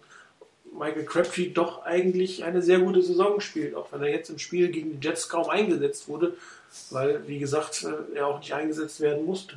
Michael 0.78 1.06
Crabtree 1.06 1.50
doch 1.50 1.84
eigentlich 1.84 2.44
eine 2.44 2.62
sehr 2.62 2.80
gute 2.80 3.02
Saison 3.02 3.40
spielt, 3.40 3.76
auch 3.76 3.92
wenn 3.92 4.02
er 4.02 4.10
jetzt 4.10 4.30
im 4.30 4.40
Spiel 4.40 4.70
gegen 4.70 5.00
die 5.00 5.08
Jets 5.08 5.30
kaum 5.30 5.50
eingesetzt 5.50 6.08
wurde, 6.08 6.36
weil, 6.92 7.28
wie 7.28 7.40
gesagt, 7.40 7.84
äh, 7.84 8.18
er 8.18 8.28
auch 8.28 8.40
nicht 8.40 8.54
eingesetzt 8.54 9.02
werden 9.02 9.26
musste. 9.26 9.56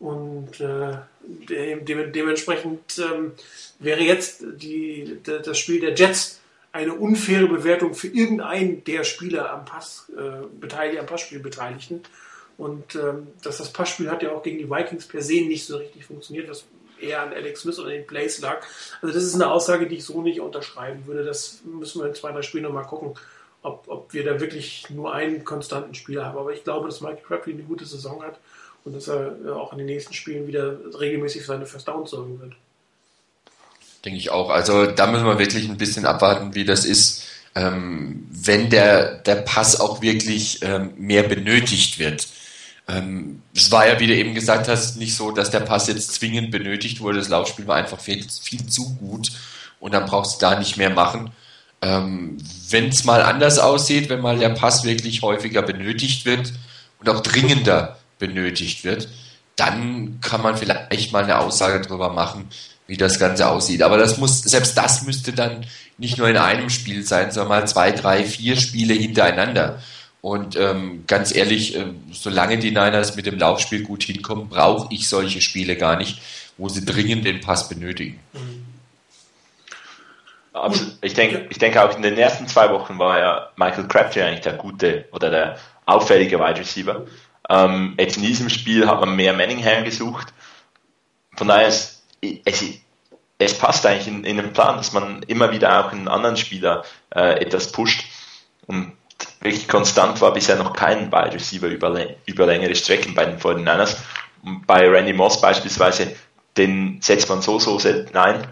Und 0.00 0.60
äh, 0.60 0.96
de 1.22 1.80
de 1.82 2.10
dementsprechend 2.12 2.98
ähm, 2.98 3.32
wäre 3.80 4.00
jetzt 4.00 4.44
die, 4.56 5.18
de 5.26 5.42
das 5.42 5.58
Spiel 5.58 5.80
der 5.80 5.94
Jets 5.94 6.40
eine 6.70 6.94
unfaire 6.94 7.48
Bewertung 7.48 7.94
für 7.94 8.08
irgendeinen 8.08 8.84
der 8.84 9.02
Spieler 9.02 9.52
am 9.52 9.64
Pass, 9.64 10.12
äh, 10.16 10.98
am 10.98 11.06
Passspiel 11.06 11.40
Beteiligten. 11.40 12.02
Und 12.56 12.94
ähm, 12.94 13.28
dass 13.42 13.58
das 13.58 13.72
Passspiel 13.72 14.10
hat 14.10 14.22
ja 14.22 14.32
auch 14.32 14.42
gegen 14.42 14.58
die 14.58 14.70
Vikings 14.70 15.06
per 15.06 15.22
se 15.22 15.40
nicht 15.42 15.64
so 15.64 15.76
richtig 15.78 16.04
funktioniert, 16.04 16.48
was 16.48 16.64
eher 17.00 17.22
an 17.22 17.32
Alex 17.32 17.60
Smith 17.62 17.78
oder 17.78 17.90
den 17.90 18.06
Plays 18.06 18.40
lag. 18.40 18.62
Also 19.02 19.14
das 19.14 19.24
ist 19.24 19.34
eine 19.34 19.50
Aussage, 19.50 19.86
die 19.86 19.96
ich 19.96 20.04
so 20.04 20.22
nicht 20.22 20.40
unterschreiben 20.40 21.06
würde. 21.06 21.24
Das 21.24 21.60
müssen 21.64 22.00
wir 22.00 22.08
in 22.08 22.14
zwei, 22.14 22.32
drei 22.32 22.42
Spielen 22.42 22.64
nochmal 22.64 22.84
gucken, 22.84 23.14
ob, 23.62 23.84
ob 23.88 24.12
wir 24.12 24.24
da 24.24 24.40
wirklich 24.40 24.88
nur 24.90 25.12
einen 25.12 25.44
konstanten 25.44 25.94
Spieler 25.94 26.26
haben. 26.26 26.38
Aber 26.38 26.52
ich 26.52 26.64
glaube, 26.64 26.86
dass 26.86 27.00
Mike 27.00 27.22
Crabtree 27.26 27.52
eine 27.52 27.62
gute 27.62 27.86
Saison 27.86 28.22
hat 28.22 28.38
und 28.84 28.94
dass 28.94 29.08
er 29.08 29.36
äh, 29.44 29.50
auch 29.50 29.72
in 29.72 29.78
den 29.78 29.86
nächsten 29.86 30.14
Spielen 30.14 30.46
wieder 30.46 30.78
regelmäßig 30.98 31.44
seine 31.44 31.66
First 31.66 31.88
Down 31.88 32.06
sorgen 32.06 32.40
wird. 32.40 32.54
Denke 34.04 34.18
ich 34.18 34.30
auch. 34.30 34.50
Also 34.50 34.86
da 34.86 35.06
müssen 35.06 35.26
wir 35.26 35.38
wirklich 35.38 35.68
ein 35.68 35.76
bisschen 35.76 36.06
abwarten, 36.06 36.54
wie 36.54 36.64
das 36.64 36.84
ist, 36.84 37.24
ähm, 37.54 38.26
wenn 38.30 38.70
der, 38.70 39.16
der 39.18 39.36
Pass 39.36 39.80
auch 39.80 40.02
wirklich 40.02 40.62
ähm, 40.62 40.92
mehr 40.96 41.24
benötigt 41.24 41.98
wird. 41.98 42.28
Ähm, 42.88 43.42
es 43.54 43.70
war 43.70 43.86
ja, 43.86 44.00
wie 44.00 44.06
du 44.06 44.14
eben 44.14 44.34
gesagt 44.34 44.66
hast, 44.68 44.96
nicht 44.96 45.14
so, 45.14 45.30
dass 45.30 45.50
der 45.50 45.60
Pass 45.60 45.88
jetzt 45.88 46.14
zwingend 46.14 46.50
benötigt 46.50 47.00
wurde. 47.00 47.18
Das 47.18 47.28
Laufspiel 47.28 47.66
war 47.66 47.76
einfach 47.76 48.00
viel, 48.00 48.24
viel 48.42 48.66
zu 48.66 48.96
gut 48.96 49.30
und 49.78 49.92
dann 49.92 50.06
brauchst 50.06 50.40
du 50.40 50.46
da 50.46 50.58
nicht 50.58 50.76
mehr 50.76 50.90
machen. 50.90 51.30
Ähm, 51.82 52.38
wenn 52.70 52.88
es 52.88 53.04
mal 53.04 53.22
anders 53.22 53.58
aussieht, 53.58 54.08
wenn 54.08 54.20
mal 54.20 54.38
der 54.38 54.50
Pass 54.50 54.84
wirklich 54.84 55.22
häufiger 55.22 55.62
benötigt 55.62 56.24
wird 56.24 56.52
und 56.98 57.08
auch 57.08 57.20
dringender 57.20 57.98
benötigt 58.18 58.84
wird, 58.84 59.08
dann 59.54 60.20
kann 60.20 60.42
man 60.42 60.56
vielleicht 60.56 61.12
mal 61.12 61.24
eine 61.24 61.38
Aussage 61.38 61.80
darüber 61.80 62.12
machen, 62.12 62.48
wie 62.86 62.96
das 62.96 63.18
Ganze 63.18 63.48
aussieht. 63.48 63.82
Aber 63.82 63.98
das 63.98 64.18
muss, 64.18 64.42
selbst 64.42 64.78
das 64.78 65.02
müsste 65.02 65.32
dann 65.32 65.66
nicht 65.98 66.16
nur 66.16 66.28
in 66.28 66.36
einem 66.36 66.70
Spiel 66.70 67.04
sein, 67.04 67.30
sondern 67.30 67.48
mal 67.48 67.68
zwei, 67.68 67.92
drei, 67.92 68.24
vier 68.24 68.56
Spiele 68.56 68.94
hintereinander. 68.94 69.82
Und 70.20 70.56
ähm, 70.56 71.04
ganz 71.06 71.34
ehrlich, 71.34 71.76
äh, 71.76 71.86
solange 72.12 72.58
die 72.58 72.70
Niners 72.70 73.14
mit 73.14 73.26
dem 73.26 73.38
Laufspiel 73.38 73.84
gut 73.84 74.02
hinkommen, 74.02 74.48
brauche 74.48 74.92
ich 74.92 75.08
solche 75.08 75.40
Spiele 75.40 75.76
gar 75.76 75.96
nicht, 75.96 76.20
wo 76.56 76.68
sie 76.68 76.84
dringend 76.84 77.24
den 77.24 77.40
Pass 77.40 77.68
benötigen. 77.68 78.18
Ich 81.02 81.14
denke, 81.14 81.46
ich 81.50 81.58
denke 81.58 81.82
auch 81.82 81.94
in 81.94 82.02
den 82.02 82.18
ersten 82.18 82.48
zwei 82.48 82.70
Wochen 82.70 82.98
war 82.98 83.18
ja 83.18 83.50
Michael 83.56 83.86
Crabtree 83.86 84.22
eigentlich 84.22 84.40
der 84.40 84.54
gute 84.54 85.06
oder 85.12 85.30
der 85.30 85.58
auffällige 85.86 86.40
Wide 86.40 86.58
Receiver. 86.58 87.06
Ähm, 87.48 87.94
jetzt 87.96 88.16
in 88.16 88.24
diesem 88.24 88.48
Spiel 88.48 88.88
hat 88.88 88.98
man 88.98 89.14
mehr 89.14 89.32
Manningham 89.34 89.84
gesucht. 89.84 90.34
Von 91.36 91.46
daher 91.46 91.68
ist 91.68 92.02
es, 92.20 92.64
es 93.38 93.56
passt 93.56 93.86
eigentlich 93.86 94.08
in, 94.08 94.24
in 94.24 94.36
den 94.36 94.52
Plan, 94.52 94.76
dass 94.76 94.92
man 94.92 95.22
immer 95.22 95.52
wieder 95.52 95.78
auch 95.78 95.92
einen 95.92 96.08
anderen 96.08 96.36
Spieler 96.36 96.84
äh, 97.14 97.40
etwas 97.40 97.70
pusht. 97.70 98.04
Und 98.66 98.97
wirklich 99.40 99.68
konstant 99.68 100.20
war 100.20 100.32
bisher 100.32 100.56
noch 100.56 100.72
kein 100.72 101.12
Wide 101.12 101.34
Receiver 101.34 101.68
über, 101.68 102.06
über 102.26 102.46
längere 102.46 102.74
Strecken 102.74 103.14
bei 103.14 103.24
den 103.24 103.38
49ers. 103.38 103.96
Und 104.42 104.66
bei 104.66 104.88
Randy 104.88 105.12
Moss 105.12 105.40
beispielsweise, 105.40 106.14
den 106.56 107.00
setzt 107.00 107.28
man 107.28 107.42
so, 107.42 107.58
so 107.58 107.78
selten 107.78 108.16
ein. 108.16 108.48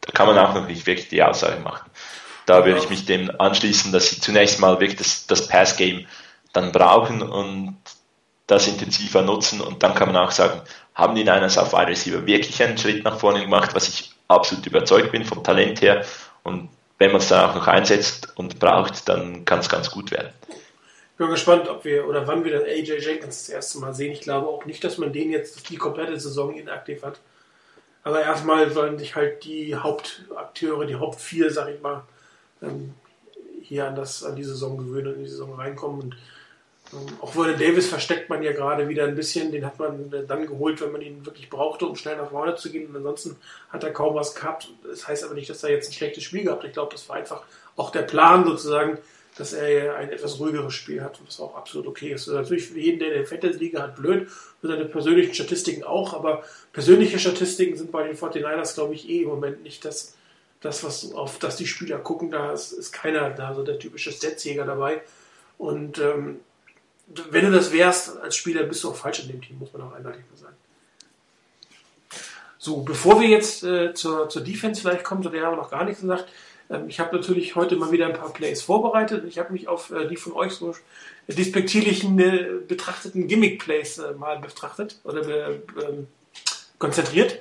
Da 0.00 0.12
kann 0.12 0.26
man 0.26 0.38
auch 0.38 0.54
noch 0.54 0.66
nicht 0.66 0.86
wirklich 0.86 1.08
die 1.08 1.22
Aussage 1.22 1.60
machen. 1.60 1.90
Da 2.46 2.64
würde 2.64 2.80
ich 2.80 2.88
mich 2.88 3.04
dem 3.04 3.30
anschließen, 3.38 3.92
dass 3.92 4.08
sie 4.08 4.20
zunächst 4.20 4.58
mal 4.58 4.80
wirklich 4.80 4.96
das, 4.96 5.26
das 5.26 5.48
Pass-Game 5.48 6.06
dann 6.52 6.72
brauchen 6.72 7.22
und 7.22 7.76
das 8.46 8.66
intensiver 8.66 9.20
nutzen 9.20 9.60
und 9.60 9.82
dann 9.82 9.94
kann 9.94 10.10
man 10.10 10.16
auch 10.16 10.30
sagen, 10.30 10.62
haben 10.94 11.14
die 11.14 11.22
Niners 11.22 11.58
auf 11.58 11.74
Wide 11.74 11.88
Receiver 11.88 12.26
wirklich 12.26 12.62
einen 12.62 12.78
Schritt 12.78 13.04
nach 13.04 13.18
vorne 13.18 13.42
gemacht, 13.42 13.74
was 13.74 13.88
ich 13.88 14.10
absolut 14.26 14.66
überzeugt 14.66 15.12
bin 15.12 15.24
vom 15.24 15.44
Talent 15.44 15.82
her 15.82 16.04
und 16.42 16.70
wenn 16.98 17.12
man 17.12 17.20
es 17.20 17.28
dann 17.28 17.48
auch 17.48 17.54
noch 17.54 17.66
einsetzt 17.66 18.32
und 18.36 18.58
braucht, 18.58 19.08
dann 19.08 19.44
kann 19.44 19.60
es 19.60 19.68
ganz 19.68 19.90
gut 19.90 20.10
werden. 20.10 20.30
Ich 20.48 21.16
bin 21.18 21.30
gespannt, 21.30 21.68
ob 21.68 21.84
wir 21.84 22.06
oder 22.06 22.26
wann 22.26 22.44
wir 22.44 22.52
dann 22.52 22.62
AJ 22.62 22.98
Jenkins 23.00 23.46
das 23.46 23.48
erste 23.48 23.78
Mal 23.78 23.94
sehen. 23.94 24.12
Ich 24.12 24.20
glaube 24.20 24.48
auch 24.48 24.64
nicht, 24.66 24.82
dass 24.84 24.98
man 24.98 25.12
den 25.12 25.30
jetzt 25.30 25.68
die 25.70 25.76
komplette 25.76 26.18
Saison 26.18 26.54
inaktiv 26.54 27.02
hat. 27.02 27.18
Aber 28.04 28.22
erstmal 28.22 28.70
sollen 28.70 28.98
sich 28.98 29.16
halt 29.16 29.44
die 29.44 29.74
Hauptakteure, 29.74 30.86
die 30.86 30.94
Hauptvier, 30.94 31.52
sag 31.52 31.68
ich 31.70 31.80
mal, 31.80 32.04
ähm, 32.62 32.94
hier 33.62 33.86
an, 33.86 33.96
das, 33.96 34.24
an 34.24 34.36
die 34.36 34.44
Saison 34.44 34.78
gewöhnen 34.78 35.08
und 35.08 35.14
in 35.14 35.24
die 35.24 35.30
Saison 35.30 35.54
reinkommen. 35.54 36.00
Und 36.00 36.16
auch 37.20 37.32
Vernon 37.32 37.58
Davis 37.58 37.88
versteckt 37.88 38.30
man 38.30 38.42
ja 38.42 38.52
gerade 38.52 38.88
wieder 38.88 39.04
ein 39.04 39.14
bisschen. 39.14 39.52
Den 39.52 39.66
hat 39.66 39.78
man 39.78 40.10
dann 40.26 40.46
geholt, 40.46 40.80
wenn 40.80 40.92
man 40.92 41.02
ihn 41.02 41.24
wirklich 41.26 41.50
brauchte, 41.50 41.86
um 41.86 41.96
schnell 41.96 42.16
nach 42.16 42.30
vorne 42.30 42.56
zu 42.56 42.70
gehen. 42.70 42.88
Und 42.88 42.96
ansonsten 42.96 43.36
hat 43.68 43.84
er 43.84 43.92
kaum 43.92 44.14
was 44.14 44.34
gehabt. 44.34 44.70
Das 44.88 45.06
heißt 45.06 45.24
aber 45.24 45.34
nicht, 45.34 45.50
dass 45.50 45.62
er 45.62 45.70
jetzt 45.70 45.90
ein 45.90 45.92
schlechtes 45.92 46.24
Spiel 46.24 46.44
gehabt 46.44 46.62
hat. 46.62 46.68
Ich 46.68 46.74
glaube, 46.74 46.92
das 46.92 47.08
war 47.08 47.16
einfach 47.16 47.42
auch 47.76 47.90
der 47.90 48.02
Plan 48.02 48.44
sozusagen, 48.44 48.98
dass 49.36 49.52
er 49.52 49.96
ein 49.96 50.10
etwas 50.10 50.40
ruhigeres 50.40 50.74
Spiel 50.74 51.02
hat, 51.02 51.20
was 51.24 51.40
auch 51.40 51.54
absolut 51.54 51.86
okay 51.86 52.12
ist. 52.12 52.26
Also 52.26 52.40
natürlich 52.40 52.68
für 52.68 52.78
jeden, 52.78 52.98
der 52.98 53.08
in 53.08 53.14
der 53.14 53.26
Fantasy-Liga 53.26 53.82
hat, 53.82 53.96
blöd, 53.96 54.28
für 54.60 54.66
seine 54.66 54.86
persönlichen 54.86 55.34
Statistiken 55.34 55.84
auch, 55.84 56.14
aber 56.14 56.42
persönliche 56.72 57.18
Statistiken 57.18 57.76
sind 57.76 57.92
bei 57.92 58.04
den 58.08 58.16
49ers, 58.16 58.74
glaube 58.74 58.94
ich, 58.94 59.08
eh 59.08 59.22
im 59.22 59.28
Moment 59.28 59.62
nicht 59.62 59.84
das, 59.84 60.16
das 60.60 60.82
was 60.82 61.12
auf 61.12 61.38
das 61.38 61.56
die 61.56 61.68
Spieler 61.68 61.98
gucken. 61.98 62.30
Da 62.30 62.52
ist, 62.52 62.72
ist 62.72 62.92
keiner 62.92 63.30
da, 63.30 63.54
so 63.54 63.62
der 63.62 63.78
typische 63.78 64.10
Statsjäger 64.10 64.64
dabei. 64.64 65.02
Und 65.56 65.98
ähm, 65.98 66.40
wenn 67.30 67.46
du 67.46 67.52
das 67.52 67.72
wärst 67.72 68.18
als 68.18 68.36
Spieler, 68.36 68.64
bist 68.64 68.84
du 68.84 68.90
auch 68.90 68.96
falsch 68.96 69.20
in 69.20 69.28
dem 69.28 69.40
Team, 69.40 69.58
muss 69.58 69.72
man 69.72 69.82
auch 69.82 69.92
eindeutig 69.92 70.22
mal 70.30 70.36
sagen. 70.36 70.56
So, 72.58 72.82
bevor 72.82 73.20
wir 73.20 73.28
jetzt 73.28 73.62
äh, 73.62 73.94
zur, 73.94 74.28
zur 74.28 74.42
Defense 74.42 74.80
vielleicht 74.80 75.04
kommen, 75.04 75.22
zu 75.22 75.28
der 75.28 75.46
haben 75.46 75.52
wir 75.52 75.62
noch 75.62 75.70
gar 75.70 75.84
nichts 75.84 76.00
gesagt. 76.00 76.28
Ähm, 76.70 76.88
ich 76.88 77.00
habe 77.00 77.16
natürlich 77.16 77.56
heute 77.56 77.76
mal 77.76 77.92
wieder 77.92 78.06
ein 78.06 78.14
paar 78.14 78.32
Plays 78.32 78.62
vorbereitet. 78.62 79.24
Ich 79.26 79.38
habe 79.38 79.52
mich 79.52 79.68
auf 79.68 79.90
äh, 79.90 80.06
die 80.08 80.16
von 80.16 80.32
euch 80.32 80.52
so 80.52 80.74
despektierlichen 81.28 82.18
äh, 82.18 82.48
betrachteten 82.66 83.28
Gimmick-Plays 83.28 83.98
äh, 83.98 84.14
mal 84.14 84.38
betrachtet 84.38 84.98
oder 85.04 85.50
ähm, 85.50 86.08
konzentriert. 86.78 87.40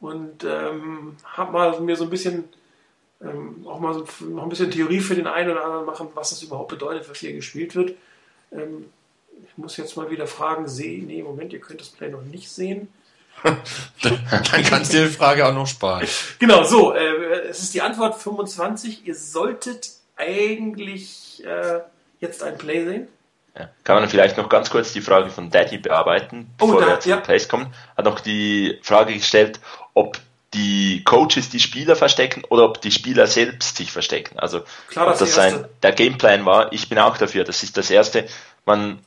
Und 0.00 0.44
ähm, 0.44 1.16
habe 1.24 1.52
mal 1.52 1.80
mir 1.80 1.96
so 1.96 2.04
ein 2.04 2.10
bisschen 2.10 2.44
ähm, 3.20 3.66
auch 3.66 3.80
mal 3.80 3.94
so, 3.94 4.06
noch 4.26 4.44
ein 4.44 4.48
bisschen 4.48 4.70
Theorie 4.70 5.00
für 5.00 5.16
den 5.16 5.26
einen 5.26 5.50
oder 5.50 5.64
anderen 5.64 5.86
machen, 5.86 6.08
was 6.14 6.30
das 6.30 6.42
überhaupt 6.42 6.68
bedeutet, 6.68 7.10
was 7.10 7.18
hier 7.18 7.32
gespielt 7.32 7.74
wird. 7.74 7.96
Ähm, 8.52 8.86
ich 9.48 9.56
muss 9.56 9.76
jetzt 9.76 9.96
mal 9.96 10.10
wieder 10.10 10.26
fragen, 10.26 10.68
sehen. 10.68 11.06
Nee, 11.06 11.22
Moment, 11.22 11.52
ihr 11.52 11.60
könnt 11.60 11.80
das 11.80 11.88
Play 11.88 12.08
noch 12.10 12.22
nicht 12.22 12.50
sehen. 12.50 12.88
Dann 14.02 14.64
kannst 14.64 14.92
du 14.92 15.04
die 15.04 15.08
Frage 15.12 15.46
auch 15.46 15.54
noch 15.54 15.66
sparen. 15.66 16.06
Genau, 16.40 16.64
so. 16.64 16.92
Äh, 16.94 17.48
es 17.48 17.60
ist 17.62 17.72
die 17.74 17.82
Antwort 17.82 18.20
25. 18.20 19.06
Ihr 19.06 19.14
solltet 19.14 19.90
eigentlich 20.16 21.44
äh, 21.46 21.80
jetzt 22.20 22.42
ein 22.42 22.58
Play 22.58 22.84
sehen. 22.84 23.08
Ja. 23.56 23.68
Kann 23.84 24.00
man 24.00 24.08
vielleicht 24.08 24.36
noch 24.36 24.48
ganz 24.48 24.70
kurz 24.70 24.92
die 24.92 25.00
Frage 25.00 25.30
von 25.30 25.50
Daddy 25.50 25.78
bearbeiten, 25.78 26.50
Oh, 26.60 26.66
bevor 26.66 26.80
da- 26.80 26.86
wir 26.88 27.00
zu 27.00 27.08
ja. 27.10 27.16
den 27.16 27.22
Plays 27.24 27.48
kommen? 27.48 27.72
Hat 27.96 28.04
noch 28.04 28.20
die 28.20 28.78
Frage 28.82 29.14
gestellt, 29.14 29.60
ob 29.94 30.18
die 30.54 31.04
Coaches 31.04 31.50
die 31.50 31.60
Spieler 31.60 31.94
verstecken 31.94 32.42
oder 32.48 32.64
ob 32.64 32.80
die 32.80 32.90
Spieler 32.90 33.26
selbst 33.26 33.76
sich 33.76 33.92
verstecken. 33.92 34.38
Also 34.38 34.62
Klar, 34.88 35.06
das 35.06 35.18
das 35.18 35.34
sein, 35.34 35.66
der 35.82 35.92
Gameplan 35.92 36.46
war. 36.46 36.72
Ich 36.72 36.88
bin 36.88 36.98
auch 36.98 37.18
dafür. 37.18 37.44
Das 37.44 37.62
ist 37.62 37.76
das 37.76 37.90
Erste. 37.90 38.26
Man 38.64 39.00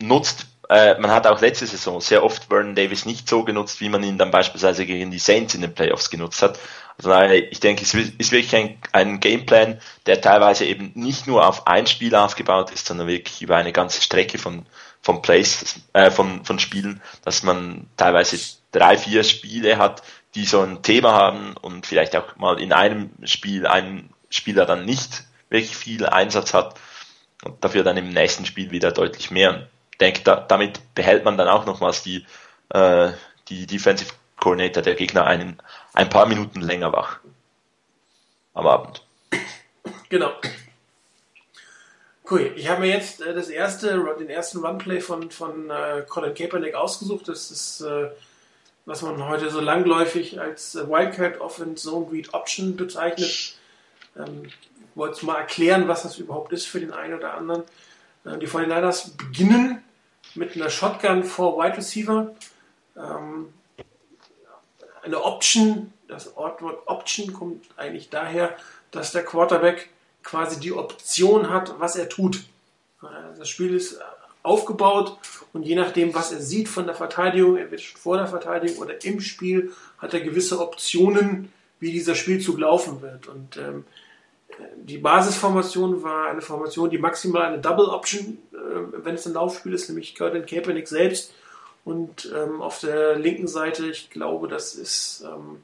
nutzt, 0.00 0.46
äh, 0.68 0.98
man 0.98 1.10
hat 1.10 1.26
auch 1.26 1.40
letzte 1.40 1.66
Saison 1.66 2.00
sehr 2.00 2.22
oft 2.22 2.44
Vernon 2.44 2.74
Davis 2.74 3.04
nicht 3.04 3.28
so 3.28 3.42
genutzt, 3.42 3.80
wie 3.80 3.88
man 3.88 4.02
ihn 4.02 4.18
dann 4.18 4.30
beispielsweise 4.30 4.86
gegen 4.86 5.10
die 5.10 5.18
Saints 5.18 5.54
in 5.54 5.62
den 5.62 5.74
Playoffs 5.74 6.10
genutzt 6.10 6.42
hat. 6.42 6.58
Also 6.98 7.10
daher, 7.10 7.52
ich 7.52 7.60
denke, 7.60 7.82
es 7.82 7.92
ist 7.92 8.32
wirklich 8.32 8.54
ein, 8.56 8.78
ein 8.92 9.20
Gameplan, 9.20 9.80
der 10.06 10.20
teilweise 10.20 10.64
eben 10.64 10.92
nicht 10.94 11.26
nur 11.26 11.46
auf 11.46 11.66
ein 11.66 11.86
Spiel 11.86 12.14
aufgebaut 12.14 12.70
ist, 12.70 12.86
sondern 12.86 13.06
wirklich 13.06 13.42
über 13.42 13.56
eine 13.56 13.72
ganze 13.72 14.00
Strecke 14.00 14.38
von, 14.38 14.64
von 15.02 15.20
Plays, 15.20 15.80
äh, 15.92 16.10
von, 16.10 16.44
von 16.44 16.58
Spielen, 16.58 17.02
dass 17.22 17.42
man 17.42 17.86
teilweise 17.96 18.38
drei, 18.72 18.96
vier 18.96 19.24
Spiele 19.24 19.78
hat, 19.78 20.02
die 20.36 20.44
so 20.44 20.60
ein 20.60 20.82
Thema 20.82 21.12
haben 21.12 21.56
und 21.56 21.86
vielleicht 21.86 22.14
auch 22.14 22.36
mal 22.36 22.60
in 22.60 22.72
einem 22.72 23.10
Spiel 23.24 23.66
ein 23.66 24.10
Spieler 24.28 24.66
dann 24.66 24.84
nicht 24.84 25.24
wirklich 25.48 25.76
viel 25.76 26.06
Einsatz 26.06 26.52
hat 26.52 26.78
und 27.42 27.64
dafür 27.64 27.82
dann 27.82 27.96
im 27.96 28.10
nächsten 28.10 28.44
Spiel 28.44 28.70
wieder 28.70 28.92
deutlich 28.92 29.30
mehr. 29.30 29.68
Ich 29.92 29.98
denke, 29.98 30.20
da, 30.22 30.36
damit 30.36 30.94
behält 30.94 31.24
man 31.24 31.38
dann 31.38 31.48
auch 31.48 31.64
nochmals 31.64 32.02
die, 32.02 32.26
äh, 32.68 33.12
die 33.48 33.66
Defensive 33.66 34.12
Coordinator 34.38 34.82
der 34.82 34.94
Gegner 34.94 35.26
einen, 35.26 35.60
ein 35.94 36.10
paar 36.10 36.26
Minuten 36.26 36.60
länger 36.60 36.92
wach 36.92 37.18
am 38.52 38.66
Abend. 38.66 39.02
Genau. 40.08 40.32
Cool. 42.28 42.52
Ich 42.56 42.68
habe 42.68 42.80
mir 42.80 42.88
jetzt 42.88 43.22
äh, 43.22 43.32
das 43.32 43.48
erste, 43.48 44.04
den 44.18 44.28
ersten 44.28 44.58
Runplay 44.58 45.00
von, 45.00 45.30
von 45.30 45.70
äh, 45.70 46.04
Colin 46.06 46.34
Kaepernick 46.34 46.74
ausgesucht. 46.74 47.28
Das 47.28 47.50
ist, 47.50 47.80
äh, 47.80 48.10
was 48.86 49.02
man 49.02 49.26
heute 49.26 49.50
so 49.50 49.60
langläufig 49.60 50.40
als 50.40 50.74
äh, 50.76 50.88
Wildcat 50.88 51.40
Offense 51.40 51.84
Zone 51.84 52.10
Read 52.10 52.32
Option 52.32 52.76
bezeichnet. 52.76 53.58
Ähm, 54.16 54.44
ich 54.44 54.96
wollte 54.96 55.26
mal 55.26 55.36
erklären, 55.36 55.88
was 55.88 56.04
das 56.04 56.18
überhaupt 56.18 56.52
ist 56.52 56.66
für 56.66 56.80
den 56.80 56.92
einen 56.92 57.14
oder 57.14 57.34
anderen. 57.34 57.64
Äh, 58.24 58.38
die 58.38 58.48
49ers 58.48 59.16
beginnen 59.16 59.82
mit 60.34 60.54
einer 60.54 60.70
Shotgun 60.70 61.24
vor 61.24 61.58
Wide 61.58 61.76
Receiver. 61.76 62.34
Ähm, 62.96 63.52
eine 65.02 65.22
Option, 65.22 65.92
das 66.08 66.34
Wort 66.36 66.62
Option 66.86 67.32
kommt 67.32 67.66
eigentlich 67.76 68.08
daher, 68.08 68.56
dass 68.92 69.12
der 69.12 69.24
Quarterback 69.24 69.90
quasi 70.22 70.58
die 70.60 70.72
Option 70.72 71.50
hat, 71.50 71.78
was 71.78 71.96
er 71.96 72.08
tut. 72.08 72.44
Äh, 73.02 73.06
Das 73.36 73.48
Spiel 73.48 73.74
ist 73.74 74.00
aufgebaut 74.46 75.18
und 75.52 75.64
je 75.64 75.74
nachdem, 75.74 76.14
was 76.14 76.32
er 76.32 76.40
sieht 76.40 76.68
von 76.68 76.86
der 76.86 76.94
Verteidigung, 76.94 77.56
er 77.56 77.70
wird 77.70 77.82
vor 77.82 78.16
der 78.16 78.26
Verteidigung 78.26 78.78
oder 78.78 79.04
im 79.04 79.20
Spiel, 79.20 79.72
hat 79.98 80.14
er 80.14 80.20
gewisse 80.20 80.60
Optionen, 80.60 81.52
wie 81.80 81.92
dieser 81.92 82.14
Spielzug 82.14 82.58
laufen 82.58 83.02
wird. 83.02 83.26
Und 83.26 83.56
ähm, 83.56 83.84
die 84.76 84.98
Basisformation 84.98 86.02
war 86.02 86.28
eine 86.28 86.40
Formation, 86.40 86.90
die 86.90 86.98
maximal 86.98 87.42
eine 87.42 87.58
Double 87.58 87.86
Option, 87.86 88.38
äh, 88.52 88.56
wenn 89.04 89.14
es 89.14 89.26
ein 89.26 89.34
Laufspiel 89.34 89.74
ist, 89.74 89.88
nämlich 89.88 90.14
Curtin 90.14 90.46
Kaepernick 90.46 90.88
selbst. 90.88 91.34
Und 91.84 92.32
ähm, 92.34 92.62
auf 92.62 92.80
der 92.80 93.16
linken 93.16 93.46
Seite, 93.46 93.86
ich 93.86 94.10
glaube, 94.10 94.48
das 94.48 94.74
ist 94.74 95.24
ähm, 95.24 95.62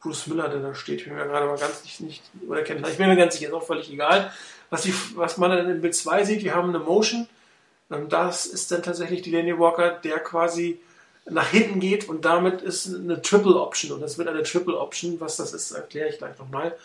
Bruce 0.00 0.26
Miller, 0.26 0.48
der 0.48 0.60
da 0.60 0.74
steht. 0.74 1.00
Ich 1.00 1.06
bin 1.06 1.14
mir 1.14 1.24
gerade 1.24 1.46
mal 1.46 1.58
ganz 1.58 1.82
nicht, 1.84 2.00
nicht 2.00 2.22
oder 2.48 2.62
kennt. 2.62 2.86
Ich 2.88 2.98
bin 2.98 3.08
mir 3.08 3.16
ganz 3.16 3.34
sicher, 3.34 3.48
ist 3.48 3.54
auch 3.54 3.66
völlig 3.66 3.92
egal. 3.92 4.32
Was, 4.70 4.82
die, 4.82 4.94
was 5.14 5.38
man 5.38 5.50
dann 5.50 5.70
in 5.70 5.80
Bild 5.80 5.94
2 5.94 6.24
sieht, 6.24 6.42
die 6.42 6.52
haben 6.52 6.68
eine 6.68 6.78
Motion. 6.78 7.26
Das 8.08 8.44
ist 8.46 8.70
dann 8.70 8.82
tatsächlich 8.82 9.22
die 9.22 9.30
Danny 9.30 9.58
Walker, 9.58 9.90
der 9.90 10.18
quasi 10.18 10.78
nach 11.30 11.48
hinten 11.48 11.80
geht 11.80 12.08
und 12.08 12.24
damit 12.24 12.62
ist 12.62 12.94
eine 12.94 13.20
Triple 13.22 13.60
Option 13.60 13.92
und 13.92 14.00
das 14.00 14.18
wird 14.18 14.28
eine 14.28 14.42
Triple 14.42 14.78
Option. 14.78 15.20
Was 15.20 15.36
das 15.36 15.52
ist, 15.52 15.72
erkläre 15.72 16.08
ich 16.08 16.18
gleich 16.18 16.38
nochmal. 16.38 16.76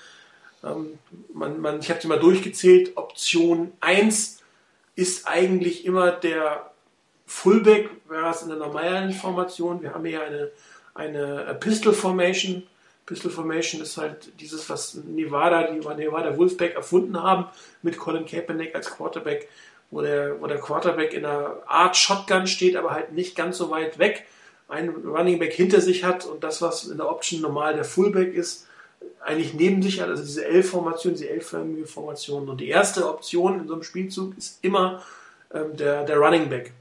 Ähm, 0.63 0.97
man, 1.33 1.59
man, 1.59 1.79
ich 1.79 1.89
habe 1.89 2.01
sie 2.01 2.07
mal 2.07 2.19
durchgezählt. 2.19 2.95
Option 2.95 3.71
1 3.81 4.39
ist 4.95 5.27
eigentlich 5.27 5.85
immer 5.85 6.11
der 6.11 6.71
Fullback, 7.25 7.89
wäre 8.07 8.29
es 8.29 8.41
in 8.41 8.49
der 8.49 8.57
normalen 8.57 9.13
Formation. 9.13 9.81
Wir 9.81 9.93
haben 9.93 10.05
hier 10.05 10.23
eine, 10.23 10.51
eine 10.93 11.57
Pistol 11.59 11.93
Formation. 11.93 12.63
Pistol 13.05 13.31
Formation 13.31 13.81
ist 13.81 13.97
halt 13.97 14.39
dieses, 14.39 14.69
was 14.69 14.95
Nevada, 14.95 15.71
die 15.71 15.77
Nevada 15.77 16.37
Wolfpack 16.37 16.75
erfunden 16.75 17.21
haben, 17.21 17.45
mit 17.81 17.97
Colin 17.97 18.25
Kaepernick 18.25 18.73
als 18.75 18.91
Quarterback, 18.91 19.49
wo 19.91 20.01
der, 20.01 20.41
wo 20.41 20.47
der 20.47 20.59
Quarterback 20.59 21.13
in 21.13 21.25
einer 21.25 21.57
Art 21.67 21.97
Shotgun 21.97 22.47
steht, 22.47 22.75
aber 22.75 22.91
halt 22.91 23.11
nicht 23.11 23.35
ganz 23.35 23.57
so 23.57 23.69
weit 23.69 23.99
weg 23.99 24.25
ein 24.73 24.89
Running 24.89 25.39
Back 25.39 25.53
hinter 25.53 25.81
sich 25.81 26.03
hat 26.03 26.25
und 26.25 26.43
das, 26.43 26.61
was 26.61 26.85
in 26.85 26.97
der 26.97 27.09
Option 27.09 27.41
normal 27.41 27.75
der 27.75 27.83
Fullback 27.83 28.33
ist, 28.33 28.67
eigentlich 29.21 29.53
neben 29.53 29.81
sich 29.81 30.01
hat, 30.01 30.09
also 30.09 30.23
diese 30.23 30.45
L-Formation, 30.45 31.13
diese 31.13 31.29
L-förmige 31.29 31.85
Formation. 31.85 32.49
Und 32.49 32.59
die 32.59 32.69
erste 32.69 33.07
Option 33.07 33.59
in 33.59 33.67
so 33.67 33.73
einem 33.73 33.83
Spielzug 33.83 34.37
ist 34.37 34.59
immer 34.61 35.03
ähm, 35.53 35.75
der, 35.75 36.03
der 36.03 36.17
Running 36.17 36.49
Back. 36.49 36.71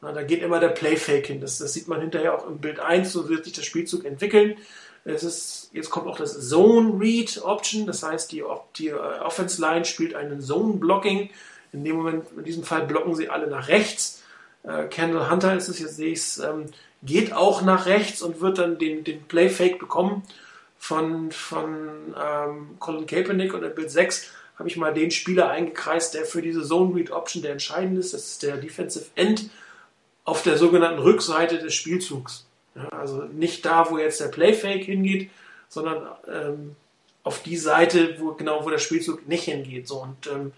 Na, 0.00 0.12
da 0.12 0.22
geht 0.22 0.42
immer 0.42 0.60
der 0.60 0.68
Playfake 0.68 1.26
hin. 1.26 1.40
Das, 1.40 1.58
das, 1.58 1.72
sieht 1.72 1.88
man 1.88 2.00
hinterher 2.00 2.34
auch 2.34 2.46
im 2.46 2.58
Bild 2.58 2.80
1, 2.80 3.12
so 3.12 3.28
wird 3.28 3.44
sich 3.44 3.52
der 3.52 3.62
Spielzug 3.62 4.04
entwickeln. 4.04 4.56
Es 5.04 5.22
ist, 5.22 5.70
jetzt 5.72 5.90
kommt 5.90 6.06
auch 6.06 6.18
das 6.18 6.48
Zone 6.48 7.00
Read 7.00 7.40
Option, 7.42 7.86
das 7.86 8.02
heißt, 8.02 8.30
die, 8.32 8.44
die 8.76 8.88
äh, 8.88 8.94
Offense 8.94 9.60
Line 9.60 9.84
spielt 9.84 10.14
einen 10.14 10.40
Zone 10.40 10.74
Blocking. 10.74 11.30
In 11.72 11.84
dem 11.84 11.96
Moment, 11.96 12.26
in 12.36 12.44
diesem 12.44 12.64
Fall 12.64 12.86
blocken 12.86 13.14
sie 13.14 13.28
alle 13.28 13.46
nach 13.46 13.68
rechts. 13.68 14.22
Äh, 14.64 14.84
Kendall 14.84 15.30
Hunter 15.30 15.56
ist 15.56 15.68
es, 15.68 15.78
jetzt 15.78 15.96
sehe 15.96 16.12
ich 16.12 16.18
es, 16.18 16.38
ähm, 16.38 16.66
geht 17.02 17.32
auch 17.32 17.62
nach 17.62 17.86
rechts 17.86 18.22
und 18.22 18.40
wird 18.40 18.58
dann 18.58 18.78
den, 18.78 19.04
den 19.04 19.22
Playfake 19.24 19.78
bekommen 19.78 20.22
von, 20.78 21.30
von 21.32 22.14
ähm, 22.20 22.76
Colin 22.78 23.06
Kaepernick 23.06 23.54
und 23.54 23.62
in 23.62 23.74
Bild 23.74 23.90
6 23.90 24.30
habe 24.58 24.68
ich 24.68 24.76
mal 24.76 24.92
den 24.92 25.10
Spieler 25.10 25.50
eingekreist, 25.50 26.14
der 26.14 26.24
für 26.24 26.42
diese 26.42 26.62
Zone 26.62 26.94
Read 26.94 27.10
Option 27.12 27.42
der 27.42 27.52
entscheidend 27.52 27.98
ist. 27.98 28.12
Das 28.12 28.24
ist 28.24 28.42
der 28.42 28.56
Defensive 28.56 29.06
End 29.14 29.50
auf 30.24 30.42
der 30.42 30.58
sogenannten 30.58 31.00
Rückseite 31.00 31.58
des 31.58 31.74
Spielzugs. 31.74 32.47
Ja, 32.78 32.88
also 32.96 33.24
nicht 33.24 33.64
da, 33.64 33.90
wo 33.90 33.98
jetzt 33.98 34.20
der 34.20 34.28
Playfake 34.28 34.84
hingeht, 34.84 35.30
sondern 35.68 36.06
ähm, 36.32 36.76
auf 37.24 37.42
die 37.42 37.56
Seite, 37.56 38.16
wo 38.20 38.32
genau 38.32 38.64
wo 38.64 38.70
der 38.70 38.78
Spielzug 38.78 39.26
nicht 39.26 39.44
hingeht. 39.44 39.88
So 39.88 40.02
und 40.02 40.26
ähm, 40.28 40.52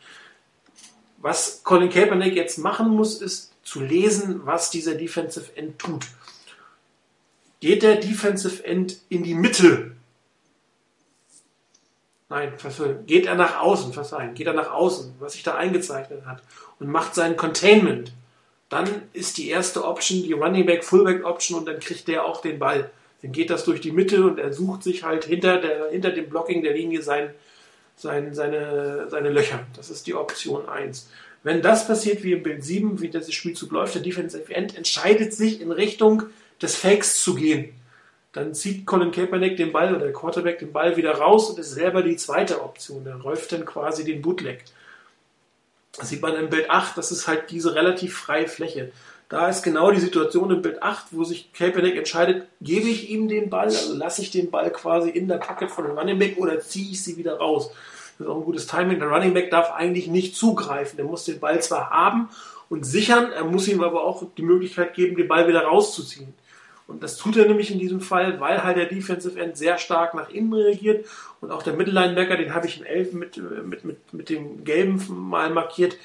was 1.19 1.63
Colin 1.65 1.91
Kaepernick 1.91 2.35
jetzt 2.35 2.59
machen 2.59 2.91
muss, 2.91 3.21
ist 3.21 3.53
zu 3.63 3.81
lesen, 3.81 4.43
was 4.45 4.71
dieser 4.71 4.95
Defensive 4.95 5.57
End 5.57 5.79
tut. 5.79 6.07
Geht 7.61 7.83
der 7.83 7.97
Defensive 7.97 8.65
End 8.65 9.01
in 9.09 9.23
die 9.23 9.35
Mitte? 9.35 9.93
Nein, 12.29 12.53
geht 13.07 13.27
er 13.27 13.35
nach 13.35 13.59
außen, 13.61 13.93
verzeihen, 13.93 14.35
geht 14.35 14.47
er 14.47 14.53
nach 14.53 14.71
außen, 14.71 15.15
was 15.19 15.33
sich 15.33 15.43
da 15.43 15.57
eingezeichnet 15.57 16.25
hat, 16.25 16.43
und 16.79 16.89
macht 16.89 17.15
sein 17.15 17.37
Containment, 17.37 18.13
dann 18.71 18.89
ist 19.13 19.37
die 19.37 19.51
erste 19.51 19.85
Option 19.85 20.23
die 20.23 20.33
Running 20.33 20.65
Back, 20.65 20.85
Fullback 20.85 21.25
Option 21.27 21.59
und 21.59 21.69
dann 21.69 21.81
kriegt 21.81 22.09
der 22.09 22.25
auch 22.25 22.41
den 22.41 22.59
Ball. 22.59 22.91
Dann 23.21 23.33
geht 23.33 23.51
das 23.51 23.65
durch 23.65 23.81
die 23.81 23.93
Mitte 23.93 24.25
und 24.25 24.39
er 24.39 24.53
sucht 24.53 24.85
sich 24.85 25.03
halt 25.03 25.25
hinter, 25.25 25.61
der, 25.61 25.91
hinter 25.91 26.11
dem 26.11 26.31
Blocking 26.31 26.63
der 26.63 26.73
Linie 26.73 27.03
sein, 27.03 27.35
sein, 27.97 28.33
seine, 28.33 29.09
seine 29.11 29.29
Löcher. 29.29 29.67
Das 29.77 29.91
ist 29.91 30.07
die 30.07 30.15
Option 30.15 30.69
1. 30.69 31.11
Wenn 31.43 31.63
das 31.63 31.87
passiert 31.87 32.23
wie 32.23 32.33
im 32.33 32.43
Bild 32.43 32.65
7, 32.65 33.01
wie 33.01 33.11
das 33.11 33.31
Spielzug 33.33 33.73
läuft, 33.73 33.97
der 33.97 34.03
Defensive 34.03 34.55
End 34.55 34.77
entscheidet 34.77 35.35
sich 35.35 35.61
in 35.61 35.73
Richtung 35.73 36.25
des 36.63 36.77
Fakes 36.77 37.23
zu 37.23 37.35
gehen. 37.35 37.75
Dann 38.33 38.55
zieht 38.55 38.87
Colin 38.87 39.11
Kaepernick 39.11 39.57
den 39.57 39.73
Ball 39.73 39.95
oder 39.95 40.05
der 40.05 40.13
Quarterback 40.13 40.61
den 40.61 40.73
Ball 40.73 40.97
wieder 40.97 41.13
raus 41.13 41.51
und 41.51 41.59
ist 41.59 41.73
selber 41.73 42.03
die 42.03 42.17
zweite 42.17 42.63
Option. 42.63 43.03
Der 43.05 43.17
läuft 43.17 43.51
dann 43.51 43.65
quasi 43.65 44.05
den 44.05 44.23
Bootleg. 44.23 44.65
Das 45.97 46.09
sieht 46.09 46.23
man 46.23 46.37
im 46.37 46.51
Bild 46.51 46.71
8, 46.71 46.97
das 46.97 47.11
ist 47.11 47.27
halt 47.27 47.51
diese 47.51 47.75
relativ 47.75 48.17
freie 48.17 48.49
Fläche. 48.49 48.93
Da 49.29 49.49
ist 49.49 49.63
genau 49.63 49.93
die 49.93 50.01
Situation 50.01 50.51
im 50.51 50.61
Bild 50.61 50.83
8, 50.83 51.07
wo 51.13 51.23
sich 51.23 51.53
Kaepernick 51.53 51.97
entscheidet, 51.97 52.49
gebe 52.61 52.89
ich 52.89 53.11
ihm 53.11 53.29
den 53.29 53.49
Ball, 53.49 53.67
also 53.67 53.95
lasse 53.95 54.23
ich 54.23 54.31
den 54.31 54.51
Ball 54.51 54.71
quasi 54.71 55.11
in 55.11 55.29
der 55.29 55.39
Pocket 55.39 55.71
von 55.71 55.85
dem 55.85 55.97
Running 55.97 56.19
Back 56.19 56.37
oder 56.39 56.61
ziehe 56.61 56.91
ich 56.91 57.03
sie 57.03 57.17
wieder 57.17 57.39
raus. 57.39 57.71
Das 58.19 58.27
ist 58.27 58.33
auch 58.33 58.39
ein 58.39 58.45
gutes 58.45 58.67
Timing. 58.67 58.99
Der 58.99 59.09
Running 59.09 59.33
Back 59.33 59.51
darf 59.51 59.71
eigentlich 59.71 60.09
nicht 60.09 60.35
zugreifen. 60.35 60.97
Der 60.97 61.07
muss 61.07 61.25
den 61.25 61.39
Ball 61.39 61.63
zwar 61.63 61.91
haben 61.91 62.29
und 62.69 62.85
sichern, 62.85 63.31
er 63.33 63.45
muss 63.45 63.69
ihm 63.69 63.83
aber 63.83 64.05
auch 64.05 64.25
die 64.37 64.43
Möglichkeit 64.43 64.95
geben, 64.95 65.17
den 65.17 65.29
Ball 65.29 65.47
wieder 65.47 65.63
rauszuziehen. 65.63 66.35
Und 66.91 67.03
das 67.03 67.17
tut 67.17 67.37
er 67.37 67.47
nämlich 67.47 67.71
in 67.71 67.79
diesem 67.79 68.01
Fall, 68.01 68.41
weil 68.41 68.63
halt 68.65 68.77
der 68.77 68.87
Defensive 68.87 69.39
End 69.41 69.57
sehr 69.57 69.79
stark 69.79 70.15
nach 70.15 70.29
innen 70.31 70.53
reagiert 70.53 71.07
und 71.41 71.51
auch 71.51 71.63
der 71.63 71.75
Mittellinebacker, 71.75 72.37
den 72.37 72.55
habe 72.55 72.67
ich 72.67 72.79
in 72.79 72.87
11 72.87 73.13
mit, 73.13 73.37
mit, 73.37 73.85
mit, 73.85 74.13
mit 74.13 74.29
dem 74.29 74.65
gelben 74.65 75.01
mal 75.09 75.51
markiert, 75.51 75.97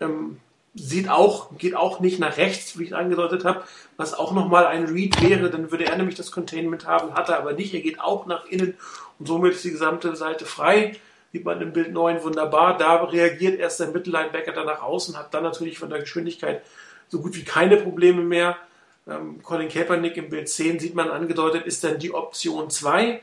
ähm, 0.00 0.38
sieht 0.74 1.08
auch, 1.08 1.56
geht 1.56 1.74
auch 1.74 2.00
nicht 2.00 2.18
nach 2.18 2.36
rechts, 2.36 2.78
wie 2.78 2.84
ich 2.84 2.94
angedeutet 2.94 3.44
habe, 3.44 3.62
was 3.96 4.12
auch 4.12 4.32
nochmal 4.32 4.66
ein 4.66 4.84
Read 4.84 5.22
wäre, 5.22 5.48
dann 5.48 5.70
würde 5.70 5.86
er 5.86 5.96
nämlich 5.96 6.16
das 6.16 6.30
Containment 6.30 6.86
haben, 6.86 7.14
hat 7.14 7.30
er 7.30 7.38
aber 7.38 7.54
nicht, 7.54 7.72
er 7.72 7.80
geht 7.80 8.00
auch 8.00 8.26
nach 8.26 8.44
innen 8.46 8.74
und 9.18 9.26
somit 9.26 9.54
ist 9.54 9.64
die 9.64 9.70
gesamte 9.70 10.14
Seite 10.16 10.44
frei. 10.44 10.96
Sieht 11.32 11.44
man 11.44 11.60
im 11.60 11.72
Bild 11.72 11.92
9 11.92 12.22
wunderbar. 12.22 12.76
Da 12.78 13.02
reagiert 13.04 13.58
erst 13.58 13.80
der 13.80 13.88
Mittellinebacker 13.88 14.52
dann 14.52 14.66
nach 14.66 14.82
außen, 14.82 15.16
hat 15.16 15.34
dann 15.34 15.42
natürlich 15.42 15.78
von 15.78 15.90
der 15.90 16.00
Geschwindigkeit 16.00 16.62
so 17.08 17.20
gut 17.20 17.34
wie 17.34 17.44
keine 17.44 17.76
Probleme 17.76 18.22
mehr. 18.22 18.56
Ähm, 19.08 19.42
Colin 19.42 19.68
Kaepernick 19.68 20.16
im 20.16 20.28
Bild 20.28 20.48
10 20.48 20.78
sieht 20.78 20.94
man 20.94 21.10
angedeutet, 21.10 21.66
ist 21.66 21.84
dann 21.84 21.98
die 21.98 22.12
Option 22.12 22.70
2. 22.70 23.20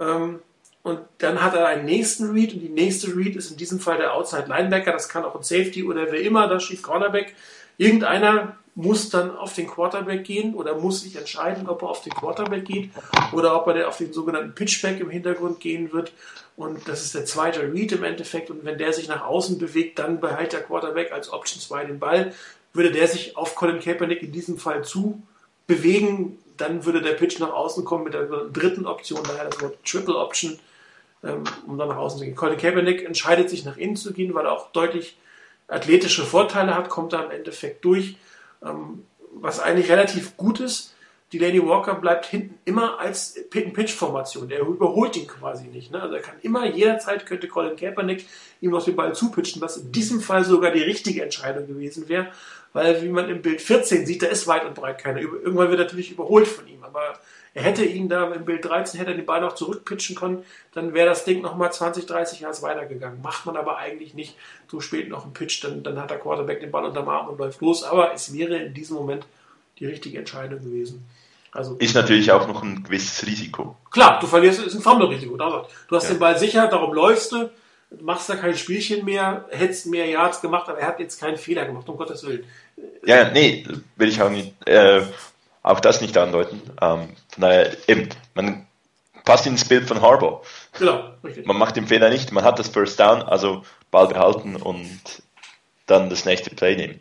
Ähm, 0.00 0.40
und 0.82 1.00
dann 1.18 1.42
hat 1.42 1.54
er 1.54 1.66
einen 1.66 1.86
nächsten 1.86 2.30
Read 2.30 2.52
und 2.52 2.60
die 2.60 2.68
nächste 2.68 3.16
Read 3.16 3.36
ist 3.36 3.50
in 3.50 3.56
diesem 3.56 3.80
Fall 3.80 3.96
der 3.96 4.14
Outside 4.14 4.46
Linebacker. 4.48 4.92
Das 4.92 5.08
kann 5.08 5.24
auch 5.24 5.34
ein 5.34 5.42
Safety 5.42 5.82
oder 5.82 6.12
wer 6.12 6.20
immer, 6.20 6.46
da 6.46 6.60
steht 6.60 6.82
Cornerback. 6.82 7.34
Irgendeiner 7.78 8.56
muss 8.74 9.08
dann 9.08 9.36
auf 9.36 9.54
den 9.54 9.66
Quarterback 9.66 10.24
gehen 10.24 10.54
oder 10.54 10.74
muss 10.74 11.02
sich 11.02 11.16
entscheiden, 11.16 11.68
ob 11.68 11.82
er 11.82 11.88
auf 11.88 12.02
den 12.02 12.12
Quarterback 12.12 12.64
geht 12.64 12.90
oder 13.32 13.56
ob 13.56 13.68
er 13.68 13.88
auf 13.88 13.98
den 13.98 14.12
sogenannten 14.12 14.54
Pitchback 14.54 15.00
im 15.00 15.10
Hintergrund 15.10 15.60
gehen 15.60 15.92
wird. 15.92 16.12
Und 16.56 16.86
das 16.86 17.02
ist 17.02 17.14
der 17.14 17.24
zweite 17.24 17.72
Read 17.72 17.92
im 17.92 18.04
Endeffekt. 18.04 18.50
Und 18.50 18.64
wenn 18.64 18.76
der 18.76 18.92
sich 18.92 19.08
nach 19.08 19.24
außen 19.24 19.58
bewegt, 19.58 19.98
dann 19.98 20.20
behält 20.20 20.52
der 20.52 20.62
Quarterback 20.62 21.12
als 21.12 21.32
Option 21.32 21.60
2 21.60 21.84
den 21.86 21.98
Ball 21.98 22.34
würde 22.74 22.90
der 22.90 23.08
sich 23.08 23.36
auf 23.36 23.54
Colin 23.54 23.80
Kaepernick 23.80 24.22
in 24.22 24.32
diesem 24.32 24.58
Fall 24.58 24.84
zu 24.84 25.22
bewegen, 25.66 26.38
dann 26.56 26.84
würde 26.84 27.00
der 27.00 27.12
Pitch 27.12 27.38
nach 27.40 27.52
außen 27.52 27.84
kommen 27.84 28.04
mit 28.04 28.14
der 28.14 28.26
dritten 28.26 28.86
Option, 28.86 29.22
daher 29.24 29.46
das 29.46 29.60
Wort 29.62 29.78
Triple 29.84 30.18
Option, 30.18 30.58
ähm, 31.22 31.44
um 31.66 31.78
dann 31.78 31.88
nach 31.88 31.96
außen 31.96 32.18
zu 32.18 32.24
gehen. 32.24 32.36
Colin 32.36 32.58
Kaepernick 32.58 33.04
entscheidet 33.04 33.48
sich 33.48 33.64
nach 33.64 33.76
innen 33.76 33.96
zu 33.96 34.12
gehen, 34.12 34.34
weil 34.34 34.44
er 34.44 34.52
auch 34.52 34.70
deutlich 34.72 35.16
athletische 35.68 36.24
Vorteile 36.24 36.74
hat, 36.74 36.88
kommt 36.88 37.12
da 37.12 37.22
im 37.24 37.30
Endeffekt 37.30 37.84
durch, 37.84 38.16
ähm, 38.64 39.04
was 39.32 39.60
eigentlich 39.60 39.90
relativ 39.90 40.36
gut 40.36 40.60
ist. 40.60 40.94
Die 41.32 41.38
Lady 41.38 41.66
Walker 41.66 41.94
bleibt 41.94 42.26
hinten 42.26 42.58
immer 42.64 43.00
als 43.00 43.34
Pit-and-Pitch-Formation. 43.50 44.50
Er 44.50 44.60
überholt 44.60 45.16
ihn 45.16 45.26
quasi 45.26 45.64
nicht. 45.66 45.90
Ne? 45.90 46.00
Also 46.00 46.14
er 46.14 46.22
kann 46.22 46.36
immer, 46.42 46.66
jederzeit 46.66 47.26
könnte 47.26 47.48
Colin 47.48 47.74
Kaepernick 47.76 48.26
ihm 48.60 48.72
aus 48.74 48.84
dem 48.84 48.94
Ball 48.94 49.14
zupitchen, 49.14 49.60
was 49.60 49.78
in 49.78 49.90
diesem 49.90 50.20
Fall 50.20 50.44
sogar 50.44 50.70
die 50.70 50.82
richtige 50.82 51.24
Entscheidung 51.24 51.66
gewesen 51.66 52.08
wäre, 52.08 52.28
weil 52.74 53.00
wie 53.02 53.08
man 53.08 53.30
im 53.30 53.40
Bild 53.40 53.62
14 53.62 54.04
sieht, 54.04 54.22
da 54.22 54.26
ist 54.26 54.46
weit 54.48 54.66
und 54.66 54.74
breit 54.74 54.98
keiner. 54.98 55.20
Irgendwann 55.20 55.70
wird 55.70 55.78
er 55.78 55.84
natürlich 55.84 56.10
überholt 56.10 56.48
von 56.48 56.66
ihm, 56.66 56.82
aber 56.82 57.14
er 57.54 57.62
hätte 57.62 57.84
ihn 57.84 58.08
da 58.08 58.30
im 58.32 58.44
Bild 58.44 58.64
13, 58.64 58.98
hätte 58.98 59.12
er 59.12 59.16
den 59.16 59.24
Ball 59.24 59.40
noch 59.40 59.54
zurückpitchen 59.54 60.16
können, 60.16 60.44
dann 60.72 60.92
wäre 60.92 61.08
das 61.08 61.24
Ding 61.24 61.40
nochmal 61.40 61.72
20, 61.72 62.04
30 62.04 62.40
Jahre 62.40 62.60
weitergegangen. 62.62 63.22
Macht 63.22 63.46
man 63.46 63.56
aber 63.56 63.78
eigentlich 63.78 64.14
nicht 64.14 64.36
so 64.68 64.80
spät 64.80 65.08
noch 65.08 65.22
einen 65.22 65.32
Pitch, 65.32 65.62
dann, 65.62 65.84
dann 65.84 66.00
hat 66.00 66.10
der 66.10 66.18
Quarterback 66.18 66.60
den 66.60 66.72
Ball 66.72 66.84
unterm 66.84 67.08
Arm 67.08 67.28
und 67.28 67.38
läuft 67.38 67.60
los, 67.60 67.84
aber 67.84 68.12
es 68.12 68.34
wäre 68.34 68.56
in 68.56 68.74
diesem 68.74 68.96
Moment 68.96 69.24
die 69.78 69.86
richtige 69.86 70.18
Entscheidung 70.18 70.58
gewesen. 70.58 71.06
Also, 71.52 71.76
ist 71.76 71.94
natürlich 71.94 72.32
auch 72.32 72.48
noch 72.48 72.64
ein 72.64 72.82
gewisses 72.82 73.24
Risiko. 73.24 73.76
Klar, 73.92 74.18
du 74.18 74.26
verlierst, 74.26 74.66
ist 74.66 74.74
ein 74.74 74.82
Fumble-Risiko. 74.82 75.36
Du 75.36 75.94
hast 75.94 76.08
ja. 76.08 76.14
den 76.14 76.18
Ball 76.18 76.36
sicher, 76.36 76.66
darum 76.66 76.92
läufst 76.92 77.30
du 77.30 77.48
machst 78.02 78.28
da 78.28 78.36
kein 78.36 78.56
Spielchen 78.56 79.04
mehr, 79.04 79.46
hättest 79.50 79.86
mehr 79.86 80.06
Yards 80.06 80.40
gemacht, 80.40 80.68
aber 80.68 80.78
er 80.78 80.88
hat 80.88 81.00
jetzt 81.00 81.20
keinen 81.20 81.36
Fehler 81.36 81.64
gemacht, 81.66 81.88
um 81.88 81.96
Gottes 81.96 82.24
Willen. 82.24 82.44
Ja, 83.04 83.30
nee, 83.30 83.66
will 83.96 84.08
ich 84.08 84.20
auch 84.20 84.30
nicht, 84.30 84.54
äh, 84.66 85.02
auch 85.62 85.80
das 85.80 86.00
nicht 86.00 86.16
andeuten. 86.16 86.60
Ähm, 86.80 87.08
von 87.32 87.40
daher, 87.40 87.76
eben, 87.88 88.08
man 88.34 88.66
passt 89.24 89.46
ins 89.46 89.66
Bild 89.66 89.86
von 89.86 90.00
Harbour. 90.00 90.42
Genau, 90.78 91.14
richtig. 91.22 91.46
Man 91.46 91.56
macht 91.56 91.76
den 91.76 91.86
Fehler 91.86 92.10
nicht, 92.10 92.32
man 92.32 92.44
hat 92.44 92.58
das 92.58 92.68
First 92.68 93.00
Down, 93.00 93.22
also 93.22 93.62
Ball 93.90 94.08
behalten 94.08 94.56
und 94.56 95.00
dann 95.86 96.10
das 96.10 96.24
nächste 96.24 96.54
Play 96.54 96.76
nehmen. 96.76 97.00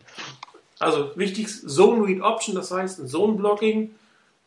Also 0.79 1.11
wichtig, 1.15 1.47
Zone 1.47 2.05
Read 2.05 2.21
Option, 2.21 2.55
das 2.55 2.71
heißt 2.71 2.99
ein 2.99 3.07
Zone 3.07 3.33
Blocking. 3.33 3.95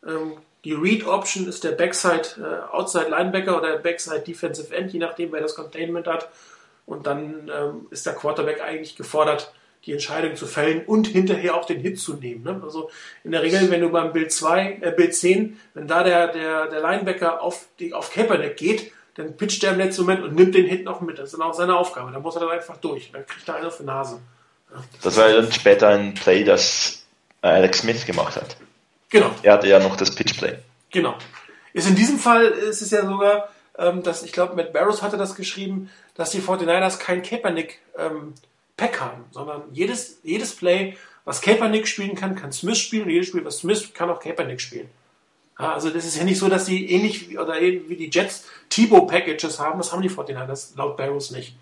Ähm, 0.05 0.33
die 0.63 0.73
Read 0.73 1.05
Option 1.05 1.47
ist 1.47 1.63
der 1.63 1.71
Backside 1.71 2.27
äh, 2.37 2.75
Outside 2.75 3.09
Linebacker 3.09 3.57
oder 3.57 3.71
der 3.73 3.79
Backside 3.79 4.21
Defensive 4.21 4.75
End, 4.75 4.91
je 4.93 4.99
nachdem, 4.99 5.31
wer 5.31 5.41
das 5.41 5.55
Containment 5.55 6.07
hat. 6.07 6.29
Und 6.85 7.07
dann 7.07 7.51
ähm, 7.53 7.87
ist 7.89 8.05
der 8.05 8.13
Quarterback 8.13 8.61
eigentlich 8.61 8.95
gefordert, 8.95 9.51
die 9.87 9.93
Entscheidung 9.93 10.35
zu 10.35 10.45
fällen 10.45 10.85
und 10.85 11.07
hinterher 11.07 11.55
auch 11.55 11.65
den 11.65 11.79
Hit 11.79 11.99
zu 11.99 12.15
nehmen. 12.15 12.43
Ne? 12.43 12.59
Also 12.61 12.91
in 13.23 13.31
der 13.31 13.41
Regel, 13.41 13.71
wenn 13.71 13.81
du 13.81 13.89
beim 13.89 14.11
Bild 14.11 14.31
2, 14.33 14.79
äh, 14.81 14.91
Bild 14.91 15.15
10, 15.15 15.59
wenn 15.73 15.87
da 15.87 16.03
der, 16.03 16.27
der, 16.27 16.67
der 16.67 16.81
Linebacker 16.81 17.41
auf, 17.41 17.65
die, 17.79 17.93
auf 17.93 18.13
Kaepernick 18.13 18.57
geht, 18.57 18.91
dann 19.15 19.37
pitcht 19.37 19.63
er 19.63 19.71
im 19.71 19.79
letzten 19.79 20.01
Moment 20.01 20.23
und 20.23 20.35
nimmt 20.35 20.53
den 20.53 20.67
Hit 20.67 20.83
noch 20.83 20.99
mit. 21.01 21.17
Das 21.17 21.31
ist 21.31 21.39
dann 21.39 21.41
auch 21.41 21.53
seine 21.53 21.75
Aufgabe. 21.77 22.11
Da 22.11 22.19
muss 22.19 22.35
er 22.35 22.41
dann 22.41 22.49
einfach 22.49 22.77
durch. 22.77 23.11
Dann 23.11 23.25
kriegt 23.25 23.47
er 23.47 23.55
einen 23.55 23.65
auf 23.65 23.77
die 23.77 23.83
Nase. 23.83 24.19
Ja. 24.71 24.83
Das 25.01 25.17
war 25.17 25.31
dann 25.31 25.51
später 25.51 25.87
ein 25.87 26.13
Play, 26.13 26.43
das 26.43 27.05
äh, 27.41 27.47
Alex 27.47 27.79
Smith 27.79 28.05
gemacht 28.05 28.35
hat. 28.35 28.57
Genau. 29.09 29.31
Er 29.41 29.53
hatte 29.53 29.67
ja 29.67 29.79
noch 29.79 29.95
das 29.95 30.13
Pitch-Play. 30.13 30.57
Genau. 30.91 31.15
Ist 31.71 31.87
in 31.87 31.95
diesem 31.95 32.19
Fall 32.19 32.43
ist 32.43 32.81
es 32.81 32.91
ja 32.91 33.05
sogar, 33.05 33.49
ähm, 33.77 34.03
dass 34.03 34.23
ich 34.23 34.33
glaube, 34.33 34.55
Matt 34.55 34.73
Barrows 34.73 35.01
hatte 35.01 35.15
das 35.15 35.35
geschrieben, 35.35 35.89
dass 36.13 36.31
die 36.31 36.41
49ers 36.41 36.99
kein 36.99 37.23
Kaepernick 37.23 37.79
ähm, 37.97 38.33
Pack 38.77 39.01
haben, 39.01 39.25
sondern 39.31 39.63
jedes, 39.73 40.19
jedes 40.23 40.55
Play, 40.55 40.95
was 41.25 41.41
Kaepernick 41.41 41.87
spielen 41.87 42.15
kann, 42.15 42.35
kann 42.35 42.53
Smith 42.53 42.77
spielen 42.77 43.09
jedes 43.09 43.27
Spiel, 43.27 43.43
was 43.43 43.59
Smith 43.59 43.93
kann 43.93 44.09
auch 44.09 44.19
Kaepernick 44.19 44.61
spielen. 44.61 44.87
Ja, 45.59 45.73
also 45.73 45.89
das 45.89 46.05
ist 46.05 46.15
ja 46.15 46.23
nicht 46.23 46.37
so, 46.37 46.47
dass 46.47 46.65
die 46.65 46.91
ähnlich 46.91 47.29
wie, 47.29 47.39
oder 47.39 47.59
wie 47.59 47.95
die 47.95 48.11
Jets 48.11 48.45
Thibaut-Packages 48.69 49.59
haben, 49.59 49.79
das 49.79 49.91
haben 49.91 50.03
die 50.03 50.09
49ers 50.09 50.77
laut 50.77 50.95
Barrows 50.95 51.31
nicht. 51.31 51.55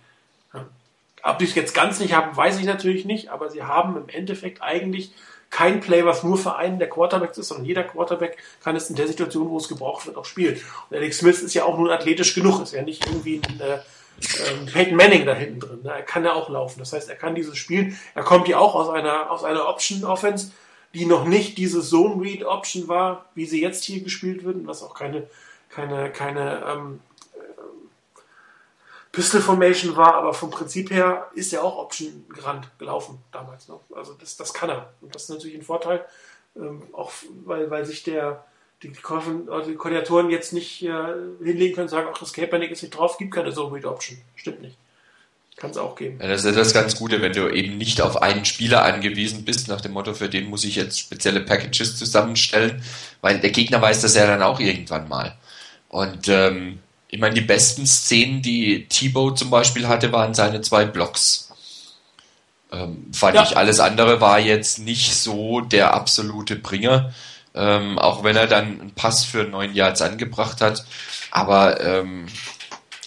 Ja. 0.54 0.66
Ob 1.24 1.40
die 1.40 1.46
es 1.46 1.56
jetzt 1.56 1.74
ganz 1.74 2.00
nicht 2.00 2.14
haben, 2.14 2.36
weiß 2.36 2.60
ich 2.60 2.66
natürlich 2.66 3.06
nicht, 3.06 3.30
aber 3.30 3.50
sie 3.50 3.64
haben 3.64 3.96
im 3.96 4.10
Endeffekt 4.10 4.62
eigentlich 4.62 5.12
kein 5.50 5.80
Play, 5.80 6.04
was 6.06 6.24
nur 6.24 6.38
für 6.38 6.58
einen 6.58 6.80
der 6.80 6.90
Quarterbacks 6.90 7.38
ist, 7.38 7.48
sondern 7.48 7.66
jeder 7.66 7.84
Quarterback 7.84 8.38
kann 8.62 8.76
es 8.76 8.90
in 8.90 8.96
der 8.98 9.08
Situation, 9.08 9.50
wo 9.50 9.58
es 9.58 9.70
gebraucht 9.70 10.06
wird, 10.06 10.18
auch 10.18 10.26
spielen. 10.26 10.60
Und 10.90 10.98
Alex 10.98 11.20
Smith 11.20 11.42
ist 11.42 11.54
ja 11.54 11.64
auch 11.64 11.78
nur 11.78 11.94
athletisch 11.94 12.36
genug, 12.36 12.62
ist 12.62 12.74
ja 12.74 12.82
nicht 12.82 13.06
irgendwie 13.08 13.42
ein 13.48 13.62
äh, 13.62 13.80
ähm, 14.22 14.66
Peyton 14.66 14.96
Manning 14.96 15.26
da 15.26 15.34
hinten 15.34 15.60
drin. 15.60 15.82
Ne? 15.84 15.92
Er 15.92 16.04
kann 16.04 16.24
ja 16.24 16.34
auch 16.34 16.50
laufen. 16.50 16.80
Das 16.80 16.94
heißt, 16.94 17.10
er 17.10 17.16
kann 17.16 17.36
dieses 17.36 17.58
Spiel. 17.58 17.96
Er 18.14 18.24
kommt 18.24 18.48
ja 18.48 18.58
auch 18.58 18.76
aus 18.76 18.90
einer, 18.90 19.30
aus 19.30 19.44
einer 19.44 19.68
Option-Offense, 19.68 20.52
die 20.94 21.06
noch 21.06 21.26
nicht 21.26 21.58
diese 21.58 21.82
Zone-Read-Option 21.82 22.88
war, 22.88 23.26
wie 23.36 23.46
sie 23.46 23.62
jetzt 23.62 23.84
hier 23.84 24.02
gespielt 24.02 24.44
wird, 24.44 24.66
was 24.66 24.84
auch 24.84 24.94
keine, 24.94 25.28
keine, 25.70 26.10
keine 26.12 26.64
ähm, 26.66 27.02
äh, 27.34 27.40
Pistol 29.12 29.42
Formation 29.42 29.98
war, 29.98 30.16
aber 30.16 30.34
vom 30.34 30.52
Prinzip 30.52 30.92
her 30.92 31.30
ist 31.36 31.52
er 31.54 31.64
auch 31.64 31.78
Option 31.78 32.26
gerannt 32.34 32.70
gelaufen 32.80 33.22
damals. 33.32 33.68
Ne? 33.68 33.78
Also 33.94 34.14
das, 34.14 34.38
das 34.38 34.54
kann 34.54 34.70
er. 34.70 34.94
Und 35.02 35.14
das 35.14 35.24
ist 35.24 35.30
natürlich 35.30 35.58
ein 35.58 35.64
Vorteil, 35.64 36.06
ähm, 36.56 36.84
auch 36.94 37.12
weil, 37.44 37.70
weil 37.70 37.86
sich 37.86 38.04
der, 38.04 38.46
die, 38.84 38.90
die, 38.90 39.02
Koordinatoren 39.02 40.30
jetzt 40.30 40.54
nicht 40.54 40.84
äh, 40.84 40.90
hinlegen 41.44 41.76
können 41.76 41.86
und 41.86 41.90
sagen, 41.90 42.08
ach, 42.12 42.20
das 42.20 42.34
Kaepernick 42.34 42.72
ist 42.72 42.84
nicht 42.84 42.98
drauf, 42.98 43.18
gibt 43.18 43.34
keine 43.34 43.52
So-Read-Option. 43.52 44.18
Stimmt 44.36 44.62
nicht. 44.62 44.78
Kann 45.58 45.72
es 45.72 45.78
auch 45.78 45.96
geben. 45.96 46.20
Ja, 46.22 46.28
das 46.28 46.44
ist 46.44 46.58
das 46.58 46.74
ganz 46.74 46.98
Gute, 46.98 47.22
wenn 47.22 47.32
du 47.32 47.50
eben 47.50 47.78
nicht 47.78 48.02
auf 48.02 48.22
einen 48.22 48.44
Spieler 48.44 48.84
angewiesen 48.84 49.46
bist, 49.46 49.70
nach 49.70 49.80
dem 49.80 49.94
Motto, 49.94 50.14
für 50.14 50.28
den 50.28 50.50
muss 50.50 50.66
ich 50.66 50.76
jetzt 50.76 51.00
spezielle 51.00 51.40
Packages 51.40 51.96
zusammenstellen, 51.96 52.84
weil 53.22 53.40
der 53.40 53.52
Gegner 53.52 53.82
weiß 53.82 54.02
das 54.02 54.16
ja 54.16 54.28
dann 54.28 54.42
auch 54.42 54.60
irgendwann 54.60 55.08
mal. 55.08 55.38
Und 55.88 56.28
ähm, 56.28 56.80
ich 57.08 57.22
meine, 57.22 57.36
die 57.36 57.42
besten 57.42 57.86
Szenen, 57.88 58.42
die 58.42 58.88
Thibaut 58.90 59.40
zum 59.40 59.50
Beispiel 59.50 59.88
hatte, 59.88 60.12
waren 60.12 60.34
seine 60.34 60.60
zwei 60.60 60.84
Blocks. 60.84 61.50
Ähm, 62.74 63.10
fand 63.14 63.36
ja. 63.36 63.44
ich, 63.44 63.56
alles 63.56 63.80
andere 63.80 64.20
war 64.20 64.40
jetzt 64.40 64.80
nicht 64.80 65.16
so 65.16 65.62
der 65.62 65.94
absolute 65.94 66.58
Bringer. 66.58 67.14
Ähm, 67.56 67.98
auch 67.98 68.24
wenn 68.24 68.36
er 68.36 68.48
dann 68.48 68.82
einen 68.82 68.92
Pass 68.96 69.24
für 69.24 69.46
neun 69.46 69.74
Yards 69.74 70.02
angebracht 70.02 70.62
hat. 70.62 70.86
Aber 71.32 71.82
ähm, 71.82 72.28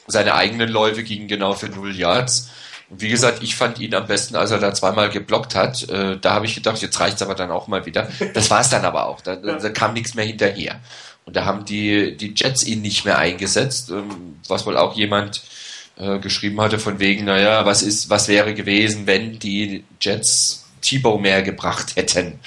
seine 0.06 0.34
eigenen 0.34 0.70
Läufe 0.70 1.04
gingen 1.04 1.28
genau 1.28 1.54
für 1.54 1.68
null 1.68 1.94
Yards. 1.94 2.50
Und 2.90 3.02
wie 3.02 3.10
gesagt, 3.10 3.42
ich 3.42 3.54
fand 3.54 3.78
ihn 3.78 3.94
am 3.94 4.06
besten, 4.06 4.36
als 4.36 4.50
er 4.50 4.58
da 4.58 4.72
zweimal 4.72 5.10
geblockt 5.10 5.54
hat. 5.54 5.88
Äh, 5.88 6.18
da 6.18 6.32
habe 6.32 6.46
ich 6.46 6.54
gedacht, 6.54 6.80
jetzt 6.80 6.98
reicht's 6.98 7.22
aber 7.22 7.34
dann 7.34 7.50
auch 7.50 7.68
mal 7.68 7.84
wieder. 7.84 8.08
Das 8.34 8.50
war 8.50 8.60
es 8.60 8.70
dann 8.70 8.84
aber 8.84 9.06
auch. 9.06 9.20
Da, 9.20 9.36
da, 9.36 9.70
kam 9.70 9.92
nichts 9.92 10.14
mehr 10.14 10.24
hinterher. 10.24 10.80
Und 11.26 11.36
da 11.36 11.44
haben 11.44 11.66
die, 11.66 12.16
die 12.16 12.32
Jets 12.34 12.64
ihn 12.64 12.80
nicht 12.80 13.04
mehr 13.04 13.18
eingesetzt, 13.18 13.90
ähm, 13.90 14.38
was 14.48 14.64
wohl 14.64 14.78
auch 14.78 14.96
jemand 14.96 15.42
äh, 15.98 16.18
geschrieben 16.18 16.60
hatte 16.60 16.78
von 16.78 16.98
wegen, 17.00 17.26
naja, 17.26 17.66
was 17.66 17.82
ist, 17.82 18.08
was 18.08 18.28
wäre 18.28 18.54
gewesen, 18.54 19.06
wenn 19.06 19.38
die 19.38 19.84
Jets 20.00 20.64
Thibaut 20.80 21.20
mehr 21.20 21.42
gebracht 21.42 21.96
hätten. 21.96 22.40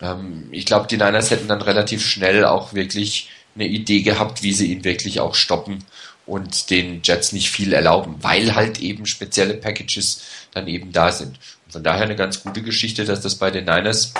Ähm, 0.00 0.48
ich 0.50 0.66
glaube, 0.66 0.86
die 0.86 0.96
Niners 0.96 1.30
hätten 1.30 1.48
dann 1.48 1.62
relativ 1.62 2.04
schnell 2.04 2.44
auch 2.44 2.74
wirklich 2.74 3.30
eine 3.54 3.66
Idee 3.66 4.02
gehabt, 4.02 4.42
wie 4.42 4.52
sie 4.52 4.72
ihn 4.72 4.84
wirklich 4.84 5.20
auch 5.20 5.34
stoppen 5.34 5.84
und 6.26 6.70
den 6.70 7.00
Jets 7.02 7.32
nicht 7.32 7.50
viel 7.50 7.72
erlauben, 7.72 8.16
weil 8.20 8.54
halt 8.54 8.80
eben 8.80 9.06
spezielle 9.06 9.54
Packages 9.54 10.22
dann 10.52 10.66
eben 10.66 10.92
da 10.92 11.12
sind. 11.12 11.38
Und 11.66 11.72
von 11.72 11.82
daher 11.84 12.02
eine 12.02 12.16
ganz 12.16 12.42
gute 12.42 12.62
Geschichte, 12.62 13.04
dass 13.04 13.20
das 13.20 13.36
bei 13.36 13.50
den 13.50 13.64
Niners 13.64 14.12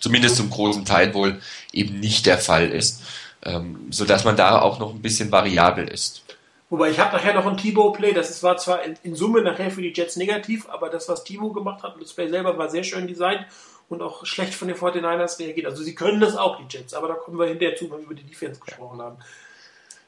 zumindest 0.00 0.36
zum 0.36 0.50
großen 0.50 0.84
Teil 0.84 1.14
wohl 1.14 1.40
eben 1.72 2.00
nicht 2.00 2.26
der 2.26 2.38
Fall 2.38 2.68
ist, 2.68 3.02
ähm, 3.44 3.86
so 3.90 4.04
dass 4.04 4.24
man 4.24 4.36
da 4.36 4.60
auch 4.60 4.78
noch 4.78 4.92
ein 4.92 5.02
bisschen 5.02 5.32
variabel 5.32 5.88
ist. 5.88 6.22
Wobei 6.70 6.90
ich 6.90 6.98
habe 6.98 7.16
nachher 7.16 7.32
noch 7.32 7.46
ein 7.46 7.56
Thibaut-Play, 7.56 8.12
das 8.12 8.42
war 8.42 8.58
zwar 8.58 8.84
in, 8.84 8.94
in, 9.02 9.14
Summe 9.14 9.40
nachher 9.40 9.70
für 9.70 9.80
die 9.80 9.92
Jets 9.94 10.16
negativ, 10.16 10.68
aber 10.68 10.90
das, 10.90 11.08
was 11.08 11.24
Thibaut 11.24 11.54
gemacht 11.54 11.82
hat, 11.82 11.94
das 11.98 12.12
Play 12.12 12.28
selber 12.28 12.58
war 12.58 12.68
sehr 12.68 12.84
schön 12.84 13.06
designt 13.06 13.46
und 13.88 14.02
auch 14.02 14.26
schlecht 14.26 14.54
von 14.54 14.68
den 14.68 14.76
49ers 14.76 15.38
reagiert. 15.38 15.66
Also 15.66 15.82
sie 15.82 15.94
können 15.94 16.20
das 16.20 16.36
auch, 16.36 16.58
die 16.58 16.76
Jets, 16.76 16.94
aber 16.94 17.08
da 17.08 17.14
kommen 17.14 17.38
wir 17.38 17.46
hinterher 17.46 17.76
zu, 17.76 17.90
wenn 17.90 17.98
wir 17.98 18.04
über 18.04 18.14
die 18.14 18.24
Defense 18.24 18.60
gesprochen 18.60 19.00
haben. 19.00 19.16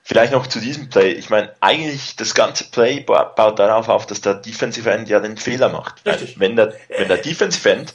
Vielleicht 0.02 0.32
noch 0.32 0.46
zu 0.46 0.60
diesem 0.60 0.88
Play. 0.88 1.12
Ich 1.12 1.30
meine, 1.30 1.54
eigentlich 1.60 2.16
das 2.16 2.34
ganze 2.34 2.64
Play 2.64 3.00
baut 3.00 3.58
darauf 3.58 3.88
auf, 3.88 4.06
dass 4.06 4.20
der 4.20 4.34
Defensive 4.34 4.90
End 4.90 5.08
ja 5.08 5.20
den 5.20 5.36
Fehler 5.36 5.68
macht. 5.68 6.04
Richtig. 6.04 6.40
Wenn 6.40 6.56
der, 6.56 6.74
wenn 6.88 7.08
der 7.08 7.18
Defensive 7.18 7.70
End, 7.70 7.94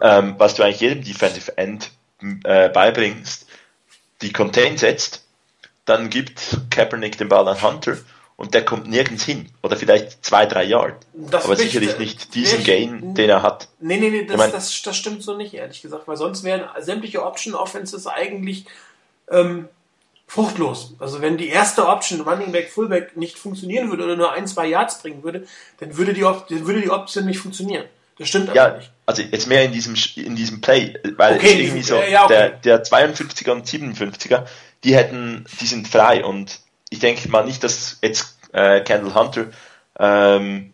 ähm, 0.00 0.36
was 0.38 0.54
du 0.54 0.62
eigentlich 0.62 0.80
jedem 0.80 1.04
Defensive 1.04 1.58
End 1.58 1.90
äh, 2.44 2.68
beibringst, 2.68 3.46
die 4.22 4.32
Contain 4.32 4.78
setzt, 4.78 5.24
dann 5.84 6.08
gibt 6.08 6.58
Kaepernick 6.70 7.18
den 7.18 7.28
Ball 7.28 7.46
an 7.48 7.60
Hunter 7.60 7.98
und 8.40 8.54
der 8.54 8.64
kommt 8.64 8.88
nirgends 8.88 9.22
hin. 9.22 9.50
Oder 9.62 9.76
vielleicht 9.76 10.24
zwei, 10.24 10.46
drei 10.46 10.64
Yard. 10.64 10.94
Das 11.12 11.44
aber 11.44 11.56
sicherlich 11.56 11.98
nicht 11.98 12.34
diesen 12.34 12.64
Gain, 12.64 13.14
den 13.14 13.28
er 13.28 13.42
hat. 13.42 13.68
Nee, 13.80 13.98
nee, 13.98 14.08
nee, 14.08 14.24
das, 14.24 14.32
ich 14.32 14.38
mein, 14.38 14.50
das, 14.50 14.82
das 14.82 14.96
stimmt 14.96 15.22
so 15.22 15.36
nicht, 15.36 15.52
ehrlich 15.52 15.82
gesagt, 15.82 16.08
weil 16.08 16.16
sonst 16.16 16.42
wären 16.42 16.64
sämtliche 16.80 17.22
Option 17.22 17.54
Offenses 17.54 18.06
eigentlich 18.06 18.64
ähm, 19.30 19.68
fruchtlos. 20.26 20.94
Also 21.00 21.20
wenn 21.20 21.36
die 21.36 21.48
erste 21.48 21.86
Option 21.86 22.22
Running 22.22 22.50
Back, 22.50 22.70
Fullback 22.70 23.14
nicht 23.14 23.38
funktionieren 23.38 23.90
würde 23.90 24.04
oder 24.04 24.16
nur 24.16 24.32
ein, 24.32 24.46
zwei 24.46 24.68
Yards 24.68 25.02
bringen 25.02 25.22
würde, 25.22 25.46
dann 25.78 25.98
würde 25.98 26.14
die, 26.14 26.22
dann 26.22 26.66
würde 26.66 26.80
die 26.80 26.90
Option 26.90 27.26
nicht 27.26 27.40
funktionieren. 27.40 27.84
Das 28.16 28.26
stimmt 28.26 28.48
aber 28.48 28.56
ja, 28.56 28.76
nicht. 28.78 28.90
Also 29.04 29.20
jetzt 29.20 29.48
mehr 29.48 29.64
in 29.66 29.72
diesem 29.72 29.94
in 30.16 30.34
diesem 30.34 30.62
Play, 30.62 30.94
weil 31.18 31.36
okay, 31.36 31.62
irgendwie 31.62 31.82
so 31.82 31.96
ja, 31.96 32.24
okay. 32.24 32.52
der, 32.62 32.78
der 32.78 32.84
52er 32.84 33.50
und 33.50 33.66
57er, 33.66 34.46
die 34.82 34.94
hätten, 34.94 35.44
die 35.60 35.66
sind 35.66 35.88
frei 35.88 36.24
und 36.24 36.60
ich 36.90 36.98
denke 36.98 37.28
mal 37.28 37.44
nicht, 37.44 37.64
dass 37.64 37.98
jetzt 38.02 38.38
äh, 38.52 38.80
Kendall 38.82 39.14
Hunter 39.14 39.46
ähm, 39.98 40.72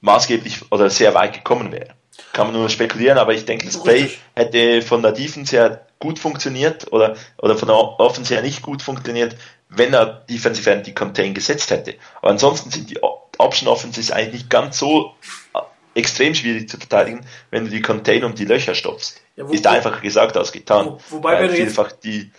maßgeblich 0.00 0.72
oder 0.72 0.88
sehr 0.88 1.14
weit 1.14 1.34
gekommen 1.34 1.72
wäre. 1.72 1.94
Kann 2.32 2.46
man 2.46 2.56
nur 2.56 2.70
spekulieren, 2.70 3.18
aber 3.18 3.34
ich 3.34 3.44
denke, 3.44 3.66
das 3.66 3.82
Play 3.82 4.10
hätte 4.34 4.80
von 4.80 5.02
der 5.02 5.12
Defense 5.12 5.54
her 5.54 5.86
gut 5.98 6.18
funktioniert 6.18 6.90
oder, 6.92 7.16
oder 7.38 7.56
von 7.56 7.68
der 7.68 7.76
Offense 7.76 8.34
her 8.34 8.42
nicht 8.42 8.62
gut 8.62 8.82
funktioniert, 8.82 9.36
wenn 9.68 9.92
er 9.92 10.24
Defensive 10.28 10.70
End 10.70 10.86
die 10.86 10.94
Contain 10.94 11.34
gesetzt 11.34 11.70
hätte. 11.70 11.94
Aber 12.20 12.30
ansonsten 12.30 12.70
sind 12.70 12.90
die 12.90 13.02
Option 13.02 13.68
Offenses 13.68 14.10
eigentlich 14.10 14.42
nicht 14.42 14.50
ganz 14.50 14.78
so 14.78 15.14
äh, 15.54 15.60
extrem 15.98 16.34
schwierig 16.34 16.68
zu 16.68 16.78
verteidigen, 16.78 17.26
wenn 17.50 17.64
du 17.64 17.70
die 17.70 17.82
Contain 17.82 18.24
um 18.24 18.34
die 18.34 18.44
Löcher 18.44 18.74
stopfst. 18.74 19.20
Ja, 19.36 19.48
wo, 19.48 19.52
ist 19.52 19.66
einfacher 19.66 20.00
gesagt 20.00 20.36
als 20.36 20.52
getan. 20.52 20.86
Wo, 20.86 21.16
wobei 21.16 21.40
weil 21.40 21.50
vielfach 21.50 21.92
die 21.92 22.30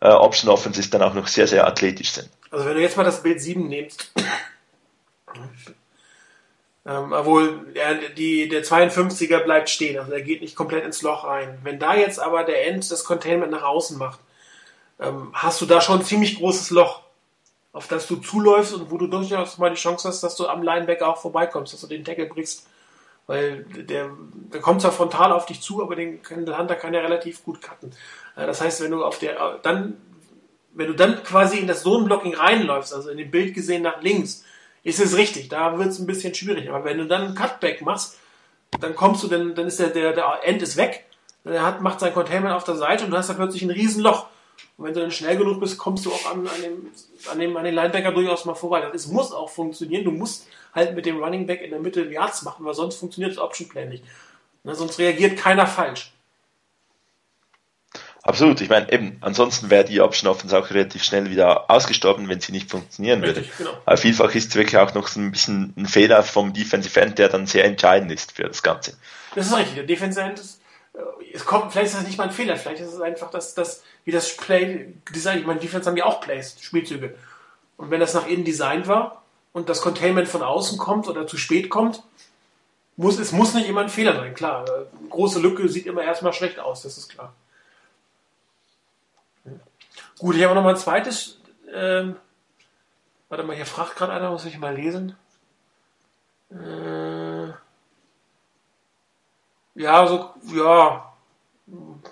äh, 0.00 0.08
Option 0.08 0.50
Offenses 0.50 0.90
dann 0.90 1.02
auch 1.02 1.14
noch 1.14 1.26
sehr, 1.26 1.46
sehr 1.46 1.66
athletisch 1.66 2.12
sind. 2.12 2.28
Also 2.50 2.66
wenn 2.66 2.74
du 2.74 2.82
jetzt 2.82 2.96
mal 2.96 3.04
das 3.04 3.22
Bild 3.22 3.40
7 3.40 3.68
nimmst, 3.68 4.12
ähm, 6.86 7.12
obwohl 7.12 7.72
der, 7.74 8.10
die, 8.10 8.48
der 8.48 8.64
52er 8.64 9.40
bleibt 9.40 9.68
stehen, 9.68 9.98
also 9.98 10.10
der 10.10 10.22
geht 10.22 10.40
nicht 10.40 10.54
komplett 10.54 10.84
ins 10.84 11.02
Loch 11.02 11.24
rein. 11.24 11.58
Wenn 11.62 11.78
da 11.78 11.94
jetzt 11.94 12.20
aber 12.20 12.44
der 12.44 12.66
End 12.66 12.90
das 12.90 13.04
Containment 13.04 13.50
nach 13.50 13.64
außen 13.64 13.98
macht, 13.98 14.20
ähm, 15.00 15.30
hast 15.32 15.60
du 15.60 15.66
da 15.66 15.80
schon 15.80 16.00
ein 16.00 16.04
ziemlich 16.04 16.38
großes 16.38 16.70
Loch. 16.70 17.02
auf 17.72 17.88
das 17.88 18.06
du 18.06 18.16
zuläufst 18.16 18.72
und 18.72 18.90
wo 18.90 18.96
du 18.96 19.06
durchaus 19.06 19.58
mal 19.58 19.68
die 19.68 19.76
Chance 19.76 20.08
hast, 20.08 20.22
dass 20.22 20.36
du 20.36 20.46
am 20.48 20.62
Linebacker 20.62 21.08
auch 21.08 21.18
vorbeikommst, 21.18 21.74
dass 21.74 21.82
du 21.82 21.86
den 21.86 22.04
Tackle 22.04 22.24
brichst. 22.26 22.66
Weil 23.26 23.64
der, 23.64 24.10
der 24.52 24.60
kommt 24.60 24.80
zwar 24.80 24.92
frontal 24.92 25.32
auf 25.32 25.46
dich 25.46 25.60
zu, 25.60 25.82
aber 25.82 25.96
den 25.96 26.22
Kendall 26.22 26.56
Hunter 26.56 26.76
kann 26.76 26.94
ja 26.94 27.00
relativ 27.00 27.44
gut 27.44 27.60
cutten. 27.60 27.92
Das 28.36 28.60
heißt, 28.60 28.82
wenn 28.82 28.90
du 28.90 29.02
auf 29.02 29.18
der, 29.18 29.58
dann, 29.62 29.96
wenn 30.74 30.88
du 30.88 30.92
dann 30.92 31.22
quasi 31.22 31.58
in 31.58 31.66
das 31.66 31.82
Zone-Blocking 31.82 32.34
reinläufst, 32.34 32.92
also 32.92 33.08
in 33.08 33.16
dem 33.16 33.30
Bild 33.30 33.54
gesehen 33.54 33.82
nach 33.82 34.02
links, 34.02 34.44
ist 34.84 35.00
es 35.00 35.16
richtig, 35.16 35.48
da 35.48 35.78
wird 35.78 35.88
es 35.88 35.98
ein 35.98 36.06
bisschen 36.06 36.34
schwierig. 36.34 36.68
Aber 36.68 36.84
wenn 36.84 36.98
du 36.98 37.06
dann 37.06 37.22
einen 37.22 37.34
Cutback 37.34 37.82
machst, 37.82 38.18
dann 38.80 38.94
kommst 38.94 39.22
du, 39.22 39.28
dann, 39.28 39.54
dann 39.54 39.66
ist 39.66 39.80
der, 39.80 39.88
der, 39.88 40.12
der 40.12 40.40
End 40.44 40.62
ist 40.62 40.76
weg, 40.76 41.06
er 41.44 41.62
hat, 41.62 41.80
macht 41.80 42.00
sein 42.00 42.12
Containment 42.12 42.54
auf 42.54 42.64
der 42.64 42.76
Seite 42.76 43.04
und 43.04 43.10
du 43.10 43.16
hast 43.16 43.30
da 43.30 43.34
plötzlich 43.34 43.62
ein 43.62 43.70
Riesenloch. 43.70 44.26
Und 44.76 44.84
wenn 44.84 44.94
du 44.94 45.00
dann 45.00 45.10
schnell 45.10 45.36
genug 45.36 45.60
bist, 45.60 45.78
kommst 45.78 46.04
du 46.04 46.12
auch 46.12 46.30
an, 46.30 46.46
an, 46.46 46.62
dem, 46.62 46.90
an, 47.30 47.38
dem, 47.38 47.56
an 47.56 47.64
den 47.64 47.74
Linebacker 47.74 48.12
durchaus 48.12 48.44
mal 48.44 48.54
vorbei. 48.54 48.86
Das 48.92 49.06
muss 49.06 49.32
auch 49.32 49.48
funktionieren. 49.48 50.04
Du 50.04 50.10
musst 50.10 50.48
halt 50.74 50.94
mit 50.94 51.06
dem 51.06 51.22
Running 51.22 51.46
Back 51.46 51.62
in 51.62 51.70
der 51.70 51.80
Mitte 51.80 52.04
Yards 52.04 52.42
machen, 52.42 52.64
weil 52.64 52.74
sonst 52.74 52.96
funktioniert 52.96 53.32
das 53.32 53.42
Option 53.42 53.68
Play 53.68 53.86
nicht. 53.86 54.04
Na, 54.64 54.74
sonst 54.74 54.98
reagiert 54.98 55.38
keiner 55.38 55.66
falsch. 55.66 56.12
Absolut, 58.26 58.60
ich 58.60 58.68
meine, 58.68 58.92
eben, 58.92 59.18
ansonsten 59.20 59.70
wäre 59.70 59.84
die 59.84 60.00
Option 60.00 60.28
Offense 60.28 60.58
auch 60.58 60.70
relativ 60.70 61.04
schnell 61.04 61.30
wieder 61.30 61.70
ausgestorben, 61.70 62.28
wenn 62.28 62.40
sie 62.40 62.50
nicht 62.50 62.68
funktionieren 62.68 63.22
Richtig, 63.22 63.56
würde. 63.56 63.70
Genau. 63.70 63.82
Aber 63.84 63.96
vielfach 63.96 64.34
ist 64.34 64.48
es 64.48 64.56
wirklich 64.56 64.76
auch 64.78 64.94
noch 64.94 65.06
so 65.06 65.20
ein 65.20 65.30
bisschen 65.30 65.72
ein 65.76 65.86
Fehler 65.86 66.24
vom 66.24 66.52
Defensive 66.52 67.00
End, 67.00 67.18
der 67.18 67.28
dann 67.28 67.46
sehr 67.46 67.64
entscheidend 67.64 68.10
ist 68.10 68.32
für 68.32 68.42
das 68.42 68.64
Ganze. 68.64 68.94
Das 69.36 69.46
ist 69.46 69.56
richtig, 69.56 69.76
der 69.76 69.84
Defensive 69.84 70.24
End 70.26 70.40
ist, 70.40 70.60
äh, 70.94 70.98
es 71.32 71.44
kommt, 71.44 71.70
vielleicht 71.70 71.86
ist 71.86 71.98
das 71.98 72.06
nicht 72.06 72.18
mal 72.18 72.24
ein 72.24 72.32
Fehler, 72.32 72.56
vielleicht 72.56 72.80
ist 72.80 72.94
es 72.94 73.00
einfach 73.00 73.30
das, 73.30 73.54
das 73.54 73.84
wie 74.04 74.10
das 74.10 74.36
Play 74.36 74.92
Design, 75.14 75.38
ich 75.38 75.46
meine, 75.46 75.60
Defense 75.60 75.88
haben 75.88 75.96
ja 75.96 76.06
auch 76.06 76.20
Plays, 76.20 76.56
Spielzüge. 76.60 77.14
Und 77.76 77.92
wenn 77.92 78.00
das 78.00 78.14
nach 78.14 78.26
innen 78.26 78.44
designt 78.44 78.88
war 78.88 79.22
und 79.52 79.68
das 79.68 79.82
Containment 79.82 80.26
von 80.26 80.42
außen 80.42 80.78
kommt 80.78 81.06
oder 81.06 81.28
zu 81.28 81.36
spät 81.36 81.70
kommt, 81.70 82.02
muss, 82.96 83.20
es 83.20 83.30
muss 83.30 83.54
nicht 83.54 83.68
immer 83.68 83.82
ein 83.82 83.88
Fehler 83.88 84.16
sein, 84.16 84.34
klar. 84.34 84.64
Eine 84.68 85.10
große 85.10 85.38
Lücke 85.38 85.68
sieht 85.68 85.86
immer 85.86 86.02
erstmal 86.02 86.32
schlecht 86.32 86.58
aus, 86.58 86.82
das 86.82 86.98
ist 86.98 87.08
klar. 87.08 87.32
Gut, 90.18 90.34
ich 90.34 90.44
habe 90.44 90.54
noch 90.54 90.62
mal 90.62 90.70
ein 90.70 90.76
zweites. 90.76 91.38
Ähm, 91.72 92.16
warte 93.28 93.44
mal, 93.44 93.54
hier 93.54 93.66
fragt 93.66 93.96
gerade 93.96 94.12
einer, 94.12 94.30
muss 94.30 94.46
ich 94.46 94.58
mal 94.58 94.74
lesen. 94.74 95.14
Äh, 96.50 97.48
ja, 99.74 100.06
so, 100.06 100.30
ja, 100.54 101.12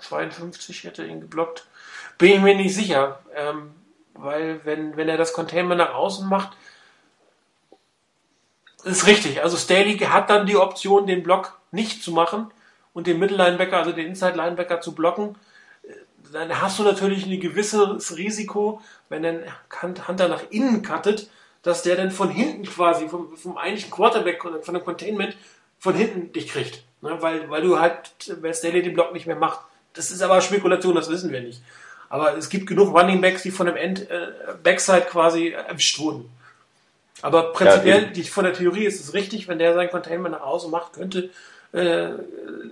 52 0.01 0.83
hätte 0.83 1.05
ihn 1.05 1.21
geblockt. 1.21 1.65
Bin 2.17 2.33
ich 2.33 2.41
mir 2.41 2.55
nicht 2.55 2.75
sicher, 2.75 3.19
ähm, 3.33 3.73
weil 4.13 4.63
wenn, 4.65 4.95
wenn 4.97 5.09
er 5.09 5.17
das 5.17 5.33
Containment 5.33 5.79
nach 5.79 5.95
außen 5.95 6.29
macht, 6.29 6.55
ist 8.83 9.07
richtig. 9.07 9.41
Also 9.41 9.57
Staley 9.57 9.97
hat 9.97 10.29
dann 10.29 10.45
die 10.45 10.57
Option, 10.57 11.07
den 11.07 11.23
Block 11.23 11.57
nicht 11.71 12.03
zu 12.03 12.11
machen 12.11 12.51
und 12.93 13.07
den 13.07 13.17
Mittellinebacker, 13.17 13.77
also 13.77 13.91
den 13.91 14.07
Inside-Linebacker 14.07 14.79
zu 14.79 14.93
blocken 14.93 15.35
dann 16.31 16.61
hast 16.61 16.79
du 16.79 16.83
natürlich 16.83 17.25
ein 17.25 17.39
gewisses 17.39 18.17
Risiko, 18.17 18.81
wenn 19.09 19.25
ein 19.25 19.43
Hunter 19.81 20.27
nach 20.27 20.43
innen 20.49 20.81
cuttet, 20.83 21.29
dass 21.63 21.81
der 21.81 21.95
dann 21.95 22.11
von 22.11 22.29
hinten 22.29 22.63
quasi, 22.63 23.07
vom, 23.09 23.35
vom 23.35 23.57
eigentlichen 23.57 23.91
Quarterback, 23.91 24.41
von 24.41 24.73
dem 24.73 24.83
Containment, 24.83 25.35
von 25.79 25.95
hinten 25.95 26.31
dich 26.31 26.47
kriegt. 26.47 26.83
Ne? 27.01 27.17
Weil, 27.21 27.49
weil 27.49 27.61
du 27.61 27.79
halt, 27.79 28.11
weil 28.41 28.53
Staley 28.53 28.81
den 28.81 28.93
Block 28.93 29.13
nicht 29.13 29.27
mehr 29.27 29.35
macht. 29.35 29.59
Das 29.93 30.11
ist 30.11 30.21
aber 30.21 30.41
Spekulation, 30.41 30.95
das 30.95 31.09
wissen 31.09 31.31
wir 31.31 31.41
nicht. 31.41 31.61
Aber 32.09 32.37
es 32.37 32.49
gibt 32.49 32.67
genug 32.67 32.93
Running 32.95 33.21
Backs, 33.21 33.43
die 33.43 33.51
von 33.51 33.65
dem 33.65 33.75
End, 33.75 34.09
äh, 34.09 34.27
Backside 34.61 35.07
quasi 35.09 35.49
erwischt 35.49 35.97
wurden. 35.99 36.29
Aber 37.21 37.53
prinzipiell, 37.53 38.03
ja, 38.03 38.09
die, 38.09 38.23
von 38.23 38.43
der 38.43 38.53
Theorie 38.53 38.85
ist 38.85 38.99
es 38.99 39.13
richtig, 39.13 39.47
wenn 39.47 39.57
der 39.57 39.73
sein 39.73 39.89
Containment 39.89 40.35
nach 40.35 40.41
außen 40.41 40.69
macht, 40.69 40.93
könnte 40.93 41.29
äh, 41.71 42.09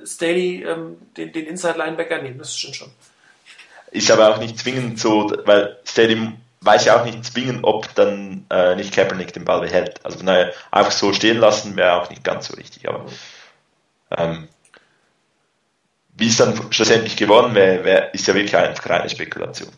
Staley 0.05 0.63
ähm, 0.63 0.97
den, 1.17 1.31
den 1.31 1.47
Inside 1.47 1.77
Linebacker 1.77 2.21
nehmen. 2.21 2.37
Das 2.37 2.49
ist 2.49 2.59
schon 2.59 2.73
schon. 2.73 2.91
Ist 3.93 4.09
aber 4.09 4.29
auch 4.29 4.39
nicht 4.39 4.57
zwingend 4.57 4.99
so, 4.99 5.31
weil 5.45 5.77
Stadium 5.85 6.37
weiß 6.61 6.85
ja 6.85 6.99
auch 6.99 7.05
nicht 7.05 7.23
zwingend, 7.23 7.63
ob 7.63 7.93
dann 7.93 8.47
äh, 8.49 8.75
nicht 8.75 8.93
Kaepernick 8.93 9.33
den 9.33 9.45
Ball 9.45 9.61
behält. 9.61 10.03
Also 10.03 10.23
naja, 10.23 10.51
einfach 10.71 10.91
so 10.91 11.13
stehen 11.13 11.37
lassen 11.37 11.75
wäre 11.75 12.01
auch 12.01 12.09
nicht 12.09 12.23
ganz 12.23 12.47
so 12.47 12.55
richtig. 12.55 12.89
Aber 12.89 13.05
ähm, 14.17 14.47
wie 16.15 16.27
es 16.27 16.37
dann 16.37 16.71
schlussendlich 16.71 17.17
geworden 17.17 17.53
wäre, 17.53 17.83
wär, 17.83 18.13
ist 18.15 18.27
ja 18.27 18.33
wirklich 18.33 18.55
einfach 18.55 18.89
reine 18.89 19.09
Spekulation. 19.09 19.71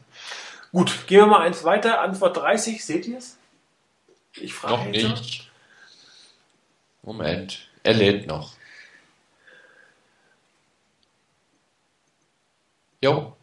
Gut, 0.72 1.07
gehen 1.07 1.20
wir 1.20 1.28
mal 1.28 1.41
eins 1.41 1.66
weiter. 1.66 1.99
Antwort 1.99 2.38
30, 2.38 2.86
seht 2.86 3.07
ihr 3.07 3.18
es? 3.18 3.38
Ich 4.34 4.53
frage 4.53 4.74
Noch 4.74 4.86
nicht. 4.86 5.51
Moment, 7.01 7.68
er 7.84 7.93
lädt 7.93 8.28
noch. 8.28 8.53
Jo. 13.01 13.35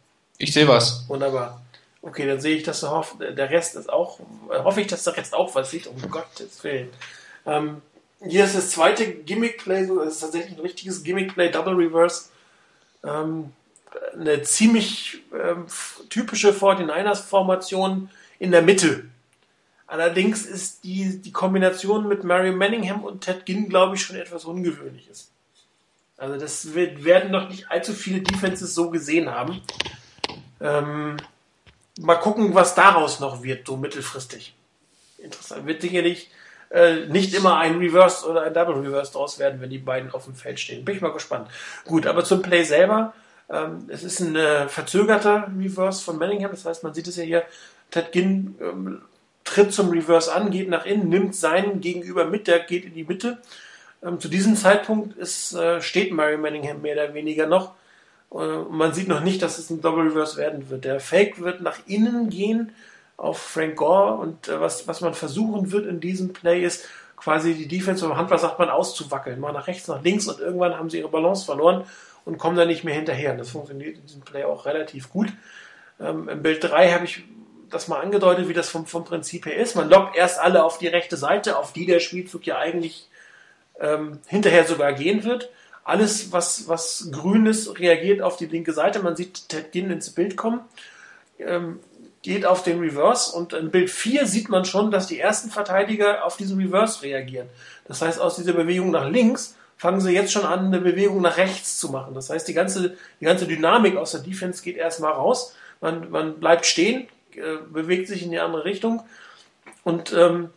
Ich 0.43 0.51
sehe 0.51 0.67
was. 0.67 1.07
Wunderbar. 1.07 1.61
Okay, 2.01 2.27
dann 2.27 2.41
sehe 2.41 2.57
ich, 2.57 2.63
dass 2.63 2.81
der, 2.81 3.31
der 3.31 3.49
Rest 3.49 3.75
ist 3.75 3.89
auch, 3.89 4.19
äh, 4.51 4.59
hoffe 4.59 4.81
ich, 4.81 4.87
dass 4.87 5.05
der 5.05 5.15
Rest 5.15 5.33
auch 5.33 5.55
was 5.55 5.71
sieht, 5.71 5.87
um 5.87 5.95
Gottes 6.11 6.61
Willen. 6.65 6.89
Ähm, 7.45 7.81
hier 8.21 8.43
ist 8.43 8.53
das 8.53 8.71
zweite 8.71 9.09
Gimmick-Play, 9.09 9.87
das 9.87 10.15
ist 10.15 10.19
tatsächlich 10.19 10.57
ein 10.57 10.61
richtiges 10.61 11.01
Gimmick-Play, 11.03 11.49
Double 11.49 11.75
Reverse. 11.75 12.25
Ähm, 13.05 13.53
eine 14.19 14.43
ziemlich 14.43 15.21
ähm, 15.33 15.67
typische 16.09 16.51
49ers-Formation 16.51 18.09
in 18.37 18.51
der 18.51 18.63
Mitte. 18.63 19.05
Allerdings 19.87 20.45
ist 20.45 20.83
die, 20.83 21.21
die 21.21 21.31
Kombination 21.31 22.09
mit 22.09 22.25
Mary 22.25 22.51
Manningham 22.51 23.05
und 23.05 23.21
Ted 23.21 23.45
Ginn, 23.45 23.69
glaube 23.69 23.95
ich, 23.95 24.01
schon 24.01 24.17
etwas 24.17 24.43
ungewöhnliches. 24.43 25.31
Also 26.17 26.37
das 26.37 26.73
wird, 26.73 27.05
werden 27.05 27.31
noch 27.31 27.47
nicht 27.47 27.71
allzu 27.71 27.93
viele 27.93 28.19
Defenses 28.19 28.75
so 28.75 28.89
gesehen 28.89 29.31
haben. 29.31 29.61
Ähm, 30.63 31.17
mal 31.99 32.15
gucken, 32.15 32.55
was 32.55 32.73
daraus 32.73 33.19
noch 33.19 33.43
wird, 33.43 33.67
so 33.67 33.77
mittelfristig. 33.77 34.55
Interessant. 35.17 35.67
Wird 35.67 35.81
sicherlich 35.81 36.31
äh, 36.71 37.05
nicht 37.05 37.33
immer 37.33 37.57
ein 37.57 37.77
Reverse 37.77 38.25
oder 38.27 38.43
ein 38.43 38.53
Double 38.53 38.75
Reverse 38.75 39.11
draus 39.11 39.37
werden, 39.37 39.61
wenn 39.61 39.69
die 39.69 39.77
beiden 39.77 40.11
auf 40.11 40.25
dem 40.25 40.35
Feld 40.35 40.59
stehen. 40.59 40.83
Bin 40.83 40.95
ich 40.95 41.01
mal 41.01 41.11
gespannt. 41.11 41.49
Gut, 41.85 42.07
aber 42.07 42.23
zum 42.23 42.41
Play 42.41 42.63
selber. 42.63 43.13
Ähm, 43.49 43.85
es 43.89 44.03
ist 44.03 44.21
ein 44.21 44.35
äh, 44.35 44.67
verzögerter 44.67 45.51
Reverse 45.59 46.03
von 46.03 46.17
Manningham. 46.17 46.51
Das 46.51 46.65
heißt, 46.65 46.83
man 46.83 46.93
sieht 46.93 47.07
es 47.07 47.17
ja 47.17 47.23
hier. 47.23 47.43
Ted 47.91 48.11
Ginn 48.11 48.55
ähm, 48.59 49.01
tritt 49.43 49.73
zum 49.73 49.89
Reverse 49.89 50.33
an, 50.33 50.49
geht 50.49 50.69
nach 50.69 50.85
innen, 50.85 51.09
nimmt 51.09 51.35
seinen 51.35 51.81
Gegenüber 51.81 52.25
mit, 52.25 52.47
der 52.47 52.59
geht 52.59 52.85
in 52.85 52.93
die 52.95 53.03
Mitte. 53.03 53.39
Ähm, 54.01 54.19
zu 54.19 54.27
diesem 54.29 54.55
Zeitpunkt 54.55 55.17
ist, 55.17 55.53
äh, 55.53 55.81
steht 55.81 56.11
Mary 56.11 56.37
Manningham 56.37 56.81
mehr 56.81 56.93
oder 56.95 57.13
weniger 57.13 57.45
noch 57.45 57.73
man 58.33 58.93
sieht 58.93 59.07
noch 59.07 59.21
nicht, 59.21 59.41
dass 59.41 59.59
es 59.59 59.69
ein 59.69 59.81
Double 59.81 60.07
Reverse 60.07 60.37
werden 60.37 60.69
wird. 60.69 60.85
Der 60.85 60.99
Fake 60.99 61.41
wird 61.41 61.61
nach 61.61 61.77
innen 61.85 62.29
gehen 62.29 62.73
auf 63.15 63.37
Frank 63.37 63.75
Gore 63.75 64.15
und 64.15 64.47
äh, 64.47 64.59
was, 64.59 64.87
was 64.87 65.01
man 65.01 65.13
versuchen 65.13 65.71
wird 65.71 65.85
in 65.85 65.99
diesem 65.99 66.33
Play 66.33 66.63
ist, 66.63 66.85
quasi 67.15 67.53
die 67.53 67.67
Defense 67.67 68.05
beim 68.05 68.17
Handball 68.17 68.39
sagt 68.39 68.59
man 68.59 68.69
auszuwackeln. 68.69 69.39
Mal 69.39 69.53
nach 69.53 69.67
rechts, 69.67 69.87
nach 69.87 70.01
links 70.01 70.27
und 70.27 70.39
irgendwann 70.39 70.77
haben 70.77 70.89
sie 70.89 70.99
ihre 70.99 71.09
Balance 71.09 71.45
verloren 71.45 71.85
und 72.25 72.37
kommen 72.37 72.57
dann 72.57 72.67
nicht 72.67 72.83
mehr 72.83 72.95
hinterher. 72.95 73.35
Das 73.35 73.51
funktioniert 73.51 73.97
in 73.97 74.05
diesem 74.05 74.21
Play 74.21 74.43
auch 74.43 74.65
relativ 74.65 75.09
gut. 75.09 75.31
Ähm, 75.99 76.27
Im 76.27 76.41
Bild 76.41 76.63
3 76.63 76.91
habe 76.91 77.05
ich 77.05 77.23
das 77.69 77.87
mal 77.87 78.01
angedeutet, 78.01 78.49
wie 78.49 78.53
das 78.53 78.69
vom, 78.69 78.85
vom 78.85 79.03
Prinzip 79.03 79.45
her 79.45 79.55
ist. 79.55 79.75
Man 79.75 79.89
lockt 79.89 80.15
erst 80.15 80.39
alle 80.39 80.63
auf 80.63 80.77
die 80.77 80.87
rechte 80.87 81.17
Seite, 81.17 81.57
auf 81.57 81.73
die 81.73 81.85
der 81.85 81.99
Spielzug 81.99 82.45
ja 82.45 82.57
eigentlich 82.57 83.09
ähm, 83.79 84.19
hinterher 84.27 84.65
sogar 84.65 84.93
gehen 84.93 85.23
wird. 85.23 85.49
Alles, 85.83 86.31
was, 86.31 86.67
was 86.67 87.09
grün 87.11 87.45
ist, 87.45 87.79
reagiert 87.79 88.21
auf 88.21 88.37
die 88.37 88.45
linke 88.45 88.73
Seite. 88.73 89.01
Man 89.01 89.15
sieht 89.15 89.49
Ted 89.49 89.71
Ginn 89.71 89.91
ins 89.91 90.11
Bild 90.11 90.37
kommen, 90.37 90.61
ähm, 91.39 91.79
geht 92.21 92.45
auf 92.45 92.63
den 92.63 92.79
Reverse 92.79 93.35
und 93.35 93.51
in 93.51 93.69
Bild 93.69 93.89
4 93.89 94.25
sieht 94.25 94.47
man 94.47 94.63
schon, 94.63 94.91
dass 94.91 95.07
die 95.07 95.19
ersten 95.19 95.49
Verteidiger 95.49 96.23
auf 96.23 96.37
diesen 96.37 96.57
Reverse 96.57 97.03
reagieren. 97.03 97.49
Das 97.85 98.01
heißt, 98.01 98.19
aus 98.19 98.37
dieser 98.37 98.53
Bewegung 98.53 98.91
nach 98.91 99.09
links 99.09 99.57
fangen 99.75 99.99
sie 99.99 100.13
jetzt 100.13 100.31
schon 100.31 100.45
an, 100.45 100.67
eine 100.67 100.79
Bewegung 100.79 101.21
nach 101.21 101.35
rechts 101.35 101.77
zu 101.77 101.89
machen. 101.89 102.13
Das 102.13 102.29
heißt, 102.29 102.47
die 102.47 102.53
ganze, 102.53 102.95
die 103.19 103.25
ganze 103.25 103.45
Dynamik 103.45 103.97
aus 103.97 104.11
der 104.11 104.21
Defense 104.21 104.63
geht 104.63 104.77
erstmal 104.77 105.11
raus. 105.11 105.53
Man, 105.81 106.09
man 106.09 106.39
bleibt 106.39 106.65
stehen, 106.65 107.07
äh, 107.35 107.57
bewegt 107.69 108.07
sich 108.07 108.23
in 108.23 108.31
die 108.31 108.39
andere 108.39 108.63
Richtung 108.63 109.03
und 109.83 110.13
ähm, 110.13 110.49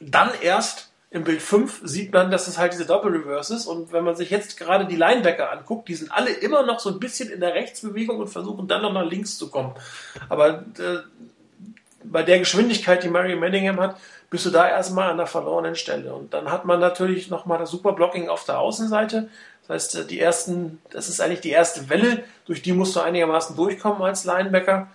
dann 0.00 0.30
erst 0.42 0.90
im 1.14 1.22
Bild 1.22 1.40
5 1.40 1.82
sieht 1.84 2.12
man, 2.12 2.32
dass 2.32 2.48
es 2.48 2.58
halt 2.58 2.72
diese 2.72 2.86
Doppel-Reverse 2.86 3.54
ist. 3.54 3.66
Und 3.66 3.92
wenn 3.92 4.02
man 4.02 4.16
sich 4.16 4.30
jetzt 4.30 4.58
gerade 4.58 4.84
die 4.84 4.96
Linebacker 4.96 5.52
anguckt, 5.52 5.88
die 5.88 5.94
sind 5.94 6.10
alle 6.10 6.30
immer 6.30 6.64
noch 6.64 6.80
so 6.80 6.90
ein 6.90 6.98
bisschen 6.98 7.30
in 7.30 7.38
der 7.38 7.54
Rechtsbewegung 7.54 8.18
und 8.18 8.26
versuchen 8.26 8.66
dann 8.66 8.82
noch 8.82 8.92
nach 8.92 9.08
links 9.08 9.38
zu 9.38 9.48
kommen. 9.48 9.74
Aber 10.28 10.64
äh, 10.76 10.98
bei 12.02 12.24
der 12.24 12.40
Geschwindigkeit, 12.40 13.04
die 13.04 13.08
Mary 13.08 13.36
Manningham 13.36 13.78
hat, 13.78 13.96
bist 14.28 14.44
du 14.44 14.50
da 14.50 14.68
erstmal 14.68 15.08
an 15.08 15.16
der 15.16 15.28
verlorenen 15.28 15.76
Stelle. 15.76 16.12
Und 16.12 16.34
dann 16.34 16.50
hat 16.50 16.64
man 16.64 16.80
natürlich 16.80 17.30
nochmal 17.30 17.58
das 17.58 17.70
Superblocking 17.70 18.28
auf 18.28 18.44
der 18.44 18.58
Außenseite. 18.58 19.28
Das 19.68 19.74
heißt, 19.74 19.94
äh, 19.94 20.06
die 20.06 20.18
ersten, 20.18 20.82
das 20.90 21.08
ist 21.08 21.20
eigentlich 21.20 21.42
die 21.42 21.50
erste 21.50 21.88
Welle, 21.90 22.24
durch 22.44 22.60
die 22.60 22.72
musst 22.72 22.96
du 22.96 23.00
einigermaßen 23.00 23.54
durchkommen 23.54 24.02
als 24.02 24.24
Linebacker. 24.24 24.88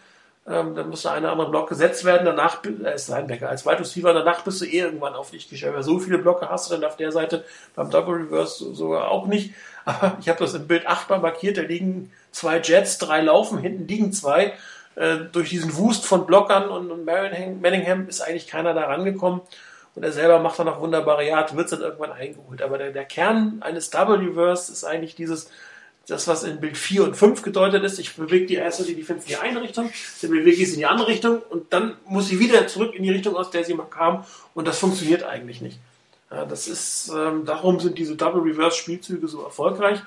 Ähm, 0.49 0.73
dann 0.73 0.89
muss 0.89 1.03
der 1.03 1.11
eine 1.11 1.27
oder 1.27 1.33
andere 1.33 1.51
Block 1.51 1.69
gesetzt 1.69 2.05
werden. 2.05 2.25
Danach 2.25 2.63
er 2.83 2.93
ist 2.93 3.07
Linebacker. 3.07 3.49
Als 3.49 3.65
Wide 3.65 4.13
danach 4.13 4.43
bist 4.43 4.61
du 4.61 4.65
eh 4.65 4.79
irgendwann 4.79 5.13
auf 5.13 5.29
dich 5.29 5.47
gestellt. 5.47 5.75
Weil 5.75 5.83
so 5.83 5.99
viele 5.99 6.17
Blocke 6.17 6.49
hast 6.49 6.69
du 6.69 6.75
dann 6.75 6.83
auf 6.83 6.97
der 6.97 7.11
Seite 7.11 7.45
beim 7.75 7.91
Double 7.91 8.15
Reverse 8.15 8.73
sogar 8.73 9.09
auch 9.09 9.27
nicht. 9.27 9.53
Aber 9.85 10.17
ich 10.19 10.27
habe 10.27 10.39
das 10.39 10.55
im 10.55 10.67
Bild 10.67 10.87
achtbar 10.87 11.19
markiert. 11.19 11.57
Da 11.57 11.61
liegen 11.61 12.11
zwei 12.31 12.59
Jets, 12.59 12.97
drei 12.97 13.21
laufen, 13.21 13.59
hinten 13.59 13.87
liegen 13.87 14.11
zwei. 14.11 14.53
Äh, 14.95 15.17
durch 15.31 15.49
diesen 15.49 15.77
Wust 15.77 16.05
von 16.05 16.25
Blockern 16.25 16.69
und, 16.69 16.91
und 16.91 17.05
Manningham 17.05 18.07
ist 18.07 18.21
eigentlich 18.21 18.47
keiner 18.47 18.73
da 18.73 18.85
rangekommen. 18.85 19.41
Und 19.95 20.03
er 20.03 20.11
selber 20.11 20.39
macht 20.39 20.57
dann 20.57 20.65
noch 20.65 20.81
wunderbare 20.81 21.27
Yards, 21.27 21.55
wird 21.55 21.71
dann 21.71 21.81
irgendwann 21.81 22.11
eingeholt. 22.11 22.61
Aber 22.61 22.77
der, 22.77 22.91
der 22.91 23.05
Kern 23.05 23.59
eines 23.61 23.89
Double 23.91 24.17
Reverse 24.17 24.71
ist 24.71 24.83
eigentlich 24.83 25.15
dieses 25.15 25.49
das, 26.09 26.27
was 26.27 26.43
in 26.43 26.59
Bild 26.59 26.77
4 26.77 27.03
und 27.03 27.15
5 27.15 27.41
gedeutet 27.41 27.83
ist, 27.83 27.99
ich 27.99 28.15
bewege 28.15 28.45
die 28.45 28.55
erste 28.55 28.83
die 28.83 28.95
Defense 28.95 29.23
in 29.23 29.29
die 29.29 29.37
eine 29.37 29.61
Richtung, 29.61 29.91
dann 30.21 30.31
bewege 30.31 30.61
ich 30.61 30.67
sie 30.67 30.73
in 30.73 30.79
die 30.79 30.85
andere 30.85 31.07
Richtung 31.07 31.41
und 31.49 31.71
dann 31.71 31.95
muss 32.05 32.27
sie 32.27 32.39
wieder 32.39 32.67
zurück 32.67 32.95
in 32.95 33.03
die 33.03 33.11
Richtung, 33.11 33.35
aus 33.35 33.51
der 33.51 33.63
sie 33.63 33.73
mal 33.73 33.83
kam 33.83 34.25
und 34.53 34.67
das 34.67 34.79
funktioniert 34.79 35.23
eigentlich 35.23 35.61
nicht. 35.61 35.79
Ja, 36.31 36.45
das 36.45 36.67
ist, 36.67 37.11
ähm, 37.15 37.45
darum 37.45 37.79
sind 37.79 37.97
diese 37.97 38.15
Double 38.15 38.41
Reverse 38.41 38.77
Spielzüge 38.77 39.27
so 39.27 39.43
erfolgreich 39.43 39.99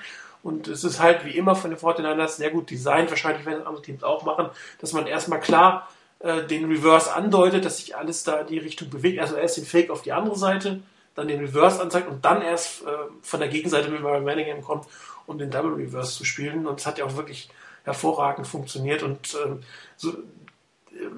und 0.42 0.68
es 0.68 0.84
ist 0.84 1.00
halt 1.00 1.24
wie 1.24 1.36
immer 1.36 1.54
von 1.54 1.70
den 1.70 1.78
49ers 1.78 2.36
sehr 2.36 2.50
gut 2.50 2.70
designt, 2.70 3.10
wahrscheinlich 3.10 3.46
werden 3.46 3.66
andere 3.66 3.82
Teams 3.82 4.02
auch 4.02 4.24
machen, 4.24 4.46
dass 4.80 4.92
man 4.92 5.06
erstmal 5.06 5.40
klar 5.40 5.88
äh, 6.20 6.42
den 6.44 6.70
Reverse 6.70 7.12
andeutet, 7.12 7.64
dass 7.64 7.78
sich 7.78 7.96
alles 7.96 8.24
da 8.24 8.40
in 8.40 8.46
die 8.46 8.58
Richtung 8.58 8.90
bewegt, 8.90 9.20
also 9.20 9.36
erst 9.36 9.56
den 9.56 9.64
Fake 9.64 9.90
auf 9.90 10.02
die 10.02 10.12
andere 10.12 10.36
Seite, 10.36 10.80
dann 11.14 11.28
den 11.28 11.40
Reverse 11.40 11.80
anzeigt 11.80 12.08
und 12.08 12.24
dann 12.24 12.42
erst 12.42 12.82
äh, 12.82 12.86
von 13.22 13.40
der 13.40 13.48
Gegenseite 13.48 13.90
mit 13.90 14.02
Manningham 14.02 14.62
kommt 14.62 14.86
um 15.26 15.38
den 15.38 15.50
Double 15.50 15.74
Reverse 15.74 16.16
zu 16.16 16.24
spielen. 16.24 16.66
Und 16.66 16.80
es 16.80 16.86
hat 16.86 16.98
ja 16.98 17.04
auch 17.04 17.16
wirklich 17.16 17.48
hervorragend 17.84 18.46
funktioniert. 18.46 19.02
Und 19.02 19.36
ähm, 19.44 19.60
so, 19.96 20.10
äh, 20.10 21.08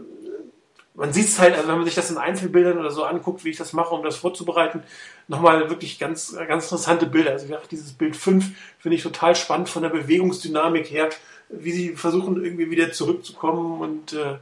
man 0.94 1.12
sieht 1.12 1.26
es 1.26 1.38
halt, 1.38 1.54
also 1.54 1.68
wenn 1.68 1.76
man 1.76 1.84
sich 1.84 1.96
das 1.96 2.10
in 2.10 2.18
Einzelbildern 2.18 2.78
oder 2.78 2.90
so 2.90 3.04
anguckt, 3.04 3.44
wie 3.44 3.50
ich 3.50 3.56
das 3.56 3.72
mache, 3.72 3.94
um 3.94 4.04
das 4.04 4.16
vorzubereiten, 4.16 4.82
nochmal 5.26 5.68
wirklich 5.68 5.98
ganz, 5.98 6.36
ganz 6.48 6.64
interessante 6.64 7.06
Bilder. 7.06 7.32
Also 7.32 7.48
wie 7.48 7.54
dieses 7.70 7.92
Bild 7.92 8.16
5 8.16 8.52
finde 8.78 8.96
ich 8.96 9.02
total 9.02 9.34
spannend 9.34 9.68
von 9.68 9.82
der 9.82 9.90
Bewegungsdynamik 9.90 10.90
her, 10.90 11.10
wie 11.48 11.72
sie 11.72 11.96
versuchen 11.96 12.42
irgendwie 12.44 12.70
wieder 12.70 12.92
zurückzukommen 12.92 13.80
und 13.80 14.12
äh, 14.12 14.38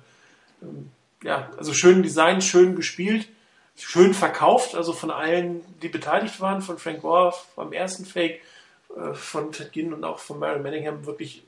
ähm, 0.62 0.90
ja, 1.22 1.50
also 1.56 1.72
schön 1.72 2.02
Design, 2.02 2.42
schön 2.42 2.74
gespielt, 2.74 3.28
schön 3.76 4.12
verkauft, 4.12 4.74
also 4.74 4.92
von 4.92 5.10
allen, 5.10 5.62
die 5.82 5.88
beteiligt 5.88 6.40
waren, 6.40 6.62
von 6.62 6.78
Frank 6.78 7.02
Gore 7.02 7.32
vom 7.54 7.72
ersten 7.72 8.04
Fake, 8.04 8.40
von 9.14 9.52
Ted 9.52 9.72
Ginn 9.72 9.92
und 9.92 10.04
auch 10.04 10.18
von 10.18 10.38
Mary 10.38 10.60
Manningham 10.60 11.06
wirklich, 11.06 11.42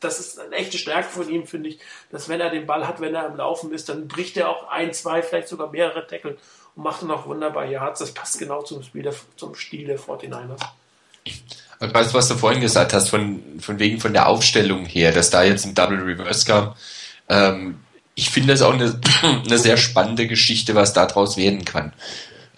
das 0.00 0.20
ist 0.20 0.38
eine 0.38 0.54
echte 0.56 0.78
Stärke 0.78 1.08
von 1.08 1.28
ihm, 1.28 1.46
finde 1.46 1.70
ich, 1.70 1.78
dass 2.10 2.28
wenn 2.28 2.40
er 2.40 2.50
den 2.50 2.66
Ball 2.66 2.86
hat, 2.86 3.00
wenn 3.00 3.14
er 3.14 3.26
am 3.26 3.36
Laufen 3.36 3.72
ist, 3.72 3.88
dann 3.88 4.08
bricht 4.08 4.36
er 4.36 4.48
auch 4.48 4.68
ein, 4.68 4.92
zwei, 4.92 5.22
vielleicht 5.22 5.48
sogar 5.48 5.70
mehrere 5.70 6.06
Tackle 6.06 6.36
und 6.76 6.82
macht 6.82 7.02
dann 7.02 7.10
auch 7.10 7.26
wunderbar 7.26 7.66
Yards. 7.66 8.00
Das 8.00 8.12
passt 8.12 8.38
genau 8.38 8.62
zum, 8.62 8.82
Spiel 8.82 9.02
der, 9.02 9.14
zum 9.36 9.54
Stil 9.54 9.86
der 9.86 9.98
49ers. 9.98 10.60
Und 11.80 11.94
weißt 11.94 12.14
was 12.14 12.28
du 12.28 12.36
vorhin 12.36 12.60
gesagt 12.60 12.92
hast, 12.92 13.10
von, 13.10 13.60
von 13.60 13.78
wegen 13.78 14.00
von 14.00 14.12
der 14.12 14.28
Aufstellung 14.28 14.84
her, 14.86 15.12
dass 15.12 15.30
da 15.30 15.44
jetzt 15.44 15.66
ein 15.66 15.74
Double 15.74 15.98
Reverse 15.98 16.46
kam. 16.46 16.74
Ähm, 17.28 17.80
ich 18.14 18.30
finde 18.30 18.54
das 18.54 18.62
auch 18.62 18.72
eine, 18.72 18.98
eine 19.22 19.58
sehr 19.58 19.76
spannende 19.76 20.26
Geschichte, 20.26 20.74
was 20.74 20.92
daraus 20.92 21.36
werden 21.36 21.64
kann 21.64 21.92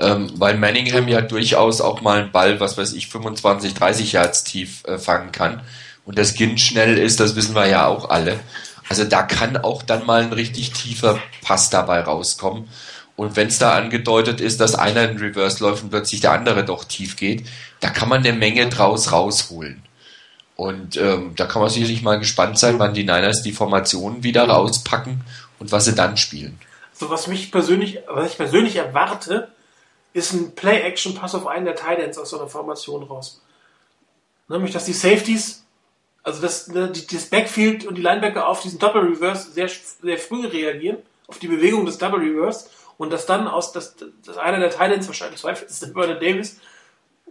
ähm, 0.01 0.30
weil 0.36 0.57
Manningham 0.57 1.09
ja 1.09 1.20
durchaus 1.20 1.80
auch 1.80 2.01
mal 2.01 2.22
einen 2.22 2.32
Ball, 2.32 2.59
was 2.59 2.78
weiß 2.78 2.94
ich, 2.94 3.09
25, 3.09 3.74
30 3.74 4.12
Yards 4.12 4.44
tief 4.44 4.82
äh, 4.86 4.98
fangen 4.98 5.30
kann. 5.30 5.61
Und 6.07 6.18
das 6.18 6.34
Ginn 6.34 6.59
schnell 6.59 6.96
ist, 6.96 7.20
das 7.20 7.36
wissen 7.36 7.55
wir 7.55 7.66
ja 7.66 7.86
auch 7.86 8.09
alle. 8.09 8.40
Also 8.88 9.05
da 9.05 9.22
kann 9.22 9.59
auch 9.59 9.82
dann 9.82 10.07
mal 10.07 10.22
ein 10.22 10.32
richtig 10.32 10.72
tiefer 10.72 11.18
Pass 11.42 11.70
dabei 11.70 12.01
rauskommen. 12.01 12.68
Und 13.14 13.36
wenn 13.36 13.48
es 13.48 13.59
da 13.59 13.74
angedeutet 13.74 14.40
ist, 14.40 14.61
dass 14.61 14.74
einer 14.74 15.09
in 15.09 15.18
Reverse 15.18 15.62
läuft 15.62 15.82
und 15.82 15.90
plötzlich 15.90 16.22
der 16.22 16.32
andere 16.32 16.64
doch 16.64 16.84
tief 16.84 17.16
geht, 17.16 17.46
da 17.80 17.90
kann 17.90 18.09
man 18.09 18.20
eine 18.20 18.32
Menge 18.32 18.68
draus 18.70 19.12
rausholen. 19.12 19.82
Und 20.57 20.96
ähm, 20.96 21.34
da 21.36 21.44
kann 21.44 21.61
man 21.61 21.70
sicherlich 21.70 22.03
mal 22.03 22.18
gespannt 22.18 22.59
sein, 22.59 22.78
wann 22.78 22.94
die 22.94 23.05
Niners 23.05 23.42
die 23.42 23.53
Formationen 23.53 24.22
wieder 24.22 24.48
rauspacken 24.48 25.20
und 25.59 25.72
was 25.72 25.84
sie 25.84 25.94
dann 25.94 26.16
spielen. 26.16 26.59
So 26.94 27.11
was 27.11 27.26
mich 27.26 27.53
persönlich, 27.53 27.98
was 28.09 28.30
ich 28.32 28.36
persönlich 28.38 28.76
erwarte, 28.76 29.48
ist 30.12 30.32
ein 30.32 30.54
Play-Action-Pass 30.54 31.34
auf 31.34 31.46
einen 31.46 31.64
der 31.64 31.76
Titans 31.76 32.18
aus 32.18 32.30
so 32.30 32.38
einer 32.38 32.48
Formation 32.48 33.02
raus. 33.02 33.40
Nämlich, 34.48 34.72
dass 34.72 34.84
die 34.84 34.92
Safeties, 34.92 35.64
also 36.22 36.42
das, 36.42 36.68
ne, 36.68 36.90
das 36.90 37.26
Backfield 37.26 37.86
und 37.86 37.94
die 37.96 38.02
Linebacker 38.02 38.48
auf 38.48 38.62
diesen 38.62 38.78
Double 38.78 39.02
Reverse 39.02 39.52
sehr, 39.52 39.68
sehr 39.68 40.18
früh 40.18 40.46
reagieren, 40.46 40.98
auf 41.28 41.38
die 41.38 41.48
Bewegung 41.48 41.86
des 41.86 41.98
Double 41.98 42.20
Reverse 42.20 42.68
und 42.98 43.11
dass 43.11 43.26
dann 43.26 43.46
aus, 43.46 43.72
dass, 43.72 43.94
dass 44.24 44.36
einer 44.36 44.58
der 44.58 44.70
Titans, 44.70 45.06
wahrscheinlich 45.06 45.40
zweifelt 45.40 45.70
ist 45.70 45.82
der 45.82 45.88
Bernard 45.88 46.22
Davis, 46.22 46.58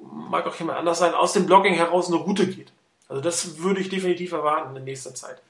mag 0.01 0.47
auch 0.47 0.55
jemand 0.55 0.79
anders 0.79 0.99
sein, 0.99 1.13
aus 1.13 1.33
dem 1.33 1.45
Blocking 1.45 1.73
heraus 1.73 2.07
eine 2.07 2.15
Route 2.15 2.47
geht. 2.47 2.71
Also 3.09 3.21
das 3.21 3.57
würde 3.57 3.81
ich 3.81 3.89
definitiv 3.89 4.31
erwarten 4.31 4.75
in 4.75 4.83
nächster 4.83 5.13
Zeit. 5.13 5.41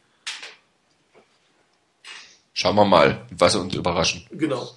Schauen 2.53 2.75
wir 2.75 2.85
mal, 2.85 3.25
was 3.31 3.55
uns 3.55 3.75
überraschen. 3.75 4.25
Genau. 4.31 4.69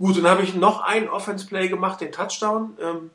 Gut, 0.00 0.16
dann 0.16 0.26
habe 0.28 0.42
ich 0.42 0.54
noch 0.54 0.80
ein 0.80 1.10
Offense-Play 1.10 1.68
gemacht, 1.68 2.00
den 2.00 2.10
Touchdown. 2.10 2.74
Ähm, 2.80 3.10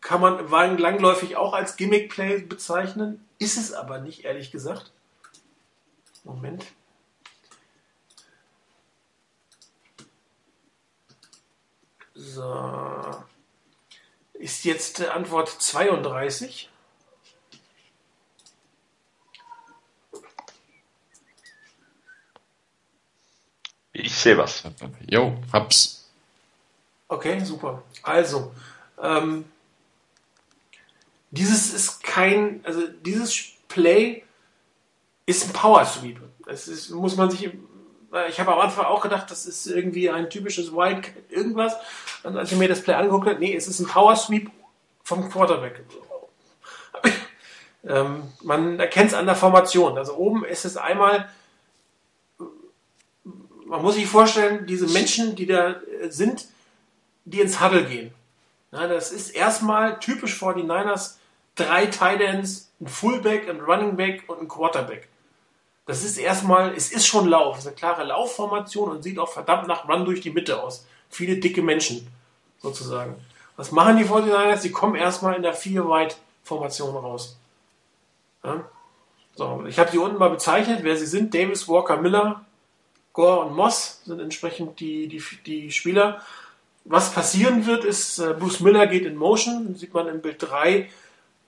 kann 0.00 0.20
man 0.20 0.48
langläufig 0.48 1.36
auch 1.36 1.52
als 1.52 1.76
Gimmick-Play 1.76 2.40
bezeichnen, 2.40 3.24
ist 3.38 3.56
es 3.56 3.72
aber 3.72 3.98
nicht, 3.98 4.24
ehrlich 4.24 4.50
gesagt. 4.50 4.90
Moment. 6.24 6.66
So. 12.14 13.22
Ist 14.32 14.64
jetzt 14.64 15.06
Antwort 15.06 15.48
32. 15.50 16.69
Ich 24.00 24.14
sehe 24.14 24.36
was. 24.36 24.62
Jo, 25.08 25.36
hab's. 25.52 26.08
Okay, 27.08 27.40
super. 27.40 27.82
Also, 28.02 28.52
ähm, 29.02 29.44
dieses 31.30 31.72
ist 31.72 32.02
kein, 32.02 32.60
also 32.64 32.86
dieses 32.86 33.52
Play 33.68 34.22
ist 35.26 35.46
ein 35.46 35.52
Power 35.52 35.84
Sweep. 35.84 36.20
Das 36.46 36.68
ist, 36.68 36.90
muss 36.90 37.16
man 37.16 37.30
sich, 37.30 37.50
ich 38.28 38.40
habe 38.40 38.52
am 38.52 38.60
Anfang 38.60 38.86
auch 38.86 39.00
gedacht, 39.00 39.30
das 39.30 39.46
ist 39.46 39.66
irgendwie 39.66 40.10
ein 40.10 40.30
typisches 40.30 40.72
Wildcat 40.72 41.14
irgendwas. 41.28 41.76
Und 42.24 42.36
als 42.36 42.50
ich 42.50 42.58
mir 42.58 42.68
das 42.68 42.82
Play 42.82 42.94
angeguckt 42.94 43.28
habe, 43.28 43.38
nee, 43.38 43.54
es 43.54 43.68
ist 43.68 43.80
ein 43.80 43.86
Power 43.86 44.16
Sweep 44.16 44.50
vom 45.04 45.30
Quarterback. 45.30 45.84
ähm, 47.84 48.24
man 48.42 48.78
erkennt 48.80 49.08
es 49.08 49.14
an 49.14 49.26
der 49.26 49.36
Formation. 49.36 49.96
Also 49.96 50.16
oben 50.16 50.44
ist 50.44 50.64
es 50.64 50.76
einmal 50.76 51.28
man 53.70 53.82
muss 53.82 53.94
sich 53.94 54.06
vorstellen, 54.06 54.66
diese 54.66 54.88
Menschen, 54.88 55.36
die 55.36 55.46
da 55.46 55.70
äh, 55.70 56.10
sind, 56.10 56.46
die 57.24 57.40
ins 57.40 57.60
Huddle 57.60 57.84
gehen. 57.84 58.12
Ja, 58.72 58.88
das 58.88 59.12
ist 59.12 59.30
erstmal 59.30 60.00
typisch 60.00 60.34
vor 60.34 60.54
die 60.54 60.62
Niners 60.62 61.18
drei 61.54 61.86
Tight 61.86 62.20
Ends, 62.20 62.70
ein 62.80 62.88
Fullback, 62.88 63.48
ein 63.48 63.60
Running 63.60 63.96
Back 63.96 64.24
und 64.26 64.40
ein 64.40 64.48
Quarterback. 64.48 65.08
Das 65.86 66.04
ist 66.04 66.18
erstmal, 66.18 66.74
es 66.74 66.90
ist 66.90 67.06
schon 67.06 67.28
Lauf, 67.28 67.56
es 67.56 67.62
ist 67.62 67.68
eine 67.68 67.76
klare 67.76 68.04
Laufformation 68.04 68.90
und 68.90 69.02
sieht 69.02 69.18
auch 69.18 69.30
verdammt 69.30 69.68
nach 69.68 69.88
Run 69.88 70.04
durch 70.04 70.20
die 70.20 70.30
Mitte 70.30 70.62
aus. 70.62 70.86
Viele 71.08 71.36
dicke 71.36 71.62
Menschen, 71.62 72.06
sozusagen. 72.58 73.16
Was 73.56 73.72
machen 73.72 73.96
die 73.96 74.04
49ers? 74.04 74.58
Sie 74.58 74.72
kommen 74.72 74.94
erstmal 74.94 75.34
in 75.34 75.42
der 75.42 75.56
4-Wide-Formation 75.56 76.96
raus. 76.96 77.36
Ja? 78.42 78.64
So, 79.36 79.64
ich 79.66 79.78
habe 79.78 79.90
sie 79.90 79.98
unten 79.98 80.18
mal 80.18 80.30
bezeichnet, 80.30 80.80
wer 80.82 80.96
sie 80.96 81.06
sind. 81.06 81.34
Davis, 81.34 81.68
Walker, 81.68 81.96
Miller, 81.96 82.44
Gore 83.20 83.40
und 83.40 83.54
Moss 83.54 84.00
sind 84.06 84.18
entsprechend 84.18 84.80
die, 84.80 85.06
die, 85.06 85.22
die 85.44 85.70
Spieler. 85.70 86.22
Was 86.86 87.12
passieren 87.12 87.66
wird, 87.66 87.84
ist, 87.84 88.18
äh, 88.18 88.32
Bruce 88.32 88.60
Miller 88.60 88.86
geht 88.86 89.04
in 89.04 89.16
Motion, 89.16 89.74
sieht 89.74 89.92
man 89.92 90.08
im 90.08 90.22
Bild 90.22 90.36
3. 90.38 90.88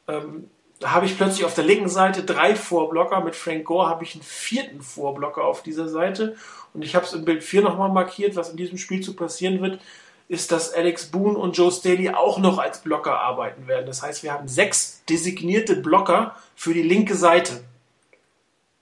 Ähm, 0.07 0.51
da 0.81 0.91
habe 0.91 1.07
ich 1.07 1.17
plötzlich 1.17 1.47
auf 1.47 1.55
der 1.55 1.65
linken 1.65 1.89
Seite 1.89 2.25
drei 2.25 2.57
Vorblocker. 2.57 3.23
Mit 3.23 3.37
Frank 3.37 3.65
Gore 3.65 3.89
habe 3.89 4.05
ich 4.05 4.15
einen 4.15 4.23
vierten 4.23 4.83
Vorblocker 4.83 5.45
auf 5.45 5.63
dieser 5.63 5.89
Seite. 5.89 6.37
Und 6.75 6.83
ich 6.83 6.95
habe 6.95 7.07
es 7.07 7.15
im 7.15 7.25
Bild 7.25 7.43
4 7.43 7.63
nochmal 7.63 7.91
markiert, 7.91 8.37
was 8.37 8.51
in 8.51 8.59
diesem 8.59 8.77
Spiel 8.77 9.01
zu 9.01 9.17
passieren 9.17 9.63
wird, 9.63 9.81
ist, 10.29 10.53
dass 10.53 10.75
Alex 10.75 11.07
Boone 11.07 11.39
und 11.39 11.57
Joe 11.57 11.73
Staley 11.73 12.11
auch 12.11 12.39
noch 12.39 12.59
als 12.59 12.83
Blocker 12.83 13.19
arbeiten 13.19 13.67
werden. 13.67 13.87
Das 13.87 14.03
heißt, 14.03 14.23
wir 14.23 14.33
haben 14.35 14.47
sechs 14.47 15.03
designierte 15.09 15.77
Blocker 15.77 16.37
für 16.55 16.75
die 16.75 16.83
linke 16.83 17.15
Seite. 17.15 17.65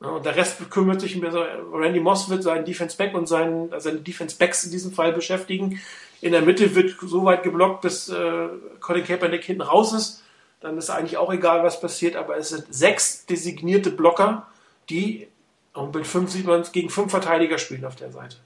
Und 0.01 0.24
der 0.24 0.34
Rest 0.34 0.70
kümmert 0.70 1.03
sich, 1.03 1.20
Randy 1.22 2.01
Moss 2.01 2.30
wird 2.30 2.42
seinen 2.42 2.64
Defense 2.64 2.96
Back 2.96 3.14
und 3.14 3.26
seinen, 3.26 3.70
seine 3.80 4.01
Defense 4.01 4.36
Backs 4.36 4.64
in 4.64 4.70
diesem 4.70 4.92
Fall 4.92 5.12
beschäftigen. 5.12 5.80
In 6.22 6.32
der 6.32 6.40
Mitte 6.40 6.74
wird 6.74 6.96
so 7.03 7.24
weit 7.24 7.42
geblockt, 7.42 7.82
bis 7.82 8.09
äh, 8.09 8.48
Colin 8.80 9.05
Kaepernick 9.05 9.44
hinten 9.44 9.62
raus 9.62 9.92
ist. 9.92 10.22
Dann 10.61 10.78
ist 10.78 10.90
eigentlich 10.90 11.18
auch 11.18 11.32
egal, 11.32 11.62
was 11.64 11.80
passiert, 11.80 12.16
aber 12.16 12.36
es 12.36 12.48
sind 12.51 12.72
sechs 12.72 13.26
designierte 13.26 13.90
Blocker, 13.90 14.46
die 14.88 15.28
Auf 15.72 15.92
Bild 15.92 16.07
5 16.07 16.30
sieht 16.30 16.46
man 16.46 16.61
es 16.61 16.72
gegen 16.72 16.90
fünf 16.90 17.11
Verteidiger 17.11 17.59
spielen 17.59 17.84
auf 17.84 17.94
der 17.94 18.11
Seite. 18.11 18.36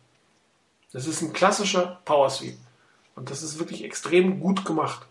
Das 0.92 1.06
ist 1.06 1.22
ein 1.22 1.32
klassischer 1.32 2.00
Power 2.04 2.30
Sweep. 2.30 2.56
Und 3.16 3.30
das 3.30 3.42
ist 3.42 3.58
wirklich 3.58 3.84
extrem 3.84 4.40
gut 4.40 4.64
gemacht. 4.64 5.06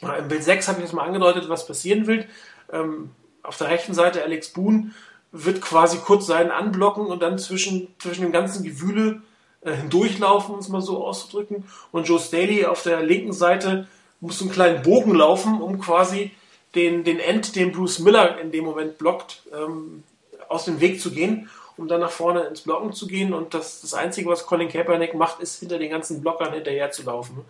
Im 0.00 0.28
Bild 0.28 0.42
6 0.42 0.68
habe 0.68 0.78
ich 0.78 0.86
jetzt 0.86 0.94
mal 0.94 1.06
angedeutet, 1.06 1.48
was 1.48 1.66
passieren 1.66 2.06
will. 2.06 2.26
Ähm, 2.72 3.10
auf 3.42 3.58
der 3.58 3.68
rechten 3.68 3.94
Seite 3.94 4.22
Alex 4.22 4.48
Boone 4.48 4.92
wird 5.32 5.60
quasi 5.60 5.98
kurz 5.98 6.26
seinen 6.26 6.50
anblocken 6.50 7.06
und 7.06 7.22
dann 7.22 7.38
zwischen, 7.38 7.88
zwischen 7.98 8.22
dem 8.22 8.32
ganzen 8.32 8.64
Gewühle 8.64 9.22
äh, 9.62 9.72
hindurchlaufen, 9.72 10.54
um 10.54 10.60
es 10.60 10.68
mal 10.68 10.82
so 10.82 11.04
auszudrücken. 11.04 11.64
Und 11.92 12.08
Joe 12.08 12.18
Staley 12.18 12.66
auf 12.66 12.82
der 12.82 13.02
linken 13.02 13.32
Seite 13.32 13.86
muss 14.20 14.40
einen 14.40 14.50
kleinen 14.50 14.82
Bogen 14.82 15.14
laufen, 15.14 15.60
um 15.60 15.80
quasi 15.80 16.32
den, 16.74 17.04
den 17.04 17.20
End, 17.20 17.56
den 17.56 17.72
Bruce 17.72 18.00
Miller 18.00 18.38
in 18.38 18.52
dem 18.52 18.64
Moment 18.64 18.98
blockt, 18.98 19.42
ähm, 19.52 20.04
aus 20.48 20.64
dem 20.64 20.80
Weg 20.80 21.00
zu 21.00 21.12
gehen, 21.12 21.48
um 21.76 21.88
dann 21.88 22.00
nach 22.00 22.10
vorne 22.10 22.42
ins 22.42 22.62
Blocken 22.62 22.92
zu 22.92 23.06
gehen. 23.06 23.32
Und 23.32 23.54
das, 23.54 23.80
das 23.80 23.94
Einzige, 23.94 24.28
was 24.28 24.46
Colin 24.46 24.68
Kaepernick 24.68 25.14
macht, 25.14 25.40
ist 25.40 25.60
hinter 25.60 25.78
den 25.78 25.90
ganzen 25.90 26.20
Blockern 26.20 26.52
hinterher 26.52 26.90
zu 26.90 27.04
laufen. 27.04 27.44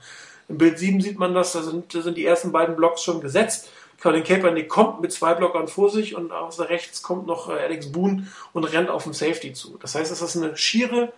Im 0.48 0.58
Bild 0.58 0.78
7 0.78 1.00
sieht 1.00 1.18
man 1.18 1.32
das, 1.32 1.52
da 1.52 1.62
sind, 1.62 1.94
da 1.94 2.02
sind 2.02 2.16
die 2.16 2.26
ersten 2.26 2.52
beiden 2.52 2.76
Blocks 2.76 3.02
schon 3.02 3.20
gesetzt. 3.20 3.70
Colin 4.00 4.24
Kaepernick 4.24 4.68
kommt 4.68 5.00
mit 5.00 5.12
zwei 5.12 5.34
Blockern 5.34 5.68
vor 5.68 5.90
sich 5.90 6.16
und 6.16 6.32
aus 6.32 6.56
der 6.56 6.70
rechts 6.70 7.02
kommt 7.02 7.26
noch 7.26 7.48
äh, 7.48 7.52
Alex 7.52 7.92
Boone 7.92 8.26
und 8.52 8.64
rennt 8.64 8.88
auf 8.88 9.04
den 9.04 9.12
Safety 9.12 9.52
zu. 9.52 9.78
Das 9.78 9.94
heißt, 9.94 10.10
es 10.10 10.22
ist 10.22 10.36
eine 10.36 10.56
schiere 10.56 11.12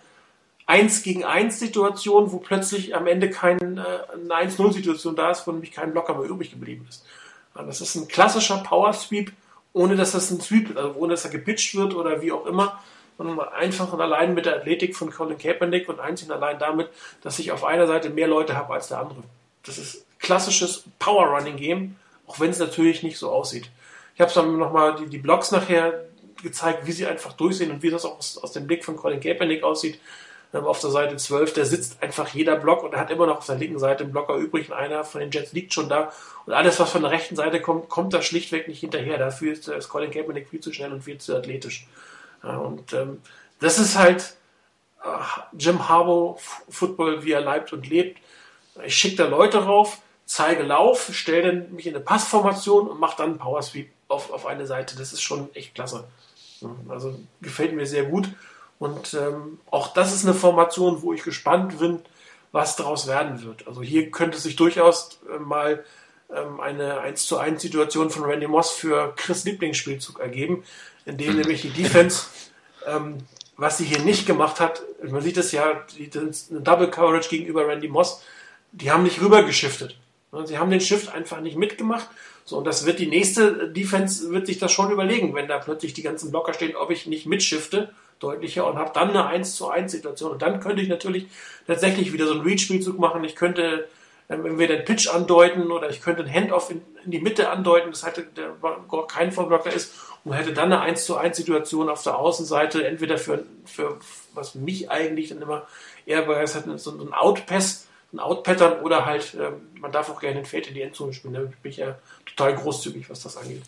1 0.67 1.03
gegen 1.03 1.25
1 1.25 1.59
Situation, 1.59 2.33
wo 2.33 2.39
plötzlich 2.39 2.95
am 2.97 3.07
Ende 3.07 3.31
kein, 3.31 3.59
äh, 3.79 3.83
eine 4.35 4.51
1-0 4.51 4.73
Situation 4.73 5.17
da 5.17 5.31
ist, 5.31 5.47
wo 5.47 5.53
nämlich 5.53 5.73
kein 5.73 5.93
Blocker 5.93 6.15
mehr 6.15 6.29
übrig 6.29 6.51
geblieben 6.51 6.87
ist. 6.89 7.05
Das 7.55 7.81
ist 7.81 7.95
ein 7.95 8.09
klassischer 8.09 8.59
Power 8.59 8.93
Sweep, 8.93 9.33
ohne 9.73 9.95
dass 9.95 10.13
das 10.13 10.31
ein 10.31 10.41
Sweep, 10.41 10.77
also 10.77 10.95
ohne 10.99 11.13
dass 11.13 11.25
er 11.25 11.31
gepitcht 11.31 11.75
wird 11.75 11.95
oder 11.95 12.23
wie 12.23 12.33
auch 12.33 12.47
immer, 12.47 12.81
sondern 13.19 13.39
einfach 13.41 13.93
und 13.93 14.01
allein 14.01 14.35
mit 14.35 14.47
der 14.47 14.57
Athletik 14.57 14.97
von 14.97 15.11
Colin 15.11 15.39
Kaepernick 15.39 15.89
und 15.89 16.01
einzig 16.01 16.29
und 16.29 16.35
allein 16.35 16.59
damit, 16.59 16.89
dass 17.23 17.39
ich 17.39 17.53
auf 17.53 17.65
einer 17.65 17.87
Seite 17.87 18.11
mehr 18.11 18.27
Leute 18.27 18.57
habe 18.57 18.73
als 18.73 18.89
der 18.89 19.01
andere. 19.01 19.23
Das 19.65 19.79
ist 19.79 20.07
klassisches 20.19 20.85
Power 20.99 21.27
Running 21.27 21.57
Game 21.57 21.97
auch 22.27 22.41
wenn 22.41 22.51
es 22.51 22.59
natürlich 22.59 23.03
nicht 23.03 23.19
so 23.19 23.31
aussieht. 23.31 23.71
Ich 24.15 24.21
habe 24.21 24.33
dann 24.33 24.59
nochmal 24.59 24.97
die, 24.97 25.07
die 25.07 25.19
Blogs 25.19 25.51
nachher 25.51 26.05
gezeigt, 26.43 26.87
wie 26.87 26.93
sie 26.93 27.07
einfach 27.07 27.33
durchsehen 27.33 27.71
und 27.71 27.83
wie 27.83 27.91
das 27.91 28.05
auch 28.05 28.19
aus, 28.19 28.39
aus 28.39 28.53
dem 28.53 28.67
Blick 28.67 28.85
von 28.85 28.97
Colin 28.97 29.21
Kaepernick 29.21 29.63
aussieht. 29.63 30.01
Ähm, 30.55 30.65
auf 30.65 30.81
der 30.81 30.91
Seite 30.91 31.17
12, 31.17 31.55
da 31.55 31.65
sitzt 31.65 32.03
einfach 32.03 32.29
jeder 32.29 32.57
Block 32.57 32.83
und 32.83 32.93
er 32.93 33.01
hat 33.01 33.11
immer 33.11 33.27
noch 33.27 33.39
auf 33.39 33.47
der 33.47 33.57
linken 33.57 33.79
Seite 33.79 34.05
einen 34.05 34.13
Blocker 34.13 34.35
übrig 34.37 34.69
und 34.69 34.77
einer 34.77 35.05
von 35.05 35.21
den 35.21 35.31
Jets 35.31 35.53
liegt 35.53 35.73
schon 35.73 35.89
da. 35.89 36.13
Und 36.45 36.53
alles, 36.53 36.79
was 36.79 36.91
von 36.91 37.03
der 37.03 37.11
rechten 37.11 37.37
Seite 37.37 37.61
kommt, 37.61 37.89
kommt 37.89 38.13
da 38.13 38.21
schlichtweg 38.21 38.69
nicht 38.69 38.81
hinterher. 38.81 39.19
Dafür 39.19 39.53
ist, 39.53 39.69
ist 39.69 39.89
Colin 39.89 40.11
Kaepernick 40.11 40.49
viel 40.49 40.61
zu 40.61 40.73
schnell 40.73 40.93
und 40.93 41.03
viel 41.03 41.19
zu 41.19 41.35
athletisch. 41.37 41.87
Ja, 42.43 42.57
und 42.59 42.93
ähm, 42.93 43.23
das 43.61 43.79
ist 43.79 43.97
halt 43.97 44.35
äh, 45.03 45.09
Jim 45.57 45.89
Harbaugh 45.89 46.39
Football, 46.69 47.25
wie 47.25 47.33
er 47.33 47.41
leibt 47.41 47.73
und 47.73 47.89
lebt. 47.89 48.19
Ich 48.85 48.95
schicke 48.95 49.17
da 49.17 49.29
Leute 49.29 49.65
rauf, 49.65 49.99
zeige 50.27 50.63
Lauf, 50.63 51.11
stelle 51.13 51.53
mich 51.71 51.87
in 51.87 51.95
eine 51.95 52.05
Passformation 52.05 52.89
und 52.89 53.01
mache 53.01 53.17
dann 53.19 53.31
einen 53.31 53.39
Power 53.39 53.63
Sweep 53.63 53.91
auf, 54.09 54.31
auf 54.31 54.47
eine 54.47 54.67
Seite. 54.67 54.97
Das 54.97 55.13
ist 55.13 55.23
schon 55.23 55.55
echt 55.55 55.75
klasse. 55.75 56.05
Also 56.89 57.19
gefällt 57.41 57.75
mir 57.75 57.87
sehr 57.87 58.05
gut. 58.05 58.29
Und 58.79 59.15
ähm, 59.15 59.61
auch 59.71 59.93
das 59.93 60.13
ist 60.15 60.25
eine 60.25 60.35
Formation, 60.35 61.03
wo 61.03 61.13
ich 61.13 61.23
gespannt 61.23 61.79
bin, 61.79 62.01
was 62.51 62.77
daraus 62.77 63.07
werden 63.07 63.43
wird. 63.43 63.67
Also 63.67 63.83
hier 63.83 64.11
könnte 64.11 64.39
sich 64.39 64.57
durchaus 64.57 65.21
äh, 65.33 65.39
mal 65.39 65.85
ähm, 66.35 66.61
eine 66.61 67.01
1 67.01 67.27
zu 67.27 67.39
1 67.39 67.63
Situation 67.63 68.11
von 68.11 68.25
Randy 68.25 68.47
Moss 68.47 68.73
für 68.73 69.15
Chris 69.17 69.45
Lieblingsspielzug 69.45 70.21
ergeben, 70.21 70.65
in 71.05 71.17
dem 71.17 71.37
nämlich 71.37 71.63
die 71.63 71.71
Defense, 71.71 72.27
ähm, 72.87 73.19
was 73.57 73.79
sie 73.79 73.85
hier 73.85 74.01
nicht 74.01 74.27
gemacht 74.27 74.61
hat, 74.61 74.83
man 75.03 75.23
sieht 75.23 75.37
es 75.37 75.53
ja, 75.53 75.85
die, 75.97 76.11
eine 76.13 76.61
Double 76.61 76.91
Coverage 76.91 77.29
gegenüber 77.29 77.67
Randy 77.67 77.89
Moss, 77.89 78.23
die 78.73 78.91
haben 78.91 79.03
nicht 79.03 79.21
rübergeschiftet. 79.21 79.97
Sie 80.45 80.59
haben 80.59 80.71
den 80.71 80.81
Shift 80.81 81.13
einfach 81.13 81.41
nicht 81.41 81.59
mitgemacht. 81.59 82.09
So, 82.45 82.59
und 82.59 82.67
das 82.67 82.87
wird 82.87 82.99
die 82.99 83.07
nächste 83.07 83.69
Defense 83.69 84.31
wird 84.31 84.47
sich 84.47 84.59
das 84.59 84.73
schon 84.73 84.91
überlegen, 84.91 85.35
wenn 85.35 85.47
da 85.47 85.59
plötzlich 85.59 85.93
die 85.93 86.03
ganzen 86.03 86.31
Blocker 86.31 86.55
stehen, 86.55 86.75
ob 86.75 86.91
ich 86.91 87.07
nicht 87.07 87.27
mitschifte, 87.27 87.91
deutlicher, 88.19 88.67
und 88.67 88.79
habe 88.79 88.91
dann 88.95 89.11
eine 89.11 89.27
1 89.27 89.57
zu 89.57 89.69
1 89.69 89.93
Situation. 89.93 90.33
Und 90.33 90.43
dann 90.43 90.61
könnte 90.61 90.81
ich 90.81 90.89
natürlich 90.89 91.27
tatsächlich 91.67 92.13
wieder 92.13 92.27
so 92.27 92.33
einen 92.33 92.43
Read-Spielzug 92.43 92.99
machen. 92.99 93.23
Ich 93.25 93.37
könnte 93.37 93.89
ähm, 94.29 94.47
entweder 94.47 94.77
den 94.77 94.85
Pitch 94.85 95.09
andeuten 95.09 95.71
oder 95.71 95.91
ich 95.91 96.01
könnte 96.01 96.23
einen 96.23 96.33
Handoff 96.33 96.71
in, 96.71 96.83
in 97.05 97.11
die 97.11 97.21
Mitte 97.21 97.51
andeuten, 97.51 97.91
das 97.91 98.07
hätte 98.07 98.23
der 98.23 98.57
kein 99.09 99.33
Vollblocker 99.33 99.73
ist, 99.73 99.93
und 100.25 100.33
hätte 100.33 100.53
dann 100.53 100.73
eine 100.73 100.81
1 100.81 101.05
zu 101.05 101.17
1 101.17 101.37
Situation 101.37 101.89
auf 101.89 102.03
der 102.03 102.19
Außenseite, 102.19 102.87
entweder 102.87 103.19
für, 103.19 103.45
für 103.65 103.99
was 104.35 104.55
mich 104.55 104.91
eigentlich 104.91 105.29
dann 105.29 105.43
immer 105.43 105.67
eher 106.07 106.23
begeistert, 106.23 106.81
so 106.81 106.91
ein 106.91 107.13
Outpass 107.13 107.87
ein 108.13 108.21
Out-Pattern 108.21 108.81
oder 108.81 109.07
halt, 109.07 109.35
äh, 109.35 109.51
man 109.81 109.93
darf 109.93 110.11
auch 110.11 110.21
gerne 110.21 110.37
den 110.37 110.47
Fade 110.47 110.69
in 110.69 110.75
die 110.75 110.83
Endzone 110.83 111.13
spielen. 111.13 111.35
Da 111.35 111.41
bin 111.41 111.71
ich 111.71 111.79
ja 111.79 111.97
total 112.27 112.55
großzügig, 112.55 113.09
was 113.09 113.23
das 113.23 113.37
angeht. 113.37 113.63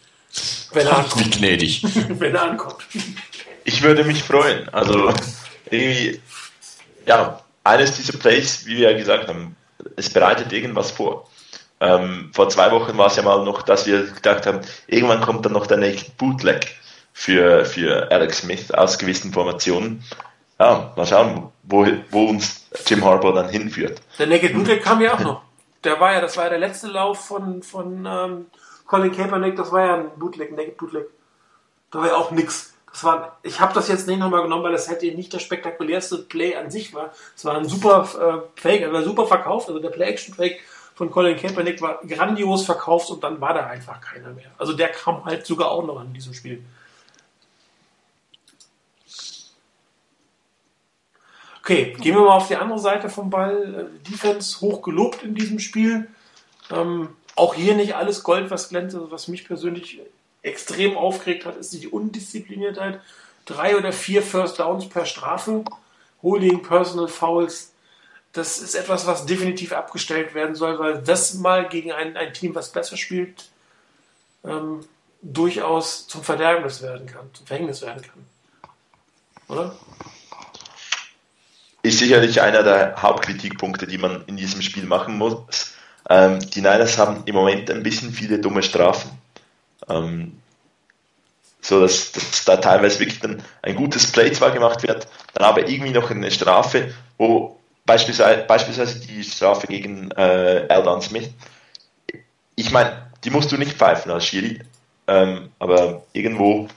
Wenn 0.72 0.86
er 0.86 0.98
ankommt. 0.98 1.24
Wie 1.24 1.30
gnädig. 1.30 1.82
Wenn 2.08 2.34
er 2.34 2.42
ankommt. 2.42 2.84
Ich 3.64 3.82
würde 3.82 4.04
mich 4.04 4.22
freuen. 4.22 4.68
Also 4.70 5.12
irgendwie, 5.70 6.20
ja, 7.06 7.40
eines 7.62 7.96
dieser 7.96 8.18
Plays, 8.18 8.66
wie 8.66 8.76
wir 8.76 8.90
ja 8.90 8.96
gesagt 8.96 9.28
haben, 9.28 9.56
es 9.96 10.10
bereitet 10.10 10.52
irgendwas 10.52 10.90
vor. 10.90 11.28
Ähm, 11.80 12.30
vor 12.32 12.48
zwei 12.48 12.70
Wochen 12.70 12.96
war 12.98 13.06
es 13.06 13.16
ja 13.16 13.22
mal 13.22 13.44
noch, 13.44 13.62
dass 13.62 13.86
wir 13.86 14.04
gedacht 14.06 14.46
haben, 14.46 14.60
irgendwann 14.86 15.20
kommt 15.20 15.44
dann 15.44 15.52
noch 15.52 15.66
der 15.66 15.76
Naked 15.78 16.16
Bootleg 16.16 16.74
für, 17.12 17.64
für 17.64 18.10
Alex 18.10 18.38
Smith 18.38 18.70
aus 18.70 18.98
gewissen 18.98 19.32
Formationen. 19.32 20.02
Ja, 20.58 20.92
mal 20.96 21.06
schauen, 21.06 21.50
wo, 21.62 21.86
wo 22.10 22.24
uns 22.26 22.63
Jim 22.86 23.04
Harbour 23.04 23.32
dann 23.34 23.48
hinführt. 23.48 24.00
Der 24.18 24.26
Naked 24.26 24.54
Bootleg 24.54 24.82
kam 24.82 25.00
ja 25.00 25.14
auch 25.14 25.20
noch. 25.20 25.42
Der 25.84 26.00
war 26.00 26.12
ja, 26.12 26.20
das 26.20 26.36
war 26.36 26.44
ja 26.44 26.50
der 26.50 26.58
letzte 26.58 26.88
Lauf 26.88 27.26
von, 27.26 27.62
von 27.62 28.06
ähm, 28.06 28.46
Colin 28.86 29.12
Kaepernick, 29.12 29.56
das 29.56 29.70
war 29.70 29.86
ja 29.86 29.94
ein 29.96 30.10
Bootleg, 30.16 30.56
Naked 30.56 30.76
Bootleg. 30.76 31.06
Da 31.90 32.00
war 32.00 32.08
ja 32.08 32.16
auch 32.16 32.30
nix. 32.30 32.74
Das 32.90 33.04
war, 33.04 33.38
ich 33.42 33.60
habe 33.60 33.74
das 33.74 33.88
jetzt 33.88 34.06
nicht 34.06 34.18
nochmal 34.18 34.42
genommen, 34.42 34.62
weil 34.62 34.72
das 34.72 34.88
hätte 34.88 35.06
nicht 35.06 35.34
das 35.34 35.42
spektakulärste 35.42 36.18
Play 36.18 36.54
an 36.54 36.70
sich 36.70 36.94
war. 36.94 37.12
Es 37.36 37.44
war 37.44 37.56
ein 37.56 37.68
super 37.68 38.08
äh, 38.56 38.60
Fake, 38.60 38.92
war 38.92 39.02
super 39.02 39.26
verkauft, 39.26 39.68
also 39.68 39.80
der 39.80 39.90
Play-Action-Fake 39.90 40.60
von 40.94 41.10
Colin 41.10 41.36
Kaepernick 41.36 41.82
war 41.82 42.00
grandios 42.06 42.64
verkauft 42.64 43.10
und 43.10 43.24
dann 43.24 43.40
war 43.40 43.52
da 43.52 43.66
einfach 43.66 44.00
keiner 44.00 44.30
mehr. 44.30 44.50
Also 44.58 44.74
der 44.74 44.88
kam 44.88 45.24
halt 45.24 45.44
sogar 45.44 45.70
auch 45.70 45.84
noch 45.84 45.98
an 45.98 46.12
diesem 46.12 46.34
Spiel. 46.34 46.64
Okay, 51.64 51.96
gehen 51.98 52.14
wir 52.14 52.20
mal 52.20 52.36
auf 52.36 52.48
die 52.48 52.56
andere 52.56 52.78
Seite 52.78 53.08
vom 53.08 53.30
Ball. 53.30 53.88
Äh, 53.90 54.10
Defense 54.10 54.60
hoch 54.60 54.82
gelobt 54.82 55.22
in 55.22 55.34
diesem 55.34 55.58
Spiel. 55.58 56.10
Ähm, 56.70 57.08
auch 57.36 57.54
hier 57.54 57.74
nicht 57.74 57.96
alles 57.96 58.22
Gold, 58.22 58.50
was 58.50 58.68
glänzt. 58.68 58.94
Also 58.94 59.10
was 59.10 59.28
mich 59.28 59.46
persönlich 59.46 59.98
extrem 60.42 60.94
aufgeregt 60.94 61.46
hat, 61.46 61.56
ist 61.56 61.72
die 61.72 61.88
Undiszipliniertheit. 61.88 63.00
Drei 63.46 63.78
oder 63.78 63.92
vier 63.92 64.22
First 64.22 64.58
Downs 64.58 64.90
per 64.90 65.06
Strafe, 65.06 65.64
Holding, 66.22 66.62
Personal 66.62 67.08
Fouls. 67.08 67.72
Das 68.34 68.58
ist 68.58 68.74
etwas, 68.74 69.06
was 69.06 69.24
definitiv 69.24 69.72
abgestellt 69.72 70.34
werden 70.34 70.54
soll, 70.54 70.78
weil 70.78 71.00
das 71.00 71.32
mal 71.32 71.66
gegen 71.66 71.92
ein, 71.92 72.18
ein 72.18 72.34
Team, 72.34 72.54
was 72.54 72.72
besser 72.72 72.98
spielt, 72.98 73.48
ähm, 74.44 74.80
durchaus 75.22 76.06
zum 76.08 76.22
Verderbnis 76.22 76.82
werden 76.82 77.06
kann, 77.06 77.30
zum 77.32 77.46
Verhängnis 77.46 77.80
werden 77.80 78.02
kann. 78.02 78.26
Oder? 79.48 79.74
Ist 81.84 81.98
sicherlich 81.98 82.40
einer 82.40 82.62
der 82.62 82.96
Hauptkritikpunkte, 83.00 83.86
die 83.86 83.98
man 83.98 84.24
in 84.26 84.36
diesem 84.36 84.62
Spiel 84.62 84.84
machen 84.84 85.18
muss. 85.18 85.74
Ähm, 86.08 86.38
die 86.40 86.60
Niners 86.60 86.98
haben 86.98 87.22
im 87.26 87.34
Moment 87.34 87.70
ein 87.70 87.82
bisschen 87.82 88.12
viele 88.12 88.38
dumme 88.38 88.62
Strafen. 88.62 89.10
Ähm, 89.88 90.32
so 91.60 91.80
dass, 91.80 92.12
dass 92.12 92.44
da 92.44 92.56
teilweise 92.56 93.00
wirklich 93.00 93.20
dann 93.20 93.42
ein 93.62 93.74
gutes 93.76 94.10
Play 94.10 94.32
zwar 94.32 94.50
gemacht 94.50 94.82
wird, 94.82 95.06
dann 95.34 95.44
aber 95.44 95.68
irgendwie 95.68 95.92
noch 95.92 96.10
eine 96.10 96.30
Strafe, 96.30 96.92
wo 97.18 97.58
beispielsweise, 97.86 98.42
beispielsweise 98.44 99.00
die 99.00 99.22
Strafe 99.22 99.66
gegen 99.66 100.10
äh, 100.12 100.66
Eldon 100.66 101.00
Smith, 101.00 101.30
ich 102.56 102.70
meine, 102.70 103.10
die 103.24 103.30
musst 103.30 103.50
du 103.52 103.56
nicht 103.56 103.76
pfeifen 103.76 104.10
als 104.10 104.26
Schiri, 104.26 104.60
ähm, 105.06 105.50
aber 105.58 106.02
irgendwo 106.12 106.68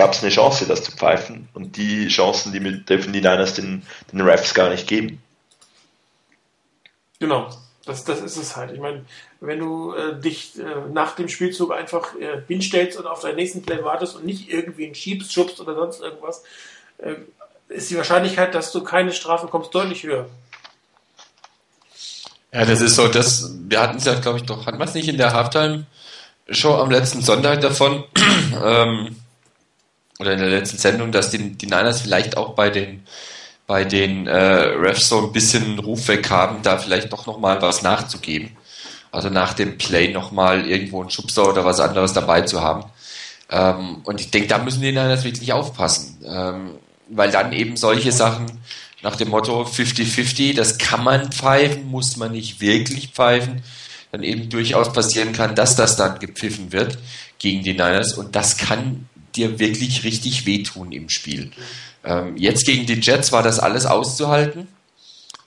gab 0.00 0.14
es 0.14 0.22
eine 0.22 0.32
Chance, 0.32 0.64
das 0.66 0.82
zu 0.82 0.92
pfeifen. 0.92 1.50
Und 1.52 1.76
die 1.76 2.08
Chancen, 2.08 2.52
die 2.54 2.84
dürfen 2.86 3.12
die 3.12 3.20
Niners 3.20 3.52
den, 3.52 3.82
den 4.10 4.22
Refs 4.22 4.54
gar 4.54 4.70
nicht 4.70 4.86
geben. 4.86 5.22
Genau, 7.18 7.50
das, 7.84 8.04
das 8.04 8.22
ist 8.22 8.38
es 8.38 8.56
halt. 8.56 8.72
Ich 8.72 8.80
meine, 8.80 9.04
wenn 9.42 9.58
du 9.58 9.92
äh, 9.92 10.18
dich 10.18 10.58
äh, 10.58 10.90
nach 10.90 11.16
dem 11.16 11.28
Spielzug 11.28 11.70
einfach 11.70 12.14
äh, 12.14 12.40
hinstellst 12.48 12.98
und 12.98 13.06
auf 13.06 13.20
deinen 13.20 13.36
nächsten 13.36 13.60
Play 13.60 13.84
wartest 13.84 14.16
und 14.16 14.24
nicht 14.24 14.48
irgendwie 14.50 14.86
einen 14.86 14.94
schiebst, 14.94 15.34
schubst 15.34 15.60
oder 15.60 15.74
sonst 15.74 16.00
irgendwas, 16.00 16.44
äh, 16.96 17.16
ist 17.68 17.90
die 17.90 17.98
Wahrscheinlichkeit, 17.98 18.54
dass 18.54 18.72
du 18.72 18.82
keine 18.82 19.12
Strafe 19.12 19.48
kommst, 19.48 19.74
deutlich 19.74 20.02
höher. 20.02 20.30
Ja, 22.54 22.64
das 22.64 22.80
ist 22.80 22.96
so, 22.96 23.06
das, 23.06 23.54
wir 23.68 23.82
hatten 23.82 23.98
es 23.98 24.06
ja, 24.06 24.14
glaube 24.14 24.38
ich, 24.38 24.44
doch, 24.44 24.64
hatten 24.64 24.78
wir 24.78 24.86
es 24.86 24.94
nicht 24.94 25.08
in 25.10 25.18
der 25.18 25.34
Halftime-Show 25.34 26.74
am 26.74 26.90
letzten 26.90 27.20
Sonntag 27.20 27.60
davon, 27.60 28.04
ähm, 28.64 29.14
oder 30.20 30.34
in 30.34 30.38
der 30.38 30.50
letzten 30.50 30.78
Sendung, 30.78 31.12
dass 31.12 31.30
die, 31.30 31.56
die 31.56 31.66
Niners 31.66 32.02
vielleicht 32.02 32.36
auch 32.36 32.54
bei 32.54 32.70
den 32.70 33.04
bei 33.66 33.84
den 33.84 34.26
äh, 34.26 34.36
Refs 34.36 35.08
so 35.08 35.26
ein 35.26 35.32
bisschen 35.32 35.78
Ruf 35.78 36.08
weg 36.08 36.28
haben, 36.28 36.60
da 36.62 36.76
vielleicht 36.76 37.12
doch 37.12 37.26
nochmal 37.26 37.62
was 37.62 37.82
nachzugeben. 37.82 38.50
Also 39.12 39.30
nach 39.30 39.54
dem 39.54 39.78
Play 39.78 40.12
nochmal 40.12 40.66
irgendwo 40.66 41.00
einen 41.00 41.10
Schubser 41.10 41.48
oder 41.48 41.64
was 41.64 41.78
anderes 41.78 42.12
dabei 42.12 42.40
zu 42.40 42.62
haben. 42.62 42.90
Ähm, 43.48 43.98
und 44.02 44.20
ich 44.20 44.32
denke, 44.32 44.48
da 44.48 44.58
müssen 44.58 44.80
die 44.80 44.88
Niners 44.88 45.22
wirklich 45.22 45.52
aufpassen. 45.52 46.18
Ähm, 46.26 46.78
weil 47.10 47.30
dann 47.30 47.52
eben 47.52 47.76
solche 47.76 48.10
Sachen 48.10 48.46
nach 49.02 49.14
dem 49.14 49.28
Motto 49.28 49.62
50-50, 49.62 50.56
das 50.56 50.78
kann 50.78 51.04
man 51.04 51.30
pfeifen, 51.30 51.88
muss 51.88 52.16
man 52.16 52.32
nicht 52.32 52.60
wirklich 52.60 53.10
pfeifen, 53.10 53.62
dann 54.10 54.24
eben 54.24 54.48
durchaus 54.48 54.92
passieren 54.92 55.32
kann, 55.32 55.54
dass 55.54 55.76
das 55.76 55.96
dann 55.96 56.18
gepfiffen 56.18 56.72
wird 56.72 56.98
gegen 57.38 57.62
die 57.62 57.74
Niners 57.74 58.14
und 58.14 58.34
das 58.34 58.56
kann 58.56 59.08
dir 59.40 59.58
wirklich 59.58 60.04
richtig 60.04 60.46
wehtun 60.46 60.92
im 60.92 61.08
Spiel. 61.08 61.50
Ähm, 62.04 62.36
jetzt 62.36 62.66
gegen 62.66 62.86
die 62.86 63.00
Jets 63.00 63.32
war 63.32 63.42
das 63.42 63.58
alles 63.58 63.86
auszuhalten. 63.86 64.68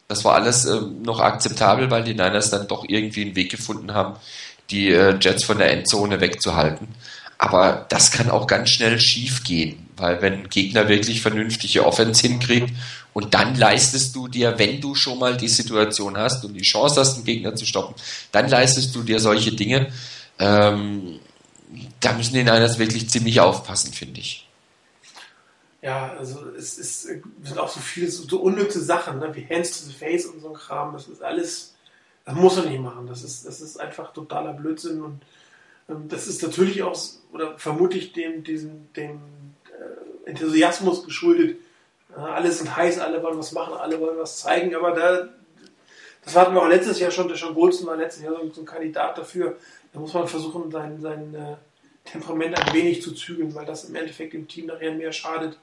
Das 0.07 0.25
war 0.25 0.35
alles 0.35 0.65
ähm, 0.65 1.01
noch 1.01 1.19
akzeptabel, 1.19 1.89
weil 1.89 2.03
die 2.03 2.13
Niners 2.13 2.49
dann 2.49 2.67
doch 2.67 2.85
irgendwie 2.87 3.23
einen 3.23 3.35
Weg 3.35 3.51
gefunden 3.51 3.93
haben, 3.93 4.15
die 4.69 4.89
äh, 4.89 5.17
Jets 5.19 5.43
von 5.43 5.57
der 5.57 5.71
Endzone 5.71 6.19
wegzuhalten. 6.19 6.87
Aber 7.37 7.85
das 7.89 8.11
kann 8.11 8.29
auch 8.29 8.47
ganz 8.47 8.69
schnell 8.69 8.99
schief 8.99 9.43
gehen, 9.43 9.89
weil 9.97 10.21
wenn 10.21 10.33
ein 10.33 10.49
Gegner 10.49 10.87
wirklich 10.87 11.21
vernünftige 11.21 11.85
Offense 11.85 12.21
hinkriegt 12.21 12.69
und 13.11 13.33
dann 13.33 13.55
leistest 13.55 14.15
du 14.15 14.27
dir, 14.27 14.57
wenn 14.59 14.79
du 14.79 14.95
schon 14.95 15.19
mal 15.19 15.35
die 15.35 15.47
Situation 15.47 16.17
hast 16.17 16.45
und 16.45 16.53
die 16.53 16.61
Chance 16.61 16.99
hast, 16.99 17.17
den 17.17 17.25
Gegner 17.25 17.55
zu 17.55 17.65
stoppen, 17.65 17.95
dann 18.31 18.49
leistest 18.49 18.95
du 18.95 19.03
dir 19.03 19.19
solche 19.19 19.51
Dinge. 19.51 19.91
Ähm, 20.39 21.19
da 21.99 22.13
müssen 22.13 22.33
die 22.33 22.43
Niners 22.43 22.79
wirklich 22.79 23.09
ziemlich 23.09 23.39
aufpassen, 23.39 23.93
finde 23.93 24.19
ich. 24.19 24.49
Ja, 25.81 26.15
also 26.17 26.39
es, 26.57 26.77
ist, 26.77 27.01
sind 27.01 27.57
auch 27.57 27.67
so 27.67 27.81
viele 27.81 28.09
so, 28.09 28.23
so 28.27 28.39
unnütze 28.39 28.81
Sachen, 28.81 29.19
ne? 29.19 29.35
wie 29.35 29.45
Hands 29.53 29.69
to 29.69 29.85
the 29.85 29.93
Face 29.93 30.25
und 30.25 30.39
so 30.39 30.49
ein 30.49 30.53
Kram. 30.53 30.93
Das 30.93 31.09
ist 31.09 31.21
alles, 31.21 31.75
das 32.25 32.35
muss 32.35 32.55
er 32.55 32.63
nicht 32.63 32.79
machen. 32.79 33.05
Das 33.07 33.23
ist, 33.23 33.45
das 33.45 33.59
ist 33.59 33.79
einfach 33.79 34.13
totaler 34.13 34.53
Blödsinn 34.53 35.01
und 35.01 35.21
ähm, 35.89 36.07
das 36.07 36.27
ist 36.27 36.41
natürlich 36.41 36.83
auch, 36.83 36.97
oder 37.31 37.57
vermutlich 37.57 38.13
dem, 38.13 38.43
diesem, 38.43 38.93
dem 38.93 39.19
äh, 39.65 40.29
Enthusiasmus 40.29 41.03
geschuldet. 41.03 41.57
Äh, 42.15 42.19
alle 42.19 42.51
sind 42.51 42.75
heiß, 42.75 42.99
alle 42.99 43.21
wollen 43.21 43.37
was 43.37 43.51
machen, 43.51 43.73
alle 43.73 43.99
wollen 43.99 44.17
was 44.17 44.39
zeigen, 44.39 44.75
aber 44.75 44.91
da, 44.91 45.29
das 46.23 46.35
hatten 46.35 46.53
wir 46.53 46.61
auch 46.61 46.69
letztes 46.69 46.99
Jahr 46.99 47.11
schon, 47.11 47.27
der 47.27 47.37
Sean 47.37 47.53
Golson 47.53 47.87
war 47.87 47.97
letztes 47.97 48.23
Jahr 48.23 48.35
so, 48.35 48.49
so, 48.51 48.61
ein 48.61 48.65
Kandidat 48.65 49.17
dafür. 49.17 49.57
Da 49.93 49.99
muss 49.99 50.13
man 50.13 50.27
versuchen, 50.27 50.71
sein, 50.71 50.99
sein 51.01 51.33
äh, 51.35 51.55
Temperament 52.03 52.59
ein 52.59 52.73
wenig 52.73 53.01
zu 53.01 53.13
zügeln, 53.13 53.53
weil 53.55 53.65
das 53.65 53.85
im 53.85 53.95
Endeffekt 53.95 54.33
dem 54.33 54.47
Team 54.47 54.65
nachher 54.65 54.93
mehr 54.93 55.13
schadet, 55.13 55.57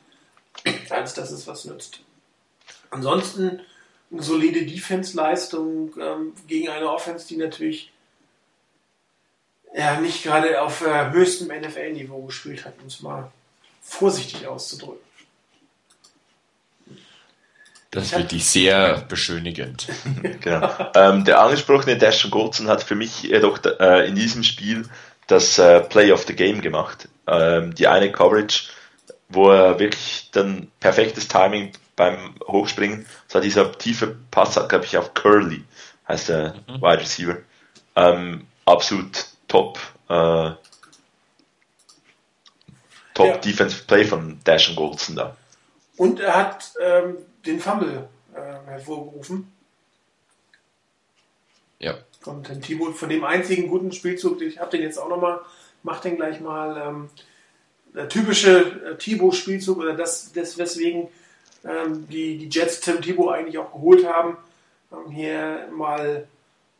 als 0.88 1.14
dass 1.14 1.30
es 1.30 1.46
was 1.46 1.64
nützt. 1.64 2.00
Ansonsten 2.90 3.60
eine 4.10 4.22
solide 4.22 4.64
Defense-Leistung 4.64 5.94
ähm, 6.00 6.32
gegen 6.46 6.68
eine 6.68 6.90
Offense, 6.90 7.28
die 7.28 7.36
natürlich 7.36 7.92
ja, 9.74 10.00
nicht 10.00 10.22
gerade 10.22 10.62
auf 10.62 10.84
äh, 10.84 11.10
höchstem 11.10 11.48
NFL-Niveau 11.48 12.22
gespielt 12.22 12.64
hat, 12.64 12.74
um 12.80 12.86
es 12.86 13.02
mal 13.02 13.30
vorsichtig 13.80 14.46
auszudrücken. 14.46 15.09
Das 17.90 18.12
wird 18.12 18.30
dich 18.30 18.46
sehr 18.46 19.00
beschönigend. 19.08 19.88
genau. 20.40 20.70
Ähm, 20.94 21.24
der 21.24 21.40
angesprochene 21.40 21.98
Dashon 21.98 22.30
Goldson 22.30 22.68
hat 22.68 22.84
für 22.84 22.94
mich 22.94 23.24
jedoch 23.24 23.58
äh, 23.64 24.06
in 24.06 24.14
diesem 24.14 24.44
Spiel 24.44 24.88
das 25.26 25.58
äh, 25.58 25.80
Play 25.80 26.12
of 26.12 26.24
the 26.26 26.36
Game 26.36 26.60
gemacht. 26.60 27.08
Ähm, 27.26 27.74
die 27.74 27.88
eine 27.88 28.12
Coverage, 28.12 28.70
wo 29.28 29.50
er 29.50 29.80
wirklich 29.80 30.28
dann 30.32 30.70
perfektes 30.78 31.26
Timing 31.26 31.72
beim 31.96 32.34
Hochspringen, 32.46 33.06
das 33.26 33.34
war 33.34 33.40
dieser 33.40 33.72
tiefe 33.72 34.16
Pass, 34.30 34.54
glaube 34.68 34.84
ich, 34.84 34.96
auf 34.96 35.12
Curly, 35.14 35.64
heißt 36.06 36.28
der 36.28 36.54
mhm. 36.68 36.80
Wide 36.80 37.00
Receiver. 37.00 37.36
Ähm, 37.96 38.46
absolut 38.66 39.26
top, 39.48 39.80
äh, 40.08 40.50
top 43.14 43.26
ja. 43.26 43.36
Defensive 43.38 43.82
Play 43.84 44.04
von 44.04 44.38
Dash 44.44 44.68
und 44.68 44.76
Goldson 44.76 45.16
da. 45.16 45.36
Und 45.96 46.20
er 46.20 46.34
hat 46.34 46.72
ähm, 46.80 47.18
den 47.46 47.60
Fumble 47.60 48.08
äh, 48.34 48.68
hervorgerufen. 48.68 49.50
Ja. 51.78 51.98
Von 52.20 52.42
dem 52.42 52.60
Thibaut, 52.60 52.96
von 52.96 53.08
dem 53.08 53.24
einzigen 53.24 53.68
guten 53.68 53.92
Spielzug, 53.92 54.42
ich 54.42 54.58
habe 54.58 54.70
den 54.70 54.82
jetzt 54.82 54.98
auch 54.98 55.08
nochmal, 55.08 55.40
mach 55.82 56.00
den 56.00 56.16
gleich 56.16 56.40
mal. 56.40 56.76
Ähm, 56.76 57.10
der 57.94 58.08
typische 58.08 58.60
äh, 58.60 58.96
Thibaut-Spielzug 58.96 59.78
oder 59.78 59.94
das, 59.94 60.32
das 60.32 60.58
weswegen 60.58 61.08
ähm, 61.64 62.06
die, 62.08 62.38
die 62.38 62.48
Jets 62.48 62.80
Tim 62.80 63.02
Thibaut 63.02 63.34
eigentlich 63.34 63.58
auch 63.58 63.72
geholt 63.72 64.06
haben, 64.06 64.36
haben 64.90 65.10
hier 65.10 65.68
mal 65.72 66.28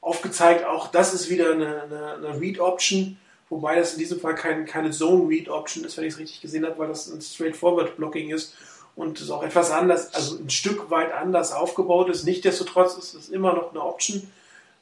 aufgezeigt. 0.00 0.64
Auch 0.64 0.88
das 0.88 1.14
ist 1.14 1.28
wieder 1.28 1.52
eine, 1.52 1.82
eine, 1.82 2.14
eine 2.14 2.40
Read-Option, 2.40 3.18
wobei 3.48 3.76
das 3.76 3.94
in 3.94 3.98
diesem 3.98 4.20
Fall 4.20 4.34
kein, 4.34 4.66
keine 4.66 4.90
Zone-Read-Option 4.90 5.84
ist, 5.84 5.96
wenn 5.96 6.04
ich 6.04 6.14
es 6.14 6.18
richtig 6.18 6.40
gesehen 6.40 6.64
habe, 6.64 6.78
weil 6.78 6.88
das 6.88 7.08
ein 7.08 7.20
Straightforward-Blocking 7.20 8.30
ist 8.30 8.54
und 9.00 9.18
es 9.18 9.30
auch 9.30 9.42
etwas 9.42 9.70
anders, 9.70 10.12
also 10.14 10.36
ein 10.36 10.50
Stück 10.50 10.90
weit 10.90 11.10
anders 11.12 11.52
aufgebaut 11.52 12.10
ist. 12.10 12.24
Nichtsdestotrotz 12.24 12.98
ist 12.98 13.14
es 13.14 13.30
immer 13.30 13.54
noch 13.54 13.70
eine 13.70 13.82
Option. 13.82 14.30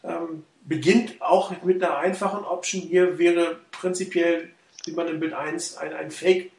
Ähm, 0.02 0.42
beginnt 0.64 1.22
auch 1.22 1.52
mit 1.62 1.80
einer 1.82 1.98
einfachen 1.98 2.44
Option. 2.44 2.80
Hier 2.82 3.18
wäre 3.20 3.60
prinzipiell, 3.70 4.48
sieht 4.84 4.96
man 4.96 5.06
im 5.06 5.20
Bild 5.20 5.34
1, 5.34 5.76
ein, 5.76 5.92
ein 5.92 6.10
Fake 6.10 6.50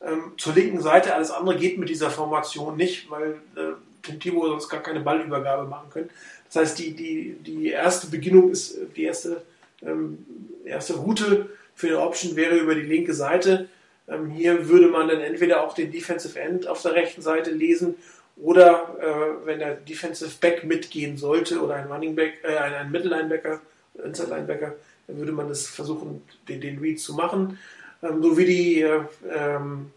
ähm, 0.00 0.32
zur 0.38 0.54
linken 0.54 0.80
Seite. 0.80 1.14
Alles 1.14 1.30
andere 1.30 1.58
geht 1.58 1.76
mit 1.76 1.90
dieser 1.90 2.10
Formation 2.10 2.78
nicht, 2.78 3.10
weil 3.10 3.42
äh, 3.56 3.74
Tim 4.02 4.18
Timo 4.18 4.46
sonst 4.46 4.70
gar 4.70 4.82
keine 4.82 5.00
Ballübergabe 5.00 5.68
machen 5.68 5.90
können. 5.90 6.10
Das 6.46 6.62
heißt, 6.62 6.78
die, 6.78 6.94
die, 6.94 7.36
die 7.44 7.68
erste 7.68 8.06
Beginnung 8.06 8.50
ist, 8.50 8.78
die 8.96 9.04
erste, 9.04 9.42
ähm, 9.82 10.24
erste 10.64 10.94
Route 10.94 11.50
für 11.74 11.88
eine 11.88 12.00
Option 12.00 12.36
wäre 12.36 12.56
über 12.56 12.74
die 12.74 12.80
linke 12.80 13.12
Seite. 13.12 13.68
Ähm, 14.08 14.30
hier 14.30 14.68
würde 14.68 14.88
man 14.88 15.08
dann 15.08 15.20
entweder 15.20 15.64
auch 15.64 15.74
den 15.74 15.90
Defensive 15.90 16.38
End 16.38 16.66
auf 16.66 16.82
der 16.82 16.94
rechten 16.94 17.22
Seite 17.22 17.50
lesen 17.50 17.96
oder 18.36 18.96
äh, 19.00 19.46
wenn 19.46 19.58
der 19.58 19.74
Defensive 19.74 20.32
Back 20.40 20.64
mitgehen 20.64 21.16
sollte 21.16 21.60
oder 21.60 21.76
ein 21.76 21.90
Running 21.90 22.14
Back, 22.14 22.38
äh, 22.42 22.56
ein, 22.56 22.74
ein 22.74 22.90
Mittellinebacker, 22.90 23.60
Inside 24.04 24.28
Linebacker, 24.28 24.74
dann 25.06 25.18
würde 25.18 25.32
man 25.32 25.48
das 25.48 25.66
versuchen, 25.66 26.22
den, 26.48 26.60
den 26.60 26.78
Read 26.78 27.00
zu 27.00 27.14
machen. 27.14 27.58
Ähm, 28.02 28.22
so 28.22 28.36
wie 28.36 28.44
die 28.44 28.82
äh, 28.82 29.00
ähm, 29.34 29.90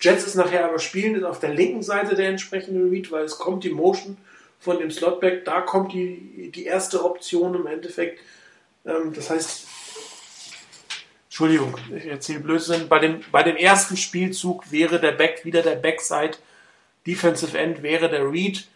Jets 0.00 0.26
es 0.26 0.34
nachher 0.34 0.66
aber 0.66 0.78
spielen, 0.78 1.14
ist 1.14 1.24
auf 1.24 1.40
der 1.40 1.54
linken 1.54 1.82
Seite 1.82 2.14
der 2.14 2.28
entsprechende 2.28 2.90
Read, 2.90 3.10
weil 3.10 3.24
es 3.24 3.38
kommt 3.38 3.64
die 3.64 3.70
Motion 3.70 4.18
von 4.60 4.78
dem 4.78 4.90
Slotback, 4.90 5.44
da 5.44 5.60
kommt 5.62 5.92
die, 5.92 6.50
die 6.54 6.64
erste 6.64 7.04
Option 7.04 7.54
im 7.54 7.66
Endeffekt. 7.66 8.20
Ähm, 8.84 9.12
das 9.14 9.30
heißt, 9.30 9.66
Entschuldigung, 11.36 11.74
ich 11.94 12.06
erzähle 12.06 12.40
Blödsinn. 12.40 12.88
Bei 12.88 12.98
dem, 12.98 13.20
bei 13.30 13.42
dem 13.42 13.56
ersten 13.56 13.98
Spielzug 13.98 14.72
wäre 14.72 14.98
der 14.98 15.12
Back 15.12 15.44
wieder 15.44 15.60
der 15.60 15.74
Backside. 15.74 16.38
Defensive 17.06 17.58
End 17.58 17.82
wäre 17.82 18.08
der 18.08 18.32
Read. 18.32 18.66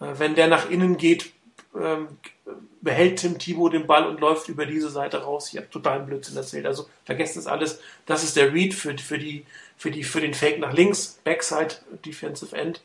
Äh, 0.00 0.18
wenn 0.18 0.34
der 0.34 0.46
nach 0.46 0.68
innen 0.68 0.98
geht, 0.98 1.32
ähm, 1.74 2.08
behält 2.82 3.20
Tim 3.20 3.38
Thibault 3.38 3.72
den 3.72 3.86
Ball 3.86 4.06
und 4.06 4.20
läuft 4.20 4.50
über 4.50 4.66
diese 4.66 4.90
Seite 4.90 5.22
raus. 5.22 5.48
Ich 5.50 5.56
habe 5.56 5.70
totalen 5.70 6.04
Blödsinn 6.04 6.36
erzählt. 6.36 6.66
Also 6.66 6.90
vergesst 7.06 7.38
das 7.38 7.46
alles. 7.46 7.80
Das 8.04 8.22
ist 8.22 8.36
der 8.36 8.52
Read 8.52 8.74
für, 8.74 8.98
für, 8.98 9.16
die, 9.16 9.46
für, 9.78 9.90
die, 9.90 10.04
für 10.04 10.20
den 10.20 10.34
Fake 10.34 10.58
nach 10.58 10.74
links, 10.74 11.20
Backside 11.24 11.76
Defensive 12.04 12.54
End. 12.54 12.82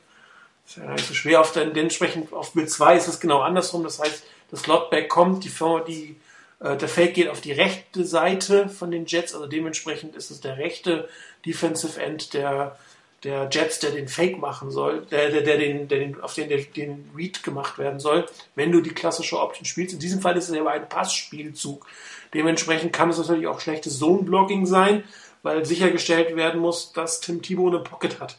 Das 0.63 0.77
ist 0.77 0.81
ja 0.81 0.93
nicht 0.93 1.07
so 1.09 1.13
schwer. 1.13 1.41
Auf 1.41 1.51
den, 1.51 1.75
entsprechend 1.75 2.31
auf 2.31 2.53
Bild 2.53 2.69
2 2.69 2.95
ist 2.95 3.09
es 3.09 3.19
genau 3.19 3.41
andersrum. 3.41 3.83
Das 3.83 3.99
heißt, 3.99 4.23
das 4.49 4.61
Slotback 4.61 5.09
kommt, 5.09 5.43
die, 5.43 5.51
die, 5.89 6.15
der 6.59 6.87
Fake 6.87 7.13
geht 7.13 7.29
auf 7.29 7.41
die 7.41 7.51
rechte 7.51 8.05
Seite 8.05 8.69
von 8.69 8.91
den 8.91 9.05
Jets, 9.05 9.33
also 9.33 9.47
dementsprechend 9.47 10.15
ist 10.15 10.31
es 10.31 10.41
der 10.41 10.57
rechte 10.57 11.09
Defensive 11.45 12.01
End 12.01 12.33
der, 12.33 12.77
der 13.23 13.49
Jets, 13.51 13.79
der 13.79 13.91
den 13.91 14.07
Fake 14.07 14.37
machen 14.37 14.71
soll, 14.71 15.05
der, 15.11 15.29
der, 15.29 15.41
der, 15.41 15.57
den, 15.57 15.87
der 15.87 15.99
den, 15.99 16.21
auf 16.21 16.33
den 16.33 16.49
der, 16.49 16.59
den 16.59 17.09
Read 17.15 17.43
gemacht 17.43 17.77
werden 17.77 17.99
soll, 17.99 18.25
wenn 18.55 18.71
du 18.71 18.81
die 18.81 18.93
klassische 18.93 19.39
Option 19.39 19.65
spielst. 19.65 19.93
In 19.93 19.99
diesem 19.99 20.21
Fall 20.21 20.37
ist 20.37 20.49
es 20.49 20.57
aber 20.57 20.71
ein 20.71 20.87
Passspielzug. 20.87 21.85
Dementsprechend 22.33 22.93
kann 22.93 23.09
es 23.09 23.17
natürlich 23.17 23.47
auch 23.47 23.59
schlechtes 23.59 23.99
Zone-Blocking 23.99 24.65
sein, 24.65 25.03
weil 25.43 25.65
sichergestellt 25.65 26.35
werden 26.35 26.59
muss, 26.59 26.93
dass 26.93 27.21
Tim 27.21 27.41
Thibault 27.41 27.75
eine 27.75 27.83
Pocket 27.83 28.19
hat. 28.19 28.37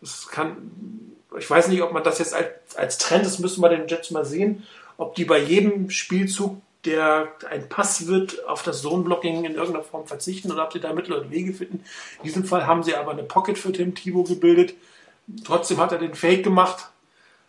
Das 0.00 0.28
kann 0.28 0.70
ich 1.36 1.48
weiß 1.48 1.68
nicht, 1.68 1.82
ob 1.82 1.92
man 1.92 2.04
das 2.04 2.18
jetzt 2.18 2.34
als, 2.34 2.76
als 2.76 2.98
Trend, 2.98 3.26
das 3.26 3.38
müssen 3.38 3.62
wir 3.62 3.68
den 3.68 3.88
Jets 3.88 4.10
mal 4.10 4.24
sehen, 4.24 4.66
ob 4.96 5.14
die 5.14 5.24
bei 5.24 5.38
jedem 5.38 5.90
Spielzug, 5.90 6.60
der 6.88 7.28
ein 7.50 7.68
Pass 7.68 8.06
wird, 8.06 8.46
auf 8.48 8.62
das 8.62 8.82
Zone-Blocking 8.82 9.44
in 9.44 9.54
irgendeiner 9.54 9.84
Form 9.84 10.06
verzichten 10.06 10.50
oder 10.50 10.64
ob 10.64 10.72
sie 10.72 10.80
da 10.80 10.92
Mittel 10.92 11.12
und 11.12 11.30
Wege 11.30 11.52
finden. 11.52 11.84
In 12.18 12.24
diesem 12.24 12.44
Fall 12.44 12.66
haben 12.66 12.82
sie 12.82 12.94
aber 12.94 13.12
eine 13.12 13.22
Pocket 13.22 13.58
für 13.58 13.72
Tim 13.72 13.94
Thibault 13.94 14.28
gebildet. 14.28 14.74
Trotzdem 15.44 15.78
hat 15.78 15.92
er 15.92 15.98
den 15.98 16.14
Fake 16.14 16.42
gemacht. 16.42 16.88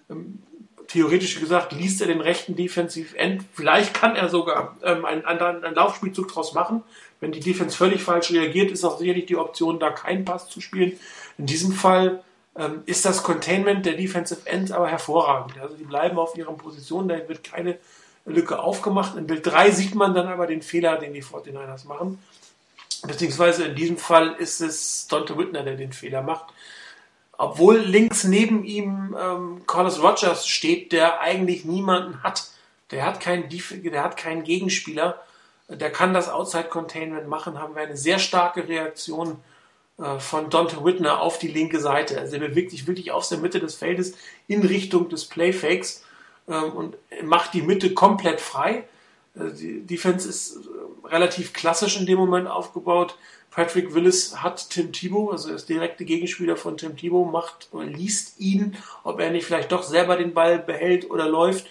Ähm, 0.10 0.40
theoretisch 0.88 1.40
gesagt, 1.40 1.72
liest 1.72 2.02
er 2.02 2.08
den 2.08 2.20
rechten 2.20 2.56
Defensive 2.56 3.18
End. 3.18 3.46
Vielleicht 3.54 3.94
kann 3.94 4.16
er 4.16 4.28
sogar 4.28 4.76
ähm, 4.84 5.06
einen 5.06 5.24
anderen 5.24 5.64
einen 5.64 5.76
Laufspielzug 5.76 6.28
draus 6.28 6.54
machen. 6.54 6.84
Wenn 7.22 7.32
die 7.32 7.40
Defense 7.40 7.78
völlig 7.78 8.02
falsch 8.02 8.32
reagiert, 8.32 8.72
ist 8.72 8.84
auch 8.84 8.98
sicherlich 8.98 9.26
die 9.28 9.38
Option, 9.38 9.80
da 9.80 9.92
keinen 9.92 10.26
Pass 10.26 10.50
zu 10.50 10.60
spielen. 10.60 11.00
In 11.38 11.46
diesem 11.46 11.72
Fall 11.72 12.24
ähm, 12.58 12.82
ist 12.86 13.06
das 13.06 13.24
Containment 13.24 13.86
der 13.86 13.94
Defensive 13.94 14.42
Ends 14.46 14.72
aber 14.72 14.90
hervorragend. 14.90 15.58
Also 15.62 15.76
die 15.76 15.84
bleiben 15.86 16.18
auf 16.18 16.36
ihren 16.36 16.58
Positionen, 16.58 17.08
da 17.08 17.30
wird 17.30 17.44
keine 17.44 17.78
Lücke 18.30 18.60
aufgemacht. 18.60 19.16
In 19.16 19.28
Bild 19.28 19.46
3 19.46 19.72
sieht 19.72 19.96
man 19.96 20.14
dann 20.14 20.28
aber 20.28 20.48
den 20.48 20.62
Fehler, 20.62 20.98
den 20.98 21.14
die 21.14 21.24
49ers 21.24 21.88
machen. 21.88 22.20
Beziehungsweise 23.06 23.66
in 23.66 23.76
diesem 23.76 23.98
Fall 23.98 24.34
ist 24.34 24.62
es 24.62 25.08
Dante 25.08 25.38
Whitner, 25.38 25.64
der 25.64 25.76
den 25.76 25.94
Fehler 25.94 26.22
macht. 26.22 26.54
Obwohl 27.38 27.78
links 27.78 28.26
neben 28.26 28.66
ihm 28.66 29.16
ähm, 29.18 29.62
Carlos 29.66 30.02
Rogers 30.04 30.46
steht, 30.46 30.92
der 30.92 31.22
eigentlich 31.22 31.64
niemanden 31.64 32.22
hat. 32.22 32.50
Der 32.92 33.06
hat 33.06 33.22
keinen, 33.22 33.48
der 33.50 34.04
hat 34.04 34.18
keinen 34.18 34.44
Gegenspieler. 34.44 35.24
Der 35.70 35.92
kann 35.92 36.14
das 36.14 36.28
Outside 36.28 36.66
Containment 36.66 37.28
machen. 37.28 37.60
Haben 37.60 37.76
wir 37.76 37.84
eine 37.84 37.96
sehr 37.96 38.20
starke 38.20 38.68
Reaktion 38.68 39.38
äh, 40.00 40.20
von 40.20 40.50
Dante 40.50 40.84
Whitner 40.84 41.22
auf 41.22 41.40
die 41.40 41.48
linke 41.48 41.80
Seite. 41.80 42.20
Also 42.20 42.36
er 42.36 42.48
bewegt 42.48 42.72
sich 42.72 42.88
wirklich 42.88 43.12
aus 43.12 43.30
der 43.30 43.38
Mitte 43.38 43.60
des 43.62 43.76
Feldes 43.76 44.16
in 44.48 44.62
Richtung 44.64 45.08
des 45.08 45.26
Playfakes 45.26 46.04
und 46.54 46.98
macht 47.24 47.54
die 47.54 47.62
Mitte 47.62 47.94
komplett 47.94 48.42
frei. 48.42 48.86
Äh, 49.36 49.52
die 49.52 49.82
Defense 49.82 50.28
ist 50.28 50.58
äh, 50.58 51.08
relativ 51.08 51.54
klassisch 51.54 52.00
in 52.00 52.06
dem 52.06 52.18
Moment 52.18 52.48
aufgebaut. 52.48 53.18
Patrick 53.52 53.94
Willis 53.96 54.38
hat 54.42 54.70
Tim 54.70 54.92
Thibault, 54.92 55.32
also 55.32 55.52
ist 55.52 55.70
direkte 55.70 56.06
Gegenspieler 56.06 56.56
von 56.56 56.78
Tim 56.78 56.96
Thibault, 56.96 57.32
macht 57.32 57.70
liest 57.74 58.40
ihn, 58.40 58.78
ob 59.04 59.20
er 59.20 59.32
nicht 59.32 59.46
vielleicht 59.46 59.72
doch 59.72 59.82
selber 59.82 60.18
den 60.18 60.36
Ball 60.36 60.60
behält 60.60 61.10
oder 61.10 61.28
läuft. 61.28 61.66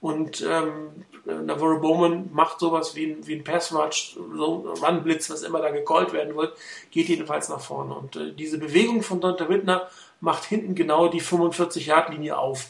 Und 0.00 0.42
ähm, 0.42 1.04
Navarro 1.24 1.80
Bowman 1.80 2.30
macht 2.32 2.60
sowas 2.60 2.94
wie 2.94 3.06
ein, 3.06 3.26
wie 3.26 3.34
ein 3.34 3.44
Passwatch, 3.44 4.14
so 4.14 4.66
ein 4.68 4.84
Run-Blitz, 4.84 5.30
was 5.30 5.42
immer 5.42 5.60
da 5.60 5.70
gecallt 5.70 6.12
werden 6.12 6.36
wird, 6.36 6.56
geht 6.90 7.08
jedenfalls 7.08 7.48
nach 7.48 7.60
vorne. 7.60 7.94
Und 7.94 8.14
äh, 8.14 8.32
diese 8.32 8.58
Bewegung 8.58 9.02
von 9.02 9.20
Donta 9.20 9.48
Wittner 9.48 9.88
macht 10.20 10.44
hinten 10.44 10.74
genau 10.74 11.08
die 11.08 11.22
45-Yard-Linie 11.22 12.38
auf. 12.38 12.68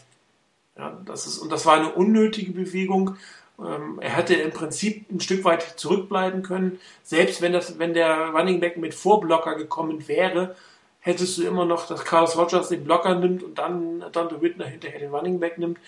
Ja, 0.77 1.01
das 1.05 1.27
ist, 1.27 1.39
und 1.39 1.53
das 1.53 1.66
war 1.66 1.75
eine 1.75 1.93
unnötige 1.93 2.53
Bewegung, 2.53 3.16
ähm, 3.59 3.99
er 4.01 4.11
hätte 4.11 4.35
im 4.35 4.51
Prinzip 4.51 5.11
ein 5.11 5.20
Stück 5.20 5.45
weit 5.45 5.62
zurückbleiben 5.79 6.43
können. 6.43 6.81
Selbst 7.03 7.41
wenn, 7.41 7.53
das, 7.53 7.79
wenn 7.79 7.95
der 7.95 8.31
Running 8.31 8.61
Back 8.61 8.77
mit 8.77 8.95
Vorblocker 8.95 9.55
gekommen 9.55 10.09
wäre, 10.09 10.57
hättest 11.01 11.39
du 11.39 11.43
immer 11.45 11.64
noch, 11.64 11.87
dass 11.87 12.05
Carlos 12.05 12.37
Rogers 12.37 12.68
den 12.68 12.85
Blocker 12.85 13.14
nimmt 13.14 13.43
und 13.43 13.59
dann 13.59 14.05
Dante 14.12 14.41
Whitner 14.41 14.66
hinterher 14.66 14.99
den 14.99 15.14
Running 15.14 15.39
Back 15.39 15.59
nimmt. 15.59 15.79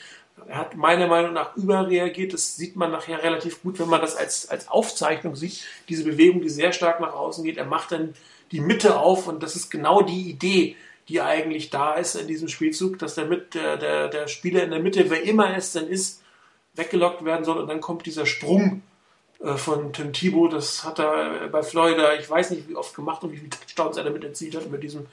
Er 0.47 0.59
hat 0.59 0.76
meiner 0.76 1.07
Meinung 1.09 1.32
nach 1.32 1.57
überreagiert. 1.57 2.34
Das 2.34 2.57
sieht 2.57 2.76
man 2.76 2.93
nachher 2.93 3.22
relativ 3.22 3.62
gut, 3.62 3.78
wenn 3.78 3.89
man 3.89 4.03
das 4.03 4.14
als, 4.14 4.49
als 4.49 4.68
Aufzeichnung 4.68 5.34
sieht. 5.34 5.64
Diese 5.89 6.05
Bewegung, 6.05 6.43
die 6.43 6.51
sehr 6.51 6.72
stark 6.72 7.01
nach 7.01 7.14
außen 7.14 7.43
geht. 7.43 7.57
Er 7.57 7.64
macht 7.64 7.93
dann 7.93 8.14
die 8.53 8.61
Mitte 8.61 8.99
auf 8.99 9.26
und 9.26 9.43
das 9.43 9.57
ist 9.57 9.70
genau 9.70 10.03
die 10.03 10.30
Idee, 10.30 10.76
die 11.09 11.21
eigentlich 11.21 11.71
da 11.71 11.95
ist 11.95 12.17
in 12.17 12.27
diesem 12.27 12.49
Spielzug, 12.49 12.99
dass 12.99 13.15
der, 13.15 13.27
mit, 13.27 13.55
der, 13.55 13.77
der, 13.77 14.09
der 14.09 14.29
Spieler 14.29 14.63
in 14.65 14.71
der 14.71 14.81
Mitte, 14.81 15.09
wer 15.09 15.23
immer 15.23 15.57
es 15.57 15.73
denn 15.73 15.87
ist, 15.87 16.23
weggelockt 16.75 17.25
werden 17.25 17.45
soll 17.45 17.59
und 17.59 17.69
dann 17.69 17.81
kommt 17.81 18.07
dieser 18.07 18.27
Sprung 18.27 18.83
äh, 19.41 19.55
von 19.55 19.93
Tim 19.93 20.13
Thibault, 20.13 20.53
das 20.53 20.85
hat 20.85 20.99
er 20.99 21.49
bei 21.49 21.63
Florida, 21.63 22.15
ich 22.15 22.29
weiß 22.29 22.51
nicht 22.51 22.69
wie 22.69 22.77
oft 22.77 22.95
gemacht 22.95 23.23
und 23.23 23.33
wie 23.33 23.39
viele 23.39 23.51
Touchdowns 23.51 23.97
er 23.97 24.05
damit 24.05 24.25
erzielt 24.25 24.57
hat, 24.57 24.71
mit 24.71 24.83
diesem 24.83 25.07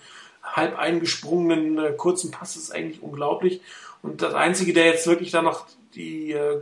halb 0.44 0.78
eingesprungenen 0.78 1.78
äh, 1.78 1.94
kurzen 1.94 2.32
Pass, 2.32 2.56
ist 2.56 2.74
eigentlich 2.74 3.02
unglaublich. 3.02 3.62
Und 4.02 4.22
das 4.22 4.34
Einzige, 4.34 4.74
der 4.74 4.88
jetzt 4.88 5.08
wirklich 5.08 5.32
da 5.32 5.42
noch 5.42 5.66
die, 5.96 6.34
äh, 6.34 6.62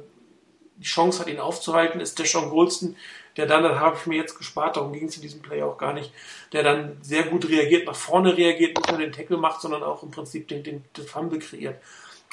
die 0.78 0.86
Chance 0.86 1.20
hat, 1.20 1.28
ihn 1.28 1.40
aufzuhalten, 1.40 2.00
ist 2.00 2.20
der 2.20 2.26
Sean 2.26 2.50
Golston, 2.50 2.96
der 3.38 3.46
dann, 3.46 3.64
das 3.64 3.80
habe 3.80 3.98
ich 4.00 4.06
mir 4.08 4.18
jetzt 4.18 4.38
gespart, 4.38 4.76
darum 4.76 4.94
ging 4.94 5.08
es 5.08 5.16
in 5.16 5.22
diesem 5.22 5.42
Play 5.42 5.64
auch 5.64 5.78
gar 5.78 5.94
nicht, 5.94 6.12
der 6.54 6.64
dann 6.64 6.98
sehr 7.02 7.24
gut 7.24 7.48
reagiert, 7.48 7.86
nach 7.86 7.96
vorne 7.96 8.36
reagiert, 8.36 8.78
nicht 8.78 8.90
nur 8.90 9.00
den 9.00 9.12
Tackle 9.12 9.38
macht, 9.38 9.62
sondern 9.62 9.84
auch 9.84 10.04
im 10.04 10.12
Prinzip 10.12 10.48
den, 10.48 10.64
den, 10.64 10.84
den 10.96 11.06
Fumble 11.06 11.40
kreiert. 11.40 11.76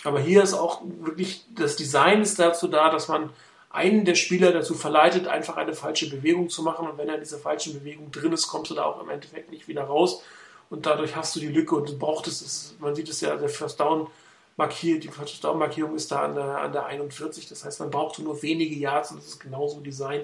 Aber 0.05 0.21
hier 0.21 0.43
ist 0.43 0.55
auch 0.55 0.83
wirklich, 1.01 1.45
das 1.55 1.77
Design 1.77 2.23
ist 2.23 2.39
dazu 2.39 2.69
da, 2.69 2.91
dass 2.91 3.09
man 3.09 3.31
einen 3.71 4.05
der 4.05 4.15
Spieler 4.15 4.53
dazu 4.53 4.75
verleitet, 4.75 5.27
einfach 5.27 5.57
eine 5.57 5.75
falsche 5.75 6.09
Bewegung 6.09 6.49
zu 6.49 6.63
machen. 6.63 6.89
Und 6.89 6.99
wenn 6.99 7.09
er 7.09 7.17
in 7.17 7.21
dieser 7.21 7.39
falschen 7.39 7.75
Bewegung 7.75 8.11
drin 8.11 8.33
ist, 8.33 8.49
kommst 8.49 8.71
du 8.71 8.75
da 8.75 8.85
auch 8.85 9.01
im 9.03 9.11
Endeffekt 9.11 9.51
nicht 9.51 9.69
wieder 9.69 9.83
raus. 9.83 10.23
Und 10.71 10.87
dadurch 10.87 11.17
hast 11.17 11.35
du 11.37 11.41
die 11.41 11.49
Lücke 11.49 11.75
und 11.75 11.89
du 11.89 11.99
brauchtest 11.99 12.43
es, 12.43 12.77
man 12.79 12.95
sieht 12.95 13.09
es 13.09 13.21
ja, 13.21 13.37
der 13.37 13.49
First 13.49 13.81
Down 13.81 14.09
markiert, 14.57 15.05
die 15.05 15.09
First 15.09 15.43
Down 15.43 15.59
Markierung 15.59 15.95
ist 15.95 16.11
da 16.11 16.23
an 16.23 16.35
der, 16.35 16.59
an 16.59 16.73
der 16.73 16.87
41. 16.87 17.49
Das 17.49 17.65
heißt, 17.65 17.81
man 17.81 17.91
braucht 17.91 18.19
nur 18.19 18.43
wenige 18.43 18.75
Yards 18.75 19.13
und 19.13 19.19
das 19.19 19.29
ist 19.29 19.41
genauso 19.41 19.81
Design. 19.81 20.23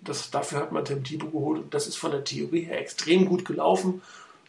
Das, 0.00 0.30
dafür 0.30 0.60
hat 0.60 0.72
man 0.72 0.84
Tim 0.84 1.04
Thibault 1.04 1.32
geholt 1.32 1.62
und 1.62 1.74
das 1.74 1.86
ist 1.86 1.96
von 1.96 2.12
der 2.12 2.24
Theorie 2.24 2.62
her 2.62 2.80
extrem 2.80 3.26
gut 3.26 3.44
gelaufen 3.44 4.00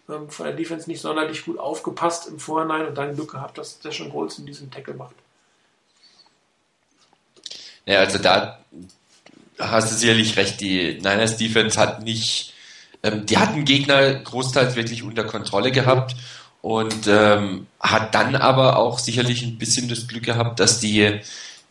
ähm, 0.10 0.30
von 0.30 0.46
der 0.46 0.56
Defense 0.56 0.90
nicht 0.90 1.02
sonderlich 1.02 1.46
gut 1.46 1.60
aufgepasst 1.60 2.28
im 2.28 2.40
Vorhinein 2.40 2.88
und 2.88 2.98
dann 2.98 3.16
Glück 3.16 3.32
gehabt, 3.32 3.58
dass 3.58 3.80
Golds 4.12 4.40
in 4.40 4.46
diesem 4.46 4.72
Tackle 4.72 4.96
macht. 4.96 5.16
Ja, 7.86 8.00
also 8.00 8.18
da 8.18 8.60
hast 9.58 9.92
du 9.92 9.96
sicherlich 9.96 10.38
recht. 10.38 10.62
Die 10.62 10.96
Niners 10.96 11.38
Defense 11.38 11.80
hat 11.80 12.04
nicht, 12.04 12.54
ähm, 13.04 13.26
die 13.26 13.38
hatten 13.38 13.66
Gegner 13.66 14.16
großteils 14.16 14.76
wirklich 14.76 15.04
unter 15.04 15.24
Kontrolle 15.24 15.72
gehabt 15.72 16.16
und 16.62 17.08
ähm, 17.08 17.68
hat 17.80 18.14
dann 18.16 18.36
aber 18.36 18.78
auch 18.78 19.00
sicherlich 19.00 19.44
ein 19.44 19.58
bisschen 19.58 19.90
das 19.90 20.08
Glück 20.08 20.24
gehabt, 20.24 20.60
dass 20.60 20.80
die 20.80 21.20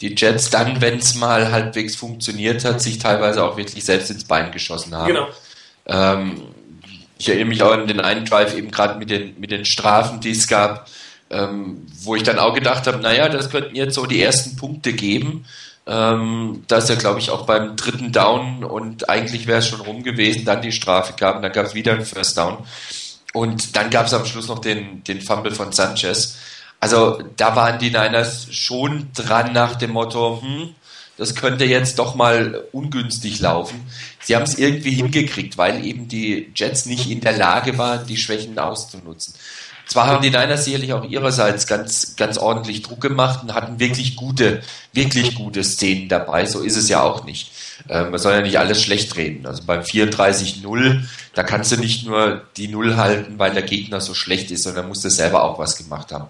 die 0.01 0.15
Jets 0.15 0.51
dann, 0.51 0.81
wenn 0.81 0.99
es 0.99 1.15
mal 1.15 1.51
halbwegs 1.51 1.97
funktioniert 1.97 2.65
hat, 2.65 2.81
sich 2.81 2.99
teilweise 2.99 3.43
auch 3.43 3.57
wirklich 3.57 3.85
selbst 3.85 4.11
ins 4.11 4.25
Bein 4.25 4.53
geschossen 4.53 4.95
haben. 4.95 5.09
Genau. 5.09 5.29
Ähm, 5.87 6.43
ich 7.19 7.29
erinnere 7.29 7.49
mich 7.49 7.63
auch 7.63 7.73
an 7.73 7.89
den 7.89 8.01
einen 8.01 8.25
Drive 8.25 8.55
eben 8.57 8.71
gerade 8.71 8.99
mit 8.99 9.11
den, 9.11 9.39
mit 9.41 9.51
den 9.51 9.65
Strafen, 9.65 10.21
die 10.21 10.31
es 10.31 10.47
gab, 10.47 10.89
ähm, 11.31 11.87
wo 12.03 12.15
ich 12.15 12.23
dann 12.23 12.39
auch 12.39 12.55
gedacht 12.55 12.87
habe, 12.87 12.99
naja, 12.99 13.29
das 13.29 13.51
könnten 13.51 13.75
jetzt 13.75 13.95
so 13.95 14.07
die 14.07 14.23
ersten 14.23 14.57
Punkte 14.57 14.93
geben. 14.93 15.45
Ähm, 15.87 16.65
da 16.69 16.79
ist 16.79 16.91
ja, 16.91 16.95
glaube 16.95 17.19
ich, 17.19 17.31
auch 17.31 17.47
beim 17.47 17.75
dritten 17.75 18.13
Down 18.13 18.63
und 18.63 19.09
eigentlich 19.09 19.47
wäre 19.47 19.59
es 19.59 19.69
schon 19.69 19.81
rum 19.81 20.03
gewesen, 20.03 20.45
dann 20.45 20.63
die 20.63 20.73
Strafe 20.73 21.15
gab 21.19 21.37
und 21.37 21.43
dann 21.43 21.53
gab 21.53 21.67
es 21.67 21.75
wieder 21.75 21.93
einen 21.93 22.05
First 22.05 22.39
Down. 22.39 22.59
Und 23.33 23.77
dann 23.77 23.91
gab 23.91 24.07
es 24.07 24.15
am 24.15 24.25
Schluss 24.25 24.49
noch 24.49 24.61
den, 24.61 25.03
den 25.05 25.21
Fumble 25.21 25.55
von 25.55 25.73
Sanchez. 25.73 26.37
Also 26.81 27.23
da 27.37 27.57
waren 27.57 27.79
die 27.79 27.91
Niners 27.91 28.49
schon 28.53 29.09
dran 29.15 29.53
nach 29.53 29.77
dem 29.77 29.93
Motto, 29.93 30.41
hm, 30.43 30.75
das 31.17 31.35
könnte 31.35 31.65
jetzt 31.65 31.99
doch 31.99 32.15
mal 32.15 32.65
ungünstig 32.71 33.41
laufen. 33.41 33.85
Sie 34.21 34.37
haben 34.37 34.45
es 34.45 34.57
irgendwie 34.57 34.93
hingekriegt, 34.93 35.59
weil 35.59 35.85
eben 35.85 36.07
die 36.07 36.53
Jets 36.55 36.87
nicht 36.87 37.11
in 37.11 37.21
der 37.21 37.37
Lage 37.37 37.77
waren, 37.77 38.07
die 38.07 38.17
Schwächen 38.17 38.57
auszunutzen. 38.59 39.35
Zwar 39.89 40.07
haben 40.07 40.23
die 40.23 40.29
Niners 40.29 40.67
sicherlich 40.67 40.93
auch 40.93 41.03
ihrerseits 41.03 41.67
ganz, 41.67 42.15
ganz 42.15 42.37
ordentlich 42.37 42.83
Druck 42.83 43.01
gemacht 43.01 43.43
und 43.43 43.55
hatten 43.55 43.81
wirklich 43.81 44.17
gute, 44.17 44.61
wirklich 44.93 45.35
gute 45.35 45.65
Szenen 45.65 46.11
dabei. 46.11 46.45
So 46.45 46.61
ist 46.61 46.77
es 46.77 46.91
ja 46.91 47.03
auch 47.03 47.25
nicht. 47.25 47.51
Ähm, 47.89 48.11
man 48.11 48.21
soll 48.21 48.35
ja 48.35 48.43
nicht 48.43 48.59
alles 48.59 48.83
schlecht 48.83 49.17
reden. 49.17 49.47
Also 49.47 49.63
beim 49.65 49.81
34-0, 49.81 51.05
da 51.33 51.43
kannst 51.43 51.73
du 51.73 51.79
nicht 51.79 52.07
nur 52.07 52.43
die 52.59 52.69
Null 52.69 52.97
halten, 52.97 53.39
weil 53.39 53.53
der 53.53 53.63
Gegner 53.63 54.03
so 54.03 54.13
schlecht 54.13 54.51
ist, 54.51 54.65
sondern 54.65 54.89
musst 54.89 55.05
du 55.07 55.11
selber 55.11 55.43
auch 55.43 55.59
was 55.59 55.79
gemacht 55.79 56.13
haben. 56.13 56.27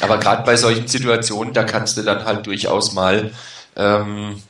Aber 0.00 0.18
gerade 0.18 0.44
bei 0.44 0.56
solchen 0.56 0.86
Situationen, 0.86 1.52
da 1.52 1.64
kannst 1.64 1.96
du 1.96 2.02
dann 2.02 2.24
halt 2.24 2.46
durchaus 2.46 2.92
mal 2.92 3.32
ähm, 3.74 4.40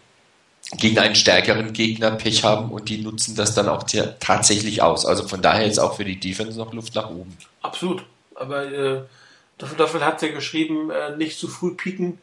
gegen 0.77 0.99
einen 0.99 1.15
stärkeren 1.15 1.73
Gegner 1.73 2.11
Pech 2.11 2.45
haben 2.45 2.71
und 2.71 2.91
die 2.91 2.99
nutzen 2.99 3.37
das 3.37 3.55
dann 3.55 3.71
auch 3.71 3.85
tatsächlich 4.21 4.83
aus. 4.83 5.07
Also 5.07 5.27
von 5.27 5.41
daher 5.41 5.65
ist 5.65 5.79
auch 5.79 5.97
für 5.97 6.05
die 6.05 6.21
Defense 6.21 6.59
noch 6.59 6.75
Luft 6.75 6.95
nach 6.95 7.09
oben. 7.09 7.35
Absolut. 7.63 8.05
Aber 8.35 8.65
äh, 8.65 9.03
dafür, 9.59 10.05
hat 10.05 10.21
sie 10.21 10.33
geschrieben, 10.33 10.91
äh, 10.91 11.17
nicht 11.17 11.39
zu 11.39 11.49
früh 11.49 11.75
pieken. 11.75 12.19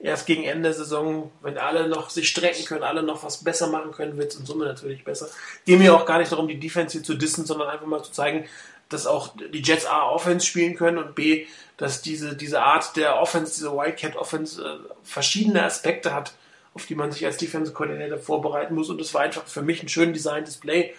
Erst 0.00 0.26
gegen 0.26 0.44
Ende 0.44 0.64
der 0.64 0.74
Saison, 0.74 1.30
wenn 1.40 1.56
alle 1.56 1.88
noch 1.88 2.10
sich 2.10 2.28
strecken 2.28 2.64
können, 2.66 2.82
alle 2.82 3.02
noch 3.02 3.24
was 3.24 3.42
besser 3.42 3.68
machen 3.68 3.92
können, 3.92 4.18
wird 4.18 4.32
es 4.32 4.38
in 4.38 4.44
Summe 4.44 4.66
natürlich 4.66 5.04
besser. 5.04 5.28
Geht 5.64 5.78
mir 5.78 5.94
auch 5.94 6.04
gar 6.04 6.18
nicht 6.18 6.30
darum, 6.30 6.48
die 6.48 6.60
Defense 6.60 6.92
hier 6.92 7.02
zu 7.02 7.14
dissen, 7.14 7.46
sondern 7.46 7.68
einfach 7.68 7.86
mal 7.86 8.02
zu 8.02 8.12
zeigen, 8.12 8.46
dass 8.90 9.06
auch 9.06 9.34
die 9.52 9.62
Jets 9.62 9.86
A 9.86 10.10
Offense 10.10 10.44
spielen 10.44 10.76
können 10.76 10.98
und 10.98 11.14
B, 11.14 11.46
dass 11.78 12.02
diese, 12.02 12.36
diese 12.36 12.62
Art 12.62 12.96
der 12.96 13.18
Offense, 13.18 13.54
diese 13.54 13.72
Wildcat 13.72 14.16
Offense 14.16 14.62
äh, 14.62 14.76
verschiedene 15.04 15.62
Aspekte 15.62 16.12
hat 16.12 16.34
auf 16.74 16.86
die 16.86 16.96
man 16.96 17.12
sich 17.12 17.24
als 17.24 17.36
Defensive 17.36 17.74
Coordinator 17.74 18.18
vorbereiten 18.18 18.74
muss. 18.74 18.90
Und 18.90 19.00
es 19.00 19.14
war 19.14 19.22
einfach 19.22 19.46
für 19.46 19.62
mich 19.62 19.82
ein 19.82 19.88
schön 19.88 20.12
designtes 20.12 20.56
Play. 20.56 20.94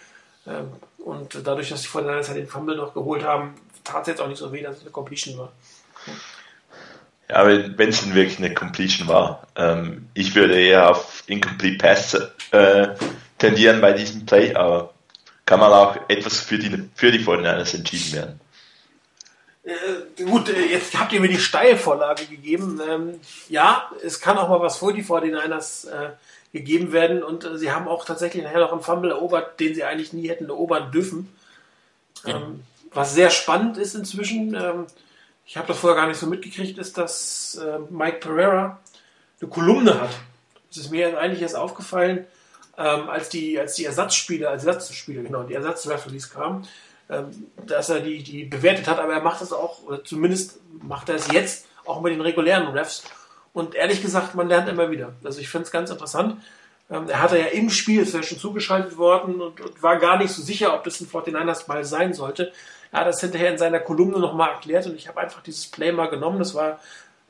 Ähm, 0.46 0.72
und 0.98 1.38
dadurch, 1.44 1.68
dass 1.68 1.82
die 1.82 1.88
Fortinanders 1.88 2.28
halt 2.28 2.38
den 2.38 2.48
Fumble 2.48 2.76
noch 2.76 2.94
geholt 2.94 3.22
haben, 3.22 3.54
tat 3.86 4.02
es 4.02 4.08
jetzt 4.08 4.20
auch 4.20 4.28
nicht 4.28 4.38
so 4.38 4.52
weh, 4.52 4.62
dass 4.62 4.76
es 4.76 4.82
eine 4.82 4.90
Completion 4.90 5.38
war. 5.38 5.52
Ja, 7.28 7.46
wenn 7.46 7.88
es 7.88 8.02
denn 8.02 8.14
wirklich 8.14 8.38
eine 8.38 8.54
Completion 8.54 9.08
war. 9.08 9.46
Ähm, 9.56 10.08
ich 10.14 10.34
würde 10.34 10.60
eher 10.60 10.90
auf 10.90 11.24
Incomplete 11.26 11.78
Pass 11.78 12.14
äh, 12.52 12.88
tendieren 13.38 13.80
bei 13.80 13.92
diesem 13.92 14.24
Play, 14.26 14.54
aber 14.54 14.94
kann 15.44 15.60
man 15.60 15.72
auch 15.72 15.96
etwas 16.08 16.40
für 16.40 16.58
die, 16.58 16.88
für 16.94 17.10
die 17.10 17.24
49 17.24 17.80
entschieden 17.80 18.12
werden. 18.12 18.40
Äh, 19.64 20.24
gut, 20.24 20.48
äh, 20.48 20.66
jetzt 20.66 20.96
habt 20.98 21.12
ihr 21.12 21.20
mir 21.20 21.28
die 21.28 21.38
Steilvorlage 21.38 22.26
gegeben. 22.26 22.80
Ähm, 22.88 23.20
ja, 23.48 23.90
es 24.04 24.20
kann 24.20 24.38
auch 24.38 24.48
mal 24.48 24.60
was 24.60 24.76
vor 24.76 24.92
die 24.92 25.02
49ers 25.02 25.90
äh, 25.90 26.10
gegeben 26.52 26.92
werden 26.92 27.24
und 27.24 27.44
äh, 27.44 27.58
sie 27.58 27.72
haben 27.72 27.88
auch 27.88 28.04
tatsächlich 28.04 28.44
nachher 28.44 28.60
noch 28.60 28.72
einen 28.72 28.82
Fumble 28.82 29.10
erobert, 29.10 29.58
den 29.58 29.74
sie 29.74 29.82
eigentlich 29.82 30.12
nie 30.12 30.28
hätten 30.28 30.48
erobern 30.48 30.92
dürfen. 30.92 31.34
Ähm, 32.24 32.62
was 32.92 33.14
sehr 33.14 33.30
spannend 33.30 33.78
ist 33.78 33.94
inzwischen, 33.94 34.54
ähm, 34.54 34.86
ich 35.44 35.56
habe 35.56 35.68
das 35.68 35.78
vorher 35.78 36.00
gar 36.00 36.08
nicht 36.08 36.18
so 36.18 36.26
mitgekriegt, 36.26 36.78
ist, 36.78 36.98
dass 36.98 37.56
äh, 37.56 37.78
Mike 37.90 38.18
Pereira 38.18 38.80
eine 39.40 39.50
Kolumne 39.50 40.00
hat. 40.00 40.10
Das 40.68 40.78
ist 40.78 40.90
mir 40.90 41.18
eigentlich 41.18 41.42
erst 41.42 41.56
aufgefallen, 41.56 42.26
ähm, 42.78 43.08
als 43.08 43.28
die, 43.28 43.58
als 43.58 43.74
die 43.74 43.84
Ersatzspiele, 43.84 44.48
als 44.48 44.64
Ersatzspiele, 44.64 45.22
genau, 45.22 45.44
die 45.44 45.54
Ersatzreferees 45.54 46.30
kamen, 46.30 46.66
ähm, 47.08 47.46
dass 47.66 47.88
er 47.88 48.00
die, 48.00 48.22
die 48.22 48.44
bewertet 48.44 48.88
hat, 48.88 48.98
aber 48.98 49.14
er 49.14 49.22
macht 49.22 49.40
das 49.40 49.52
auch, 49.52 49.82
oder 49.84 50.04
zumindest 50.04 50.60
macht 50.82 51.08
er 51.08 51.14
es 51.14 51.30
jetzt 51.30 51.66
auch 51.84 52.00
mit 52.00 52.12
den 52.12 52.20
regulären 52.20 52.66
Refs. 52.68 53.04
Und 53.52 53.74
ehrlich 53.74 54.02
gesagt, 54.02 54.34
man 54.34 54.48
lernt 54.48 54.68
immer 54.68 54.90
wieder. 54.90 55.14
Also 55.24 55.40
ich 55.40 55.48
finde 55.48 55.64
es 55.64 55.70
ganz 55.70 55.90
interessant. 55.90 56.42
Ähm, 56.90 57.08
er 57.08 57.22
hatte 57.22 57.38
ja 57.38 57.46
im 57.46 57.70
Spiel, 57.70 58.02
ist 58.02 58.14
ja 58.14 58.22
schon 58.22 58.38
zugeschaltet 58.38 58.98
worden 58.98 59.40
und, 59.40 59.60
und, 59.60 59.82
war 59.82 59.98
gar 59.98 60.18
nicht 60.18 60.30
so 60.30 60.42
sicher, 60.42 60.74
ob 60.74 60.84
das 60.84 61.00
ein 61.00 61.08
49ers 61.08 61.66
Ball 61.66 61.84
sein 61.84 62.12
sollte. 62.12 62.52
Er 62.96 63.00
hat 63.00 63.08
das 63.08 63.20
hinterher 63.20 63.50
in 63.50 63.58
seiner 63.58 63.78
Kolumne 63.78 64.18
nochmal 64.18 64.52
erklärt 64.52 64.86
und 64.86 64.96
ich 64.96 65.06
habe 65.06 65.20
einfach 65.20 65.42
dieses 65.42 65.66
Play 65.66 65.92
mal 65.92 66.08
genommen. 66.08 66.38
Das 66.38 66.54
war 66.54 66.80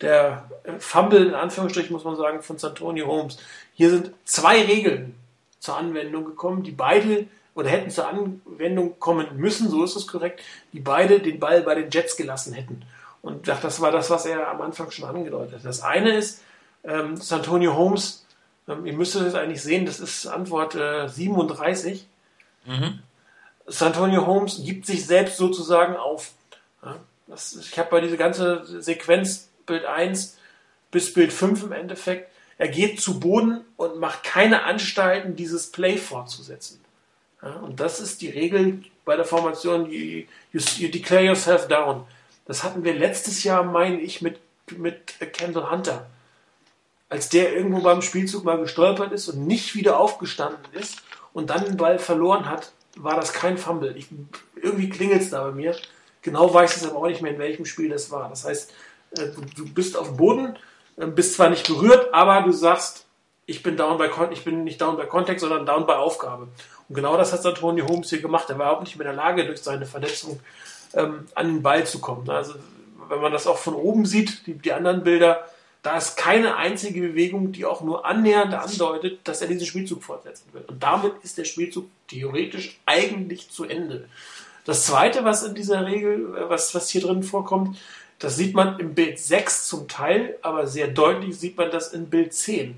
der 0.00 0.48
Fumble, 0.78 1.26
in 1.26 1.34
Anführungsstrichen 1.34 1.92
muss 1.92 2.04
man 2.04 2.14
sagen, 2.14 2.40
von 2.40 2.56
Santonio 2.56 3.08
Holmes. 3.08 3.36
Hier 3.74 3.90
sind 3.90 4.12
zwei 4.24 4.62
Regeln 4.62 5.16
zur 5.58 5.76
Anwendung 5.76 6.24
gekommen, 6.24 6.62
die 6.62 6.70
beide 6.70 7.26
oder 7.56 7.68
hätten 7.68 7.90
zur 7.90 8.06
Anwendung 8.06 9.00
kommen 9.00 9.26
müssen, 9.38 9.68
so 9.68 9.82
ist 9.82 9.96
es 9.96 10.06
korrekt, 10.06 10.40
die 10.72 10.78
beide 10.78 11.18
den 11.18 11.40
Ball 11.40 11.62
bei 11.62 11.74
den 11.74 11.90
Jets 11.90 12.16
gelassen 12.16 12.52
hätten. 12.52 12.82
Und 13.20 13.48
das 13.48 13.80
war 13.80 13.90
das, 13.90 14.08
was 14.08 14.24
er 14.24 14.48
am 14.48 14.62
Anfang 14.62 14.92
schon 14.92 15.08
angedeutet 15.08 15.54
hat. 15.56 15.64
Das 15.64 15.82
eine 15.82 16.16
ist, 16.16 16.44
ähm, 16.84 17.16
Santonio 17.16 17.74
Holmes, 17.74 18.24
ähm, 18.68 18.86
ihr 18.86 18.92
müsstet 18.92 19.22
es 19.22 19.34
eigentlich 19.34 19.64
sehen, 19.64 19.84
das 19.84 19.98
ist 19.98 20.28
Antwort 20.28 20.76
äh, 20.76 21.08
37. 21.08 22.06
Mhm. 22.66 23.00
Santonio 23.66 24.26
Holmes 24.26 24.62
gibt 24.64 24.86
sich 24.86 25.06
selbst 25.06 25.36
sozusagen 25.36 25.96
auf. 25.96 26.32
Das, 27.26 27.56
ich 27.56 27.78
habe 27.78 27.90
bei 27.90 28.00
dieser 28.00 28.16
ganzen 28.16 28.82
Sequenz 28.82 29.48
Bild 29.66 29.84
1 29.84 30.38
bis 30.90 31.12
Bild 31.12 31.32
5 31.32 31.64
im 31.64 31.72
Endeffekt, 31.72 32.30
er 32.58 32.68
geht 32.68 33.00
zu 33.00 33.20
Boden 33.20 33.64
und 33.76 33.98
macht 33.98 34.22
keine 34.22 34.62
Anstalten, 34.62 35.36
dieses 35.36 35.70
Play 35.72 35.98
fortzusetzen. 35.98 36.80
Und 37.62 37.80
das 37.80 38.00
ist 38.00 38.22
die 38.22 38.30
Regel 38.30 38.82
bei 39.04 39.16
der 39.16 39.24
Formation, 39.24 39.90
you, 39.90 40.24
you, 40.52 40.60
you, 40.76 40.88
declare 40.88 41.24
yourself 41.24 41.68
down. 41.68 42.06
Das 42.46 42.64
hatten 42.64 42.82
wir 42.82 42.94
letztes 42.94 43.44
Jahr, 43.44 43.62
meine 43.62 44.00
ich, 44.00 44.22
mit, 44.22 44.40
mit 44.76 45.18
Kendall 45.32 45.70
Hunter. 45.70 46.06
Als 47.08 47.28
der 47.28 47.54
irgendwo 47.54 47.80
beim 47.80 48.02
Spielzug 48.02 48.44
mal 48.44 48.58
gestolpert 48.58 49.12
ist 49.12 49.28
und 49.28 49.46
nicht 49.46 49.74
wieder 49.74 50.00
aufgestanden 50.00 50.64
ist 50.72 51.02
und 51.32 51.50
dann 51.50 51.64
den 51.64 51.76
Ball 51.76 51.98
verloren 51.98 52.48
hat, 52.48 52.72
war 52.96 53.16
das 53.16 53.32
kein 53.32 53.58
Fumble. 53.58 53.96
Ich, 53.96 54.08
irgendwie 54.60 54.88
klingelt 54.88 55.22
es 55.22 55.30
da 55.30 55.44
bei 55.44 55.52
mir. 55.52 55.76
Genau 56.22 56.52
weiß 56.52 56.76
es 56.76 56.88
aber 56.88 56.98
auch 56.98 57.06
nicht 57.06 57.22
mehr, 57.22 57.32
in 57.32 57.38
welchem 57.38 57.64
Spiel 57.64 57.88
das 57.88 58.10
war. 58.10 58.28
Das 58.28 58.44
heißt, 58.44 58.72
äh, 59.18 59.28
du 59.54 59.72
bist 59.72 59.96
auf 59.96 60.08
dem 60.08 60.16
Boden, 60.16 60.58
äh, 60.96 61.06
bist 61.06 61.34
zwar 61.34 61.50
nicht 61.50 61.68
berührt, 61.68 62.12
aber 62.12 62.42
du 62.42 62.52
sagst, 62.52 63.06
ich 63.46 63.62
bin 63.62 63.76
down 63.76 63.98
bei 63.98 64.10
ich 64.32 64.44
bin 64.44 64.64
nicht 64.64 64.80
down 64.80 64.96
bei 64.96 65.06
Kontext, 65.06 65.42
sondern 65.42 65.66
down 65.66 65.86
bei 65.86 65.96
Aufgabe. 65.96 66.48
Und 66.88 66.94
genau 66.94 67.16
das 67.16 67.32
hat 67.32 67.46
Antonio 67.46 67.86
Holmes 67.86 68.10
hier 68.10 68.20
gemacht. 68.20 68.50
Er 68.50 68.58
war 68.58 68.66
überhaupt 68.66 68.84
nicht 68.84 68.96
mehr 68.96 69.08
in 69.08 69.16
der 69.16 69.24
Lage, 69.24 69.46
durch 69.46 69.62
seine 69.62 69.86
Verletzung 69.86 70.40
ähm, 70.94 71.26
an 71.34 71.46
den 71.46 71.62
Ball 71.62 71.86
zu 71.86 72.00
kommen. 72.00 72.28
Also 72.28 72.54
wenn 73.08 73.20
man 73.20 73.32
das 73.32 73.46
auch 73.46 73.58
von 73.58 73.74
oben 73.74 74.04
sieht, 74.04 74.46
die, 74.46 74.54
die 74.54 74.72
anderen 74.72 75.04
Bilder, 75.04 75.44
da 75.86 75.96
ist 75.96 76.16
keine 76.16 76.56
einzige 76.56 77.00
Bewegung, 77.00 77.52
die 77.52 77.64
auch 77.64 77.80
nur 77.80 78.04
annähernd 78.04 78.54
andeutet, 78.54 79.20
dass 79.24 79.40
er 79.40 79.48
diesen 79.48 79.66
Spielzug 79.66 80.02
fortsetzen 80.02 80.48
will. 80.52 80.64
Und 80.66 80.82
damit 80.82 81.12
ist 81.22 81.38
der 81.38 81.44
Spielzug 81.44 81.86
theoretisch 82.08 82.80
eigentlich 82.86 83.50
zu 83.50 83.64
Ende. 83.64 84.08
Das 84.64 84.84
zweite, 84.84 85.24
was 85.24 85.44
in 85.44 85.54
dieser 85.54 85.86
Regel, 85.86 86.34
äh, 86.36 86.48
was, 86.50 86.74
was 86.74 86.90
hier 86.90 87.02
drin 87.02 87.22
vorkommt, 87.22 87.78
das 88.18 88.36
sieht 88.36 88.54
man 88.54 88.78
im 88.80 88.94
Bild 88.94 89.18
6 89.18 89.68
zum 89.68 89.88
Teil, 89.88 90.38
aber 90.42 90.66
sehr 90.66 90.88
deutlich 90.88 91.38
sieht 91.38 91.56
man 91.56 91.70
das 91.70 91.92
in 91.92 92.10
Bild 92.10 92.34
10 92.34 92.76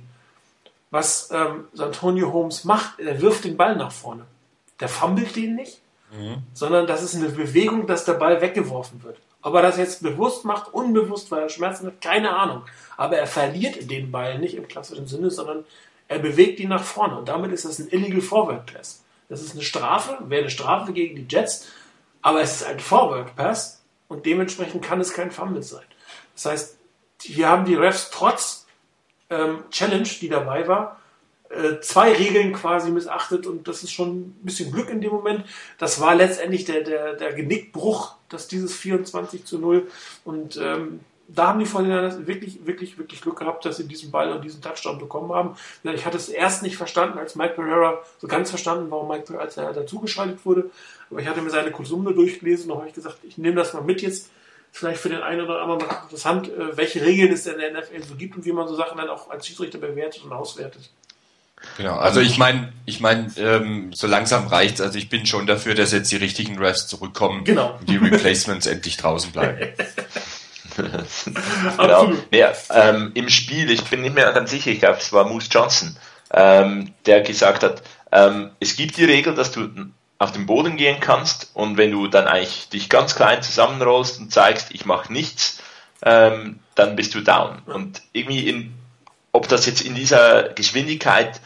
was 0.90 1.30
ähm, 1.32 1.64
Antonio 1.78 2.32
Holmes 2.32 2.64
macht, 2.64 2.98
er 2.98 3.20
wirft 3.20 3.44
den 3.44 3.56
Ball 3.56 3.76
nach 3.76 3.92
vorne. 3.92 4.24
Der 4.80 4.88
fummelt 4.88 5.36
den 5.36 5.56
nicht, 5.56 5.80
mhm. 6.12 6.42
sondern 6.54 6.86
das 6.86 7.02
ist 7.02 7.16
eine 7.16 7.28
Bewegung, 7.28 7.86
dass 7.86 8.04
der 8.04 8.14
Ball 8.14 8.40
weggeworfen 8.40 9.02
wird. 9.02 9.18
Ob 9.42 9.54
er 9.54 9.62
das 9.62 9.76
jetzt 9.76 10.02
bewusst 10.02 10.44
macht, 10.44 10.72
unbewusst, 10.74 11.30
weil 11.30 11.42
er 11.42 11.48
Schmerzen 11.48 11.86
hat, 11.86 12.00
keine 12.00 12.36
Ahnung. 12.36 12.62
Aber 12.96 13.16
er 13.16 13.26
verliert 13.26 13.90
den 13.90 14.10
Ball 14.10 14.38
nicht 14.38 14.54
im 14.54 14.66
klassischen 14.66 15.06
Sinne, 15.06 15.30
sondern 15.30 15.64
er 16.08 16.18
bewegt 16.18 16.58
ihn 16.58 16.70
nach 16.70 16.82
vorne. 16.82 17.18
Und 17.18 17.28
damit 17.28 17.52
ist 17.52 17.64
das 17.64 17.78
ein 17.78 17.88
Illegal 17.90 18.20
Forward 18.20 18.72
Pass. 18.72 19.04
Das 19.28 19.42
ist 19.42 19.52
eine 19.52 19.62
Strafe, 19.62 20.18
wäre 20.28 20.42
eine 20.42 20.50
Strafe 20.50 20.92
gegen 20.92 21.16
die 21.16 21.26
Jets, 21.28 21.68
aber 22.22 22.40
es 22.40 22.56
ist 22.56 22.66
ein 22.66 22.80
Forward 22.80 23.36
Pass 23.36 23.82
und 24.08 24.24
dementsprechend 24.26 24.82
kann 24.82 25.00
es 25.00 25.12
kein 25.12 25.30
Fumble 25.30 25.62
sein. 25.62 25.84
Das 26.34 26.46
heißt, 26.46 26.76
hier 27.22 27.48
haben 27.48 27.66
die 27.66 27.74
Refs 27.74 28.10
trotz 28.10 28.66
ähm, 29.28 29.64
Challenge, 29.70 30.08
die 30.20 30.28
dabei 30.28 30.66
war, 30.66 31.00
äh, 31.50 31.80
zwei 31.80 32.12
Regeln 32.12 32.52
quasi 32.52 32.90
missachtet 32.90 33.46
und 33.46 33.68
das 33.68 33.82
ist 33.82 33.92
schon 33.92 34.20
ein 34.20 34.40
bisschen 34.42 34.72
Glück 34.72 34.88
in 34.88 35.00
dem 35.00 35.12
Moment. 35.12 35.44
Das 35.78 36.00
war 36.00 36.14
letztendlich 36.14 36.64
der, 36.64 36.82
der, 36.82 37.14
der 37.14 37.34
Genickbruch, 37.34 38.16
dass 38.28 38.48
dieses 38.48 38.76
24 38.76 39.44
zu 39.44 39.58
0 39.58 39.88
und 40.24 40.56
ähm, 40.56 41.00
da 41.28 41.48
haben 41.48 41.58
die 41.58 41.66
Vorhinein 41.66 42.26
wirklich, 42.26 42.66
wirklich, 42.66 42.96
wirklich 42.96 43.20
Glück 43.20 43.38
gehabt, 43.38 43.64
dass 43.66 43.76
sie 43.76 43.86
diesen 43.86 44.10
Ball 44.10 44.32
und 44.32 44.42
diesen 44.42 44.62
Touchdown 44.62 44.98
bekommen 44.98 45.30
haben. 45.32 45.56
Ich 45.84 46.06
hatte 46.06 46.16
es 46.16 46.30
erst 46.30 46.62
nicht 46.62 46.78
verstanden, 46.78 47.18
als 47.18 47.36
Mike 47.36 47.54
Pereira 47.54 48.02
so 48.18 48.26
ganz 48.26 48.48
verstanden, 48.48 48.90
warum 48.90 49.08
Mike 49.08 49.24
Pereira, 49.24 49.44
als 49.44 49.58
er 49.58 49.74
dazugeschaltet 49.74 50.44
wurde. 50.46 50.70
Aber 51.10 51.20
ich 51.20 51.28
hatte 51.28 51.42
mir 51.42 51.50
seine 51.50 51.70
Kolumne 51.70 52.14
durchgelesen 52.14 52.70
und 52.70 52.78
habe 52.78 52.88
ich 52.88 52.94
gesagt, 52.94 53.18
ich 53.24 53.36
nehme 53.36 53.56
das 53.56 53.74
mal 53.74 53.82
mit 53.82 54.00
jetzt 54.00 54.30
vielleicht 54.72 55.00
für 55.00 55.10
den 55.10 55.20
einen 55.20 55.42
oder 55.42 55.60
anderen 55.60 55.80
mal 55.80 56.02
interessant, 56.04 56.48
äh, 56.48 56.76
welche 56.76 57.02
Regeln 57.04 57.32
es 57.32 57.46
in 57.46 57.58
der 57.58 57.72
NFL 57.72 58.02
so 58.02 58.14
gibt 58.14 58.36
und 58.36 58.44
wie 58.46 58.52
man 58.52 58.66
so 58.66 58.74
Sachen 58.74 58.96
dann 58.96 59.08
auch 59.08 59.28
als 59.28 59.46
Schiedsrichter 59.46 59.78
bewertet 59.78 60.24
und 60.24 60.32
auswertet. 60.32 60.90
Genau, 61.76 61.96
also 61.96 62.20
ich 62.20 62.38
meine, 62.38 62.72
ich 62.86 63.00
meine, 63.00 63.32
ähm, 63.36 63.92
so 63.92 64.06
langsam 64.06 64.46
reicht's. 64.48 64.80
Also 64.80 64.98
ich 64.98 65.08
bin 65.08 65.26
schon 65.26 65.46
dafür, 65.46 65.74
dass 65.74 65.92
jetzt 65.92 66.10
die 66.10 66.16
richtigen 66.16 66.58
Refs 66.58 66.86
zurückkommen 66.86 67.44
genau. 67.44 67.76
und 67.78 67.88
die 67.88 67.96
Replacements 67.96 68.66
endlich 68.66 68.96
draußen 68.96 69.32
bleiben. 69.32 69.68
genau. 70.76 72.12
Nee, 72.30 72.44
ähm, 72.70 73.10
Im 73.14 73.28
Spiel, 73.28 73.70
ich 73.70 73.84
bin 73.84 74.02
nicht 74.02 74.14
mehr 74.14 74.32
ganz 74.32 74.50
sicher, 74.50 74.70
ich 74.70 74.80
glaube, 74.80 74.98
es 74.98 75.12
war 75.12 75.24
Moose 75.28 75.48
Johnson, 75.50 75.96
ähm, 76.32 76.92
der 77.06 77.22
gesagt 77.22 77.62
hat, 77.62 77.82
ähm, 78.12 78.50
es 78.60 78.76
gibt 78.76 78.96
die 78.96 79.04
Regel, 79.04 79.34
dass 79.34 79.50
du 79.52 79.68
auf 80.18 80.32
den 80.32 80.46
Boden 80.46 80.76
gehen 80.76 81.00
kannst 81.00 81.50
und 81.54 81.76
wenn 81.76 81.92
du 81.92 82.08
dann 82.08 82.26
eigentlich 82.26 82.68
dich 82.68 82.88
ganz 82.88 83.14
klein 83.14 83.42
zusammenrollst 83.42 84.18
und 84.18 84.32
zeigst, 84.32 84.68
ich 84.70 84.84
mache 84.84 85.12
nichts, 85.12 85.62
ähm, 86.02 86.60
dann 86.74 86.96
bist 86.96 87.14
du 87.14 87.20
down. 87.20 87.62
Und 87.66 88.02
irgendwie 88.12 88.48
in, 88.48 88.74
ob 89.38 89.46
das 89.48 89.66
jetzt 89.66 89.82
in 89.82 89.94
dieser 89.94 90.48
Geschwindigkeit, 90.48 91.40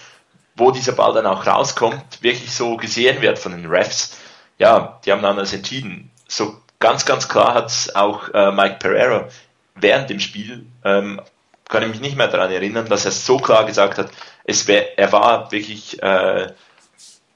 wo 0.57 0.71
dieser 0.71 0.93
Ball 0.93 1.13
dann 1.13 1.27
auch 1.27 1.47
rauskommt, 1.47 2.23
wirklich 2.23 2.55
so 2.55 2.79
gesehen 2.79 3.21
wird 3.21 3.39
von 3.39 3.53
den 3.53 3.67
Refs, 3.67 4.17
ja, 4.59 4.99
die 5.05 5.13
haben 5.13 5.23
anders 5.27 5.53
entschieden. 5.53 6.11
So 6.27 6.57
ganz, 6.81 7.05
ganz 7.05 7.29
klar 7.29 7.53
hat 7.53 7.67
es 7.67 7.95
auch 7.95 8.31
äh, 8.33 8.51
Mike 8.51 8.77
Pereira 8.79 9.29
während 9.75 10.09
dem 10.09 10.21
Spiel, 10.21 10.65
ähm, 10.85 11.21
kann 11.69 11.83
ich 11.83 11.91
mich 11.91 12.01
nicht 12.01 12.17
mehr 12.17 12.29
daran 12.29 12.51
erinnern, 12.51 12.89
dass 12.89 13.05
er 13.05 13.11
so 13.11 13.37
klar 13.37 13.67
gesagt 13.67 13.99
hat, 13.99 14.09
es 14.45 14.67
wär, 14.67 14.99
er 14.99 15.13
war 15.13 15.53
wirklich 15.53 16.03
äh, 16.03 16.51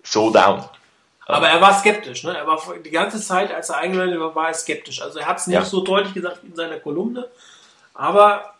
so 0.02 0.30
down. 0.30 0.64
Aber 1.26 1.48
er 1.48 1.60
war 1.60 1.78
skeptisch, 1.78 2.24
ne? 2.24 2.34
Er 2.34 2.46
war 2.46 2.58
die 2.82 2.90
ganze 2.90 3.20
Zeit, 3.20 3.52
als 3.52 3.68
er 3.68 3.78
eingemeldet 3.78 4.20
war, 4.20 4.34
war 4.34 4.48
er 4.48 4.54
skeptisch. 4.54 5.02
Also 5.02 5.18
er 5.18 5.26
hat 5.26 5.38
es 5.38 5.48
nicht 5.48 5.56
ja. 5.56 5.64
so 5.64 5.82
deutlich 5.82 6.14
gesagt 6.14 6.44
in 6.44 6.54
seiner 6.54 6.78
Kolumne, 6.78 7.28
aber 7.92 8.55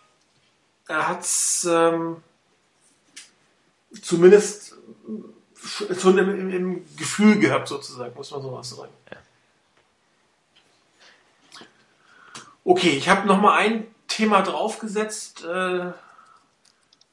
er 0.88 1.08
hat 1.08 1.20
es 1.22 1.66
ähm, 1.70 2.22
zumindest 4.02 4.76
schon 5.98 6.18
im, 6.18 6.30
im, 6.30 6.50
im, 6.50 6.96
Gefühl 6.96 7.38
gehabt, 7.38 7.68
sozusagen, 7.68 8.14
muss 8.14 8.30
man 8.30 8.42
sowas 8.42 8.70
sagen. 8.70 8.92
Ja. 9.10 9.16
Okay, 12.64 12.90
ich 12.90 13.08
habe 13.08 13.26
nochmal 13.26 13.58
ein 13.58 13.86
Thema 14.08 14.42
draufgesetzt. 14.42 15.44
Äh, 15.44 15.92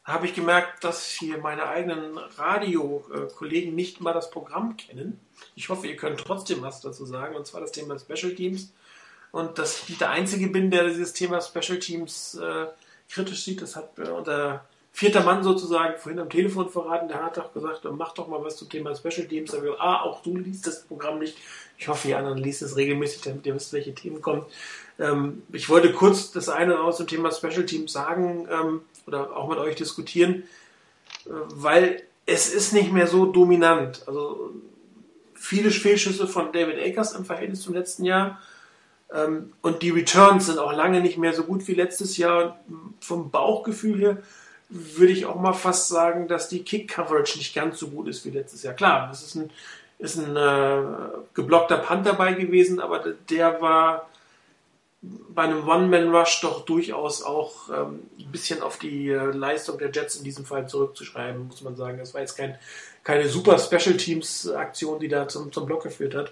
habe 0.04 0.26
ich 0.26 0.34
gemerkt, 0.34 0.84
dass 0.84 1.08
hier 1.08 1.38
meine 1.38 1.68
eigenen 1.68 2.18
Radio-Kollegen 2.18 3.74
nicht 3.74 4.02
mal 4.02 4.14
das 4.14 4.32
Programm 4.32 4.76
kennen. 4.76 5.20
Ich 5.56 5.70
hoffe, 5.70 5.88
ihr 5.88 5.95
könnt 5.95 6.20
trotzdem 6.20 6.62
was 6.62 6.82
dazu 6.82 7.06
sagen, 7.06 7.36
und 7.36 7.48
zwar 7.48 7.62
das 7.62 7.72
Thema 7.72 7.98
Special 7.98 8.36
Teams. 8.36 8.74
Und 9.32 9.58
dass 9.58 9.84
ich 9.84 9.90
nicht 9.90 10.02
der 10.02 10.10
Einzige 10.10 10.48
bin, 10.48 10.72
der 10.72 10.90
dieses 10.90 11.14
Thema 11.14 11.41
Special 11.41 11.80
Teams 11.80 12.36
äh, 12.36 12.68
kritisch 13.14 13.44
sieht. 13.44 13.61
Das 13.61 13.76
hat 13.76 13.98
äh, 13.99 14.10
unter 14.10 14.65
vierter 14.91 15.23
Mann 15.23 15.44
sozusagen 15.44 15.98
vorhin 15.98 16.19
am 16.19 16.30
Telefon 16.30 16.69
verraten, 16.69 17.07
der 17.07 17.23
hat 17.23 17.38
doch 17.38 17.52
gesagt, 17.52 17.85
mach 17.91 18.14
doch 18.14 18.27
mal 18.27 18.44
was 18.44 18.57
zum 18.57 18.69
Thema 18.69 18.95
Special 18.95 19.27
Teams. 19.27 19.52
Da 19.52 19.64
wir, 19.64 19.81
ah, 19.81 20.03
auch 20.03 20.22
du 20.22 20.38
liest 20.38 20.68
das 20.68 20.84
Programm 20.84 21.19
nicht. 21.19 21.35
Ich 21.77 21.88
hoffe, 21.88 22.07
die 22.07 22.14
anderen 22.14 22.38
liest 22.38 22.61
es 22.61 22.77
regelmäßig, 22.77 23.22
damit 23.22 23.45
ihr 23.45 23.56
wisst, 23.56 23.73
welche 23.73 23.95
Themen 23.95 24.22
kommen. 24.22 24.45
Ähm, 24.99 25.41
ich 25.52 25.68
wollte 25.68 25.91
kurz 25.91 26.31
das 26.31 26.48
eine 26.48 26.80
aus 26.80 26.98
dem 26.98 27.07
Thema 27.07 27.31
Special 27.31 27.65
Teams 27.65 27.91
sagen 27.91 28.48
ähm, 28.52 28.81
oder 29.07 29.35
auch 29.35 29.49
mit 29.49 29.57
euch 29.57 29.76
diskutieren, 29.76 30.44
äh, 31.26 31.30
weil 31.49 32.03
es 32.27 32.53
ist 32.53 32.73
nicht 32.73 32.91
mehr 32.91 33.07
so 33.07 33.26
dominant. 33.26 34.03
Also 34.06 34.52
viele 35.34 35.72
Fehlschüsse 35.72 36.27
von 36.27 36.53
David 36.53 36.80
Akers 36.80 37.14
im 37.14 37.26
Verhältnis 37.26 37.61
zum 37.61 37.73
letzten 37.73 38.06
Jahr. 38.06 38.40
Ähm, 39.14 39.53
und 39.61 39.81
die 39.84 39.91
Returns 39.91 40.48
sind 40.48 40.60
auch 40.60 40.73
lange 40.73 41.02
nicht 41.02 41.18
mehr 41.18 41.34
so 41.34 41.44
gut 41.44 41.68
wie 41.68 41.76
letztes 41.76 42.18
Jahr. 42.18 42.60
Vom 42.99 43.30
Bauchgefühl 43.31 43.99
her 43.99 44.18
würde 44.69 45.14
ich 45.14 45.26
auch 45.26 45.40
mal 45.40 45.53
fast 45.53 45.88
sagen, 45.88 46.27
dass 46.27 46.49
die 46.49 46.64
Kick-Coverage 46.64 47.38
nicht 47.38 47.53
ganz 47.53 47.77
so 47.80 47.90
gut 47.90 48.07
ist 48.07 48.26
wie 48.26 48.31
letztes 48.31 48.64
Jahr. 48.64 48.73
Klar, 48.73 49.10
es 49.11 49.22
ist 49.22 49.35
ein, 49.35 49.52
ist 49.99 50.18
ein 50.18 50.35
äh, 50.35 50.84
geblockter 51.34 51.77
Punt 51.77 52.07
dabei 52.07 52.34
gewesen, 52.34 52.80
aber 52.80 53.03
der 53.30 53.61
war 53.61 54.10
bei 55.02 55.44
einem 55.44 55.68
One-Man-Rush 55.68 56.41
doch 56.41 56.65
durchaus 56.65 57.23
auch 57.23 57.69
ähm, 57.69 57.99
ein 58.18 58.31
bisschen 58.31 58.61
auf 58.61 58.77
die 58.77 59.10
äh, 59.10 59.31
Leistung 59.31 59.77
der 59.77 59.91
Jets 59.91 60.15
in 60.15 60.23
diesem 60.23 60.45
Fall 60.45 60.68
zurückzuschreiben, 60.68 61.48
muss 61.48 61.61
man 61.61 61.76
sagen. 61.76 61.98
Das 61.98 62.14
war 62.14 62.22
jetzt 62.22 62.38
kein, 62.38 62.57
keine 63.03 63.27
super 63.27 63.60
Special 63.60 63.98
Teams-Aktion, 63.98 64.99
die 64.99 65.10
da 65.10 65.27
zum, 65.27 65.52
zum 65.52 65.65
Block 65.65 65.84
geführt 65.84 66.15
hat. 66.15 66.31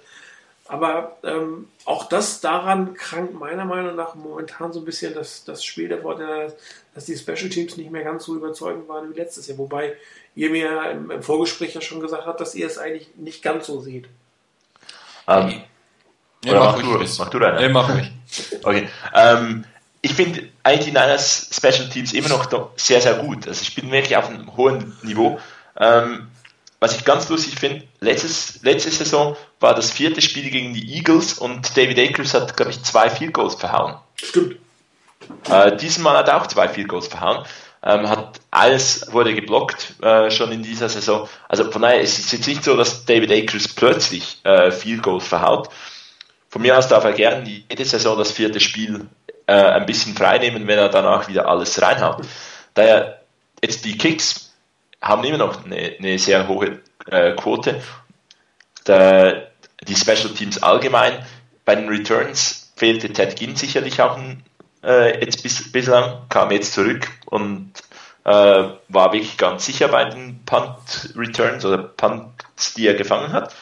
Aber 0.72 1.18
ähm, 1.26 1.68
auch 1.84 2.06
das 2.06 2.39
daran 2.39 2.93
krankt 2.93 3.34
meiner 3.34 3.65
Meinung 3.65 3.93
nach 3.98 4.15
momentan 4.15 4.72
so 4.72 4.80
ein 4.80 4.85
bisschen 4.85 5.14
das, 5.14 5.43
das 5.43 5.65
Spiel 5.65 5.89
der 5.89 6.02
Vorteile, 6.02 6.56
dass 6.95 7.03
die 7.03 7.18
Special 7.18 7.49
Teams 7.49 7.76
nicht 7.76 7.91
mehr 7.91 8.06
ganz 8.06 8.23
so 8.23 8.38
überzeugend 8.38 8.88
waren 8.88 9.14
wie 9.14 9.18
letztes 9.18 9.48
Jahr. 9.48 9.57
Wobei 9.57 9.98
ihr 10.34 10.49
mir 10.49 10.91
im, 10.91 11.11
im 11.11 11.23
Vorgespräch 11.23 11.73
ja 11.73 11.81
schon 11.81 11.99
gesagt 11.99 12.26
habt, 12.26 12.39
dass 12.39 12.56
ihr 12.56 12.68
es 12.68 12.77
eigentlich 12.77 13.10
nicht 13.18 13.43
ganz 13.43 13.68
so 13.68 13.81
seht. 13.81 14.07
Ähm, 15.27 15.61
ja, 16.45 16.53
mach, 16.53 16.77
mach, 16.77 16.81
du, 16.81 17.06
mach 17.18 17.30
du 17.30 17.39
deine. 17.39 17.61
Ja, 17.61 17.69
mach 17.69 17.93
mich. 17.93 18.10
Okay. 18.64 18.88
Ähm, 19.14 19.65
ich 20.02 20.14
finde 20.14 20.48
eigentlich 20.64 20.85
die 20.85 20.91
Niners 20.91 21.49
Special 21.52 21.89
Teams 21.89 22.14
immer 22.14 22.30
noch 22.30 22.48
sehr, 22.77 23.02
sehr 23.02 23.15
gut. 23.15 23.45
Also 23.45 23.61
ich 23.61 23.76
bin 23.76 23.91
wirklich 23.91 24.15
auf 24.15 24.30
einem 24.30 24.56
hohen 24.56 24.95
Niveau. 25.03 25.38
Ähm, 25.77 26.30
was 26.81 26.97
ich 26.97 27.05
ganz 27.05 27.29
lustig 27.29 27.59
finde, 27.59 27.83
letztes, 27.99 28.63
letzte 28.63 28.89
Saison 28.89 29.37
war 29.59 29.75
das 29.75 29.91
vierte 29.91 30.19
Spiel 30.19 30.49
gegen 30.49 30.73
die 30.73 30.95
Eagles 30.95 31.35
und 31.35 31.77
David 31.77 31.99
Akers 31.99 32.33
hat, 32.33 32.57
glaube 32.57 32.71
ich, 32.71 32.81
zwei 32.81 33.07
Field 33.09 33.33
Goals 33.33 33.53
verhauen. 33.53 33.97
Stimmt. 34.15 34.57
Äh, 35.47 35.77
diesmal 35.77 36.17
hat 36.17 36.27
er 36.27 36.41
auch 36.41 36.47
zwei 36.47 36.67
Field 36.67 36.89
Goals 36.89 37.07
verhauen. 37.07 37.45
Ähm, 37.83 38.09
hat 38.09 38.41
alles 38.49 39.07
wurde 39.11 39.35
geblockt 39.35 39.93
äh, 40.01 40.31
schon 40.31 40.51
in 40.51 40.63
dieser 40.63 40.89
Saison. 40.89 41.29
Also 41.47 41.69
von 41.71 41.83
daher 41.83 42.01
ist 42.01 42.17
es 42.17 42.31
jetzt 42.31 42.47
nicht 42.47 42.63
so, 42.63 42.75
dass 42.75 43.05
David 43.05 43.31
Akers 43.31 43.67
plötzlich 43.67 44.39
äh, 44.43 44.71
Field 44.71 45.03
Goals 45.03 45.27
verhaut. 45.27 45.69
Von 46.49 46.63
mir 46.63 46.75
aus 46.75 46.87
darf 46.87 47.03
er 47.03 47.13
gerne 47.13 47.47
jede 47.47 47.85
Saison 47.85 48.17
das 48.17 48.31
vierte 48.31 48.59
Spiel 48.59 49.07
äh, 49.45 49.53
ein 49.53 49.85
bisschen 49.85 50.15
freinehmen, 50.15 50.65
wenn 50.65 50.79
er 50.79 50.89
danach 50.89 51.27
wieder 51.27 51.47
alles 51.47 51.79
reinhaut. 51.79 52.25
Daher 52.73 53.21
jetzt 53.61 53.85
die 53.85 53.97
Kicks 53.97 54.50
haben 55.01 55.23
immer 55.23 55.37
noch 55.37 55.65
eine, 55.65 55.95
eine 55.97 56.19
sehr 56.19 56.47
hohe 56.47 56.79
äh, 57.07 57.33
Quote. 57.33 57.81
Der, 58.87 59.51
die 59.87 59.95
Special 59.95 60.29
Teams 60.29 60.61
allgemein. 60.61 61.25
Bei 61.65 61.75
den 61.75 61.89
Returns 61.89 62.71
fehlte 62.75 63.11
Ted 63.11 63.35
Ginn 63.35 63.55
sicherlich 63.55 64.01
auch 64.01 64.17
ein, 64.17 64.43
äh, 64.83 65.23
jetzt 65.23 65.43
bis, 65.43 65.71
bislang, 65.71 66.27
kam 66.29 66.51
jetzt 66.51 66.73
zurück 66.73 67.07
und 67.25 67.73
äh, 68.23 68.29
war 68.29 69.13
wirklich 69.13 69.37
ganz 69.37 69.65
sicher 69.65 69.87
bei 69.87 70.05
den 70.05 70.43
Punt 70.45 71.13
Returns 71.15 71.65
oder 71.65 71.77
Punts, 71.79 72.73
die 72.75 72.87
er 72.87 72.93
gefangen 72.93 73.33
hat. 73.33 73.53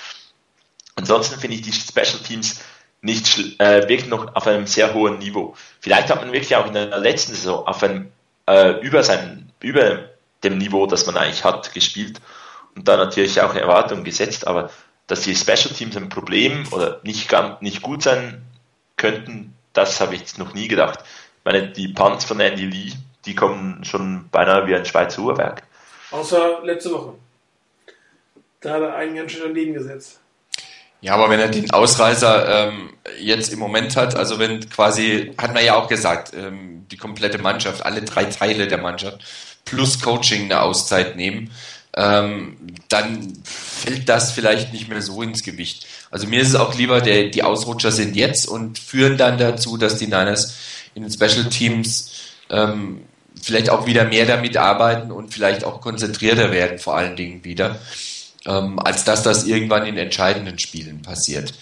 Ansonsten 0.96 1.40
finde 1.40 1.56
ich 1.56 1.62
die 1.62 1.72
Special 1.72 2.20
Teams 2.26 2.62
nicht 3.02 3.60
äh, 3.62 3.88
wirklich 3.88 4.08
noch 4.08 4.36
auf 4.36 4.48
einem 4.48 4.68
sehr 4.68 4.94
hohen 4.94 5.20
Niveau. 5.20 5.56
Vielleicht 5.80 6.10
hat 6.10 6.22
man 6.22 6.34
wirklich 6.34 6.56
auch 6.56 6.68
in 6.68 6.74
der 6.74 6.98
letzten 7.00 7.34
Saison 7.34 7.66
auf 7.66 7.82
einem 7.82 8.12
äh, 8.46 8.72
über 8.82 9.04
seinen 9.04 9.52
über 9.62 10.09
dem 10.44 10.58
Niveau, 10.58 10.86
das 10.86 11.06
man 11.06 11.18
eigentlich 11.18 11.44
hat, 11.44 11.74
gespielt 11.74 12.22
und 12.76 12.88
da 12.88 12.98
natürlich 12.98 13.42
auch 13.42 13.56
Erwartungen 13.56 14.04
gesetzt, 14.04 14.48
aber 14.48 14.70
dass 15.08 15.22
die 15.22 15.36
Special 15.36 15.74
Teams 15.74 15.98
ein 15.98 16.10
Problem 16.10 16.68
oder 16.72 17.00
nicht, 17.04 17.30
ganz, 17.30 17.62
nicht 17.62 17.82
gut 17.82 18.04
sein 18.04 18.44
könnten, 18.96 19.56
das 19.74 20.00
habe 20.00 20.16
ich 20.16 20.22
jetzt 20.22 20.38
noch 20.38 20.54
nie 20.54 20.68
gedacht. 20.68 21.00
Ich 21.04 21.46
meine, 21.46 21.70
die 21.70 21.88
Punts 21.90 22.26
von 22.26 22.40
Andy 22.40 22.66
Lee, 22.66 22.92
die 23.26 23.36
kommen 23.36 23.84
schon 23.84 24.30
beinahe 24.30 24.68
wie 24.68 24.76
ein 24.76 24.86
Schweizer 24.86 25.22
Uhrwerk. 25.22 25.64
Außer 26.12 26.62
letzte 26.64 26.92
Woche. 26.92 27.14
Da 28.62 28.74
hat 28.74 28.82
er 28.82 28.96
einen 28.96 29.16
ganz 29.16 29.32
schön 29.32 29.42
daneben 29.44 29.74
gesetzt. 29.74 30.20
Ja, 31.02 31.14
aber 31.16 31.30
wenn 31.30 31.40
er 31.40 31.48
den 31.48 31.72
Ausreißer 31.72 32.68
ähm, 32.68 32.94
jetzt 33.20 33.54
im 33.54 33.60
Moment 33.60 33.96
hat, 33.96 34.16
also 34.16 34.38
wenn 34.38 34.70
quasi, 34.70 35.34
hat 35.38 35.54
man 35.54 35.64
ja 35.64 35.76
auch 35.76 35.88
gesagt, 35.88 36.34
ähm, 36.34 36.86
die 36.92 36.98
komplette 36.98 37.38
Mannschaft, 37.38 37.86
alle 37.86 38.02
drei 38.02 38.26
Teile 38.26 38.68
der 38.68 38.80
Mannschaft 38.80 39.24
plus 39.70 40.02
Coaching 40.02 40.46
eine 40.46 40.62
Auszeit 40.62 41.16
nehmen, 41.16 41.52
ähm, 41.96 42.58
dann 42.88 43.34
fällt 43.44 44.10
das 44.10 44.32
vielleicht 44.32 44.74
nicht 44.74 44.90
mehr 44.90 45.02
so 45.02 45.22
ins 45.22 45.44
Gewicht. 45.44 45.86
Also 46.12 46.28
mir 46.28 46.42
ist 46.42 46.50
es 46.50 46.56
auch 46.56 46.76
lieber, 46.76 47.02
der, 47.02 47.30
die 47.30 47.44
Ausrutscher 47.44 47.92
sind 47.92 48.16
jetzt 48.16 48.48
und 48.48 48.80
führen 48.80 49.18
dann 49.18 49.38
dazu, 49.38 49.78
dass 49.78 49.98
die 49.98 50.08
Niners 50.08 50.56
in 50.96 51.04
den 51.04 51.12
Special 51.12 51.46
Teams 51.50 52.12
ähm, 52.50 53.02
vielleicht 53.42 53.70
auch 53.70 53.86
wieder 53.86 54.06
mehr 54.06 54.26
damit 54.26 54.58
arbeiten 54.58 55.12
und 55.12 55.34
vielleicht 55.34 55.64
auch 55.64 55.82
konzentrierter 55.82 56.52
werden, 56.52 56.80
vor 56.80 56.98
allen 56.98 57.16
Dingen 57.16 57.44
wieder, 57.44 57.80
ähm, 58.46 58.80
als 58.80 59.04
dass 59.04 59.24
das 59.24 59.46
irgendwann 59.46 59.86
in 59.86 59.98
entscheidenden 59.98 60.60
Spielen 60.60 61.02
passiert. 61.02 61.54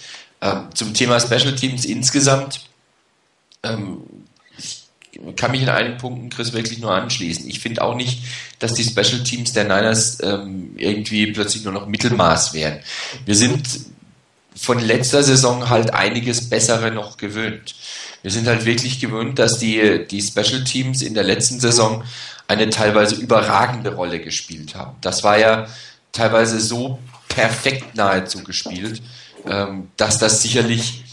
Ähm, 0.41 0.69
zum 0.73 0.93
Thema 0.93 1.19
Special 1.19 1.55
Teams 1.55 1.85
insgesamt 1.85 2.61
ähm, 3.63 4.03
kann 5.35 5.51
mich 5.51 5.61
in 5.61 5.69
einigen 5.69 5.97
Punkten, 5.97 6.29
Chris, 6.29 6.53
wirklich 6.53 6.79
nur 6.79 6.91
anschließen. 6.91 7.47
Ich 7.47 7.59
finde 7.59 7.81
auch 7.81 7.95
nicht, 7.95 8.23
dass 8.59 8.73
die 8.73 8.83
Special 8.83 9.23
Teams 9.23 9.53
der 9.53 9.63
Niners 9.63 10.17
ähm, 10.21 10.75
irgendwie 10.77 11.31
plötzlich 11.31 11.63
nur 11.63 11.73
noch 11.73 11.87
Mittelmaß 11.87 12.53
wären. 12.53 12.79
Wir 13.25 13.35
sind 13.35 13.67
von 14.55 14.79
letzter 14.79 15.23
Saison 15.23 15.69
halt 15.69 15.93
einiges 15.93 16.49
Bessere 16.49 16.91
noch 16.91 17.17
gewöhnt. 17.17 17.75
Wir 18.23 18.31
sind 18.31 18.47
halt 18.47 18.65
wirklich 18.65 18.99
gewöhnt, 18.99 19.39
dass 19.39 19.59
die, 19.59 20.05
die 20.09 20.21
Special 20.21 20.63
Teams 20.63 21.01
in 21.01 21.13
der 21.13 21.23
letzten 21.23 21.59
Saison 21.59 22.03
eine 22.47 22.69
teilweise 22.69 23.15
überragende 23.15 23.93
Rolle 23.93 24.19
gespielt 24.19 24.75
haben. 24.75 24.95
Das 25.01 25.23
war 25.23 25.37
ja 25.37 25.67
teilweise 26.11 26.59
so 26.59 26.99
perfekt 27.27 27.95
nahezu 27.95 28.43
gespielt, 28.43 29.01
ähm, 29.45 29.89
dass 29.97 30.17
das 30.17 30.41
sicherlich 30.41 31.03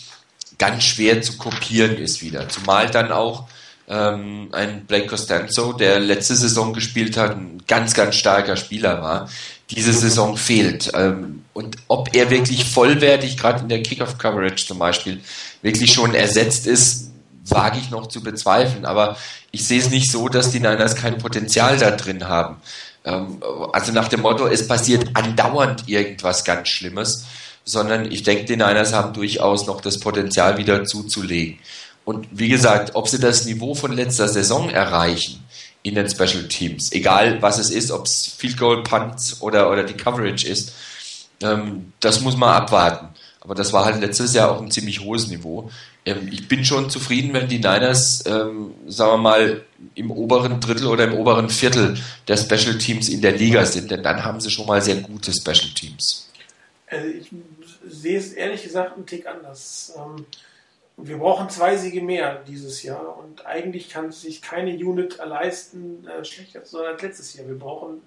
ganz 0.58 0.84
schwer 0.84 1.20
zu 1.20 1.36
kopieren 1.36 1.96
ist 1.96 2.22
wieder. 2.22 2.48
Zumal 2.48 2.90
dann 2.90 3.12
auch 3.12 3.46
ähm, 3.88 4.48
ein 4.52 4.86
Blake 4.86 5.06
Costanzo, 5.06 5.72
der 5.72 6.00
letzte 6.00 6.34
Saison 6.34 6.72
gespielt 6.72 7.16
hat, 7.16 7.32
ein 7.32 7.62
ganz, 7.66 7.94
ganz 7.94 8.16
starker 8.16 8.56
Spieler 8.56 9.02
war, 9.02 9.28
diese 9.70 9.92
Saison 9.92 10.36
fehlt. 10.36 10.90
Ähm, 10.94 11.44
und 11.52 11.76
ob 11.88 12.14
er 12.14 12.30
wirklich 12.30 12.64
vollwertig, 12.64 13.36
gerade 13.36 13.60
in 13.62 13.68
der 13.68 13.82
Kickoff-Coverage 13.82 14.66
zum 14.66 14.78
Beispiel, 14.78 15.20
wirklich 15.62 15.92
schon 15.92 16.14
ersetzt 16.14 16.66
ist, 16.66 17.10
wage 17.46 17.78
ich 17.78 17.90
noch 17.90 18.08
zu 18.08 18.22
bezweifeln. 18.22 18.84
Aber 18.84 19.16
ich 19.50 19.66
sehe 19.66 19.80
es 19.80 19.90
nicht 19.90 20.10
so, 20.10 20.28
dass 20.28 20.50
die 20.50 20.60
Niners 20.60 20.96
kein 20.96 21.18
Potenzial 21.18 21.76
da 21.78 21.90
drin 21.90 22.28
haben. 22.28 22.56
Ähm, 23.04 23.42
also 23.72 23.92
nach 23.92 24.08
dem 24.08 24.22
Motto, 24.22 24.46
es 24.46 24.66
passiert 24.66 25.08
andauernd 25.14 25.88
irgendwas 25.88 26.44
ganz 26.44 26.68
Schlimmes, 26.68 27.26
sondern 27.64 28.10
ich 28.10 28.22
denke, 28.22 28.44
die 28.44 28.56
Niners 28.56 28.92
haben 28.92 29.12
durchaus 29.12 29.66
noch 29.66 29.80
das 29.80 30.00
Potenzial 30.00 30.58
wieder 30.58 30.84
zuzulegen. 30.84 31.58
Und 32.04 32.28
wie 32.30 32.48
gesagt, 32.48 32.94
ob 32.94 33.08
sie 33.08 33.18
das 33.18 33.46
Niveau 33.46 33.74
von 33.74 33.92
letzter 33.92 34.28
Saison 34.28 34.68
erreichen 34.68 35.42
in 35.82 35.94
den 35.94 36.08
Special 36.08 36.48
Teams, 36.48 36.92
egal 36.92 37.40
was 37.42 37.58
es 37.58 37.70
ist, 37.70 37.90
ob 37.90 38.06
es 38.06 38.34
Field 38.38 38.58
Goal, 38.58 38.82
Punts 38.82 39.40
oder, 39.40 39.70
oder 39.70 39.84
die 39.84 39.94
Coverage 39.94 40.46
ist, 40.46 40.72
ähm, 41.42 41.92
das 42.00 42.20
muss 42.20 42.36
man 42.36 42.50
abwarten. 42.50 43.08
Aber 43.40 43.54
das 43.54 43.72
war 43.74 43.84
halt 43.84 44.00
letztes 44.00 44.32
Jahr 44.32 44.50
auch 44.50 44.62
ein 44.62 44.70
ziemlich 44.70 45.00
hohes 45.00 45.28
Niveau. 45.28 45.70
Ähm, 46.06 46.28
ich 46.32 46.48
bin 46.48 46.64
schon 46.64 46.88
zufrieden, 46.88 47.34
wenn 47.34 47.48
die 47.48 47.58
Niners, 47.58 48.24
ähm, 48.26 48.72
sagen 48.86 49.12
wir 49.12 49.18
mal, 49.18 49.62
im 49.94 50.10
oberen 50.10 50.60
Drittel 50.60 50.86
oder 50.86 51.04
im 51.04 51.14
oberen 51.14 51.50
Viertel 51.50 51.98
der 52.28 52.38
Special 52.38 52.78
Teams 52.78 53.08
in 53.10 53.20
der 53.20 53.32
Liga 53.32 53.66
sind, 53.66 53.90
denn 53.90 54.02
dann 54.02 54.24
haben 54.24 54.40
sie 54.40 54.50
schon 54.50 54.66
mal 54.66 54.80
sehr 54.80 54.96
gute 54.96 55.32
Special 55.32 55.68
Teams. 55.74 56.30
Also 56.86 57.06
ich 57.08 57.28
sehe 57.86 58.18
es 58.18 58.32
ehrlich 58.32 58.62
gesagt 58.62 58.96
einen 58.96 59.06
Tick 59.06 59.26
anders. 59.26 59.92
Ähm 59.96 60.24
wir 60.96 61.18
brauchen 61.18 61.50
zwei 61.50 61.76
Siege 61.76 62.02
mehr 62.02 62.42
dieses 62.46 62.82
Jahr 62.82 63.18
und 63.18 63.46
eigentlich 63.46 63.90
kann 63.90 64.12
sich 64.12 64.42
keine 64.42 64.72
Unit 64.72 65.18
leisten, 65.18 66.06
äh, 66.06 66.24
schlechter 66.24 66.64
zu 66.64 66.78
sein 66.78 66.86
als 66.86 67.02
letztes 67.02 67.34
Jahr. 67.34 67.48
Wir 67.48 67.58
brauchen, 67.58 68.00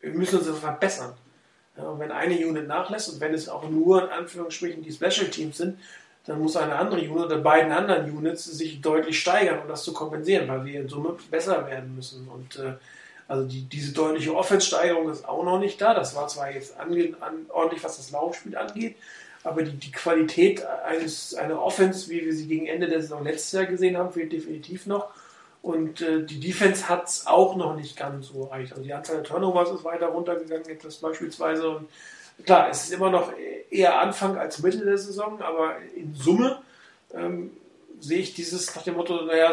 wir 0.00 0.12
müssen 0.12 0.40
uns 0.40 0.58
verbessern. 0.58 1.14
Ja, 1.76 1.84
und 1.84 1.98
wenn 1.98 2.12
eine 2.12 2.34
Unit 2.34 2.68
nachlässt 2.68 3.08
und 3.12 3.20
wenn 3.20 3.34
es 3.34 3.48
auch 3.48 3.68
nur 3.68 4.04
in 4.04 4.10
Anführungsstrichen 4.10 4.82
die 4.82 4.92
Special 4.92 5.28
Teams 5.28 5.56
sind, 5.56 5.78
dann 6.26 6.40
muss 6.40 6.56
eine 6.56 6.76
andere 6.76 7.00
Unit 7.00 7.26
oder 7.26 7.38
beiden 7.38 7.72
anderen 7.72 8.10
Units 8.10 8.44
sich 8.44 8.80
deutlich 8.80 9.18
steigern, 9.18 9.60
um 9.60 9.68
das 9.68 9.84
zu 9.84 9.92
kompensieren, 9.92 10.48
weil 10.48 10.64
wir 10.64 10.80
in 10.80 10.88
Summe 10.88 11.16
besser 11.30 11.66
werden 11.66 11.94
müssen. 11.94 12.28
Und 12.28 12.56
äh, 12.56 12.74
also 13.28 13.46
die, 13.46 13.62
diese 13.62 13.92
deutliche 13.92 14.34
Offense-Steigerung 14.34 15.10
ist 15.10 15.28
auch 15.28 15.44
noch 15.44 15.58
nicht 15.58 15.80
da. 15.80 15.94
Das 15.94 16.14
war 16.16 16.28
zwar 16.28 16.50
jetzt 16.50 16.78
ange, 16.78 17.14
an, 17.20 17.46
ordentlich, 17.48 17.84
was 17.84 17.96
das 17.96 18.10
Laufspiel 18.10 18.56
angeht, 18.56 18.96
aber 19.44 19.62
die, 19.62 19.76
die 19.76 19.92
Qualität 19.92 20.64
eines, 20.64 21.34
einer 21.34 21.62
Offense, 21.62 22.08
wie 22.10 22.24
wir 22.24 22.34
sie 22.34 22.48
gegen 22.48 22.66
Ende 22.66 22.88
der 22.88 23.02
Saison 23.02 23.22
letztes 23.22 23.52
Jahr 23.52 23.66
gesehen 23.66 23.96
haben, 23.96 24.12
fehlt 24.12 24.32
definitiv 24.32 24.86
noch. 24.86 25.08
Und 25.62 26.00
äh, 26.00 26.24
die 26.24 26.40
Defense 26.40 26.88
hat 26.88 27.08
es 27.08 27.26
auch 27.26 27.56
noch 27.56 27.76
nicht 27.76 27.96
ganz 27.96 28.28
so 28.28 28.44
erreicht. 28.44 28.72
Also 28.72 28.84
die 28.84 28.92
Anzahl 28.92 29.16
der 29.16 29.24
Turnovers 29.24 29.70
ist 29.70 29.84
weiter 29.84 30.08
runtergegangen, 30.08 30.68
etwas 30.68 30.96
beispielsweise. 30.96 31.68
Und 31.68 31.88
klar, 32.44 32.68
es 32.70 32.84
ist 32.84 32.92
immer 32.92 33.10
noch 33.10 33.32
eher 33.70 33.98
Anfang 34.00 34.36
als 34.36 34.62
Mitte 34.62 34.84
der 34.84 34.98
Saison, 34.98 35.40
aber 35.40 35.76
in 35.94 36.14
Summe 36.14 36.58
ähm, 37.14 37.50
sehe 38.00 38.18
ich 38.18 38.34
dieses 38.34 38.74
nach 38.74 38.82
dem 38.82 38.94
Motto, 38.94 39.22
naja, 39.22 39.52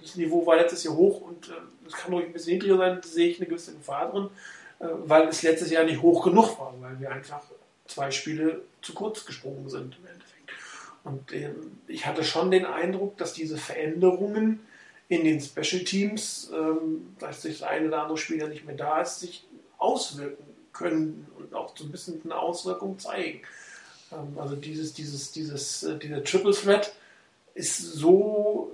das 0.00 0.16
Niveau 0.16 0.46
war 0.46 0.56
letztes 0.56 0.84
Jahr 0.84 0.96
hoch 0.96 1.20
und 1.22 1.48
äh, 1.48 1.52
es 1.86 1.94
kann 1.94 2.12
ruhig 2.12 2.26
ein 2.26 2.32
bisschen 2.32 2.54
niedriger 2.54 2.78
sein, 2.78 3.00
sehe 3.02 3.28
ich 3.28 3.38
eine 3.38 3.46
gewisse 3.46 3.74
Gefahr 3.74 4.10
drin, 4.10 4.30
äh, 4.80 4.86
weil 5.04 5.28
es 5.28 5.42
letztes 5.42 5.70
Jahr 5.70 5.84
nicht 5.84 6.00
hoch 6.00 6.24
genug 6.24 6.58
war, 6.58 6.74
weil 6.80 6.98
wir 7.00 7.10
einfach 7.10 7.42
zwei 7.90 8.10
Spiele 8.10 8.62
zu 8.82 8.94
kurz 8.94 9.24
gesprungen 9.24 9.68
sind 9.68 9.96
im 9.98 10.06
Endeffekt. 10.06 10.50
Und 11.04 11.32
äh, 11.32 11.50
ich 11.88 12.06
hatte 12.06 12.24
schon 12.24 12.50
den 12.50 12.66
Eindruck, 12.66 13.16
dass 13.16 13.32
diese 13.32 13.56
Veränderungen 13.56 14.60
in 15.08 15.24
den 15.24 15.40
Special 15.40 15.84
Teams, 15.84 16.50
ähm, 16.54 17.14
dass 17.18 17.42
das 17.42 17.62
eine 17.62 17.88
oder 17.88 18.02
andere 18.02 18.18
Spieler 18.18 18.48
nicht 18.48 18.64
mehr 18.64 18.76
da 18.76 19.02
ist, 19.02 19.20
sich 19.20 19.44
auswirken 19.78 20.44
können 20.72 21.26
und 21.36 21.54
auch 21.54 21.76
so 21.76 21.84
ein 21.84 21.90
bisschen 21.90 22.20
eine 22.24 22.36
Auswirkung 22.36 22.98
zeigen. 22.98 23.42
Ähm, 24.12 24.38
also 24.38 24.56
dieses, 24.56 24.94
dieses, 24.94 25.32
dieses, 25.32 25.82
äh, 25.82 25.98
dieser 25.98 26.22
Triple 26.22 26.52
Threat 26.52 26.92
ist 27.54 27.78
so 27.78 28.72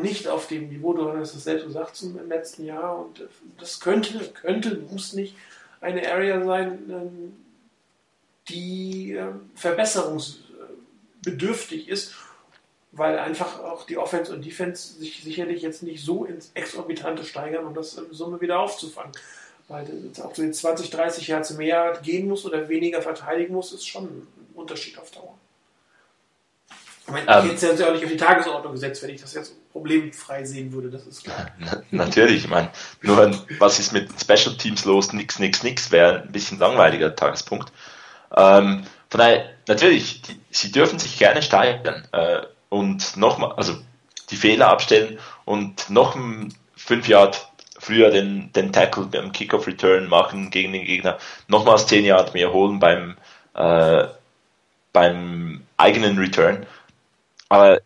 nicht 0.00 0.28
auf 0.28 0.48
dem 0.48 0.70
Niveau, 0.70 0.94
du 0.94 1.12
hast 1.12 1.34
es 1.34 1.44
selbst 1.44 1.66
gesagt 1.66 2.02
im 2.02 2.28
letzten 2.28 2.64
Jahr 2.64 2.98
und 2.98 3.28
das 3.58 3.80
könnte, 3.80 4.18
könnte, 4.32 4.76
muss 4.90 5.12
nicht 5.12 5.36
eine 5.80 6.10
Area 6.10 6.42
sein, 6.44 6.78
ähm, 6.88 7.43
die 8.48 9.12
ähm, 9.12 9.50
verbesserungsbedürftig 9.54 11.88
ist, 11.88 12.14
weil 12.92 13.18
einfach 13.18 13.60
auch 13.60 13.84
die 13.86 13.98
Offense 13.98 14.32
und 14.32 14.42
Defense 14.44 14.98
sich 14.98 15.22
sicherlich 15.22 15.62
jetzt 15.62 15.82
nicht 15.82 16.04
so 16.04 16.24
ins 16.24 16.50
Exorbitante 16.54 17.24
steigern, 17.24 17.66
um 17.66 17.74
das 17.74 17.94
in 17.94 18.12
Summe 18.12 18.40
wieder 18.40 18.60
aufzufangen. 18.60 19.12
Weil 19.66 19.86
auch 20.22 20.34
so 20.34 20.48
20, 20.48 20.90
30 20.90 21.28
Yards 21.28 21.54
mehr 21.54 21.98
gehen 22.02 22.28
muss 22.28 22.44
oder 22.44 22.68
weniger 22.68 23.00
verteidigen 23.00 23.54
muss, 23.54 23.72
ist 23.72 23.88
schon 23.88 24.04
ein 24.04 24.26
Unterschied 24.54 24.98
auf 24.98 25.10
Dauer. 25.10 25.38
Ich 27.06 27.12
meine, 27.12 27.44
ich 27.44 27.52
hätte 27.52 27.66
es 27.66 27.80
ja 27.80 27.88
auch 27.88 27.92
nicht 27.92 28.04
auf 28.04 28.10
die 28.10 28.16
Tagesordnung 28.16 28.72
gesetzt, 28.72 29.02
wenn 29.02 29.10
ich 29.10 29.20
das 29.20 29.34
jetzt 29.34 29.54
problemfrei 29.72 30.42
sehen 30.44 30.72
würde, 30.72 30.90
das 30.90 31.06
ist 31.06 31.24
klar. 31.24 31.50
natürlich, 31.90 32.44
ich 32.44 32.48
meine, 32.48 32.70
nur 33.02 33.30
was 33.58 33.78
ist 33.78 33.92
mit 33.92 34.08
Special 34.18 34.56
Teams 34.56 34.86
los, 34.86 35.12
nix, 35.12 35.38
nix, 35.38 35.62
nix, 35.62 35.90
wäre 35.90 36.22
ein 36.22 36.32
bisschen 36.32 36.58
langweiliger 36.58 37.14
Tagespunkt. 37.14 37.72
Ähm, 38.36 38.84
von 39.10 39.18
daher, 39.18 39.50
natürlich, 39.68 40.22
die, 40.22 40.40
sie 40.50 40.72
dürfen 40.72 40.98
sich 40.98 41.18
gerne 41.18 41.42
steigern 41.42 42.06
äh, 42.12 42.42
und 42.68 43.16
nochmal, 43.16 43.52
also 43.52 43.74
die 44.30 44.36
Fehler 44.36 44.68
abstellen 44.68 45.18
und 45.44 45.90
noch 45.90 46.16
fünf 46.76 47.08
Jahre 47.08 47.32
früher 47.78 48.10
den, 48.10 48.50
den 48.52 48.72
Tackle 48.72 49.04
beim 49.04 49.32
Kickoff 49.32 49.66
Return 49.66 50.08
machen 50.08 50.50
gegen 50.50 50.72
den 50.72 50.84
Gegner, 50.84 51.18
nochmals 51.48 51.86
zehn 51.86 52.04
Jahre 52.04 52.32
mehr 52.32 52.52
holen 52.52 52.78
beim, 52.80 53.16
äh, 53.54 54.04
beim 54.92 55.62
eigenen 55.76 56.18
Return. 56.18 56.66
Aber 57.48 57.80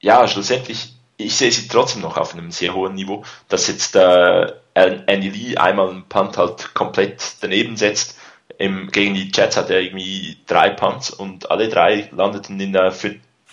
ja, 0.00 0.28
schlussendlich, 0.28 0.94
ich 1.16 1.36
sehe 1.36 1.50
sie 1.50 1.68
trotzdem 1.68 2.02
noch 2.02 2.16
auf 2.16 2.34
einem 2.34 2.50
sehr 2.50 2.74
hohen 2.74 2.94
Niveau, 2.94 3.24
dass 3.48 3.66
jetzt 3.66 3.96
äh, 3.96 4.52
Andy 4.74 5.30
Lee 5.30 5.56
einmal 5.56 5.90
einen 5.90 6.04
Punt 6.04 6.36
halt 6.36 6.74
komplett 6.74 7.36
daneben 7.40 7.76
setzt. 7.76 8.16
Im, 8.60 8.90
gegen 8.90 9.14
die 9.14 9.30
Jets 9.32 9.56
hat 9.56 9.70
er 9.70 9.80
irgendwie 9.80 10.36
drei 10.46 10.68
Punts 10.68 11.08
und 11.08 11.50
alle 11.50 11.70
drei 11.70 12.10
landeten 12.12 12.60
in 12.60 12.74
der, 12.74 12.94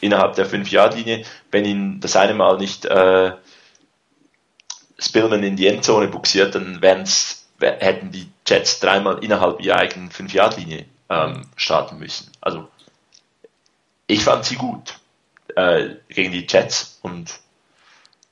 innerhalb 0.01 0.35
der 0.35 0.45
5-Yard-Linie. 0.45 1.23
Wenn 1.49 1.63
ihn 1.63 2.01
das 2.01 2.17
eine 2.17 2.34
Mal 2.34 2.57
nicht 2.57 2.84
äh, 2.84 3.31
Spillman 4.99 5.43
in 5.43 5.55
die 5.55 5.67
Endzone 5.67 6.09
buxiert, 6.09 6.55
dann 6.55 6.81
hätten 7.61 8.11
die 8.11 8.27
Jets 8.45 8.81
dreimal 8.81 9.23
innerhalb 9.23 9.61
ihrer 9.61 9.77
eigenen 9.77 10.09
5-Yard-Linie 10.09 10.84
ähm, 11.09 11.43
starten 11.55 11.99
müssen. 11.99 12.29
Also 12.41 12.67
ich 14.07 14.25
fand 14.25 14.43
sie 14.43 14.55
gut 14.55 14.99
äh, 15.55 15.95
gegen 16.09 16.34
die 16.34 16.45
Jets 16.45 16.99
und 17.01 17.39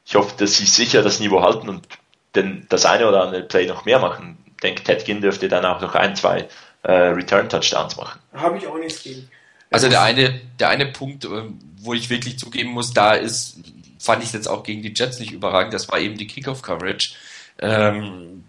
ich 0.05 0.15
hoffe, 0.15 0.35
dass 0.37 0.57
sie 0.57 0.65
sicher 0.65 1.01
das 1.03 1.21
Niveau 1.21 1.41
halten 1.41 1.69
und 1.69 1.87
denn 2.35 2.65
das 2.67 2.85
eine 2.85 3.07
oder 3.07 3.23
andere 3.23 3.43
Play 3.43 3.65
noch 3.65 3.85
mehr 3.85 3.99
machen. 3.99 4.37
Ich 4.47 4.61
denke, 4.61 4.83
Ted 4.83 5.05
Ginn 5.05 5.21
dürfte 5.21 5.47
dann 5.47 5.63
auch 5.63 5.79
noch 5.79 5.95
ein, 5.95 6.17
zwei 6.17 6.49
äh, 6.85 6.91
Return-Touchdowns 6.91 7.97
machen. 7.97 8.19
Habe 8.33 8.57
ich 8.57 8.67
auch 8.67 8.77
nichts 8.77 9.01
gegen. 9.01 9.27
Also 9.71 9.89
der 9.89 10.03
eine, 10.03 10.39
der 10.59 10.69
eine 10.69 10.85
Punkt, 10.85 11.25
ähm, 11.25 11.59
wo 11.79 11.93
ich 11.93 12.09
wirklich 12.09 12.37
zugeben 12.37 12.71
muss, 12.71 12.93
da 12.93 13.13
ist, 13.13 13.57
fand 13.99 14.23
ich 14.23 14.31
jetzt 14.33 14.47
auch 14.47 14.63
gegen 14.63 14.83
die 14.83 14.93
Jets 14.95 15.19
nicht 15.19 15.31
überragend, 15.31 15.73
das 15.73 15.89
war 15.89 15.99
eben 15.99 16.17
die 16.17 16.27
Kickoff-Coverage. 16.27 17.15
Ähm, 17.59 18.43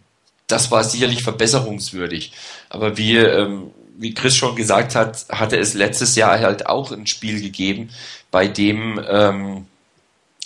das 0.46 0.70
war 0.70 0.84
sicherlich 0.84 1.22
verbesserungswürdig. 1.22 2.32
Aber 2.68 2.96
wie, 2.96 3.16
ähm, 3.16 3.70
wie 3.96 4.14
Chris 4.14 4.36
schon 4.36 4.54
gesagt 4.54 4.94
hat, 4.94 5.26
hatte 5.30 5.56
es 5.56 5.74
letztes 5.74 6.14
Jahr 6.14 6.38
halt 6.38 6.66
auch 6.66 6.92
ein 6.92 7.06
Spiel 7.06 7.40
gegeben, 7.40 7.90
bei 8.30 8.46
dem, 8.46 9.02
ähm, 9.08 9.66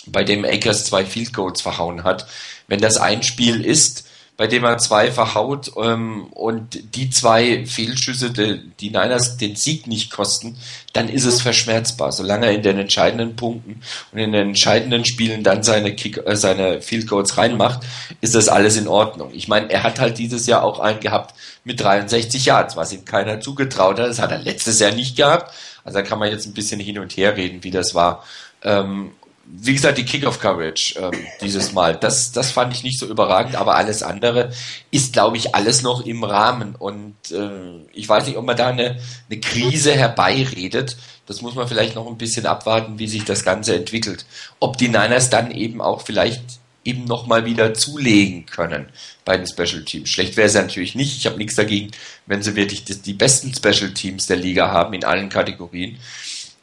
bei 0.07 0.23
dem 0.23 0.45
Akers 0.45 0.85
zwei 0.85 1.05
Field 1.05 1.33
Goals 1.33 1.61
verhauen 1.61 2.03
hat. 2.03 2.25
Wenn 2.67 2.79
das 2.79 2.97
ein 2.97 3.21
Spiel 3.21 3.63
ist, 3.65 4.07
bei 4.41 4.47
dem 4.47 4.63
er 4.63 4.79
zwei 4.79 5.11
verhaut 5.11 5.71
ähm, 5.77 6.25
und 6.31 6.95
die 6.95 7.11
zwei 7.11 7.63
Fehlschüsse, 7.67 8.31
die, 8.31 8.71
die 8.79 8.89
Niners 8.89 9.37
den 9.37 9.55
Sieg 9.55 9.85
nicht 9.85 10.09
kosten, 10.09 10.57
dann 10.93 11.09
ist 11.09 11.25
es 11.25 11.43
verschmerzbar. 11.43 12.11
Solange 12.11 12.47
er 12.47 12.53
in 12.53 12.63
den 12.63 12.79
entscheidenden 12.79 13.35
Punkten 13.35 13.83
und 14.11 14.17
in 14.17 14.31
den 14.31 14.47
entscheidenden 14.47 15.05
Spielen 15.05 15.43
dann 15.43 15.61
seine, 15.61 15.93
Kick, 15.93 16.25
äh, 16.25 16.35
seine 16.35 16.81
Field 16.81 17.05
Goals 17.07 17.37
reinmacht, 17.37 17.81
ist 18.21 18.33
das 18.33 18.49
alles 18.49 18.77
in 18.77 18.87
Ordnung. 18.87 19.29
Ich 19.31 19.47
meine, 19.47 19.69
er 19.69 19.83
hat 19.83 19.99
halt 19.99 20.17
dieses 20.17 20.47
Jahr 20.47 20.63
auch 20.63 20.79
einen 20.79 21.01
gehabt 21.01 21.35
mit 21.63 21.79
63 21.79 22.43
Yards, 22.43 22.75
was 22.75 22.93
ihm 22.93 23.05
keiner 23.05 23.41
zugetraut 23.41 23.99
hat. 23.99 24.07
Das 24.07 24.17
hat 24.17 24.31
er 24.31 24.39
letztes 24.39 24.79
Jahr 24.79 24.91
nicht 24.91 25.17
gehabt. 25.17 25.53
Also 25.83 25.99
da 25.99 26.03
kann 26.03 26.17
man 26.17 26.31
jetzt 26.31 26.47
ein 26.47 26.55
bisschen 26.55 26.79
hin 26.79 26.97
und 26.97 27.15
her 27.15 27.37
reden, 27.37 27.63
wie 27.63 27.69
das 27.69 27.93
war. 27.93 28.25
Ähm, 28.63 29.11
wie 29.53 29.73
gesagt, 29.73 29.97
die 29.97 30.05
Kickoff-Coverage 30.05 30.99
ähm, 30.99 31.11
dieses 31.41 31.73
Mal, 31.73 31.95
das, 31.95 32.31
das 32.31 32.51
fand 32.51 32.73
ich 32.73 32.83
nicht 32.83 32.97
so 32.97 33.05
überragend, 33.05 33.55
aber 33.55 33.75
alles 33.75 34.01
andere 34.01 34.51
ist, 34.91 35.13
glaube 35.13 35.37
ich, 35.37 35.53
alles 35.53 35.81
noch 35.81 36.05
im 36.05 36.23
Rahmen. 36.23 36.75
Und 36.75 37.15
äh, 37.31 37.85
ich 37.93 38.07
weiß 38.07 38.27
nicht, 38.27 38.37
ob 38.37 38.45
man 38.45 38.55
da 38.55 38.67
eine, 38.67 38.99
eine 39.29 39.39
Krise 39.39 39.93
herbeiredet. 39.93 40.97
Das 41.27 41.41
muss 41.41 41.55
man 41.55 41.67
vielleicht 41.67 41.95
noch 41.95 42.07
ein 42.07 42.17
bisschen 42.17 42.45
abwarten, 42.45 42.97
wie 42.97 43.07
sich 43.07 43.25
das 43.25 43.43
Ganze 43.43 43.75
entwickelt. 43.75 44.25
Ob 44.59 44.77
die 44.77 44.87
Niners 44.87 45.29
dann 45.29 45.51
eben 45.51 45.81
auch 45.81 46.01
vielleicht 46.01 46.41
eben 46.83 47.03
nochmal 47.03 47.45
wieder 47.45 47.73
zulegen 47.73 48.45
können 48.45 48.87
bei 49.23 49.37
den 49.37 49.45
Special 49.45 49.83
Teams. 49.83 50.09
Schlecht 50.09 50.35
wäre 50.37 50.47
es 50.47 50.55
natürlich 50.55 50.95
nicht. 50.95 51.17
Ich 51.17 51.25
habe 51.27 51.37
nichts 51.37 51.55
dagegen, 51.55 51.91
wenn 52.25 52.41
sie 52.41 52.55
wirklich 52.55 52.85
die, 52.85 52.99
die 52.99 53.13
besten 53.13 53.53
Special 53.53 53.93
Teams 53.93 54.27
der 54.27 54.37
Liga 54.37 54.71
haben 54.71 54.93
in 54.93 55.03
allen 55.03 55.29
Kategorien. 55.29 55.97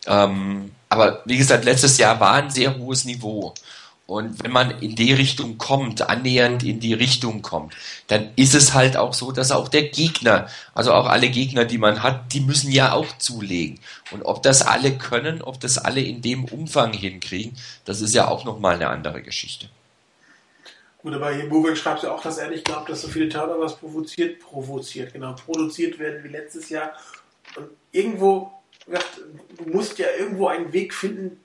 Ähm, 0.06 0.72
aber 0.88 1.22
wie 1.24 1.36
gesagt, 1.36 1.64
letztes 1.64 1.98
Jahr 1.98 2.18
war 2.20 2.34
ein 2.34 2.50
sehr 2.50 2.76
hohes 2.78 3.04
Niveau. 3.04 3.54
Und 4.08 4.42
wenn 4.42 4.52
man 4.52 4.70
in 4.80 4.94
die 4.94 5.12
Richtung 5.12 5.58
kommt, 5.58 6.08
annähernd 6.08 6.62
in 6.62 6.80
die 6.80 6.94
Richtung 6.94 7.42
kommt, 7.42 7.74
dann 8.06 8.30
ist 8.36 8.54
es 8.54 8.72
halt 8.72 8.96
auch 8.96 9.12
so, 9.12 9.32
dass 9.32 9.50
auch 9.50 9.68
der 9.68 9.82
Gegner, 9.82 10.48
also 10.74 10.94
auch 10.94 11.04
alle 11.04 11.28
Gegner, 11.28 11.66
die 11.66 11.76
man 11.76 12.02
hat, 12.02 12.32
die 12.32 12.40
müssen 12.40 12.72
ja 12.72 12.92
auch 12.92 13.18
zulegen. 13.18 13.80
Und 14.10 14.22
ob 14.22 14.42
das 14.42 14.62
alle 14.62 14.96
können, 14.96 15.42
ob 15.42 15.60
das 15.60 15.76
alle 15.76 16.00
in 16.00 16.22
dem 16.22 16.46
Umfang 16.46 16.94
hinkriegen, 16.94 17.54
das 17.84 18.00
ist 18.00 18.14
ja 18.14 18.28
auch 18.28 18.46
nochmal 18.46 18.76
eine 18.76 18.88
andere 18.88 19.20
Geschichte. 19.20 19.68
Gut, 21.02 21.12
aber 21.12 21.34
hier 21.34 21.46
Buwek 21.46 21.76
schreibt 21.76 22.02
ja 22.02 22.10
auch, 22.10 22.22
dass 22.22 22.38
er 22.38 22.48
nicht 22.48 22.64
glaubt, 22.64 22.88
dass 22.88 23.02
so 23.02 23.08
viele 23.08 23.28
Turnovers 23.28 23.76
provoziert, 23.76 24.40
provoziert, 24.40 25.12
genau, 25.12 25.34
produziert 25.34 25.98
werden 25.98 26.24
wie 26.24 26.28
letztes 26.28 26.70
Jahr. 26.70 26.92
Und 27.56 27.68
irgendwo 27.92 28.57
du 29.56 29.70
musst 29.70 29.98
ja 29.98 30.06
irgendwo 30.19 30.48
einen 30.48 30.73
Weg 30.73 30.94
finden, 30.94 31.40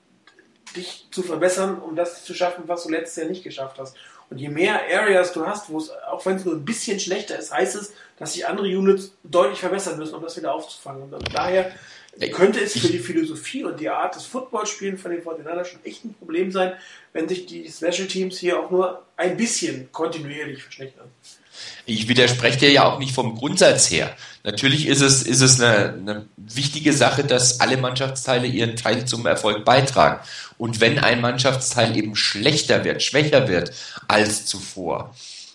dich 0.76 1.06
zu 1.10 1.22
verbessern, 1.22 1.80
um 1.80 1.96
das 1.96 2.24
zu 2.24 2.34
schaffen, 2.34 2.64
was 2.66 2.84
du 2.84 2.90
letztes 2.90 3.16
Jahr 3.16 3.28
nicht 3.28 3.44
geschafft 3.44 3.78
hast. 3.78 3.96
Und 4.30 4.38
je 4.38 4.48
mehr 4.48 4.80
Areas 4.92 5.32
du 5.32 5.46
hast, 5.46 5.68
wo 5.70 5.78
es, 5.78 5.90
auch 5.90 6.24
wenn 6.26 6.36
es 6.36 6.44
nur 6.44 6.54
ein 6.54 6.64
bisschen 6.64 6.98
schlechter 6.98 7.38
ist, 7.38 7.52
heißt 7.52 7.76
es, 7.76 7.92
dass 8.18 8.32
sich 8.32 8.46
andere 8.46 8.66
Units 8.66 9.12
deutlich 9.22 9.60
verbessern 9.60 9.98
müssen, 9.98 10.14
um 10.14 10.22
das 10.22 10.36
wieder 10.36 10.52
aufzufangen. 10.52 11.02
Und 11.12 11.34
daher 11.34 11.72
könnte 12.32 12.60
es 12.60 12.78
für 12.78 12.88
die 12.88 12.98
Philosophie 12.98 13.64
und 13.64 13.78
die 13.78 13.88
Art 13.88 14.16
des 14.16 14.24
Footballspielen 14.24 14.96
von 14.96 15.10
den 15.10 15.22
Fortinanders 15.22 15.68
schon 15.68 15.84
echt 15.84 16.04
ein 16.04 16.14
Problem 16.14 16.50
sein, 16.50 16.72
wenn 17.12 17.28
sich 17.28 17.46
die 17.46 17.68
Special 17.68 18.08
Teams 18.08 18.38
hier 18.38 18.58
auch 18.58 18.70
nur 18.70 19.04
ein 19.16 19.36
bisschen 19.36 19.90
kontinuierlich 19.92 20.62
verschlechtern. 20.62 21.03
Ich 21.86 22.08
widerspreche 22.08 22.58
dir 22.58 22.70
ja 22.72 22.84
auch 22.84 22.98
nicht 22.98 23.14
vom 23.14 23.34
Grundsatz 23.36 23.90
her. 23.90 24.16
Natürlich 24.42 24.86
ist 24.86 25.00
es, 25.00 25.22
ist 25.22 25.40
es 25.40 25.60
eine, 25.60 25.94
eine 25.94 26.26
wichtige 26.36 26.92
Sache, 26.92 27.24
dass 27.24 27.60
alle 27.60 27.76
Mannschaftsteile 27.76 28.46
ihren 28.46 28.76
Teil 28.76 29.04
zum 29.04 29.26
Erfolg 29.26 29.64
beitragen. 29.64 30.20
Und 30.56 30.80
wenn 30.80 30.98
ein 30.98 31.20
Mannschaftsteil 31.20 31.96
eben 31.96 32.16
schlechter 32.16 32.84
wird, 32.84 33.02
schwächer 33.02 33.48
wird 33.48 33.72
als 34.08 34.46
zuvor, 34.46 35.14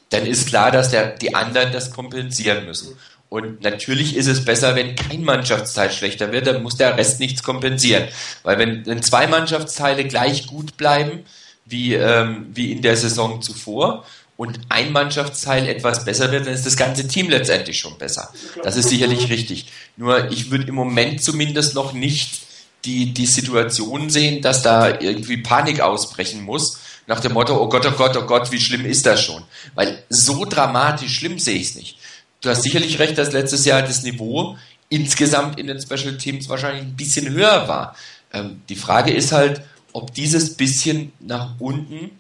dann 0.10 0.26
ist 0.26 0.48
klar, 0.48 0.72
dass 0.72 0.90
der, 0.90 1.16
die 1.18 1.36
anderen 1.36 1.72
das 1.72 1.92
kompensieren 1.92 2.66
müssen. 2.66 2.98
Und 3.30 3.62
natürlich 3.62 4.16
ist 4.16 4.28
es 4.28 4.44
besser, 4.44 4.76
wenn 4.76 4.96
kein 4.96 5.24
Mannschaftsteil 5.24 5.92
schlechter 5.92 6.32
wird, 6.32 6.48
dann 6.48 6.64
muss 6.64 6.78
der 6.78 6.98
Rest 6.98 7.20
nichts 7.20 7.44
kompensieren. 7.44 8.08
Weil 8.42 8.58
wenn, 8.58 8.86
wenn 8.88 9.04
zwei 9.04 9.28
Mannschaftsteile 9.28 10.06
gleich 10.06 10.48
gut 10.48 10.78
bleiben 10.78 11.26
wie, 11.66 11.94
ähm, 11.94 12.48
wie 12.54 12.72
in 12.72 12.82
der 12.82 12.98
Saison 12.98 13.44
zuvor 13.44 14.04
und 14.40 14.60
ein 14.70 14.94
Mannschaftsteil 14.94 15.68
etwas 15.68 16.06
besser 16.06 16.32
wird, 16.32 16.48
dann 16.48 16.54
ist 16.54 16.66
das 16.66 16.78
ganze 16.78 17.08
Team 17.08 17.30
letztendlich 17.30 17.78
schon 17.78 17.98
besser. 17.98 18.34
Das 18.64 18.78
ist 18.78 18.88
sicherlich 18.88 19.30
richtig. 19.30 19.68
Nur 19.98 20.32
ich 20.32 20.50
würde 20.50 20.68
im 20.68 20.76
Moment 20.76 21.22
zumindest 21.22 21.76
noch 21.76 21.92
nicht 21.92 22.42
die, 22.86 23.14
die 23.14 23.26
Situation 23.26 24.10
sehen, 24.10 24.42
dass 24.42 24.62
da 24.62 25.00
irgendwie 25.00 25.38
Panik 25.38 25.82
ausbrechen 25.82 26.42
muss, 26.44 26.80
nach 27.06 27.20
dem 27.20 27.34
Motto, 27.34 27.62
oh 27.62 27.68
Gott, 27.68 27.86
oh 27.86 27.92
Gott, 27.92 28.16
oh 28.16 28.26
Gott, 28.26 28.52
wie 28.52 28.60
schlimm 28.60 28.86
ist 28.86 29.06
das 29.06 29.22
schon? 29.22 29.44
Weil 29.76 30.04
so 30.10 30.46
dramatisch 30.46 31.18
schlimm 31.18 31.38
sehe 31.38 31.58
ich 31.58 31.70
es 31.70 31.76
nicht 31.76 31.98
du 32.42 32.50
hast 32.50 32.64
sicherlich 32.64 33.00
recht, 33.00 33.18
dass 33.18 33.32
letztes 33.32 33.66
Jahr 33.66 33.82
das 33.82 34.04
Niveau 34.04 34.58
insgesamt 34.90 35.60
in 35.60 35.68
den 35.68 35.80
Special 35.82 36.18
Teams 36.18 36.50
wahrscheinlich 36.50 36.84
ein 36.84 36.96
bisschen 36.96 37.30
höher 37.30 37.68
war. 37.68 37.96
Ähm, 38.34 38.62
die 38.70 38.76
Frage 38.76 39.12
ist 39.12 39.32
halt, 39.32 39.62
ob 39.94 40.14
dieses 40.14 40.56
bisschen 40.56 41.12
nach 41.20 41.56
unten 41.60 42.12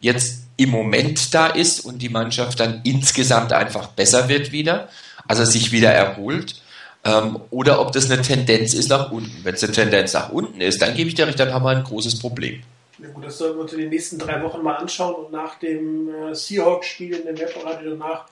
jetzt 0.00 0.42
im 0.58 0.70
Moment 0.70 1.32
da 1.32 1.46
ist 1.46 1.80
und 1.84 2.02
die 2.02 2.10
Mannschaft 2.10 2.60
dann 2.60 2.82
insgesamt 2.84 3.52
einfach 3.52 3.86
besser 3.88 4.28
wird 4.28 4.52
wieder, 4.52 4.88
also 5.26 5.44
sich 5.44 5.72
wieder 5.72 5.90
erholt, 5.90 6.60
ähm, 7.04 7.40
oder 7.50 7.80
ob 7.80 7.92
das 7.92 8.10
eine 8.10 8.20
Tendenz 8.20 8.74
ist 8.74 8.88
nach 8.88 9.10
unten. 9.12 9.44
Wenn 9.44 9.54
es 9.54 9.62
eine 9.62 9.72
Tendenz 9.72 10.12
nach 10.12 10.30
unten 10.30 10.60
ist, 10.60 10.82
dann 10.82 10.94
gebe 10.94 11.08
ich 11.08 11.14
dir 11.14 11.26
recht, 11.26 11.38
dann 11.38 11.54
haben 11.54 11.64
wir 11.64 11.70
ein 11.70 11.84
großes 11.84 12.18
Problem. 12.18 12.62
Ja 12.98 13.08
gut, 13.10 13.24
das 13.24 13.38
sollen 13.38 13.54
wir 13.54 13.62
uns 13.62 13.72
in 13.72 13.78
den 13.78 13.90
nächsten 13.90 14.18
drei 14.18 14.42
Wochen 14.42 14.62
mal 14.62 14.74
anschauen 14.74 15.14
und 15.14 15.32
nach 15.32 15.58
dem 15.60 16.08
äh, 16.12 16.34
Seahawks-Spiel 16.34 17.14
in 17.14 17.36
der 17.36 17.38
Webradio 17.38 17.90
danach 17.90 18.24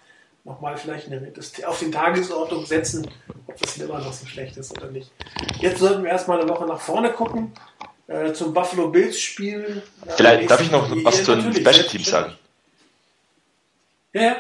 nochmal 0.43 0.77
vielleicht 0.77 1.07
eine, 1.07 1.21
das 1.21 1.53
auf 1.65 1.79
die 1.79 1.91
Tagesordnung 1.91 2.67
setzen, 2.67 3.07
ob 3.47 3.61
das 3.61 3.77
immer 3.79 3.99
noch 3.99 4.13
so 4.13 4.27
schlecht 4.27 4.57
ist 4.57 4.77
oder 4.77 4.91
nicht. 4.91 5.13
Jetzt 5.61 5.79
sollten 5.79 6.03
wir 6.03 6.11
erstmal 6.11 6.41
eine 6.41 6.49
Woche 6.49 6.67
nach 6.67 6.81
vorne 6.81 7.11
gucken. 7.11 7.53
Äh, 8.09 8.33
zum 8.33 8.55
Buffalo 8.55 8.89
Bills 8.89 9.21
Spiel. 9.21 9.83
Vielleicht 10.17 10.51
darf 10.51 10.61
ich 10.61 10.71
noch 10.71 10.89
was 11.05 11.25
zu 11.25 11.35
den 11.35 11.53
Special 11.53 11.87
Teams 11.87 12.07
sagen. 12.07 12.35
Ja, 14.13 14.23
ja. 14.23 14.37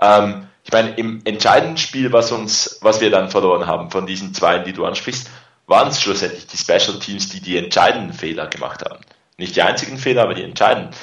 Ähm, 0.00 0.48
ich 0.64 0.72
meine, 0.72 0.94
im 0.94 1.20
entscheidenden 1.24 1.76
Spiel, 1.76 2.12
was 2.12 2.32
uns, 2.32 2.78
was 2.80 3.00
wir 3.00 3.10
dann 3.10 3.30
verloren 3.30 3.66
haben 3.66 3.90
von 3.90 4.06
diesen 4.06 4.32
zwei, 4.32 4.58
die 4.58 4.72
du 4.72 4.84
ansprichst, 4.84 5.28
waren 5.66 5.88
es 5.88 6.00
schlussendlich 6.00 6.46
die 6.46 6.56
Special 6.56 6.98
Teams, 6.98 7.28
die 7.28 7.40
die 7.40 7.58
entscheidenden 7.58 8.12
Fehler 8.12 8.46
gemacht 8.46 8.82
haben. 8.84 9.04
Nicht 9.38 9.56
die 9.56 9.62
einzigen 9.62 9.98
Fehler, 9.98 10.22
aber 10.22 10.34
die 10.34 10.42
entscheidenden. 10.42 10.94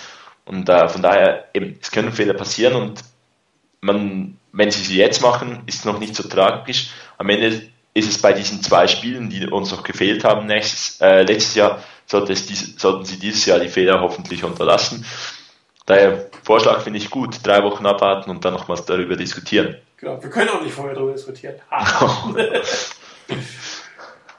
Und 0.46 0.70
äh, 0.70 0.88
von 0.88 1.02
daher, 1.02 1.48
eben, 1.54 1.78
es 1.82 1.92
können 1.92 2.12
Fehler 2.12 2.34
passieren 2.34 2.76
und 2.76 3.02
man, 3.82 4.38
wenn 4.52 4.72
sie 4.72 4.82
sie 4.82 4.98
jetzt 4.98 5.22
machen, 5.22 5.64
ist 5.66 5.80
es 5.80 5.86
noch 5.86 6.00
nicht 6.00 6.16
so 6.16 6.28
tragisch. 6.28 6.92
Am 7.18 7.30
Ende 7.30 7.68
ist 7.94 8.10
es 8.10 8.22
bei 8.22 8.34
diesen 8.34 8.62
zwei 8.62 8.88
Spielen, 8.88 9.30
die 9.30 9.48
uns 9.48 9.72
noch 9.72 9.84
gefehlt 9.84 10.24
haben 10.24 10.48
nächstes, 10.48 11.02
äh, 11.02 11.24
letztes 11.24 11.56
Jahr, 11.56 11.84
dies, 12.12 12.76
sollten 12.78 13.06
sie 13.06 13.20
dieses 13.20 13.46
Jahr 13.46 13.60
die 13.60 13.70
Fehler 13.70 14.02
hoffentlich 14.02 14.44
unterlassen. 14.44 15.06
Daher 15.86 16.30
Vorschlag 16.44 16.82
finde 16.82 17.00
ich 17.00 17.10
gut, 17.10 17.40
drei 17.44 17.64
Wochen 17.64 17.86
abwarten 17.86 18.30
und 18.30 18.46
dann 18.46 18.54
nochmals 18.54 18.86
darüber 18.86 19.16
diskutieren. 19.16 19.78
Genau, 19.98 20.22
wir 20.22 20.30
können 20.30 20.50
auch 20.50 20.62
nicht 20.62 20.74
vorher 20.74 20.96
darüber 20.96 21.14
diskutieren. 21.14 21.56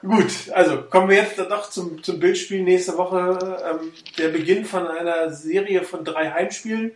Gut, 0.01 0.51
also 0.51 0.81
kommen 0.81 1.09
wir 1.09 1.15
jetzt 1.15 1.39
doch 1.39 1.69
zum, 1.69 2.03
zum 2.03 2.19
Bildspiel 2.19 2.61
nächste 2.61 2.97
Woche. 2.97 3.61
Ähm, 3.65 3.93
der 4.17 4.27
Beginn 4.27 4.65
von 4.65 4.85
einer 4.85 5.31
Serie 5.31 5.83
von 5.83 6.03
drei 6.03 6.29
Heimspielen. 6.29 6.91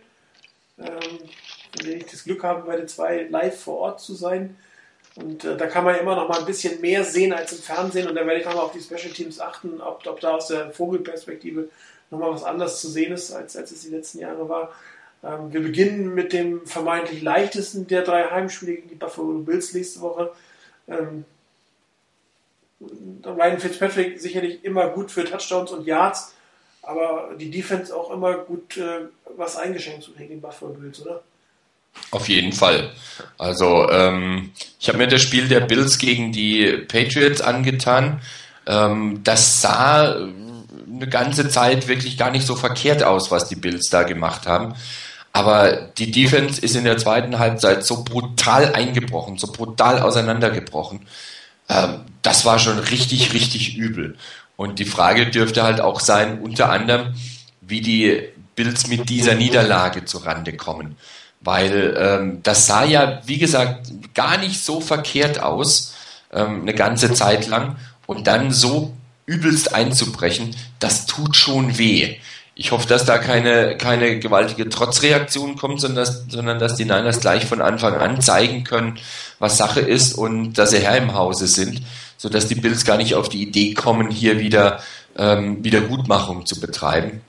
Ähm, 0.78 1.18
wenn 1.82 1.96
ich 1.96 2.06
das 2.06 2.24
Glück 2.24 2.44
haben 2.44 2.66
werde, 2.68 2.84
zwei 2.84 3.26
live 3.30 3.58
vor 3.58 3.78
Ort 3.78 4.00
zu 4.02 4.14
sein. 4.14 4.56
Und 5.20 5.44
äh, 5.44 5.56
da 5.56 5.66
kann 5.66 5.84
man 5.84 5.96
immer 5.96 6.14
noch 6.14 6.28
mal 6.28 6.38
ein 6.38 6.46
bisschen 6.46 6.80
mehr 6.80 7.02
sehen 7.02 7.32
als 7.32 7.52
im 7.52 7.58
Fernsehen. 7.58 8.08
Und 8.08 8.14
da 8.14 8.24
werde 8.24 8.40
ich 8.40 8.46
nochmal 8.46 8.64
auf 8.64 8.72
die 8.72 8.80
Special 8.80 9.12
Teams 9.12 9.40
achten, 9.40 9.80
ob, 9.80 10.06
ob 10.06 10.20
da 10.20 10.36
aus 10.36 10.48
der 10.48 10.70
Vogelperspektive 10.70 11.68
nochmal 12.10 12.32
was 12.32 12.44
anderes 12.44 12.80
zu 12.80 12.88
sehen 12.88 13.12
ist, 13.12 13.32
als, 13.32 13.56
als 13.56 13.70
es 13.70 13.82
die 13.82 13.90
letzten 13.90 14.20
Jahre 14.20 14.48
war. 14.48 14.72
Ähm, 15.24 15.52
wir 15.52 15.60
beginnen 15.60 16.14
mit 16.14 16.32
dem 16.32 16.66
vermeintlich 16.66 17.22
leichtesten 17.22 17.86
der 17.86 18.02
drei 18.02 18.30
Heimspiele 18.30 18.74
gegen 18.74 18.88
die 18.88 18.94
Buffalo 18.94 19.38
Bills 19.40 19.74
nächste 19.74 20.00
Woche. 20.00 20.30
Ähm, 20.86 21.24
Ryan 23.24 23.58
Fitzpatrick 23.58 24.20
sicherlich 24.20 24.64
immer 24.64 24.88
gut 24.90 25.10
für 25.10 25.24
Touchdowns 25.24 25.72
und 25.72 25.84
Yards, 25.84 26.32
aber 26.82 27.34
die 27.36 27.50
Defense 27.50 27.94
auch 27.94 28.12
immer 28.12 28.38
gut 28.38 28.76
äh, 28.76 29.08
was 29.36 29.56
eingeschenkt 29.56 30.04
zu 30.04 30.12
kriegen, 30.12 30.28
den 30.28 30.40
Buffalo 30.40 30.72
Bills, 30.74 31.04
oder? 31.04 31.22
Auf 32.10 32.28
jeden 32.28 32.52
Fall. 32.52 32.90
Also 33.36 33.88
ähm, 33.90 34.52
ich 34.80 34.88
habe 34.88 34.98
mir 34.98 35.08
das 35.08 35.22
Spiel 35.22 35.48
der 35.48 35.60
Bills 35.60 35.98
gegen 35.98 36.32
die 36.32 36.84
Patriots 36.88 37.40
angetan. 37.40 38.20
Ähm, 38.66 39.20
das 39.24 39.60
sah 39.62 40.14
eine 40.14 41.08
ganze 41.08 41.48
Zeit 41.48 41.88
wirklich 41.88 42.16
gar 42.16 42.30
nicht 42.30 42.46
so 42.46 42.56
verkehrt 42.56 43.02
aus, 43.02 43.30
was 43.30 43.48
die 43.48 43.56
Bills 43.56 43.88
da 43.90 44.02
gemacht 44.02 44.46
haben. 44.46 44.74
Aber 45.32 45.72
die 45.98 46.10
Defense 46.10 46.60
ist 46.60 46.74
in 46.74 46.84
der 46.84 46.98
zweiten 46.98 47.38
Halbzeit 47.38 47.84
so 47.84 48.02
brutal 48.02 48.74
eingebrochen, 48.74 49.38
so 49.38 49.52
brutal 49.52 50.00
auseinandergebrochen. 50.00 51.06
Ähm, 51.68 52.00
das 52.22 52.44
war 52.44 52.58
schon 52.58 52.78
richtig, 52.78 53.32
richtig 53.34 53.76
übel. 53.76 54.16
Und 54.56 54.80
die 54.80 54.84
Frage 54.84 55.26
dürfte 55.26 55.62
halt 55.62 55.80
auch 55.80 56.00
sein, 56.00 56.40
unter 56.40 56.70
anderem, 56.70 57.14
wie 57.60 57.80
die 57.80 58.22
Bills 58.56 58.88
mit 58.88 59.08
dieser 59.08 59.34
Niederlage 59.34 60.04
zurande 60.04 60.56
kommen. 60.56 60.96
Weil 61.40 61.96
ähm, 61.96 62.42
das 62.42 62.66
sah 62.66 62.84
ja, 62.84 63.20
wie 63.26 63.38
gesagt, 63.38 63.90
gar 64.14 64.38
nicht 64.38 64.62
so 64.62 64.80
verkehrt 64.80 65.40
aus, 65.40 65.94
ähm, 66.32 66.62
eine 66.62 66.74
ganze 66.74 67.12
Zeit 67.12 67.46
lang. 67.46 67.76
Und 68.06 68.26
dann 68.26 68.50
so 68.50 68.94
übelst 69.26 69.74
einzubrechen, 69.74 70.56
das 70.80 71.06
tut 71.06 71.36
schon 71.36 71.78
weh. 71.78 72.16
Ich 72.54 72.72
hoffe, 72.72 72.88
dass 72.88 73.04
da 73.04 73.18
keine, 73.18 73.76
keine 73.76 74.18
gewaltige 74.18 74.68
Trotzreaktion 74.68 75.56
kommt, 75.56 75.80
sondern 75.80 76.04
dass, 76.04 76.24
sondern 76.28 76.58
dass 76.58 76.74
die 76.74 76.84
Niners 76.84 77.20
gleich 77.20 77.46
von 77.46 77.60
Anfang 77.60 77.94
an 77.94 78.20
zeigen 78.20 78.64
können, 78.64 78.98
was 79.38 79.58
Sache 79.58 79.80
ist 79.80 80.14
und 80.14 80.54
dass 80.54 80.70
sie 80.70 80.80
Herr 80.80 80.96
im 80.96 81.14
Hause 81.14 81.46
sind, 81.46 81.82
sodass 82.16 82.48
die 82.48 82.56
Bills 82.56 82.84
gar 82.84 82.96
nicht 82.96 83.14
auf 83.14 83.28
die 83.28 83.42
Idee 83.42 83.74
kommen, 83.74 84.10
hier 84.10 84.40
wieder 84.40 84.82
ähm, 85.16 85.62
Wiedergutmachung 85.62 86.46
zu 86.46 86.58
betreiben 86.58 87.20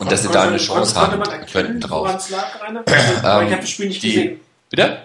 und 0.00 0.10
dass 0.10 0.22
sie 0.22 0.30
da 0.30 0.44
eine 0.44 0.56
Chance 0.56 0.96
haben 0.96 1.22
könnten 1.52 1.80
drauf. 1.80 2.08
ähm, 2.08 2.82
ich 2.86 3.24
habe 3.24 3.60
das 3.60 3.68
Spiel 3.68 3.88
nicht 3.88 4.02
die, 4.02 4.12
gesehen. 4.12 4.40
Bitte? 4.70 5.02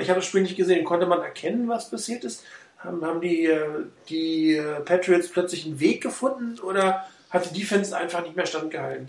Ich 0.00 0.08
habe 0.08 0.20
das 0.20 0.24
Spiel 0.24 0.42
nicht 0.42 0.56
gesehen. 0.56 0.84
Konnte 0.84 1.06
man 1.06 1.20
erkennen, 1.20 1.68
was 1.68 1.90
passiert 1.90 2.24
ist? 2.24 2.44
Haben, 2.78 3.04
haben 3.04 3.20
die, 3.20 3.46
äh, 3.46 3.66
die 4.08 4.54
äh, 4.54 4.80
Patriots 4.80 5.28
plötzlich 5.28 5.66
einen 5.66 5.80
Weg 5.80 6.00
gefunden 6.00 6.58
oder 6.60 7.04
hat 7.28 7.50
die 7.50 7.60
Defense 7.60 7.94
einfach 7.94 8.22
nicht 8.22 8.36
mehr 8.36 8.46
standgehalten? 8.46 9.08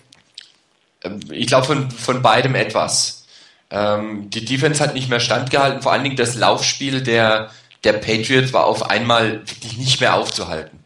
Ähm, 1.03 1.19
ich 1.29 1.47
glaube 1.47 1.67
von, 1.67 1.91
von 1.91 2.21
beidem 2.21 2.55
etwas. 2.55 3.27
Ähm, 3.69 4.29
die 4.31 4.43
Defense 4.43 4.83
hat 4.83 4.95
nicht 4.95 5.09
mehr 5.09 5.19
standgehalten. 5.19 5.83
Vor 5.83 5.93
allen 5.93 6.03
Dingen 6.03 6.17
das 6.17 6.35
Laufspiel 6.35 7.01
der, 7.01 7.51
der 7.83 7.93
Patriots 7.93 8.53
war 8.53 8.65
auf 8.65 8.89
einmal 8.89 9.41
wirklich 9.47 9.77
nicht 9.77 10.01
mehr 10.01 10.15
aufzuhalten. 10.15 10.80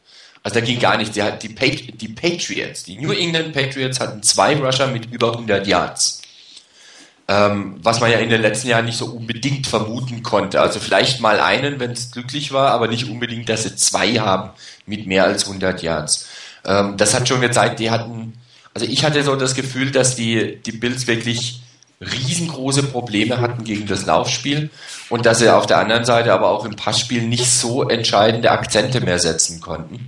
Also 0.46 0.60
da 0.60 0.66
ging 0.66 0.80
gar 0.80 0.96
nichts. 0.98 1.16
Die, 1.16 1.48
die, 1.48 1.92
die 1.92 2.08
Patriots, 2.08 2.84
die 2.84 3.00
New 3.00 3.12
England 3.12 3.52
Patriots 3.52 4.00
hatten 4.00 4.22
zwei 4.22 4.56
Rusher 4.56 4.86
mit 4.86 5.12
über 5.12 5.32
100 5.32 5.66
Yards. 5.66 6.22
Ähm, 7.28 7.80
was 7.82 8.00
man 8.00 8.12
ja 8.12 8.20
in 8.20 8.30
den 8.30 8.44
letzten 8.44 8.68
Jahren 8.68 8.86
nicht 8.86 9.00
so 9.00 9.08
unbedingt 9.08 9.66
vermuten 9.66 10.22
konnte. 10.22 10.62
Also 10.62 10.80
vielleicht 10.80 11.20
mal 11.20 11.40
einen, 11.40 11.80
wenn 11.80 11.90
es 11.90 12.12
glücklich 12.12 12.52
war, 12.52 12.70
aber 12.70 12.88
nicht 12.88 13.10
unbedingt, 13.10 13.50
dass 13.50 13.64
sie 13.64 13.76
zwei 13.76 14.20
haben 14.20 14.52
mit 14.86 15.08
mehr 15.08 15.24
als 15.24 15.48
100 15.48 15.82
Yards. 15.82 16.28
Ähm, 16.64 16.96
das 16.96 17.16
hat 17.16 17.28
schon 17.28 17.42
gezeigt, 17.42 17.80
die 17.80 17.90
hatten, 17.90 18.34
also 18.76 18.86
ich 18.86 19.04
hatte 19.04 19.24
so 19.24 19.36
das 19.36 19.56
Gefühl, 19.56 19.90
dass 19.90 20.16
die, 20.16 20.62
die 20.64 20.74
Bills 20.74 21.08
wirklich 21.08 21.64
riesengroße 22.02 22.84
Probleme 22.84 23.42
hatten 23.42 23.64
gegen 23.64 23.88
das 23.88 24.06
Laufspiel 24.06 24.70
und 25.10 25.26
dass 25.26 25.40
sie 25.40 25.50
auf 25.50 25.66
der 25.66 25.80
anderen 25.80 26.06
Seite 26.06 26.32
aber 26.32 26.52
auch 26.52 26.66
im 26.66 26.76
Passspiel 26.76 27.24
nicht 27.24 27.50
so 27.50 27.90
entscheidende 27.90 28.52
Akzente 28.52 29.02
mehr 29.02 29.18
setzen 29.18 29.60
konnten 29.60 30.08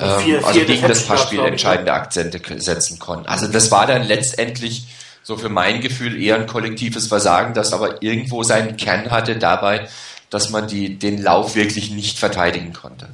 ähm, 0.00 0.20
vier, 0.20 0.46
also 0.46 0.60
gegen 0.60 0.88
das 0.88 1.06
Passspiel 1.06 1.40
entscheidende 1.40 1.92
Akzente 1.92 2.40
setzen 2.60 2.98
konnten. 2.98 3.26
Also 3.26 3.46
das 3.46 3.70
war 3.70 3.86
dann 3.86 4.02
letztendlich 4.02 4.86
so 5.22 5.36
für 5.36 5.48
mein 5.48 5.80
Gefühl 5.80 6.22
eher 6.22 6.36
ein 6.36 6.46
kollektives 6.46 7.08
Versagen, 7.08 7.52
das 7.54 7.72
aber 7.72 8.02
irgendwo 8.02 8.42
seinen 8.42 8.76
Kern 8.76 9.10
hatte 9.10 9.36
dabei, 9.36 9.88
dass 10.30 10.50
man 10.50 10.68
die, 10.68 10.98
den 10.98 11.20
Lauf 11.20 11.56
wirklich 11.56 11.90
nicht 11.90 12.18
verteidigen 12.18 12.72
konnte. 12.72 13.08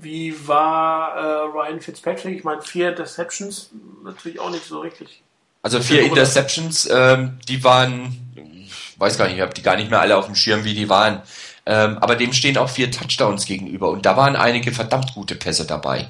Wie 0.00 0.46
war 0.46 1.16
äh, 1.16 1.40
Ryan 1.50 1.80
Fitzpatrick? 1.80 2.38
Ich 2.38 2.44
meine, 2.44 2.62
vier 2.62 2.92
Deceptions 2.92 3.70
natürlich 4.04 4.40
auch 4.40 4.50
nicht 4.50 4.64
so 4.64 4.80
richtig 4.80 5.22
Also 5.62 5.80
vier 5.80 6.04
Interceptions, 6.04 6.88
ähm, 6.90 7.38
die 7.48 7.62
waren, 7.64 8.16
ich 8.64 8.98
weiß 8.98 9.18
gar 9.18 9.26
nicht, 9.26 9.36
ich 9.36 9.42
habe 9.42 9.52
die 9.52 9.62
gar 9.62 9.76
nicht 9.76 9.90
mehr 9.90 10.00
alle 10.00 10.16
auf 10.16 10.26
dem 10.26 10.36
Schirm, 10.36 10.64
wie 10.64 10.74
die 10.74 10.88
waren. 10.88 11.20
Ähm, 11.68 11.98
aber 11.98 12.16
dem 12.16 12.32
stehen 12.32 12.56
auch 12.56 12.70
vier 12.70 12.90
Touchdowns 12.90 13.44
gegenüber 13.44 13.90
und 13.90 14.06
da 14.06 14.16
waren 14.16 14.36
einige 14.36 14.72
verdammt 14.72 15.14
gute 15.14 15.34
Pässe 15.34 15.66
dabei. 15.66 16.08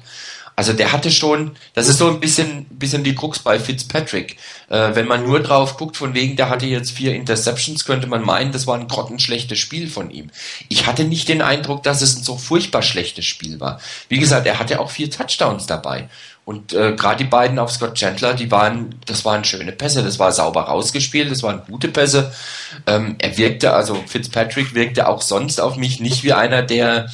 Also 0.55 0.73
der 0.73 0.91
hatte 0.91 1.11
schon, 1.11 1.51
das 1.73 1.87
ist 1.87 1.99
so 1.99 2.09
ein 2.09 2.19
bisschen, 2.19 2.65
bisschen 2.65 3.03
die 3.03 3.15
Krux 3.15 3.39
bei 3.39 3.59
Fitzpatrick. 3.59 4.37
Äh, 4.69 4.93
wenn 4.93 5.07
man 5.07 5.23
nur 5.23 5.41
drauf 5.41 5.77
guckt, 5.77 5.95
von 5.95 6.13
wegen, 6.13 6.35
der 6.35 6.49
hatte 6.49 6.65
jetzt 6.65 6.91
vier 6.91 7.13
Interceptions, 7.15 7.85
könnte 7.85 8.07
man 8.07 8.25
meinen, 8.25 8.51
das 8.51 8.67
war 8.67 8.77
ein 8.77 8.87
grottenschlechtes 8.87 9.57
Spiel 9.57 9.89
von 9.89 10.11
ihm. 10.11 10.31
Ich 10.67 10.85
hatte 10.85 11.03
nicht 11.05 11.29
den 11.29 11.41
Eindruck, 11.41 11.83
dass 11.83 12.01
es 12.01 12.17
ein 12.17 12.23
so 12.23 12.37
furchtbar 12.37 12.81
schlechtes 12.81 13.25
Spiel 13.25 13.61
war. 13.61 13.79
Wie 14.09 14.19
gesagt, 14.19 14.47
er 14.47 14.59
hatte 14.59 14.79
auch 14.79 14.91
vier 14.91 15.09
Touchdowns 15.09 15.65
dabei. 15.65 16.09
Und 16.49 16.73
äh, 16.73 16.93
gerade 16.93 17.23
die 17.23 17.29
beiden 17.29 17.59
auf 17.59 17.71
Scott 17.71 17.93
Chandler, 17.93 18.33
die 18.33 18.49
waren, 18.49 18.95
das 19.05 19.23
waren 19.23 19.43
schöne 19.43 19.71
Pässe, 19.71 20.01
das 20.01 20.17
war 20.17 20.31
sauber 20.31 20.61
rausgespielt, 20.63 21.29
das 21.29 21.43
waren 21.43 21.61
gute 21.69 21.89
Pässe. 21.89 22.33
Ähm, 22.87 23.17
er 23.19 23.37
wirkte, 23.37 23.71
also 23.71 23.93
Fitzpatrick 24.07 24.73
wirkte 24.73 25.07
auch 25.07 25.21
sonst 25.21 25.61
auf 25.61 25.75
mich 25.75 25.99
nicht 25.99 26.23
wie 26.23 26.33
einer, 26.33 26.63
der 26.63 27.07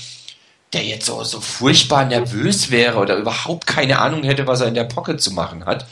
der 0.72 0.86
jetzt 0.86 1.08
so, 1.08 1.22
so 1.26 1.42
furchtbar 1.42 2.06
nervös 2.06 2.72
wäre 2.72 2.98
oder 2.98 3.18
überhaupt 3.18 3.68
keine 3.68 4.00
Ahnung 4.00 4.24
hätte, 4.24 4.48
was 4.48 4.62
er 4.62 4.70
in 4.70 4.74
der 4.74 4.86
Pocket 4.86 5.20
zu 5.20 5.32
machen 5.32 5.66
hat. 5.66 5.86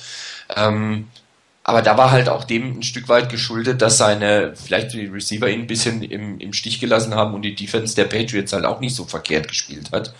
Ähm, 0.55 1.09
aber 1.65 1.81
da 1.81 1.97
war 1.97 2.11
halt 2.11 2.29
auch 2.29 2.45
dem 2.45 2.79
ein 2.79 2.83
Stück 2.83 3.09
weit 3.09 3.27
geschuldet, 3.27 3.81
dass 3.81 3.97
seine, 3.97 4.53
vielleicht 4.55 4.93
die 4.93 5.07
Receiver 5.07 5.49
ihn 5.49 5.63
ein 5.63 5.67
bisschen 5.67 6.01
im, 6.01 6.39
im 6.39 6.53
Stich 6.53 6.79
gelassen 6.79 7.13
haben 7.13 7.33
und 7.33 7.41
die 7.41 7.55
Defense 7.55 7.93
der 7.93 8.05
Patriots 8.05 8.53
halt 8.53 8.63
auch 8.63 8.79
nicht 8.79 8.95
so 8.95 9.03
verkehrt 9.03 9.49
gespielt 9.49 9.91
hat. 9.91 10.13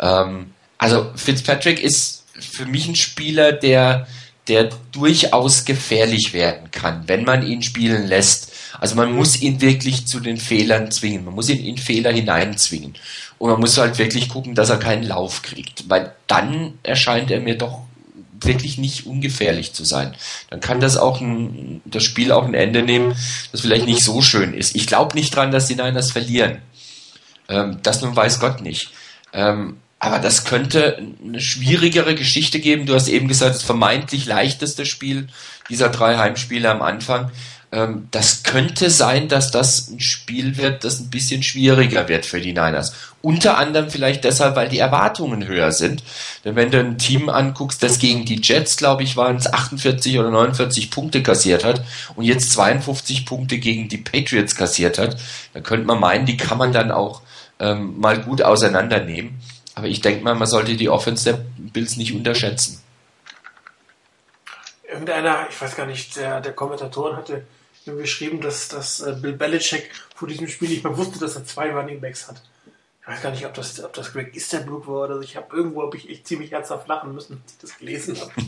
Ähm, 0.00 0.52
also 0.78 1.12
Fitzpatrick 1.14 1.80
ist 1.80 2.25
für 2.38 2.66
mich 2.66 2.88
ein 2.88 2.96
Spieler, 2.96 3.52
der, 3.52 4.06
der 4.48 4.70
durchaus 4.92 5.64
gefährlich 5.64 6.32
werden 6.32 6.70
kann, 6.70 7.04
wenn 7.06 7.24
man 7.24 7.46
ihn 7.46 7.62
spielen 7.62 8.06
lässt. 8.06 8.52
Also 8.78 8.94
man 8.94 9.12
muss 9.12 9.40
ihn 9.40 9.60
wirklich 9.60 10.06
zu 10.06 10.20
den 10.20 10.36
Fehlern 10.36 10.90
zwingen. 10.90 11.24
Man 11.24 11.34
muss 11.34 11.48
ihn 11.48 11.64
in 11.64 11.78
Fehler 11.78 12.12
hineinzwingen. 12.12 12.94
Und 13.38 13.50
man 13.50 13.60
muss 13.60 13.78
halt 13.78 13.98
wirklich 13.98 14.28
gucken, 14.28 14.54
dass 14.54 14.70
er 14.70 14.78
keinen 14.78 15.02
Lauf 15.02 15.42
kriegt. 15.42 15.88
Weil 15.88 16.14
dann 16.26 16.74
erscheint 16.82 17.30
er 17.30 17.40
mir 17.40 17.56
doch 17.56 17.80
wirklich 18.40 18.78
nicht 18.78 19.06
ungefährlich 19.06 19.72
zu 19.72 19.84
sein. 19.84 20.14
Dann 20.50 20.60
kann 20.60 20.80
das 20.80 20.96
auch 20.96 21.20
ein, 21.20 21.80
das 21.84 22.04
Spiel 22.04 22.32
auch 22.32 22.44
ein 22.44 22.54
Ende 22.54 22.82
nehmen, 22.82 23.14
das 23.52 23.62
vielleicht 23.62 23.86
nicht 23.86 24.02
so 24.02 24.20
schön 24.20 24.52
ist. 24.52 24.76
Ich 24.76 24.86
glaube 24.86 25.14
nicht 25.14 25.34
dran, 25.34 25.52
dass 25.52 25.66
die 25.66 25.74
Niners 25.74 26.12
verlieren. 26.12 26.58
Ähm, 27.48 27.78
das 27.82 28.02
nun 28.02 28.14
weiß 28.14 28.40
Gott 28.40 28.60
nicht. 28.60 28.90
Ähm, 29.32 29.76
aber 29.98 30.18
das 30.18 30.44
könnte 30.44 31.02
eine 31.24 31.40
schwierigere 31.40 32.14
Geschichte 32.14 32.60
geben. 32.60 32.86
Du 32.86 32.94
hast 32.94 33.08
eben 33.08 33.28
gesagt, 33.28 33.54
das 33.54 33.62
vermeintlich 33.62 34.26
leichteste 34.26 34.84
Spiel 34.84 35.28
dieser 35.70 35.88
drei 35.88 36.18
Heimspiele 36.18 36.70
am 36.70 36.82
Anfang. 36.82 37.30
Ähm, 37.72 38.08
das 38.10 38.42
könnte 38.42 38.90
sein, 38.90 39.28
dass 39.28 39.50
das 39.50 39.88
ein 39.88 40.00
Spiel 40.00 40.56
wird, 40.56 40.84
das 40.84 41.00
ein 41.00 41.10
bisschen 41.10 41.42
schwieriger 41.42 42.08
wird 42.08 42.26
für 42.26 42.40
die 42.40 42.52
Niners. 42.52 42.94
Unter 43.22 43.58
anderem 43.58 43.90
vielleicht 43.90 44.24
deshalb, 44.24 44.54
weil 44.54 44.68
die 44.68 44.78
Erwartungen 44.78 45.48
höher 45.48 45.72
sind. 45.72 46.04
Denn 46.44 46.54
wenn 46.54 46.70
du 46.70 46.78
ein 46.78 46.98
Team 46.98 47.28
anguckst, 47.28 47.82
das 47.82 47.98
gegen 47.98 48.24
die 48.24 48.40
Jets, 48.40 48.76
glaube 48.76 49.02
ich, 49.02 49.16
waren 49.16 49.36
es 49.36 49.52
48 49.52 50.18
oder 50.18 50.30
49 50.30 50.90
Punkte 50.90 51.22
kassiert 51.22 51.64
hat 51.64 51.82
und 52.14 52.24
jetzt 52.24 52.52
52 52.52 53.26
Punkte 53.26 53.58
gegen 53.58 53.88
die 53.88 53.98
Patriots 53.98 54.54
kassiert 54.54 54.98
hat, 54.98 55.16
dann 55.54 55.62
könnte 55.62 55.86
man 55.86 55.98
meinen, 55.98 56.26
die 56.26 56.36
kann 56.36 56.58
man 56.58 56.72
dann 56.72 56.92
auch 56.92 57.22
ähm, 57.58 57.98
mal 57.98 58.20
gut 58.20 58.42
auseinandernehmen. 58.42 59.40
Aber 59.76 59.86
ich 59.86 60.00
denke 60.00 60.24
mal, 60.24 60.34
man 60.34 60.48
sollte 60.48 60.74
die 60.74 60.88
Offense 60.88 61.24
der 61.24 61.44
Bills 61.58 61.96
nicht 61.96 62.14
unterschätzen. 62.14 62.82
Irgendeiner, 64.88 65.46
ich 65.50 65.60
weiß 65.60 65.76
gar 65.76 65.86
nicht, 65.86 66.16
der, 66.16 66.40
der 66.40 66.54
Kommentatoren 66.54 67.16
hatte 67.16 67.44
geschrieben, 67.84 68.40
dass, 68.40 68.68
dass 68.68 69.00
äh, 69.00 69.12
Bill 69.20 69.34
Belichick 69.34 69.90
vor 70.14 70.26
diesem 70.26 70.48
Spiel 70.48 70.70
nicht 70.70 70.82
mehr 70.82 70.96
wusste, 70.96 71.20
dass 71.20 71.36
er 71.36 71.44
zwei 71.44 71.72
Running 71.72 72.00
Backs 72.00 72.26
hat. 72.26 72.40
Ich 73.02 73.06
weiß 73.06 73.22
gar 73.22 73.30
nicht, 73.30 73.46
ob 73.46 73.54
das, 73.54 73.84
ob 73.84 73.92
das 73.92 74.12
Greg 74.12 74.34
Easterbrook 74.34 74.88
war 74.88 75.04
oder 75.04 75.16
so. 75.16 75.20
Ich 75.20 75.36
habe 75.36 75.54
irgendwo 75.54 75.82
hab 75.82 75.94
ich 75.94 76.08
echt 76.08 76.26
ziemlich 76.26 76.50
herzhaft 76.50 76.88
lachen 76.88 77.14
müssen, 77.14 77.40
als 77.44 77.52
ich 77.52 77.58
das 77.58 77.78
gelesen 77.78 78.20
habe. 78.20 78.32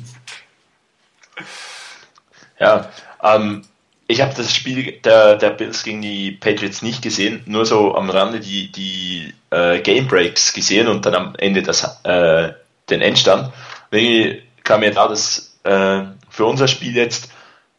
Ja, 2.60 2.90
ähm, 3.22 3.64
ich 4.10 4.22
habe 4.22 4.34
das 4.34 4.54
Spiel 4.54 4.92
der, 5.04 5.36
der 5.36 5.50
Bills 5.50 5.84
gegen 5.84 6.00
die 6.00 6.32
Patriots 6.32 6.80
nicht 6.80 7.02
gesehen, 7.02 7.42
nur 7.44 7.66
so 7.66 7.94
am 7.94 8.08
Rande 8.08 8.40
die, 8.40 8.72
die 8.72 9.34
äh, 9.50 9.80
Game 9.80 10.08
Breaks 10.08 10.54
gesehen 10.54 10.88
und 10.88 11.04
dann 11.04 11.14
am 11.14 11.34
Ende 11.36 11.62
das, 11.62 12.00
äh, 12.04 12.52
den 12.88 13.02
Endstand. 13.02 13.52
Irgendwie 13.90 14.42
kam 14.64 14.80
mir 14.80 14.92
da 14.92 15.08
das 15.08 15.58
äh, 15.64 16.04
für 16.30 16.46
unser 16.46 16.68
Spiel 16.68 16.96
jetzt 16.96 17.28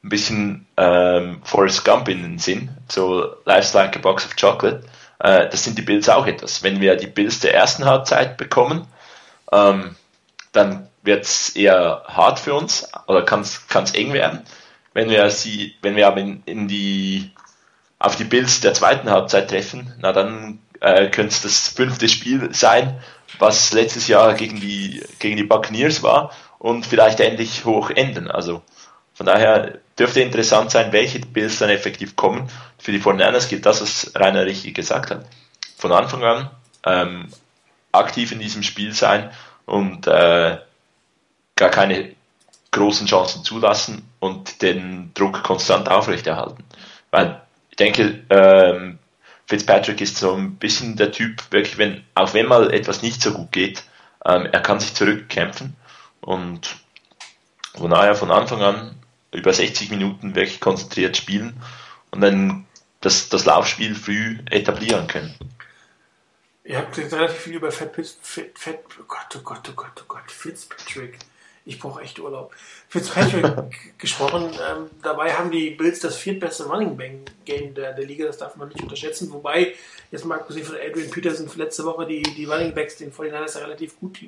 ein 0.03 0.10
bisschen 0.10 0.68
ähm, 0.77 1.41
Forrest 1.43 1.84
Gump 1.84 2.07
in 2.07 2.22
den 2.22 2.38
Sinn, 2.38 2.69
so 2.88 3.35
Life's 3.45 3.73
like 3.73 3.95
a 3.95 3.99
box 3.99 4.23
of 4.23 4.35
chocolate. 4.35 4.84
Äh, 5.18 5.49
das 5.49 5.64
sind 5.64 5.80
die 5.80 5.84
Bills 5.84 6.07
auch 6.10 6.27
etwas. 6.27 6.61
Wenn 6.61 6.80
wir 6.80 6.95
die 6.95 7.07
Bills 7.07 7.39
der 7.39 7.56
ersten 7.56 7.85
Halbzeit 7.85 8.38
bekommen, 8.38 8.85
ähm, 9.51 9.95
dann 10.51 10.88
wird 11.01 11.26
es 11.26 11.49
eher 11.56 12.03
hart 12.07 12.39
für 12.39 12.53
uns 12.53 12.88
oder 13.07 13.23
kann 13.23 13.41
es 13.41 13.91
eng 13.95 14.14
werden. 14.14 14.43
Wenn 14.94 15.10
wir 15.10 15.30
sie, 15.30 15.76
wenn 15.82 15.95
wir 15.95 16.07
aber 16.07 16.20
in, 16.20 16.44
in 16.45 16.68
die 16.68 17.32
auf 17.99 18.16
die 18.16 18.24
Bills 18.24 18.61
der 18.61 18.74
zweiten 18.74 19.10
Halbzeit 19.10 19.49
treffen, 19.49 19.94
na 19.99 20.14
dann 20.14 20.60
äh, 20.80 21.10
könnte 21.10 21.34
es 21.34 21.41
das 21.41 21.68
fünfte 21.68 22.07
Spiel 22.07 22.53
sein, 22.53 22.99
was 23.38 23.74
letztes 23.74 24.07
Jahr 24.07 24.34
gegen 24.34 24.60
die 24.60 25.03
gegen 25.20 25.38
die 25.38 25.44
Buccaneers 25.44 26.02
war 26.02 26.32
und 26.57 26.86
vielleicht 26.86 27.20
endlich 27.20 27.66
hoch 27.66 27.90
enden. 27.90 28.32
Also 28.32 28.64
von 29.14 29.26
daher 29.26 29.80
dürfte 29.98 30.22
interessant 30.22 30.72
sein, 30.72 30.94
welche 30.94 31.20
Bills 31.20 31.60
dann 31.60 31.70
effektiv 31.70 32.16
kommen. 32.16 32.49
Für 32.78 32.91
die 32.91 32.99
Fortinanders 32.99 33.49
gilt 33.49 33.66
das, 33.66 33.82
was 33.82 34.14
Rainer 34.16 34.45
richtig 34.45 34.74
gesagt 34.76 35.11
hat. 35.11 35.26
Von 35.78 35.91
Anfang 35.91 36.24
an 36.24 36.49
ähm, 36.86 37.28
aktiv 37.91 38.32
in 38.32 38.40
diesem 38.40 38.64
Spiel 38.64 38.94
sein 38.94 39.30
und 39.66 40.07
äh, 40.07 40.57
gar 41.56 41.70
keine 41.70 42.16
großen 42.71 43.07
Chancen 43.07 43.43
zulassen 43.43 44.07
und 44.19 44.61
den 44.61 45.11
Druck 45.13 45.43
konstant 45.43 45.89
aufrechterhalten. 45.89 46.63
Weil 47.11 47.41
ich 47.69 47.77
denke, 47.77 48.23
ähm, 48.29 48.99
Fitzpatrick 49.47 50.01
ist 50.01 50.17
so 50.17 50.33
ein 50.33 50.55
bisschen 50.55 50.95
der 50.95 51.11
Typ, 51.11 51.51
wirklich, 51.51 51.77
wenn, 51.77 52.03
auch 52.13 52.33
wenn 52.33 52.45
mal 52.45 52.71
etwas 52.71 53.01
nicht 53.01 53.21
so 53.21 53.33
gut 53.33 53.51
geht, 53.51 53.83
ähm, 54.25 54.45
er 54.45 54.61
kann 54.61 54.79
sich 54.79 54.93
zurückkämpfen 54.93 55.75
und 56.21 56.75
von 57.75 57.89
daher 57.89 58.15
von 58.15 58.31
Anfang 58.31 58.61
an 58.61 58.95
über 59.31 59.53
60 59.53 59.89
Minuten 59.89 60.35
wirklich 60.35 60.59
konzentriert 60.59 61.17
spielen 61.17 61.61
und 62.11 62.21
dann 62.21 62.65
das, 63.01 63.29
das 63.29 63.45
Laufspiel 63.45 63.95
früh 63.95 64.37
etablieren 64.49 65.07
können. 65.07 65.33
Ihr 66.63 66.77
habt 66.77 66.97
jetzt 66.97 67.13
relativ 67.13 67.37
viel 67.37 67.55
über 67.55 67.71
Fat, 67.71 67.95
Fat, 67.95 68.49
Fat 68.53 68.79
oh 68.99 69.03
Gott, 69.07 69.35
oh 69.35 69.39
Gott, 69.39 69.69
oh 69.69 69.73
Gott, 69.73 70.01
oh 70.01 70.05
Gott, 70.07 70.31
Fitzpatrick. 70.31 71.17
Ich 71.69 71.79
brauche 71.79 72.01
echt 72.01 72.19
Urlaub. 72.19 72.51
Fitzpatrick 72.87 73.45
gesprochen. 73.97 74.51
Ähm, 74.53 74.89
dabei 75.01 75.33
haben 75.33 75.51
die 75.51 75.71
Bills 75.71 75.99
das 75.99 76.15
viertbeste 76.17 76.65
Running 76.65 76.97
Back 76.97 77.11
Game 77.45 77.73
der, 77.73 77.93
der 77.93 78.05
Liga. 78.05 78.25
Das 78.25 78.37
darf 78.37 78.55
man 78.55 78.69
nicht 78.69 78.81
unterschätzen. 78.81 79.31
Wobei, 79.31 79.75
jetzt 80.11 80.25
mal 80.25 80.39
abgesehen 80.39 80.65
von 80.65 80.75
Adrian 80.75 81.11
Peterson 81.11 81.49
letzte 81.55 81.85
Woche, 81.85 82.05
die, 82.05 82.23
die 82.23 82.45
Running 82.45 82.73
Backs 82.73 82.97
den 82.97 83.11
49ers 83.11 83.61
relativ 83.61 83.99
gut 83.99 84.19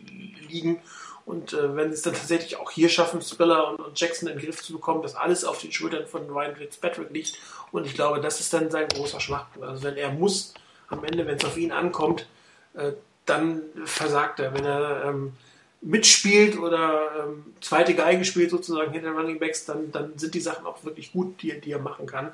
liegen 0.50 0.82
und 1.26 1.54
äh, 1.54 1.76
wenn 1.76 1.90
sie 1.90 1.96
es 1.96 2.02
dann 2.02 2.14
tatsächlich 2.14 2.58
auch 2.58 2.72
hier 2.72 2.90
schaffen, 2.90 3.22
Spiller 3.22 3.70
und, 3.70 3.80
und, 3.80 4.00
Jackson 4.00 4.28
in 4.28 4.38
den 4.38 4.46
Griff 4.46 4.62
zu 4.64 4.74
bekommen, 4.74 5.02
dass 5.02 5.16
alles 5.16 5.46
auf 5.46 5.60
den 5.60 5.72
Schultern 5.72 6.08
von 6.08 6.30
Ryan 6.30 6.56
Fitzpatrick 6.56 7.10
liegt. 7.12 7.38
Und 7.72 7.86
ich 7.86 7.94
glaube, 7.94 8.22
das 8.22 8.40
ist 8.40 8.54
dann 8.54 8.72
sein 8.72 8.88
großer 8.88 9.20
Schwachpunkt. 9.20 9.68
Also 9.68 9.84
wenn 9.84 9.98
er 9.98 10.12
muss, 10.12 10.54
am 10.90 11.04
Ende, 11.04 11.26
wenn 11.26 11.38
es 11.38 11.46
auf 11.46 11.58
ihn 11.58 11.72
ankommt, 11.72 12.28
äh, 12.74 12.94
dann 13.26 13.62
versagt 13.86 14.40
er. 14.40 14.54
Wenn 14.54 14.66
er 14.66 15.06
ähm, 15.06 15.34
mitspielt 15.82 16.58
oder 16.58 17.26
ähm, 17.26 17.54
zweite 17.60 17.96
Geige 17.96 18.24
spielt 18.24 18.52
sozusagen 18.52 18.92
hinter 18.92 19.10
den 19.10 19.18
Running 19.18 19.40
Backs, 19.40 19.66
dann, 19.66 19.92
dann 19.92 20.18
sind 20.18 20.34
die 20.36 20.40
Sachen 20.40 20.66
auch 20.66 20.84
wirklich 20.84 21.12
gut, 21.12 21.42
die, 21.42 21.60
die 21.60 21.72
er 21.72 21.80
machen 21.80 22.06
kann. 22.06 22.32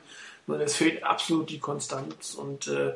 Nur 0.47 0.59
es 0.59 0.75
fehlt 0.75 1.03
absolut 1.03 1.49
die 1.49 1.59
Konstanz 1.59 2.33
und 2.33 2.67
äh, 2.67 2.93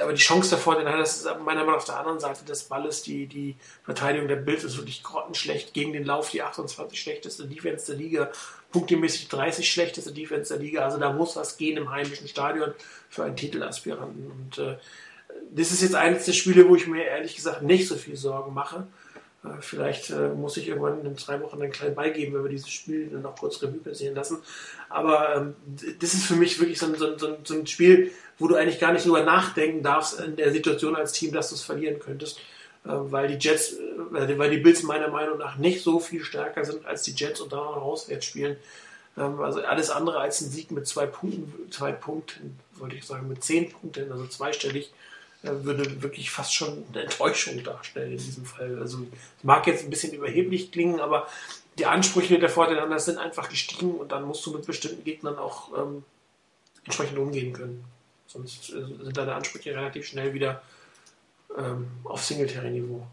aber 0.00 0.12
die 0.12 0.20
Chance 0.20 0.50
davor, 0.50 0.76
den 0.76 0.86
hat 0.86 1.00
das 1.00 1.24
meiner 1.24 1.42
Meinung 1.42 1.66
nach 1.66 1.76
auf 1.76 1.84
der 1.84 1.98
anderen 1.98 2.20
Seite 2.20 2.44
des 2.44 2.64
Balles. 2.64 3.02
Die, 3.02 3.26
die 3.26 3.56
Verteidigung 3.84 4.28
der 4.28 4.36
Bills 4.36 4.62
ist 4.62 4.76
wirklich 4.76 5.02
grottenschlecht 5.02 5.74
gegen 5.74 5.92
den 5.92 6.04
Lauf, 6.04 6.30
die 6.30 6.42
28 6.42 7.00
schlechteste 7.00 7.46
Defense 7.46 7.86
der 7.86 7.96
Liga, 7.96 8.30
punktemäßig 8.70 9.28
30 9.28 9.68
schlechteste 9.68 10.12
Defense 10.12 10.54
der 10.54 10.62
Liga. 10.62 10.84
Also 10.84 10.98
da 10.98 11.12
muss 11.12 11.36
was 11.36 11.56
gehen 11.56 11.76
im 11.76 11.90
heimischen 11.90 12.28
Stadion 12.28 12.74
für 13.08 13.24
einen 13.24 13.36
Titelaspiranten. 13.36 14.30
Und 14.30 14.58
äh, 14.58 14.76
das 15.50 15.72
ist 15.72 15.82
jetzt 15.82 15.94
eines 15.94 16.26
der 16.26 16.32
Spiele, 16.32 16.68
wo 16.68 16.76
ich 16.76 16.86
mir 16.86 17.04
ehrlich 17.04 17.34
gesagt 17.34 17.62
nicht 17.62 17.88
so 17.88 17.96
viel 17.96 18.16
Sorgen 18.16 18.54
mache. 18.54 18.86
Äh, 19.48 19.60
vielleicht 19.60 20.10
äh, 20.10 20.28
muss 20.28 20.56
ich 20.56 20.68
irgendwann 20.68 21.04
in 21.04 21.16
drei 21.16 21.40
Wochen 21.40 21.60
einen 21.60 21.72
kleinen 21.72 21.94
beigeben, 21.94 22.34
wenn 22.34 22.44
wir 22.44 22.50
dieses 22.50 22.70
Spiel 22.70 23.08
dann 23.08 23.22
noch 23.22 23.36
kurz 23.36 23.62
Revue 23.62 23.78
passieren 23.78 24.14
lassen. 24.14 24.38
Aber 24.88 25.36
ähm, 25.36 25.54
das 26.00 26.14
ist 26.14 26.26
für 26.26 26.36
mich 26.36 26.58
wirklich 26.58 26.78
so 26.78 26.86
ein, 26.86 26.94
so, 26.96 27.06
ein, 27.06 27.36
so 27.44 27.54
ein, 27.54 27.66
Spiel, 27.66 28.12
wo 28.38 28.48
du 28.48 28.56
eigentlich 28.56 28.80
gar 28.80 28.92
nicht 28.92 29.04
drüber 29.04 29.22
nachdenken 29.22 29.82
darfst 29.82 30.20
in 30.20 30.36
der 30.36 30.52
Situation 30.52 30.96
als 30.96 31.12
Team, 31.12 31.32
dass 31.32 31.50
du 31.50 31.54
es 31.54 31.62
verlieren 31.62 31.98
könntest. 32.00 32.40
Äh, 32.84 32.90
weil 32.90 33.28
die 33.28 33.38
Jets, 33.38 33.74
äh, 33.74 34.38
weil 34.38 34.50
die 34.50 34.58
Bills 34.58 34.82
meiner 34.82 35.08
Meinung 35.08 35.38
nach 35.38 35.56
nicht 35.56 35.82
so 35.82 36.00
viel 36.00 36.24
stärker 36.24 36.64
sind 36.64 36.86
als 36.86 37.02
die 37.02 37.12
Jets 37.12 37.40
und 37.40 37.52
da 37.52 37.56
noch 37.56 37.82
auswärts 37.82 38.26
spielen. 38.26 38.56
Ähm, 39.16 39.40
also 39.40 39.60
alles 39.62 39.90
andere 39.90 40.18
als 40.20 40.40
ein 40.40 40.50
Sieg 40.50 40.70
mit 40.70 40.86
zwei 40.86 41.06
Punkten, 41.06 41.70
zwei 41.70 41.92
Punkten, 41.92 42.58
wollte 42.74 42.96
ich 42.96 43.04
sagen, 43.04 43.28
mit 43.28 43.42
zehn 43.44 43.70
Punkten, 43.70 44.10
also 44.12 44.26
zweistellig, 44.26 44.92
würde 45.42 46.02
wirklich 46.02 46.30
fast 46.30 46.54
schon 46.54 46.84
eine 46.92 47.02
Enttäuschung 47.02 47.62
darstellen 47.62 48.12
in 48.12 48.18
diesem 48.18 48.44
Fall. 48.44 48.78
Also 48.80 49.06
es 49.38 49.44
mag 49.44 49.66
jetzt 49.66 49.84
ein 49.84 49.90
bisschen 49.90 50.12
überheblich 50.12 50.72
klingen, 50.72 51.00
aber 51.00 51.28
die 51.78 51.86
Ansprüche 51.86 52.38
der 52.38 52.48
Fortinanders 52.48 53.04
sind 53.04 53.18
einfach 53.18 53.48
gestiegen 53.48 53.94
und 53.94 54.10
dann 54.10 54.24
musst 54.24 54.44
du 54.46 54.52
mit 54.52 54.66
bestimmten 54.66 55.04
Gegnern 55.04 55.38
auch 55.38 55.70
ähm, 55.78 56.04
entsprechend 56.84 57.18
umgehen 57.18 57.52
können. 57.52 57.84
Sonst 58.26 58.70
äh, 58.70 58.84
sind 58.84 59.16
deine 59.16 59.34
Ansprüche 59.34 59.74
relativ 59.74 60.06
schnell 60.06 60.34
wieder 60.34 60.60
ähm, 61.56 61.86
auf 62.04 62.24
Singletary-Niveau. 62.24 63.06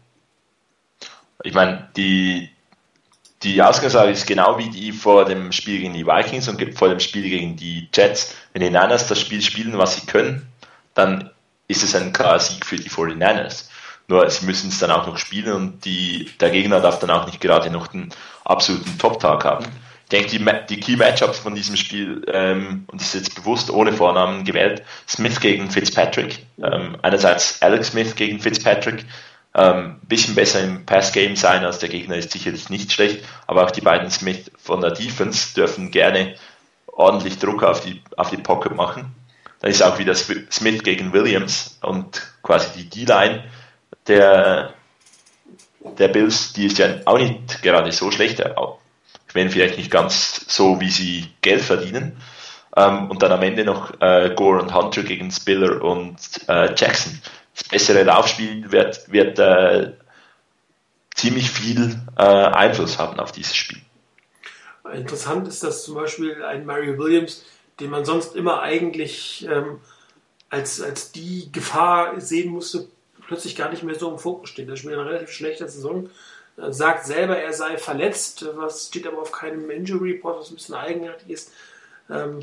Ich 1.44 1.54
meine, 1.54 1.88
die, 1.96 2.50
die 3.42 3.62
Ausgangslage 3.62 4.10
ist 4.10 4.26
genau 4.26 4.58
wie 4.58 4.68
die 4.68 4.90
vor 4.90 5.24
dem 5.26 5.52
Spiel 5.52 5.80
gegen 5.80 5.94
die 5.94 6.06
Vikings 6.06 6.48
und 6.48 6.74
vor 6.74 6.88
dem 6.88 7.00
Spiel 7.00 7.28
gegen 7.28 7.56
die 7.56 7.88
Jets. 7.94 8.34
Wenn 8.52 8.62
die 8.62 8.70
Niners 8.70 9.06
das 9.06 9.20
Spiel 9.20 9.42
spielen, 9.42 9.78
was 9.78 9.96
sie 9.96 10.06
können, 10.06 10.50
dann 10.94 11.30
ist 11.68 11.82
es 11.82 11.94
ein 11.94 12.12
klarer 12.12 12.40
Sieg 12.40 12.64
für 12.64 12.76
die 12.76 12.90
49ers. 12.90 13.66
Nur 14.08 14.28
sie 14.30 14.46
müssen 14.46 14.68
es 14.68 14.78
dann 14.78 14.90
auch 14.90 15.06
noch 15.06 15.18
spielen 15.18 15.52
und 15.52 15.84
die, 15.84 16.30
der 16.40 16.50
Gegner 16.50 16.80
darf 16.80 17.00
dann 17.00 17.10
auch 17.10 17.26
nicht 17.26 17.40
gerade 17.40 17.70
noch 17.70 17.88
den 17.88 18.10
absoluten 18.44 18.98
Top-Tag 18.98 19.44
haben. 19.44 19.66
Ich 20.04 20.10
denke, 20.10 20.28
die, 20.30 20.74
die 20.76 20.80
Key 20.80 20.96
Matchups 20.96 21.40
von 21.40 21.56
diesem 21.56 21.76
Spiel, 21.76 22.24
ähm, 22.32 22.84
und 22.86 23.00
das 23.00 23.08
ist 23.08 23.26
jetzt 23.26 23.34
bewusst 23.34 23.70
ohne 23.70 23.92
Vornamen 23.92 24.44
gewählt, 24.44 24.84
Smith 25.08 25.40
gegen 25.40 25.68
Fitzpatrick. 25.68 26.46
Ähm, 26.62 26.96
einerseits 27.02 27.60
Alex 27.60 27.88
Smith 27.88 28.14
gegen 28.14 28.38
Fitzpatrick, 28.38 29.04
ähm, 29.56 29.96
bisschen 30.02 30.36
besser 30.36 30.62
im 30.62 30.86
Pass-Game 30.86 31.34
sein 31.34 31.64
als 31.64 31.80
der 31.80 31.88
Gegner 31.88 32.14
ist 32.16 32.30
sicherlich 32.30 32.70
nicht 32.70 32.92
schlecht, 32.92 33.24
aber 33.48 33.64
auch 33.64 33.72
die 33.72 33.80
beiden 33.80 34.08
Smith 34.10 34.52
von 34.56 34.80
der 34.80 34.92
Defense 34.92 35.54
dürfen 35.54 35.90
gerne 35.90 36.36
ordentlich 36.86 37.38
Druck 37.40 37.64
auf 37.64 37.80
die, 37.80 38.00
auf 38.16 38.30
die 38.30 38.36
Pocket 38.36 38.76
machen. 38.76 39.15
Dann 39.66 39.72
ist 39.72 39.82
auch 39.82 39.98
wieder 39.98 40.14
Smith 40.14 40.84
gegen 40.84 41.12
Williams 41.12 41.76
und 41.82 42.22
quasi 42.44 42.84
die 42.84 43.04
D-Line 43.04 43.42
der, 44.06 44.74
der 45.98 46.06
Bills, 46.06 46.52
die 46.52 46.66
ist 46.66 46.78
ja 46.78 47.00
auch 47.04 47.18
nicht 47.18 47.64
gerade 47.64 47.90
so 47.90 48.12
schlecht. 48.12 48.38
Ich 48.38 49.34
meine, 49.34 49.50
vielleicht 49.50 49.76
nicht 49.76 49.90
ganz 49.90 50.44
so, 50.46 50.80
wie 50.80 50.88
sie 50.88 51.32
Geld 51.40 51.62
verdienen. 51.62 52.16
Ähm, 52.76 53.10
und 53.10 53.24
dann 53.24 53.32
am 53.32 53.42
Ende 53.42 53.64
noch 53.64 54.00
äh, 54.00 54.32
Gore 54.36 54.62
und 54.62 54.72
Hunter 54.72 55.02
gegen 55.02 55.32
Spiller 55.32 55.82
und 55.82 56.16
äh, 56.46 56.72
Jackson. 56.76 57.20
Das 57.52 57.64
bessere 57.64 58.04
Laufspiel 58.04 58.70
wird, 58.70 59.10
wird 59.10 59.40
äh, 59.40 59.94
ziemlich 61.16 61.50
viel 61.50 62.00
äh, 62.16 62.22
Einfluss 62.22 63.00
haben 63.00 63.18
auf 63.18 63.32
dieses 63.32 63.56
Spiel. 63.56 63.80
Interessant 64.92 65.48
ist, 65.48 65.64
dass 65.64 65.82
zum 65.82 65.96
Beispiel 65.96 66.44
ein 66.44 66.64
Mario 66.64 66.96
Williams, 66.96 67.44
den 67.80 67.90
man 67.90 68.04
sonst 68.04 68.34
immer 68.34 68.62
eigentlich 68.62 69.46
ähm, 69.50 69.80
als, 70.48 70.80
als 70.80 71.12
die 71.12 71.50
Gefahr 71.52 72.20
sehen 72.20 72.50
musste, 72.50 72.88
plötzlich 73.26 73.56
gar 73.56 73.70
nicht 73.70 73.82
mehr 73.82 73.94
so 73.94 74.10
im 74.10 74.18
Fokus 74.18 74.50
steht. 74.50 74.68
Er 74.68 74.76
spielt 74.76 74.94
eine 74.94 75.06
relativ 75.06 75.30
schlechte 75.30 75.68
Saison, 75.68 76.08
äh, 76.56 76.72
sagt 76.72 77.06
selber, 77.06 77.36
er 77.38 77.52
sei 77.52 77.76
verletzt, 77.76 78.46
was 78.54 78.88
steht 78.88 79.06
aber 79.06 79.18
auf 79.18 79.32
keinem 79.32 79.70
Injury 79.70 80.12
Report, 80.12 80.40
was 80.40 80.50
ein 80.50 80.56
bisschen 80.56 80.74
eigenartig 80.74 81.30
ist. 81.30 81.52
Ähm, 82.08 82.40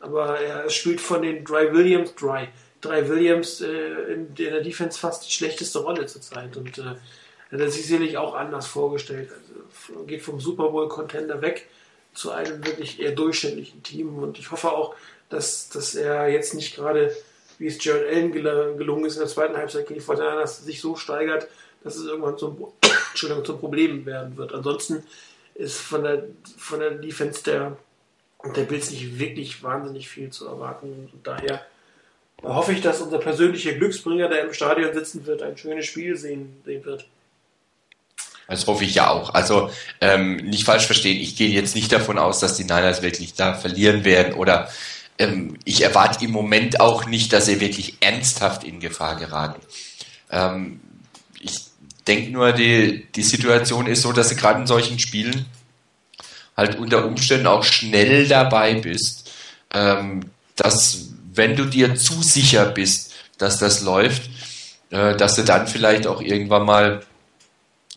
aber 0.00 0.40
er 0.40 0.68
spielt 0.70 1.00
von 1.00 1.22
den 1.22 1.44
Dry 1.44 1.72
Williams, 1.72 2.14
Dry, 2.14 2.48
Dry 2.80 3.08
Williams 3.08 3.60
äh, 3.60 4.12
in, 4.12 4.34
der 4.34 4.60
Defense 4.60 4.98
fast 4.98 5.26
die 5.26 5.32
schlechteste 5.32 5.78
Rolle 5.80 6.06
zurzeit 6.06 6.56
und 6.56 6.78
äh, 6.78 6.96
hat 7.52 7.72
sich 7.72 7.86
sicherlich 7.86 8.16
auch 8.16 8.34
anders 8.34 8.66
vorgestellt. 8.66 9.30
Also, 9.30 10.04
geht 10.04 10.22
vom 10.22 10.40
Super 10.40 10.70
Bowl 10.70 10.88
Contender 10.88 11.40
weg 11.42 11.68
zu 12.14 12.30
einem 12.30 12.64
wirklich 12.64 13.00
eher 13.00 13.12
durchschnittlichen 13.12 13.82
Team 13.82 14.18
und 14.18 14.38
ich 14.38 14.50
hoffe 14.50 14.70
auch, 14.70 14.94
dass, 15.28 15.68
dass 15.70 15.94
er 15.94 16.28
jetzt 16.28 16.54
nicht 16.54 16.76
gerade 16.76 17.14
wie 17.62 17.68
es 17.68 17.82
Jared 17.82 18.08
Allen 18.08 18.32
gelungen 18.32 19.04
ist 19.04 19.14
in 19.14 19.20
der 19.20 19.28
zweiten 19.28 19.56
Halbzeit 19.56 19.86
gegen 19.86 20.00
die 20.00 20.04
Fortinanders, 20.04 20.64
sich 20.64 20.80
so 20.80 20.96
steigert, 20.96 21.46
dass 21.84 21.94
es 21.94 22.06
irgendwann 22.06 22.36
zum, 22.36 22.72
Entschuldigung, 23.10 23.44
zum 23.44 23.60
Problem 23.60 24.04
werden 24.04 24.36
wird. 24.36 24.52
Ansonsten 24.52 25.04
ist 25.54 25.78
von 25.78 26.02
der, 26.02 26.24
von 26.56 26.80
der 26.80 26.90
Defense 26.90 27.44
der, 27.44 27.76
der 28.56 28.64
Bills 28.64 28.90
nicht 28.90 29.18
wirklich 29.18 29.62
wahnsinnig 29.62 30.08
viel 30.08 30.30
zu 30.30 30.46
erwarten. 30.46 31.08
Und 31.12 31.24
daher 31.24 31.64
hoffe 32.42 32.72
ich, 32.72 32.80
dass 32.80 33.00
unser 33.00 33.18
persönlicher 33.18 33.74
Glücksbringer, 33.74 34.28
der 34.28 34.44
im 34.44 34.52
Stadion 34.52 34.92
sitzen 34.92 35.24
wird, 35.26 35.42
ein 35.42 35.56
schönes 35.56 35.86
Spiel 35.86 36.16
sehen, 36.16 36.60
sehen 36.64 36.84
wird. 36.84 37.06
Das 38.48 38.66
hoffe 38.66 38.84
ich 38.84 38.94
ja 38.94 39.10
auch. 39.10 39.34
Also 39.34 39.70
ähm, 40.00 40.36
nicht 40.36 40.64
falsch 40.64 40.86
verstehen, 40.86 41.20
ich 41.20 41.36
gehe 41.36 41.50
jetzt 41.50 41.74
nicht 41.74 41.92
davon 41.92 42.18
aus, 42.18 42.40
dass 42.40 42.56
die 42.56 42.64
Niners 42.64 43.02
wirklich 43.02 43.34
da 43.34 43.54
verlieren 43.54 44.04
werden 44.04 44.34
oder 44.34 44.68
ähm, 45.18 45.58
ich 45.64 45.82
erwarte 45.82 46.24
im 46.24 46.32
Moment 46.32 46.80
auch 46.80 47.06
nicht, 47.06 47.32
dass 47.32 47.46
sie 47.46 47.60
wirklich 47.60 47.96
ernsthaft 48.00 48.64
in 48.64 48.80
Gefahr 48.80 49.16
geraten. 49.16 49.60
Ähm, 50.30 50.80
ich 51.40 51.60
denke 52.06 52.30
nur, 52.30 52.52
die, 52.52 53.06
die 53.14 53.22
Situation 53.22 53.86
ist 53.86 54.02
so, 54.02 54.12
dass 54.12 54.28
du 54.28 54.36
gerade 54.36 54.60
in 54.60 54.66
solchen 54.66 54.98
Spielen 54.98 55.46
halt 56.56 56.78
unter 56.78 57.06
Umständen 57.06 57.46
auch 57.46 57.64
schnell 57.64 58.26
dabei 58.28 58.74
bist, 58.74 59.30
ähm, 59.72 60.26
dass 60.56 61.08
wenn 61.32 61.56
du 61.56 61.64
dir 61.64 61.94
zu 61.94 62.22
sicher 62.22 62.66
bist, 62.66 63.14
dass 63.38 63.58
das 63.58 63.82
läuft, 63.82 64.30
äh, 64.90 65.16
dass 65.16 65.34
du 65.34 65.42
dann 65.42 65.66
vielleicht 65.66 66.06
auch 66.06 66.20
irgendwann 66.20 66.66
mal 66.66 67.02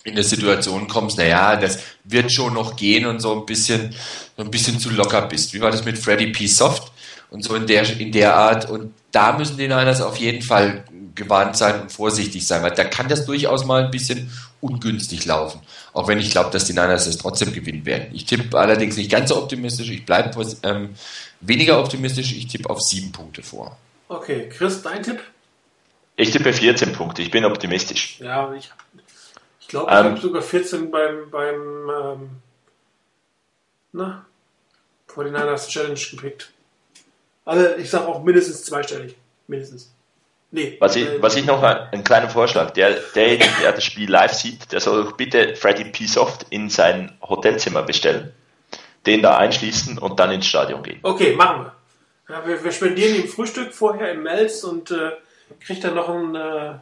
in 0.06 0.16
der 0.16 0.24
Situation 0.24 0.88
kommst, 0.88 1.18
naja, 1.18 1.58
das 1.58 1.80
wird 2.06 2.32
schon 2.32 2.54
noch 2.54 2.78
gehen 2.78 3.06
und 3.06 3.20
so 3.20 3.34
ein 3.38 3.46
bisschen, 3.46 3.94
so 4.38 4.44
ein 4.44 4.52
bisschen 4.52 4.80
zu 4.80 4.90
locker 4.90 5.24
bist. 5.24 5.54
Wie 5.54 5.60
war 5.60 5.72
das 5.72 5.84
mit 5.84 5.98
Freddy 5.98 6.28
P. 6.28 6.48
Soft? 6.48 6.94
und 7.36 7.44
so 7.44 7.56
in 7.56 7.68
der, 7.68 8.00
in 8.00 8.12
der 8.12 8.36
Art. 8.36 8.70
Und 8.70 8.94
da 9.12 9.38
müssen 9.38 9.58
die 9.58 9.68
Niners 9.68 10.02
auf 10.02 10.18
jeden 10.18 10.42
Fall 10.42 10.86
gewarnt 11.14 11.58
sein 11.58 11.82
und 11.82 11.92
vorsichtig 11.92 12.46
sein, 12.46 12.64
weil 12.64 12.72
da 12.72 12.86
kann 12.86 13.08
das 13.08 13.26
durchaus 13.26 13.66
mal 13.66 13.84
ein 13.84 13.92
bisschen 13.92 14.32
ungünstig 14.62 15.26
laufen. 15.26 15.62
Auch 15.94 16.08
wenn 16.08 16.20
ich 16.20 16.32
glaube, 16.32 16.50
dass 16.52 16.66
die 16.66 16.74
Niners 16.74 17.08
es 17.08 17.18
trotzdem 17.18 17.54
gewinnen 17.54 17.86
werden. 17.86 18.08
Ich 18.14 18.26
tippe 18.26 18.58
allerdings 18.58 18.98
nicht 18.98 19.12
ganz 19.12 19.30
so 19.30 19.38
optimistisch. 19.38 19.90
Ich 19.90 20.06
bleibe 20.06 20.32
ähm, 20.64 20.96
weniger 21.42 21.80
optimistisch. 21.80 22.34
Ich 22.34 22.48
tippe 22.48 22.70
auf 22.70 22.82
sieben 22.82 23.12
Punkte 23.12 23.44
vor. 23.44 23.78
Okay, 24.08 24.50
Chris, 24.50 24.82
dein 24.82 25.04
Tipp? 25.04 25.22
Ich 26.18 26.32
tippe 26.32 26.54
14 26.54 26.94
Punkte. 26.94 27.22
Ich 27.22 27.32
bin 27.32 27.44
optimistisch. 27.44 28.20
Ja, 28.22 28.54
ich, 28.54 28.72
ich 29.66 29.70
glaube, 29.70 29.90
ich 29.92 29.98
ähm, 29.98 30.06
habe 30.06 30.22
sogar 30.22 30.44
14 30.44 30.92
beim, 30.92 31.32
beim 31.32 31.90
ähm, 31.90 32.30
na, 33.94 34.28
49ers 35.10 35.70
Challenge 35.70 36.00
gepickt. 36.12 36.52
Also 37.46 37.76
ich 37.78 37.90
sage 37.90 38.08
auch 38.08 38.22
mindestens 38.24 38.64
zweistellig. 38.64 39.16
Mindestens. 39.48 39.92
Nee. 40.52 40.78
Was 40.80 40.96
ich, 40.96 41.08
äh, 41.08 41.20
was 41.20 41.36
ich 41.36 41.46
noch 41.48 41.64
einen 41.64 42.04
kleinen 42.04 42.30
Vorschlag, 42.30 42.72
der, 42.72 42.92
derjenige, 43.16 43.50
der 43.60 43.72
das 43.72 43.84
Spiel 43.84 44.08
live 44.08 44.34
sieht, 44.34 44.72
der 44.72 44.80
soll 44.80 45.04
doch 45.04 45.14
bitte 45.14 45.56
Freddy 45.56 45.86
P. 45.86 46.06
Soft 46.06 46.46
in 46.52 46.70
sein 46.70 47.18
Hotelzimmer 47.24 47.82
bestellen, 47.82 48.34
den 49.08 49.24
da 49.24 49.38
einschließen 49.38 49.98
und 49.98 50.20
dann 50.20 50.32
ins 50.32 50.46
Stadion 50.46 50.84
gehen. 50.84 51.00
Okay, 51.02 51.36
machen 51.36 51.64
wir. 51.64 51.76
Ja, 52.36 52.48
wir, 52.48 52.64
wir 52.64 52.72
spendieren 52.72 53.16
ihm 53.16 53.28
Frühstück 53.28 53.74
vorher 53.74 54.12
im 54.12 54.22
Melz 54.22 54.64
und 54.64 54.92
äh, 54.92 55.14
kriegt 55.60 55.84
dann 55.84 55.96
noch 55.96 56.10
einen, 56.10 56.36
äh, 56.36 56.76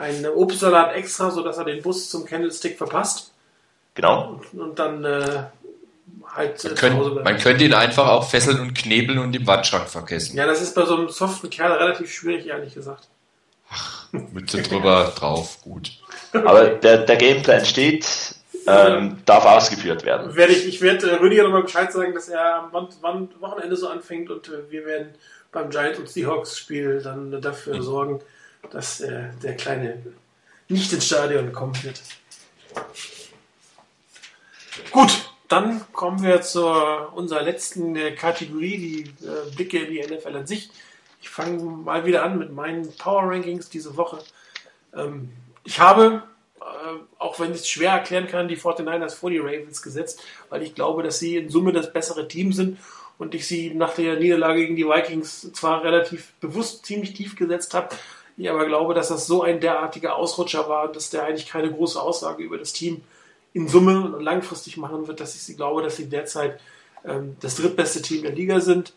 einen 0.00 0.26
Obstsalat 0.26 0.94
extra, 0.94 1.30
sodass 1.30 1.58
er 1.58 1.64
den 1.64 1.82
Bus 1.82 2.08
zum 2.08 2.24
Candlestick 2.24 2.78
verpasst. 2.78 3.32
Genau. 3.94 4.40
Und, 4.52 4.60
und 4.60 4.78
dann 4.78 5.04
äh, 5.04 5.44
halt 6.34 6.64
man, 6.64 6.74
könnt, 6.74 7.24
man 7.24 7.38
könnte 7.38 7.64
ihn 7.64 7.74
einfach 7.74 8.08
auch 8.08 8.28
fesseln 8.28 8.60
und 8.60 8.74
knebeln 8.74 9.18
und 9.18 9.36
im 9.36 9.46
Wandschrank 9.46 9.88
vergessen. 9.88 10.36
Ja, 10.36 10.46
das 10.46 10.62
ist 10.62 10.74
bei 10.74 10.84
so 10.84 10.96
einem 10.96 11.08
soften 11.08 11.50
Kerl 11.50 11.72
relativ 11.72 12.12
schwierig, 12.12 12.46
ehrlich 12.46 12.74
gesagt. 12.74 13.08
Ach, 13.68 14.06
Mütze 14.32 14.62
drüber, 14.62 15.12
drauf, 15.18 15.60
gut. 15.62 15.90
Aber 16.32 16.68
der, 16.68 17.04
der 17.04 17.16
Gameplan 17.16 17.64
steht, 17.64 18.06
ähm, 18.66 19.18
darf 19.26 19.44
ausgeführt 19.44 20.04
werden. 20.04 20.34
Werde 20.34 20.52
ich 20.52 20.66
ich 20.66 20.80
werde 20.80 21.10
äh, 21.10 21.14
Rüdiger 21.16 21.44
nochmal 21.44 21.62
Bescheid 21.62 21.92
sagen, 21.92 22.14
dass 22.14 22.28
er 22.28 22.56
am 22.56 22.72
Wochenende 22.72 23.76
so 23.76 23.88
anfängt 23.88 24.30
und 24.30 24.48
äh, 24.48 24.70
wir 24.70 24.86
werden 24.86 25.14
beim 25.52 25.70
Giants 25.70 25.98
und 25.98 26.08
Seahawks 26.08 26.56
Spiel 26.56 27.02
dann 27.02 27.40
dafür 27.42 27.76
mhm. 27.76 27.82
sorgen, 27.82 28.20
dass 28.70 29.00
äh, 29.00 29.30
der 29.42 29.56
Kleine 29.56 30.02
nicht 30.68 30.92
ins 30.92 31.06
Stadion 31.06 31.52
kommen 31.52 31.82
wird. 31.82 32.00
Gut, 34.90 35.30
dann 35.48 35.80
kommen 35.92 36.22
wir 36.22 36.40
zu 36.42 36.64
unserer 36.64 37.42
letzten 37.42 37.96
äh, 37.96 38.12
Kategorie, 38.12 38.78
die 38.78 39.26
äh, 39.26 39.54
Blicke 39.54 39.80
in 39.80 39.92
die 39.92 40.00
NFL 40.00 40.36
an 40.36 40.46
sich. 40.46 40.70
Ich 41.20 41.28
fange 41.28 41.62
mal 41.62 42.06
wieder 42.06 42.22
an 42.22 42.38
mit 42.38 42.52
meinen 42.52 42.96
Power 42.96 43.24
Rankings 43.24 43.68
diese 43.68 43.96
Woche. 43.96 44.20
Ähm, 44.94 45.30
ich 45.64 45.80
habe, 45.80 46.22
äh, 46.60 46.62
auch 47.18 47.40
wenn 47.40 47.50
ich 47.50 47.60
es 47.60 47.68
schwer 47.68 47.92
erklären 47.92 48.28
kann, 48.28 48.48
die 48.48 48.56
49ers 48.56 49.14
vor 49.16 49.30
die 49.30 49.38
Ravens 49.38 49.82
gesetzt, 49.82 50.22
weil 50.48 50.62
ich 50.62 50.74
glaube, 50.74 51.02
dass 51.02 51.18
sie 51.18 51.36
in 51.36 51.50
Summe 51.50 51.72
das 51.72 51.92
bessere 51.92 52.28
Team 52.28 52.52
sind 52.52 52.78
und 53.18 53.34
ich 53.34 53.46
sie 53.46 53.74
nach 53.74 53.94
der 53.94 54.16
Niederlage 54.16 54.60
gegen 54.60 54.76
die 54.76 54.86
Vikings 54.86 55.52
zwar 55.52 55.82
relativ 55.82 56.32
bewusst 56.40 56.86
ziemlich 56.86 57.12
tief 57.12 57.36
gesetzt 57.36 57.74
habe, 57.74 57.88
ich 58.40 58.48
aber 58.48 58.64
glaube, 58.64 58.94
dass 58.94 59.08
das 59.08 59.26
so 59.26 59.42
ein 59.42 59.60
derartiger 59.60 60.16
Ausrutscher 60.16 60.66
war, 60.66 60.90
dass 60.90 61.10
der 61.10 61.24
eigentlich 61.24 61.46
keine 61.46 61.70
große 61.70 62.00
Aussage 62.00 62.42
über 62.42 62.56
das 62.56 62.72
Team 62.72 63.02
in 63.52 63.68
Summe 63.68 64.14
und 64.14 64.22
langfristig 64.22 64.78
machen 64.78 65.06
wird, 65.06 65.20
dass 65.20 65.34
ich 65.34 65.42
sie 65.42 65.56
glaube, 65.56 65.82
dass 65.82 65.96
sie 65.96 66.08
derzeit 66.08 66.58
ähm, 67.04 67.36
das 67.40 67.56
drittbeste 67.56 68.00
Team 68.00 68.22
der 68.22 68.32
Liga 68.32 68.60
sind. 68.60 68.94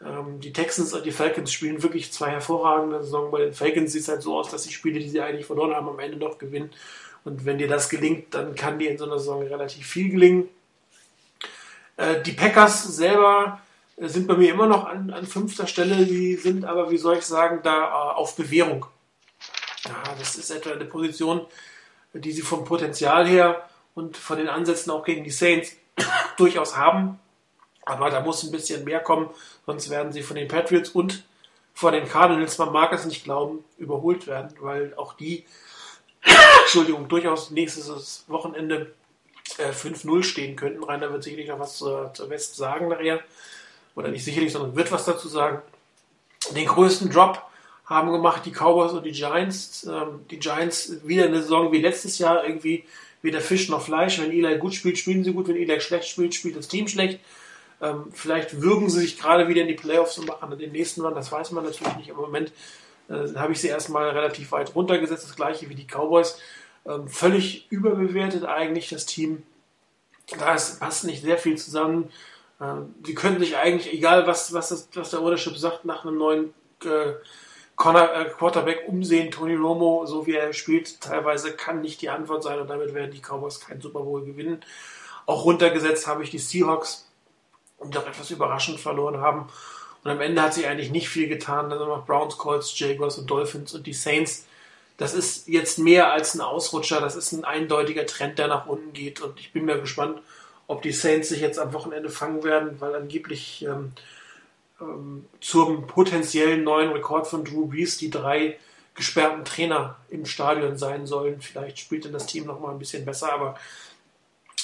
Ähm, 0.00 0.38
die 0.38 0.52
Texans 0.52 0.92
und 0.92 1.04
die 1.04 1.10
Falcons 1.10 1.52
spielen 1.52 1.82
wirklich 1.82 2.12
zwei 2.12 2.30
hervorragende 2.30 3.02
Saison. 3.02 3.32
Bei 3.32 3.40
den 3.40 3.54
Falcons 3.54 3.90
sieht 3.90 4.02
es 4.02 4.08
halt 4.08 4.22
so 4.22 4.38
aus, 4.38 4.52
dass 4.52 4.62
die 4.62 4.72
Spiele, 4.72 5.00
die 5.00 5.08
sie 5.08 5.20
eigentlich 5.20 5.46
verloren 5.46 5.74
haben, 5.74 5.88
am 5.88 5.98
Ende 5.98 6.18
noch 6.18 6.38
gewinnen. 6.38 6.70
Und 7.24 7.44
wenn 7.44 7.58
dir 7.58 7.66
das 7.66 7.88
gelingt, 7.88 8.34
dann 8.34 8.54
kann 8.54 8.78
dir 8.78 8.92
in 8.92 8.98
so 8.98 9.06
einer 9.06 9.18
Saison 9.18 9.42
relativ 9.42 9.84
viel 9.84 10.10
gelingen. 10.10 10.48
Äh, 11.96 12.22
die 12.22 12.32
Packers 12.32 12.84
selber 12.84 13.60
sind 13.96 14.26
bei 14.26 14.36
mir 14.36 14.52
immer 14.52 14.66
noch 14.66 14.84
an, 14.84 15.10
an 15.10 15.26
fünfter 15.26 15.66
Stelle. 15.66 16.04
Die 16.04 16.36
sind 16.36 16.64
aber, 16.64 16.90
wie 16.90 16.98
soll 16.98 17.16
ich 17.16 17.24
sagen, 17.24 17.60
da 17.62 17.86
äh, 17.86 18.14
auf 18.14 18.36
Bewährung. 18.36 18.86
Ja, 19.84 20.14
das 20.18 20.36
ist 20.36 20.50
etwa 20.50 20.72
eine 20.72 20.84
Position, 20.84 21.46
die 22.12 22.32
sie 22.32 22.42
vom 22.42 22.64
Potenzial 22.64 23.26
her 23.26 23.68
und 23.94 24.16
von 24.16 24.38
den 24.38 24.48
Ansätzen 24.48 24.90
auch 24.90 25.04
gegen 25.04 25.24
die 25.24 25.30
Saints 25.30 25.76
durchaus 26.36 26.76
haben. 26.76 27.18
Aber 27.84 28.10
da 28.10 28.20
muss 28.20 28.42
ein 28.42 28.50
bisschen 28.50 28.84
mehr 28.84 29.00
kommen, 29.00 29.30
sonst 29.64 29.90
werden 29.90 30.12
sie 30.12 30.22
von 30.22 30.36
den 30.36 30.48
Patriots 30.48 30.90
und 30.90 31.24
von 31.72 31.92
den 31.92 32.08
Cardinals, 32.08 32.58
man 32.58 32.72
mag 32.72 32.92
es 32.92 33.04
nicht 33.04 33.24
glauben, 33.24 33.62
überholt 33.78 34.26
werden, 34.26 34.56
weil 34.60 34.94
auch 34.96 35.12
die, 35.12 35.44
Entschuldigung, 36.62 37.06
durchaus 37.08 37.50
nächstes 37.50 38.24
Wochenende 38.26 38.94
äh, 39.58 39.70
5-0 39.70 40.24
stehen 40.24 40.56
könnten. 40.56 40.82
Rainer 40.82 41.12
wird 41.12 41.22
sicherlich 41.22 41.48
noch 41.48 41.60
was 41.60 41.76
zur, 41.76 42.12
zur 42.12 42.28
West 42.28 42.56
sagen 42.56 42.88
nachher. 42.88 43.22
Oder 43.96 44.08
nicht 44.08 44.24
sicherlich, 44.24 44.52
sondern 44.52 44.76
wird 44.76 44.92
was 44.92 45.04
dazu 45.04 45.26
sagen. 45.26 45.60
Den 46.54 46.66
größten 46.66 47.10
Drop 47.10 47.42
haben 47.86 48.12
gemacht 48.12 48.42
die 48.44 48.52
Cowboys 48.52 48.92
und 48.92 49.04
die 49.04 49.12
Giants. 49.12 49.84
Ähm, 49.84 50.20
die 50.30 50.38
Giants 50.38 50.98
wieder 51.04 51.24
eine 51.24 51.42
Saison 51.42 51.72
wie 51.72 51.80
letztes 51.80 52.18
Jahr 52.18 52.44
irgendwie 52.44 52.84
weder 53.22 53.40
Fisch 53.40 53.68
noch 53.68 53.82
Fleisch. 53.82 54.20
Wenn 54.20 54.30
Eli 54.30 54.58
gut 54.58 54.74
spielt, 54.74 54.98
spielen 54.98 55.24
sie 55.24 55.32
gut. 55.32 55.48
Wenn 55.48 55.56
Eli 55.56 55.80
schlecht 55.80 56.08
spielt, 56.08 56.34
spielt 56.34 56.56
das 56.56 56.68
Team 56.68 56.86
schlecht. 56.86 57.20
Ähm, 57.80 58.04
vielleicht 58.12 58.60
würgen 58.60 58.88
sie 58.90 59.00
sich 59.00 59.18
gerade 59.18 59.48
wieder 59.48 59.62
in 59.62 59.68
die 59.68 59.74
Playoffs 59.74 60.18
und 60.18 60.28
machen 60.28 60.56
den 60.58 60.72
nächsten 60.72 61.00
Run. 61.00 61.14
Das 61.14 61.32
weiß 61.32 61.50
man 61.52 61.64
natürlich 61.64 61.96
nicht. 61.96 62.08
Im 62.08 62.16
Moment 62.16 62.52
äh, 63.08 63.34
habe 63.36 63.52
ich 63.52 63.60
sie 63.60 63.68
erstmal 63.68 64.10
relativ 64.10 64.52
weit 64.52 64.74
runtergesetzt. 64.74 65.24
Das 65.24 65.36
gleiche 65.36 65.68
wie 65.68 65.74
die 65.74 65.86
Cowboys. 65.86 66.38
Ähm, 66.86 67.08
völlig 67.08 67.66
überbewertet 67.70 68.44
eigentlich 68.44 68.88
das 68.88 69.06
Team. 69.06 69.42
Da 70.38 70.56
passt 70.80 71.04
nicht 71.04 71.22
sehr 71.22 71.38
viel 71.38 71.56
zusammen. 71.56 72.10
Ähm, 72.60 72.94
sie 73.04 73.14
können 73.14 73.38
sich 73.38 73.56
eigentlich, 73.56 73.92
egal 73.92 74.26
was, 74.26 74.52
was, 74.52 74.70
das, 74.70 74.88
was 74.94 75.10
der 75.10 75.20
Ownership 75.20 75.56
sagt, 75.56 75.84
nach 75.84 76.04
einem 76.04 76.18
neuen 76.18 76.54
äh, 76.84 77.10
äh, 77.10 77.14
Quarterback 77.76 78.84
umsehen. 78.86 79.30
Tony 79.30 79.54
Romo, 79.54 80.06
so 80.06 80.26
wie 80.26 80.34
er 80.34 80.52
spielt, 80.52 81.00
teilweise 81.00 81.52
kann 81.52 81.82
nicht 81.82 82.00
die 82.02 82.10
Antwort 82.10 82.42
sein 82.42 82.58
und 82.58 82.68
damit 82.68 82.94
werden 82.94 83.10
die 83.10 83.20
Cowboys 83.20 83.60
keinen 83.60 83.80
Super 83.80 84.00
Bowl 84.00 84.24
gewinnen. 84.24 84.64
Auch 85.26 85.44
runtergesetzt 85.44 86.06
habe 86.06 86.22
ich 86.22 86.30
die 86.30 86.38
Seahawks, 86.38 87.08
die 87.84 87.90
doch 87.90 88.06
etwas 88.06 88.30
überraschend 88.30 88.80
verloren 88.80 89.20
haben. 89.20 89.48
Und 90.04 90.10
am 90.10 90.20
Ende 90.20 90.40
hat 90.40 90.54
sich 90.54 90.66
eigentlich 90.66 90.92
nicht 90.92 91.08
viel 91.08 91.26
getan. 91.28 91.68
Dann 91.68 91.80
noch 91.80 92.06
Browns, 92.06 92.38
Colts, 92.38 92.78
Jaguars 92.78 93.18
und 93.18 93.28
Dolphins 93.28 93.74
und 93.74 93.86
die 93.88 93.92
Saints. 93.92 94.46
Das 94.98 95.14
ist 95.14 95.48
jetzt 95.48 95.80
mehr 95.80 96.12
als 96.12 96.34
ein 96.34 96.40
Ausrutscher. 96.40 97.00
Das 97.00 97.16
ist 97.16 97.32
ein 97.32 97.44
eindeutiger 97.44 98.06
Trend, 98.06 98.38
der 98.38 98.46
nach 98.46 98.66
unten 98.66 98.92
geht. 98.92 99.20
Und 99.20 99.40
ich 99.40 99.52
bin 99.52 99.64
mir 99.64 99.80
gespannt, 99.80 100.22
ob 100.66 100.82
die 100.82 100.92
Saints 100.92 101.28
sich 101.28 101.40
jetzt 101.40 101.58
am 101.58 101.72
Wochenende 101.72 102.10
fangen 102.10 102.42
werden, 102.42 102.80
weil 102.80 102.94
angeblich 102.94 103.64
ähm, 103.64 103.92
ähm, 104.80 105.26
zum 105.40 105.86
potenziellen 105.86 106.64
neuen 106.64 106.92
Rekord 106.92 107.26
von 107.26 107.44
Drew 107.44 107.66
Brees 107.66 107.98
die 107.98 108.10
drei 108.10 108.58
gesperrten 108.94 109.44
Trainer 109.44 109.96
im 110.08 110.26
Stadion 110.26 110.78
sein 110.78 111.06
sollen. 111.06 111.40
Vielleicht 111.40 111.78
spielt 111.78 112.04
dann 112.04 112.12
das 112.12 112.26
Team 112.26 112.46
noch 112.46 112.60
mal 112.60 112.72
ein 112.72 112.78
bisschen 112.78 113.04
besser, 113.04 113.32
aber 113.32 113.58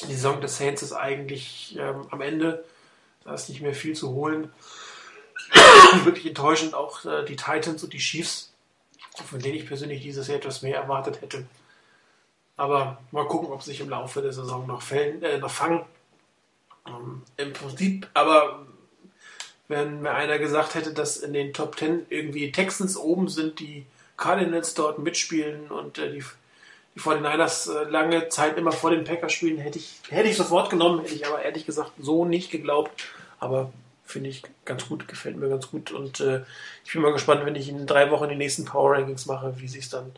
die 0.08 0.14
Saison 0.14 0.40
des 0.40 0.56
Saints 0.56 0.82
ist 0.82 0.92
eigentlich 0.92 1.76
ähm, 1.78 2.06
am 2.10 2.20
Ende. 2.20 2.64
Da 3.24 3.34
ist 3.34 3.48
nicht 3.48 3.60
mehr 3.60 3.74
viel 3.74 3.94
zu 3.94 4.10
holen. 4.10 4.50
Wirklich 6.04 6.26
enttäuschend 6.26 6.74
auch 6.74 7.04
äh, 7.04 7.24
die 7.24 7.36
Titans 7.36 7.84
und 7.84 7.92
die 7.92 7.98
Chiefs, 7.98 8.52
von 9.24 9.38
denen 9.38 9.56
ich 9.56 9.66
persönlich 9.66 10.02
dieses 10.02 10.26
Jahr 10.26 10.38
etwas 10.38 10.62
mehr 10.62 10.76
erwartet 10.76 11.20
hätte. 11.20 11.46
Aber 12.56 12.98
mal 13.10 13.26
gucken, 13.26 13.50
ob 13.50 13.62
sich 13.62 13.80
im 13.80 13.90
Laufe 13.90 14.22
der 14.22 14.32
Saison 14.32 14.66
noch, 14.66 14.82
fällen, 14.82 15.22
äh, 15.22 15.38
noch 15.38 15.50
fangen. 15.50 15.84
Ähm, 16.86 17.22
Im 17.36 17.52
Prinzip, 17.52 18.08
aber 18.14 18.66
wenn 19.68 20.02
mir 20.02 20.12
einer 20.12 20.38
gesagt 20.38 20.74
hätte, 20.74 20.92
dass 20.92 21.16
in 21.16 21.32
den 21.32 21.52
Top 21.52 21.76
Ten 21.76 22.06
irgendwie 22.10 22.52
Texans 22.52 22.96
oben 22.96 23.28
sind, 23.28 23.60
die 23.60 23.86
Cardinals 24.16 24.74
dort 24.74 24.98
mitspielen 24.98 25.70
und 25.70 25.98
äh, 25.98 26.12
die, 26.12 26.24
die 26.94 27.00
49ers 27.00 27.72
äh, 27.72 27.88
lange 27.88 28.28
Zeit 28.28 28.58
immer 28.58 28.72
vor 28.72 28.90
den 28.90 29.04
Packers 29.04 29.32
spielen, 29.32 29.58
hätte 29.58 29.78
ich, 29.78 30.00
hätte 30.10 30.28
ich 30.28 30.36
sofort 30.36 30.70
genommen, 30.70 31.00
hätte 31.00 31.14
ich 31.14 31.26
aber 31.26 31.42
ehrlich 31.42 31.66
gesagt 31.66 31.92
so 31.98 32.24
nicht 32.24 32.50
geglaubt. 32.50 33.08
Aber 33.38 33.72
finde 34.04 34.30
ich 34.30 34.42
ganz 34.64 34.88
gut, 34.88 35.08
gefällt 35.08 35.36
mir 35.36 35.48
ganz 35.48 35.70
gut 35.70 35.90
und 35.90 36.20
äh, 36.20 36.42
ich 36.84 36.92
bin 36.92 37.02
mal 37.02 37.12
gespannt, 37.12 37.46
wenn 37.46 37.56
ich 37.56 37.68
in 37.68 37.86
drei 37.86 38.10
Wochen 38.10 38.28
die 38.28 38.36
nächsten 38.36 38.64
Power 38.64 38.92
Rankings 38.92 39.26
mache, 39.26 39.58
wie 39.58 39.68
sich 39.68 39.84
es 39.84 39.90
dann 39.90 40.12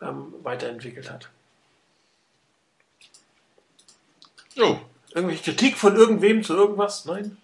ähm, 0.00 0.34
weiterentwickelt 0.42 1.10
hat. 1.10 1.28
Jo. 4.54 4.80
Irgendwelche 5.14 5.42
Kritik 5.42 5.76
von 5.76 5.96
irgendwem 5.96 6.44
zu 6.44 6.54
irgendwas? 6.54 7.04
Nein? 7.04 7.36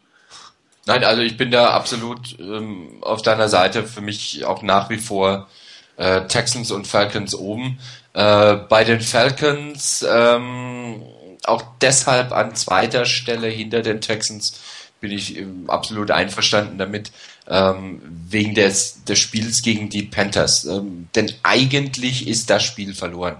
Nein, 0.86 1.04
also 1.04 1.22
ich 1.22 1.36
bin 1.36 1.50
da 1.50 1.70
absolut 1.70 2.38
ähm, 2.38 2.98
auf 3.00 3.22
deiner 3.22 3.48
Seite. 3.48 3.84
Für 3.84 4.02
mich 4.02 4.44
auch 4.44 4.62
nach 4.62 4.90
wie 4.90 4.98
vor 4.98 5.48
äh, 5.96 6.26
Texans 6.26 6.70
und 6.70 6.86
Falcons 6.86 7.34
oben. 7.34 7.78
Äh, 8.12 8.56
bei 8.68 8.84
den 8.84 9.00
Falcons 9.00 10.04
ähm, 10.08 11.02
auch 11.44 11.62
deshalb 11.80 12.32
an 12.32 12.54
zweiter 12.54 13.06
Stelle 13.06 13.48
hinter 13.48 13.82
den 13.82 14.00
Texans 14.00 14.60
bin 15.00 15.12
ich 15.12 15.36
ähm, 15.36 15.68
absolut 15.68 16.10
einverstanden 16.10 16.78
damit, 16.78 17.12
ähm, 17.46 18.00
wegen 18.28 18.54
des, 18.54 19.04
des 19.04 19.18
Spiels 19.18 19.62
gegen 19.62 19.90
die 19.90 20.02
Panthers. 20.02 20.64
Ähm, 20.64 21.08
denn 21.14 21.32
eigentlich 21.42 22.26
ist 22.26 22.48
das 22.48 22.62
Spiel 22.62 22.94
verloren. 22.94 23.36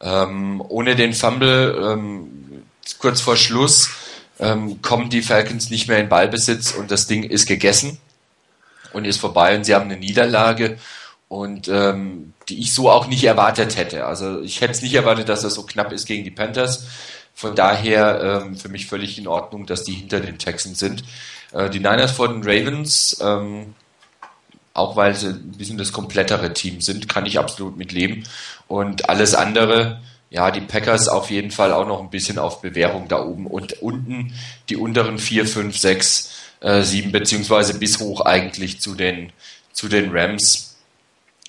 Ähm, 0.00 0.62
ohne 0.68 0.94
den 0.94 1.14
Fumble 1.14 1.74
ähm, 1.82 2.47
kurz 2.98 3.20
vor 3.20 3.36
Schluss 3.36 3.90
ähm, 4.38 4.80
kommen 4.82 5.10
die 5.10 5.22
Falcons 5.22 5.70
nicht 5.70 5.88
mehr 5.88 5.98
in 5.98 6.08
Ballbesitz 6.08 6.72
und 6.72 6.90
das 6.90 7.06
Ding 7.06 7.22
ist 7.24 7.46
gegessen 7.46 7.98
und 8.92 9.04
ist 9.04 9.20
vorbei 9.20 9.56
und 9.56 9.64
sie 9.64 9.74
haben 9.74 9.90
eine 9.90 9.98
Niederlage 9.98 10.78
und 11.28 11.68
ähm, 11.68 12.32
die 12.48 12.60
ich 12.60 12.72
so 12.72 12.90
auch 12.90 13.06
nicht 13.06 13.24
erwartet 13.24 13.76
hätte. 13.76 14.06
Also 14.06 14.40
ich 14.40 14.60
hätte 14.60 14.72
es 14.72 14.82
nicht 14.82 14.94
erwartet, 14.94 15.28
dass 15.28 15.42
das 15.42 15.54
so 15.54 15.62
knapp 15.64 15.92
ist 15.92 16.06
gegen 16.06 16.24
die 16.24 16.30
Panthers. 16.30 16.86
Von 17.34 17.54
daher 17.54 18.42
ähm, 18.42 18.56
für 18.56 18.68
mich 18.68 18.86
völlig 18.86 19.18
in 19.18 19.28
Ordnung, 19.28 19.66
dass 19.66 19.84
die 19.84 19.92
hinter 19.92 20.20
den 20.20 20.38
Texans 20.38 20.78
sind. 20.78 21.04
Äh, 21.52 21.70
die 21.70 21.78
Niners 21.78 22.12
vor 22.12 22.28
den 22.28 22.42
Ravens, 22.42 23.18
ähm, 23.20 23.74
auch 24.74 24.96
weil 24.96 25.14
sie 25.14 25.28
ein 25.28 25.52
bisschen 25.52 25.78
das 25.78 25.92
komplettere 25.92 26.52
Team 26.52 26.80
sind, 26.80 27.08
kann 27.08 27.26
ich 27.26 27.38
absolut 27.38 27.76
mitleben. 27.76 28.24
Und 28.66 29.08
alles 29.08 29.34
andere, 29.34 30.00
ja, 30.30 30.50
die 30.50 30.60
Packers 30.60 31.08
auf 31.08 31.30
jeden 31.30 31.50
Fall 31.50 31.72
auch 31.72 31.86
noch 31.86 32.00
ein 32.00 32.10
bisschen 32.10 32.38
auf 32.38 32.60
Bewährung 32.60 33.08
da 33.08 33.24
oben 33.24 33.46
und 33.46 33.82
unten 33.82 34.34
die 34.68 34.76
unteren 34.76 35.18
vier, 35.18 35.46
fünf, 35.46 35.78
sechs, 35.78 36.32
äh, 36.60 36.82
sieben 36.82 37.12
beziehungsweise 37.12 37.78
bis 37.78 37.98
hoch 37.98 38.20
eigentlich 38.22 38.80
zu 38.80 38.94
den 38.94 39.32
zu 39.72 39.88
den 39.88 40.10
Rams 40.10 40.76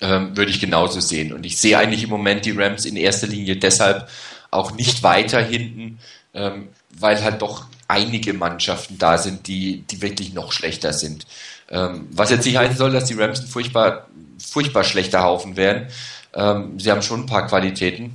ähm, 0.00 0.36
würde 0.36 0.50
ich 0.50 0.60
genauso 0.60 1.00
sehen. 1.00 1.32
Und 1.32 1.44
ich 1.44 1.58
sehe 1.58 1.76
eigentlich 1.78 2.04
im 2.04 2.10
Moment 2.10 2.46
die 2.46 2.52
Rams 2.52 2.84
in 2.84 2.96
erster 2.96 3.26
Linie 3.26 3.56
deshalb 3.56 4.08
auch 4.50 4.72
nicht 4.72 5.02
weiter 5.02 5.42
hinten, 5.42 5.98
ähm, 6.32 6.68
weil 6.90 7.22
halt 7.22 7.42
doch 7.42 7.66
einige 7.88 8.32
Mannschaften 8.32 8.98
da 8.98 9.18
sind, 9.18 9.46
die, 9.46 9.82
die 9.82 10.00
wirklich 10.00 10.32
noch 10.32 10.52
schlechter 10.52 10.92
sind. 10.92 11.26
Ähm, 11.68 12.08
was 12.12 12.30
jetzt 12.30 12.46
nicht 12.46 12.56
heißen 12.56 12.76
soll, 12.76 12.92
dass 12.92 13.04
die 13.04 13.14
Rams 13.14 13.40
ein 13.40 13.46
furchtbar, 13.46 14.06
furchtbar 14.38 14.84
schlechter 14.84 15.22
Haufen 15.22 15.56
wären. 15.56 15.88
Ähm, 16.34 16.78
sie 16.78 16.90
haben 16.90 17.02
schon 17.02 17.22
ein 17.22 17.26
paar 17.26 17.46
Qualitäten, 17.46 18.14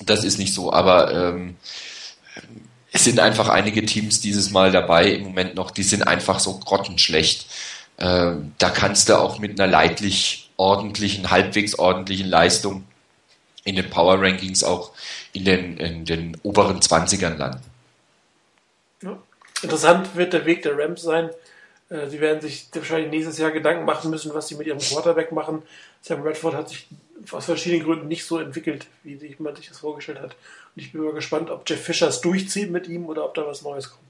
das 0.00 0.24
ist 0.24 0.38
nicht 0.38 0.54
so, 0.54 0.72
aber 0.72 1.12
ähm, 1.12 1.56
es 2.92 3.04
sind 3.04 3.20
einfach 3.20 3.48
einige 3.48 3.84
Teams 3.84 4.20
dieses 4.20 4.50
Mal 4.50 4.72
dabei 4.72 5.12
im 5.12 5.22
Moment 5.22 5.54
noch, 5.54 5.70
die 5.70 5.82
sind 5.82 6.02
einfach 6.02 6.40
so 6.40 6.58
grottenschlecht. 6.58 7.46
Ähm, 7.98 8.54
da 8.58 8.70
kannst 8.70 9.08
du 9.08 9.18
auch 9.18 9.38
mit 9.38 9.60
einer 9.60 9.70
leidlich 9.70 10.50
ordentlichen, 10.56 11.30
halbwegs 11.30 11.78
ordentlichen 11.78 12.28
Leistung 12.28 12.84
in 13.64 13.76
den 13.76 13.90
Power 13.90 14.20
Rankings 14.20 14.64
auch 14.64 14.92
in 15.32 15.44
den, 15.44 15.76
in 15.76 16.04
den 16.04 16.36
oberen 16.42 16.80
20ern 16.80 17.36
landen. 17.36 17.62
Ja. 19.02 19.18
Interessant 19.62 20.16
wird 20.16 20.32
der 20.32 20.46
Weg 20.46 20.62
der 20.62 20.78
Rams 20.78 21.02
sein. 21.02 21.30
Äh, 21.90 22.08
sie 22.08 22.20
werden 22.20 22.40
sich 22.40 22.68
wahrscheinlich 22.72 23.10
nächstes 23.10 23.38
Jahr 23.38 23.50
Gedanken 23.50 23.84
machen 23.84 24.10
müssen, 24.10 24.32
was 24.32 24.48
sie 24.48 24.54
mit 24.54 24.66
ihrem 24.66 24.78
Quarterback 24.78 25.32
machen. 25.32 25.62
Sam 26.00 26.22
Redford 26.22 26.54
hat 26.54 26.68
sich 26.70 26.86
aus 27.30 27.44
verschiedenen 27.44 27.84
Gründen 27.84 28.08
nicht 28.08 28.24
so 28.24 28.38
entwickelt, 28.38 28.86
wie 29.02 29.16
sich 29.16 29.38
man 29.40 29.54
sich 29.56 29.68
das 29.68 29.78
vorgestellt 29.78 30.20
hat. 30.20 30.36
Und 30.74 30.82
ich 30.82 30.92
bin 30.92 31.02
mal 31.02 31.12
gespannt, 31.12 31.50
ob 31.50 31.68
Jeff 31.68 31.82
Fischer 31.82 32.08
es 32.08 32.20
durchzieht 32.20 32.70
mit 32.70 32.88
ihm 32.88 33.06
oder 33.06 33.24
ob 33.24 33.34
da 33.34 33.46
was 33.46 33.62
Neues 33.62 33.90
kommt. 33.90 34.00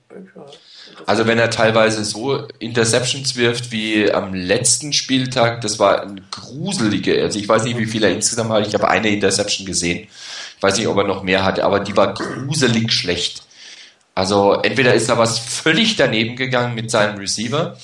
Also 1.07 1.27
wenn 1.27 1.39
er 1.39 1.51
teilweise 1.51 2.05
so 2.05 2.49
Interceptions 2.59 3.37
wirft 3.37 3.71
wie 3.71 4.11
am 4.11 4.35
letzten 4.35 4.93
Spieltag, 4.93 5.61
das 5.61 5.79
war 5.79 6.03
ein 6.03 6.27
gruselige, 6.33 7.23
also 7.23 7.39
ich 7.39 7.49
weiß 7.49 7.63
nicht, 7.65 7.79
wie 7.79 7.87
viel 7.87 8.03
er 8.03 8.11
insgesamt 8.11 8.51
hat, 8.51 8.67
ich 8.67 8.75
habe 8.75 8.89
eine 8.89 9.09
Interception 9.09 9.67
gesehen. 9.67 10.09
Ich 10.57 10.63
weiß 10.63 10.79
nicht, 10.79 10.89
ob 10.89 10.97
er 10.97 11.05
noch 11.05 11.23
mehr 11.23 11.45
hatte, 11.45 11.65
aber 11.65 11.81
die 11.81 11.97
war 11.97 12.15
gruselig 12.15 12.93
schlecht. 12.93 13.45
Also 14.15 14.55
entweder 14.55 14.95
ist 14.95 15.09
da 15.09 15.17
was 15.17 15.39
völlig 15.39 15.97
daneben 15.97 16.35
gegangen 16.35 16.75
mit 16.75 16.91
seinem 16.91 17.19
Receiver 17.19 17.77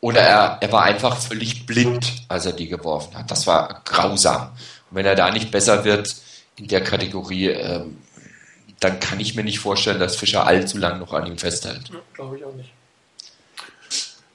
oder 0.00 0.20
er, 0.20 0.58
er 0.60 0.72
war 0.72 0.82
einfach 0.82 1.18
völlig 1.18 1.66
blind, 1.66 2.24
als 2.28 2.46
er 2.46 2.52
die 2.52 2.68
geworfen 2.68 3.16
hat. 3.16 3.30
Das 3.30 3.46
war 3.46 3.82
grausam. 3.84 4.50
Und 4.90 4.96
wenn 4.96 5.06
er 5.06 5.14
da 5.14 5.30
nicht 5.30 5.50
besser 5.50 5.84
wird 5.84 6.14
in 6.56 6.68
der 6.68 6.82
Kategorie, 6.82 7.48
ähm, 7.48 7.98
dann 8.80 8.98
kann 8.98 9.20
ich 9.20 9.34
mir 9.34 9.44
nicht 9.44 9.58
vorstellen, 9.58 10.00
dass 10.00 10.16
Fischer 10.16 10.46
allzu 10.46 10.78
lang 10.78 10.98
noch 10.98 11.12
an 11.12 11.26
ihm 11.26 11.36
festhält. 11.38 11.90
Ja, 11.90 12.00
Glaube 12.14 12.38
ich 12.38 12.44
auch 12.44 12.54
nicht. 12.54 12.72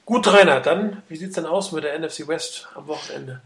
Gut, 0.04 0.28
Rainer, 0.28 0.60
dann, 0.60 1.02
wie 1.08 1.16
sieht 1.16 1.30
es 1.30 1.34
denn 1.34 1.46
aus 1.46 1.72
mit 1.72 1.82
der 1.82 1.98
NFC 1.98 2.28
West 2.28 2.68
am 2.76 2.86
Wochenende? 2.86 3.40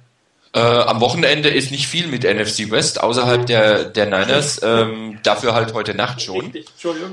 Äh, 0.52 0.58
am 0.58 1.00
Wochenende 1.00 1.48
ist 1.48 1.70
nicht 1.70 1.86
viel 1.86 2.08
mit 2.08 2.24
NFC 2.24 2.70
West 2.70 3.00
außerhalb 3.00 3.46
der, 3.46 3.84
der 3.84 4.06
Niners. 4.06 4.60
Ähm, 4.62 5.18
dafür 5.22 5.54
halt 5.54 5.72
heute 5.72 5.94
Nacht 5.94 6.20
schon. 6.20 6.52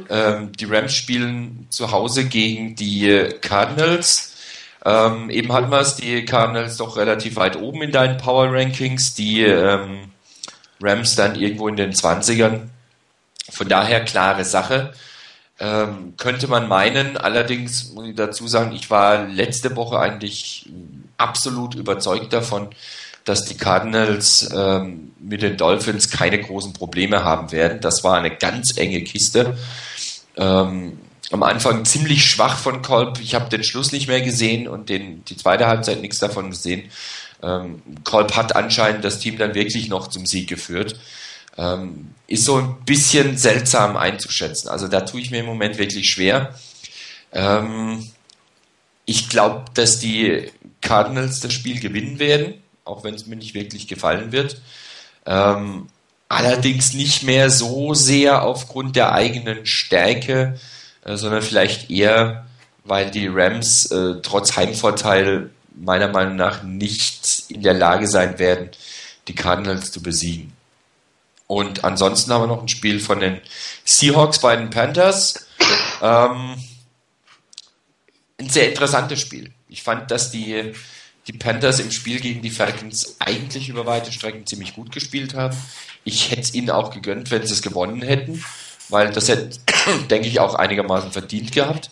Ähm, 0.09 0.51
die 0.53 0.65
Rams 0.65 0.93
spielen 0.93 1.67
zu 1.69 1.91
Hause 1.91 2.25
gegen 2.25 2.75
die 2.75 3.29
Cardinals. 3.39 4.33
Ähm, 4.87 5.29
eben 5.29 5.51
hatten 5.51 5.69
wir 5.69 5.81
es, 5.81 5.97
die 5.97 6.23
Cardinals 6.23 6.77
doch 6.77 6.95
relativ 6.95 7.35
weit 7.35 7.57
oben 7.57 7.81
in 7.81 7.91
deinen 7.91 8.17
Power 8.17 8.53
Rankings, 8.53 9.13
die 9.13 9.43
ähm, 9.43 10.11
Rams 10.81 11.15
dann 11.17 11.35
irgendwo 11.35 11.67
in 11.67 11.75
den 11.75 11.91
20ern. 11.91 12.69
Von 13.51 13.67
daher 13.67 14.05
klare 14.05 14.45
Sache. 14.45 14.93
Ähm, 15.59 16.13
könnte 16.15 16.47
man 16.47 16.69
meinen, 16.69 17.17
allerdings 17.17 17.91
muss 17.91 18.07
ich 18.07 18.15
dazu 18.15 18.47
sagen, 18.47 18.71
ich 18.71 18.89
war 18.89 19.27
letzte 19.27 19.75
Woche 19.75 19.99
eigentlich 19.99 20.69
absolut 21.17 21.75
überzeugt 21.75 22.31
davon, 22.31 22.69
dass 23.25 23.43
die 23.43 23.57
Cardinals 23.57 24.49
ähm, 24.55 25.11
mit 25.19 25.41
den 25.41 25.57
Dolphins 25.57 26.09
keine 26.09 26.39
großen 26.39 26.71
Probleme 26.71 27.25
haben 27.25 27.51
werden. 27.51 27.81
Das 27.81 28.05
war 28.05 28.17
eine 28.17 28.33
ganz 28.33 28.77
enge 28.77 29.01
Kiste. 29.01 29.57
Ähm, 30.37 30.99
am 31.31 31.43
Anfang 31.43 31.85
ziemlich 31.85 32.25
schwach 32.25 32.57
von 32.57 32.81
Kolb. 32.81 33.19
Ich 33.19 33.35
habe 33.35 33.49
den 33.49 33.63
Schluss 33.63 33.91
nicht 33.91 34.07
mehr 34.07 34.21
gesehen 34.21 34.67
und 34.67 34.89
den, 34.89 35.25
die 35.25 35.37
zweite 35.37 35.67
Halbzeit 35.67 36.01
nichts 36.01 36.19
davon 36.19 36.49
gesehen. 36.49 36.89
Ähm, 37.43 37.81
Kolb 38.03 38.35
hat 38.35 38.55
anscheinend 38.55 39.03
das 39.03 39.19
Team 39.19 39.37
dann 39.37 39.53
wirklich 39.53 39.89
noch 39.89 40.07
zum 40.07 40.25
Sieg 40.25 40.47
geführt. 40.47 40.97
Ähm, 41.57 42.13
ist 42.27 42.45
so 42.45 42.57
ein 42.57 42.77
bisschen 42.85 43.37
seltsam 43.37 43.97
einzuschätzen. 43.97 44.69
Also 44.69 44.87
da 44.87 45.01
tue 45.01 45.21
ich 45.21 45.31
mir 45.31 45.39
im 45.39 45.45
Moment 45.45 45.77
wirklich 45.77 46.09
schwer. 46.09 46.55
Ähm, 47.33 48.07
ich 49.05 49.29
glaube, 49.29 49.65
dass 49.73 49.99
die 49.99 50.51
Cardinals 50.81 51.39
das 51.39 51.53
Spiel 51.53 51.79
gewinnen 51.79 52.19
werden, 52.19 52.55
auch 52.85 53.03
wenn 53.03 53.13
es 53.13 53.25
mir 53.25 53.35
nicht 53.35 53.53
wirklich 53.53 53.87
gefallen 53.87 54.31
wird. 54.31 54.61
Ähm, 55.25 55.87
allerdings 56.29 56.93
nicht 56.93 57.23
mehr 57.23 57.49
so 57.49 57.93
sehr 57.93 58.43
aufgrund 58.43 58.95
der 58.95 59.13
eigenen 59.13 59.65
Stärke, 59.65 60.59
sondern 61.15 61.41
vielleicht 61.41 61.89
eher, 61.89 62.45
weil 62.83 63.11
die 63.11 63.27
Rams 63.27 63.91
äh, 63.91 64.15
trotz 64.21 64.55
Heimvorteil 64.57 65.51
meiner 65.75 66.07
Meinung 66.07 66.35
nach 66.35 66.63
nicht 66.63 67.45
in 67.49 67.61
der 67.61 67.73
Lage 67.73 68.07
sein 68.07 68.39
werden, 68.39 68.69
die 69.27 69.35
Cardinals 69.35 69.91
zu 69.91 70.01
besiegen. 70.01 70.53
Und 71.45 71.85
ansonsten 71.85 72.31
haben 72.31 72.43
wir 72.43 72.47
noch 72.47 72.61
ein 72.61 72.67
Spiel 72.67 72.99
von 72.99 73.19
den 73.19 73.39
Seahawks 73.85 74.39
bei 74.39 74.55
den 74.55 74.69
Panthers. 74.69 75.47
Ähm, 76.01 76.55
ein 78.37 78.49
sehr 78.49 78.69
interessantes 78.69 79.21
Spiel. 79.21 79.51
Ich 79.69 79.81
fand, 79.81 80.11
dass 80.11 80.31
die, 80.31 80.73
die 81.27 81.33
Panthers 81.33 81.79
im 81.79 81.91
Spiel 81.91 82.19
gegen 82.19 82.41
die 82.41 82.49
Falcons 82.49 83.15
eigentlich 83.19 83.69
über 83.69 83.85
weite 83.85 84.11
Strecken 84.11 84.45
ziemlich 84.45 84.75
gut 84.75 84.91
gespielt 84.91 85.33
haben. 85.33 85.55
Ich 86.03 86.31
hätte 86.31 86.41
es 86.41 86.53
ihnen 86.53 86.69
auch 86.69 86.91
gegönnt, 86.91 87.31
wenn 87.31 87.45
sie 87.45 87.53
es 87.53 87.61
gewonnen 87.61 88.01
hätten, 88.01 88.43
weil 88.89 89.11
das 89.11 89.29
hätte, 89.29 89.57
denke 90.09 90.27
ich, 90.27 90.39
auch 90.39 90.55
einigermaßen 90.55 91.11
verdient 91.11 91.51
gehabt. 91.51 91.89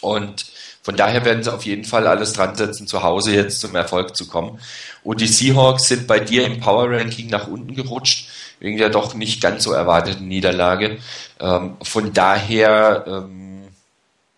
Und 0.00 0.46
von 0.82 0.96
daher 0.96 1.24
werden 1.24 1.44
sie 1.44 1.52
auf 1.52 1.64
jeden 1.64 1.84
Fall 1.84 2.08
alles 2.08 2.32
dran 2.32 2.56
setzen, 2.56 2.88
zu 2.88 3.04
Hause 3.04 3.32
jetzt 3.34 3.60
zum 3.60 3.74
Erfolg 3.76 4.16
zu 4.16 4.26
kommen. 4.26 4.58
Und 5.04 5.20
die 5.20 5.28
Seahawks 5.28 5.86
sind 5.86 6.08
bei 6.08 6.18
dir 6.18 6.44
im 6.44 6.58
Power 6.58 6.90
Ranking 6.90 7.28
nach 7.28 7.46
unten 7.46 7.76
gerutscht, 7.76 8.28
wegen 8.58 8.78
der 8.78 8.90
doch 8.90 9.14
nicht 9.14 9.40
ganz 9.40 9.62
so 9.62 9.72
erwarteten 9.72 10.26
Niederlage. 10.26 10.98
Ähm, 11.38 11.76
von 11.82 12.12
daher, 12.12 13.04
ähm, 13.06 13.68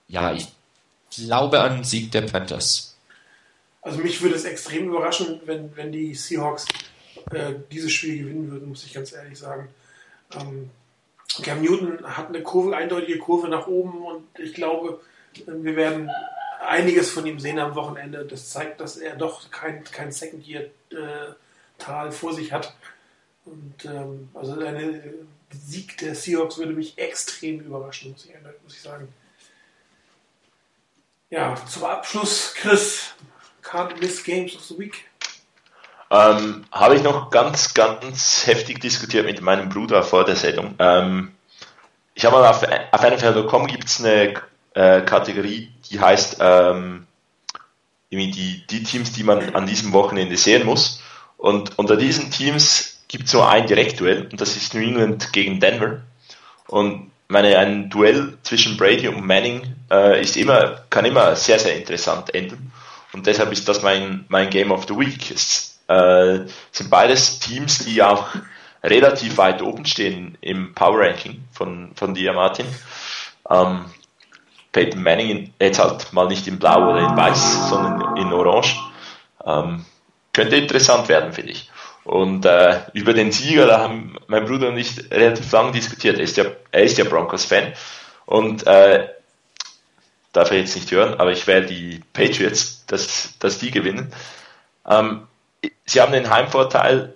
ja, 0.09 0.35
ich 0.35 0.49
glaube 1.17 1.61
an 1.61 1.77
den 1.77 1.85
Sieg 1.85 2.13
der 2.13 2.23
Panthers. 2.23 2.97
Also 3.81 3.99
mich 3.99 4.21
würde 4.21 4.35
es 4.35 4.45
extrem 4.45 4.89
überraschen, 4.89 5.41
wenn, 5.47 5.75
wenn 5.77 5.93
die 5.93 6.15
Seahawks 6.15 6.67
äh, 7.33 7.55
dieses 7.71 7.93
Spiel 7.93 8.19
gewinnen 8.19 8.51
würden, 8.51 8.69
muss 8.69 8.85
ich 8.85 8.93
ganz 8.93 9.13
ehrlich 9.13 9.39
sagen. 9.39 9.69
Ähm, 10.35 10.71
Cam 11.43 11.63
Newton 11.63 12.17
hat 12.17 12.29
eine 12.29 12.43
Kurve, 12.43 12.77
eindeutige 12.77 13.19
Kurve 13.19 13.49
nach 13.49 13.67
oben 13.67 14.05
und 14.05 14.27
ich 14.39 14.55
glaube, 14.55 15.01
wir 15.47 15.77
werden 15.77 16.11
einiges 16.67 17.11
von 17.11 17.27
ihm 17.27 17.39
sehen 17.39 17.59
am 17.59 17.75
Wochenende. 17.75 18.25
Das 18.25 18.51
zeigt, 18.51 18.81
dass 18.81 18.97
er 18.97 19.17
doch 19.17 19.51
kein, 19.51 19.85
kein 19.85 20.13
Second-Year-Tal 20.13 22.13
vor 22.13 22.33
sich 22.33 22.53
hat. 22.53 22.75
Und 23.45 23.85
ähm, 23.85 24.31
also 24.35 24.59
ein 24.59 25.29
Sieg 25.51 25.99
der 25.99 26.15
Seahawks 26.15 26.59
würde 26.59 26.73
mich 26.73 26.97
extrem 26.99 27.61
überraschen, 27.61 28.13
muss 28.13 28.25
ich, 28.25 28.33
muss 28.63 28.75
ich 28.75 28.81
sagen. 28.81 29.13
Ja, 31.31 31.55
zum 31.69 31.85
Abschluss, 31.85 32.55
Chris, 32.55 33.15
Can't 33.63 33.99
Miss 33.99 34.23
Games 34.23 34.55
of 34.55 34.63
the 34.63 34.79
Week. 34.79 35.05
Ähm, 36.15 36.65
Habe 36.71 36.95
ich 36.95 37.03
noch 37.03 37.31
ganz, 37.31 37.75
ganz 37.75 38.47
heftig 38.47 38.81
diskutiert 38.81 39.27
mit 39.27 39.41
meinem 39.41 39.69
Bruder 39.69 40.05
vor 40.05 40.25
der 40.25 40.37
Sendung. 40.37 40.77
Ähm, 40.79 41.33
ich 42.15 42.25
habe 42.25 42.37
mal 42.37 42.49
auf, 42.49 42.63
auf 42.93 43.03
NFL.com 43.03 43.67
gibt 43.67 43.87
es 43.87 43.99
eine 43.99 44.35
äh, 44.75 45.01
Kategorie, 45.01 45.73
die 45.91 45.99
heißt 45.99 46.37
ähm, 46.39 47.09
die, 48.13 48.65
die 48.65 48.83
Teams, 48.85 49.11
die 49.11 49.25
man 49.25 49.57
an 49.57 49.67
diesem 49.67 49.93
Wochenende 49.93 50.37
sehen 50.37 50.65
muss. 50.65 51.03
Und 51.37 51.77
unter 51.81 51.97
diesen 51.97 52.31
Teams 52.31 53.01
gibt 53.09 53.25
es 53.27 53.33
nur 53.33 53.49
ein 53.49 53.67
Direktduell 53.67 54.29
und 54.31 54.41
das 54.41 54.57
ist 54.57 54.73
New 54.73 54.83
England 54.83 55.33
gegen 55.33 55.59
Denver. 55.59 56.03
Und 56.69 57.11
meine, 57.27 57.59
ein 57.59 57.91
Duell 57.91 58.39
zwischen 58.45 58.77
Brady 58.77 59.09
und 59.09 59.27
Manning 59.27 59.63
äh, 59.91 60.23
ist 60.23 60.37
immer, 60.37 60.85
kann 60.91 61.07
immer 61.07 61.35
sehr, 61.35 61.59
sehr 61.59 61.77
interessant 61.77 62.33
enden. 62.33 62.71
Und 63.13 63.27
deshalb 63.27 63.51
ist 63.51 63.69
das 63.69 63.83
mein, 63.83 64.27
mein 64.29 64.49
Game 64.51 64.71
of 64.71 64.87
the 64.87 64.97
Week. 64.97 65.33
Es 65.33 65.74
äh, 65.89 66.41
sind 66.73 66.91
beides 66.91 67.39
Teams, 67.39 67.79
die 67.85 68.03
auch 68.03 68.29
relativ 68.83 69.39
weit 69.39 69.63
oben 69.63 69.87
stehen 69.87 70.37
im 70.41 70.75
Power 70.75 71.01
Ranking 71.01 71.43
von, 71.53 71.93
von 71.95 72.15
dir, 72.15 72.33
Martin. 72.33 72.67
Ähm, 73.51 73.87
Peyton 74.73 75.03
Manning 75.03 75.53
jetzt 75.61 75.79
halt 75.79 76.13
mal 76.13 76.27
nicht 76.27 76.47
in 76.47 76.59
Blau 76.59 76.91
oder 76.91 77.09
in 77.09 77.17
Weiß, 77.17 77.69
sondern 77.71 78.17
in 78.17 78.33
Orange. 78.33 78.77
Ähm, 79.45 79.85
könnte 80.33 80.57
interessant 80.57 81.09
werden, 81.09 81.33
finde 81.33 81.53
ich. 81.53 81.71
Und 82.05 82.45
äh, 82.45 82.81
über 82.93 83.15
den 83.15 83.33
Sieger, 83.33 83.67
da 83.67 83.81
haben 83.81 84.17
mein 84.27 84.45
Bruder 84.45 84.69
und 84.69 84.77
ich 84.77 85.11
relativ 85.11 85.51
lang 85.53 85.73
diskutiert. 85.73 86.19
Er 86.19 86.25
ist 86.25 86.37
ja, 86.37 86.45
er 86.71 86.83
ist 86.83 86.99
ja 86.99 87.05
Broncos-Fan. 87.05 87.73
Und 88.27 88.67
äh, 88.67 89.09
darf 90.33 90.51
er 90.51 90.59
jetzt 90.59 90.75
nicht 90.75 90.91
hören, 90.91 91.15
aber 91.15 91.33
ich 91.33 91.47
werde 91.47 91.69
die 91.69 92.03
Patriots, 92.13 92.85
dass, 92.87 93.39
dass 93.39 93.59
die 93.59 93.71
gewinnen. 93.71 94.13
Ähm, 94.87 95.27
sie 95.87 96.01
haben 96.01 96.13
den 96.13 96.31
Heimvorteil, 96.31 97.15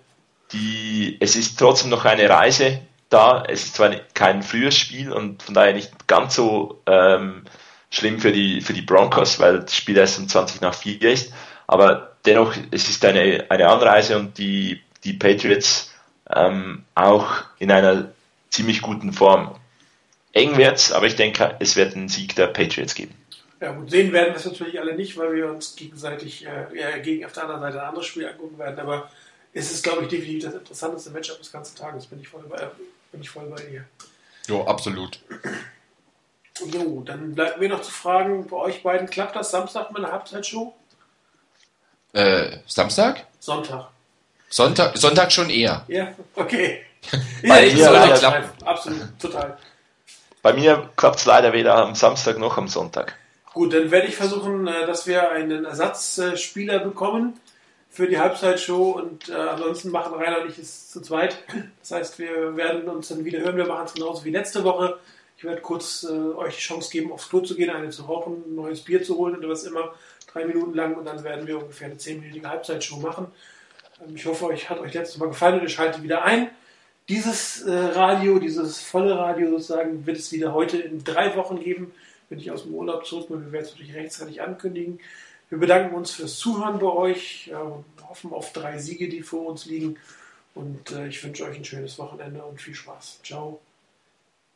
die, 0.52 1.16
es 1.20 1.36
ist 1.36 1.58
trotzdem 1.58 1.90
noch 1.90 2.04
eine 2.04 2.28
Reise 2.28 2.80
da. 3.08 3.44
Es 3.46 3.64
ist 3.64 3.74
zwar 3.74 3.90
kein 4.14 4.42
frühes 4.42 4.76
Spiel 4.76 5.12
und 5.12 5.42
von 5.42 5.54
daher 5.54 5.74
nicht 5.74 6.06
ganz 6.06 6.34
so 6.34 6.82
ähm, 6.86 7.44
schlimm 7.90 8.20
für 8.20 8.32
die, 8.32 8.60
für 8.60 8.72
die 8.72 8.82
Broncos, 8.82 9.38
weil 9.40 9.60
das 9.60 9.74
Spiel 9.74 9.96
erst 9.96 10.18
um 10.18 10.28
20 10.28 10.60
nach 10.60 10.74
4 10.74 11.02
ist. 11.02 11.32
Aber 11.66 12.16
dennoch, 12.24 12.54
es 12.70 12.88
ist 12.88 13.04
eine, 13.04 13.46
eine 13.48 13.68
Anreise 13.68 14.18
und 14.18 14.38
die, 14.38 14.80
die 15.04 15.12
Patriots 15.12 15.92
ähm, 16.34 16.84
auch 16.94 17.26
in 17.58 17.70
einer 17.70 18.12
ziemlich 18.50 18.82
guten 18.82 19.12
Form. 19.12 19.54
Eng 20.32 20.56
wird's, 20.56 20.92
aber 20.92 21.06
ich 21.06 21.16
denke, 21.16 21.56
es 21.58 21.76
wird 21.76 21.94
einen 21.94 22.08
Sieg 22.08 22.34
der 22.36 22.48
Patriots 22.48 22.94
geben. 22.94 23.14
Ja, 23.60 23.72
gut, 23.72 23.90
sehen 23.90 24.12
werden 24.12 24.28
wir 24.32 24.36
es 24.36 24.44
natürlich 24.44 24.78
alle 24.78 24.94
nicht, 24.94 25.16
weil 25.16 25.34
wir 25.34 25.48
uns 25.48 25.74
gegenseitig 25.74 26.46
äh, 26.46 27.00
gegen 27.00 27.24
auf 27.24 27.32
der 27.32 27.44
anderen 27.44 27.60
Seite 27.60 27.82
ein 27.82 27.88
anderes 27.88 28.06
Spiel 28.06 28.28
angucken 28.28 28.58
werden. 28.58 28.78
Aber 28.78 29.10
es 29.52 29.72
ist, 29.72 29.82
glaube 29.82 30.02
ich, 30.02 30.08
definitiv 30.08 30.44
das 30.44 30.54
interessanteste 30.54 31.10
Matchup 31.10 31.38
des 31.38 31.50
ganzen 31.50 31.76
Tages. 31.76 32.06
Bin 32.06 32.20
ich 32.20 32.28
voll 32.28 32.44
bei, 32.48 32.56
äh, 32.56 32.68
bin 33.10 33.20
ich 33.20 33.30
voll 33.30 33.46
bei 33.46 33.60
dir. 33.62 33.84
Jo, 34.46 34.64
absolut. 34.64 35.20
Jo, 36.72 37.02
dann 37.04 37.34
bleibt 37.34 37.58
mir 37.58 37.68
noch 37.68 37.82
zu 37.82 37.90
fragen, 37.90 38.46
bei 38.46 38.56
euch 38.56 38.82
beiden 38.82 39.10
klappt 39.10 39.34
das 39.36 39.50
Samstag 39.50 39.90
mit 39.90 39.98
einer 40.04 40.12
Halbzeitshow? 40.12 40.74
Äh, 42.12 42.58
Samstag? 42.66 43.26
Sonntag. 43.38 43.90
Sonntag, 44.48 44.96
Sonntag 44.96 45.30
schon 45.30 45.50
eher. 45.50 45.84
Ja, 45.88 46.14
okay. 46.34 46.82
Bei 47.46 47.66
ja, 47.66 47.74
mir 47.74 47.90
leider- 47.90 48.18
klappen. 48.18 48.66
Absolut, 48.66 49.18
total. 49.20 49.58
Bei 50.42 50.52
mir 50.52 50.90
klappt 50.96 51.16
es 51.20 51.26
leider 51.26 51.52
weder 51.52 51.74
am 51.76 51.94
Samstag 51.94 52.38
noch 52.38 52.56
am 52.56 52.66
Sonntag. 52.66 53.14
Gut, 53.58 53.74
dann 53.74 53.90
werde 53.90 54.06
ich 54.06 54.14
versuchen, 54.14 54.68
äh, 54.68 54.86
dass 54.86 55.08
wir 55.08 55.32
einen 55.32 55.64
Ersatzspieler 55.64 56.78
bekommen 56.78 57.40
für 57.90 58.06
die 58.06 58.16
Halbzeitshow 58.16 58.92
und 58.92 59.30
äh, 59.30 59.32
ansonsten 59.32 59.90
machen 59.90 60.14
Rainer 60.14 60.42
und 60.42 60.50
ich 60.50 60.60
es 60.60 60.90
zu 60.90 61.00
zweit. 61.00 61.42
Das 61.80 61.90
heißt, 61.90 62.20
wir 62.20 62.56
werden 62.56 62.88
uns 62.88 63.08
dann 63.08 63.24
wieder 63.24 63.40
hören. 63.40 63.56
Wir 63.56 63.66
machen 63.66 63.86
es 63.86 63.94
genauso 63.94 64.24
wie 64.24 64.30
letzte 64.30 64.62
Woche. 64.62 65.00
Ich 65.36 65.42
werde 65.42 65.60
kurz 65.60 66.06
äh, 66.08 66.12
euch 66.12 66.54
die 66.54 66.60
Chance 66.60 66.88
geben, 66.92 67.10
aufs 67.10 67.28
Klo 67.28 67.40
zu 67.40 67.56
gehen, 67.56 67.70
eine 67.70 67.90
zu 67.90 68.04
rauchen, 68.04 68.44
ein 68.46 68.54
neues 68.54 68.82
Bier 68.82 69.02
zu 69.02 69.16
holen 69.16 69.36
oder 69.36 69.48
was 69.48 69.64
immer, 69.64 69.92
drei 70.32 70.44
Minuten 70.44 70.74
lang 70.74 70.94
und 70.94 71.04
dann 71.06 71.24
werden 71.24 71.48
wir 71.48 71.58
ungefähr 71.58 71.88
eine 71.88 71.98
zehnminütige 71.98 72.48
Halbzeitshow 72.48 72.98
machen. 73.00 73.26
Ähm, 74.00 74.14
ich 74.14 74.24
hoffe, 74.24 74.46
euch 74.46 74.70
hat 74.70 74.78
euch 74.78 74.94
letztes 74.94 75.18
Mal 75.18 75.30
gefallen 75.30 75.54
und 75.58 75.62
ihr 75.64 75.68
schaltet 75.68 76.04
wieder 76.04 76.22
ein. 76.22 76.48
Dieses 77.08 77.62
äh, 77.62 77.72
Radio, 77.72 78.38
dieses 78.38 78.80
volle 78.80 79.18
Radio 79.18 79.50
sozusagen, 79.50 80.06
wird 80.06 80.18
es 80.18 80.30
wieder 80.30 80.54
heute 80.54 80.78
in 80.78 81.02
drei 81.02 81.34
Wochen 81.34 81.58
geben, 81.58 81.92
wenn 82.28 82.38
ich 82.38 82.50
aus 82.50 82.64
dem 82.64 82.74
Urlaub 82.74 83.06
zurück 83.06 83.28
bin. 83.28 83.44
Wir 83.44 83.52
werden 83.52 83.64
es 83.64 83.72
natürlich 83.72 83.94
rechtzeitig 83.94 84.42
ankündigen. 84.42 85.00
Wir 85.48 85.58
bedanken 85.58 85.94
uns 85.94 86.10
fürs 86.10 86.36
Zuhören 86.36 86.78
bei 86.78 86.86
euch, 86.86 87.48
äh, 87.48 88.04
hoffen 88.04 88.32
auf 88.32 88.52
drei 88.52 88.78
Siege, 88.78 89.08
die 89.08 89.22
vor 89.22 89.46
uns 89.46 89.64
liegen 89.64 89.96
und 90.54 90.92
äh, 90.92 91.08
ich 91.08 91.22
wünsche 91.22 91.44
euch 91.44 91.56
ein 91.56 91.64
schönes 91.64 91.98
Wochenende 91.98 92.42
und 92.42 92.60
viel 92.60 92.74
Spaß. 92.74 93.20
Ciao. 93.22 93.60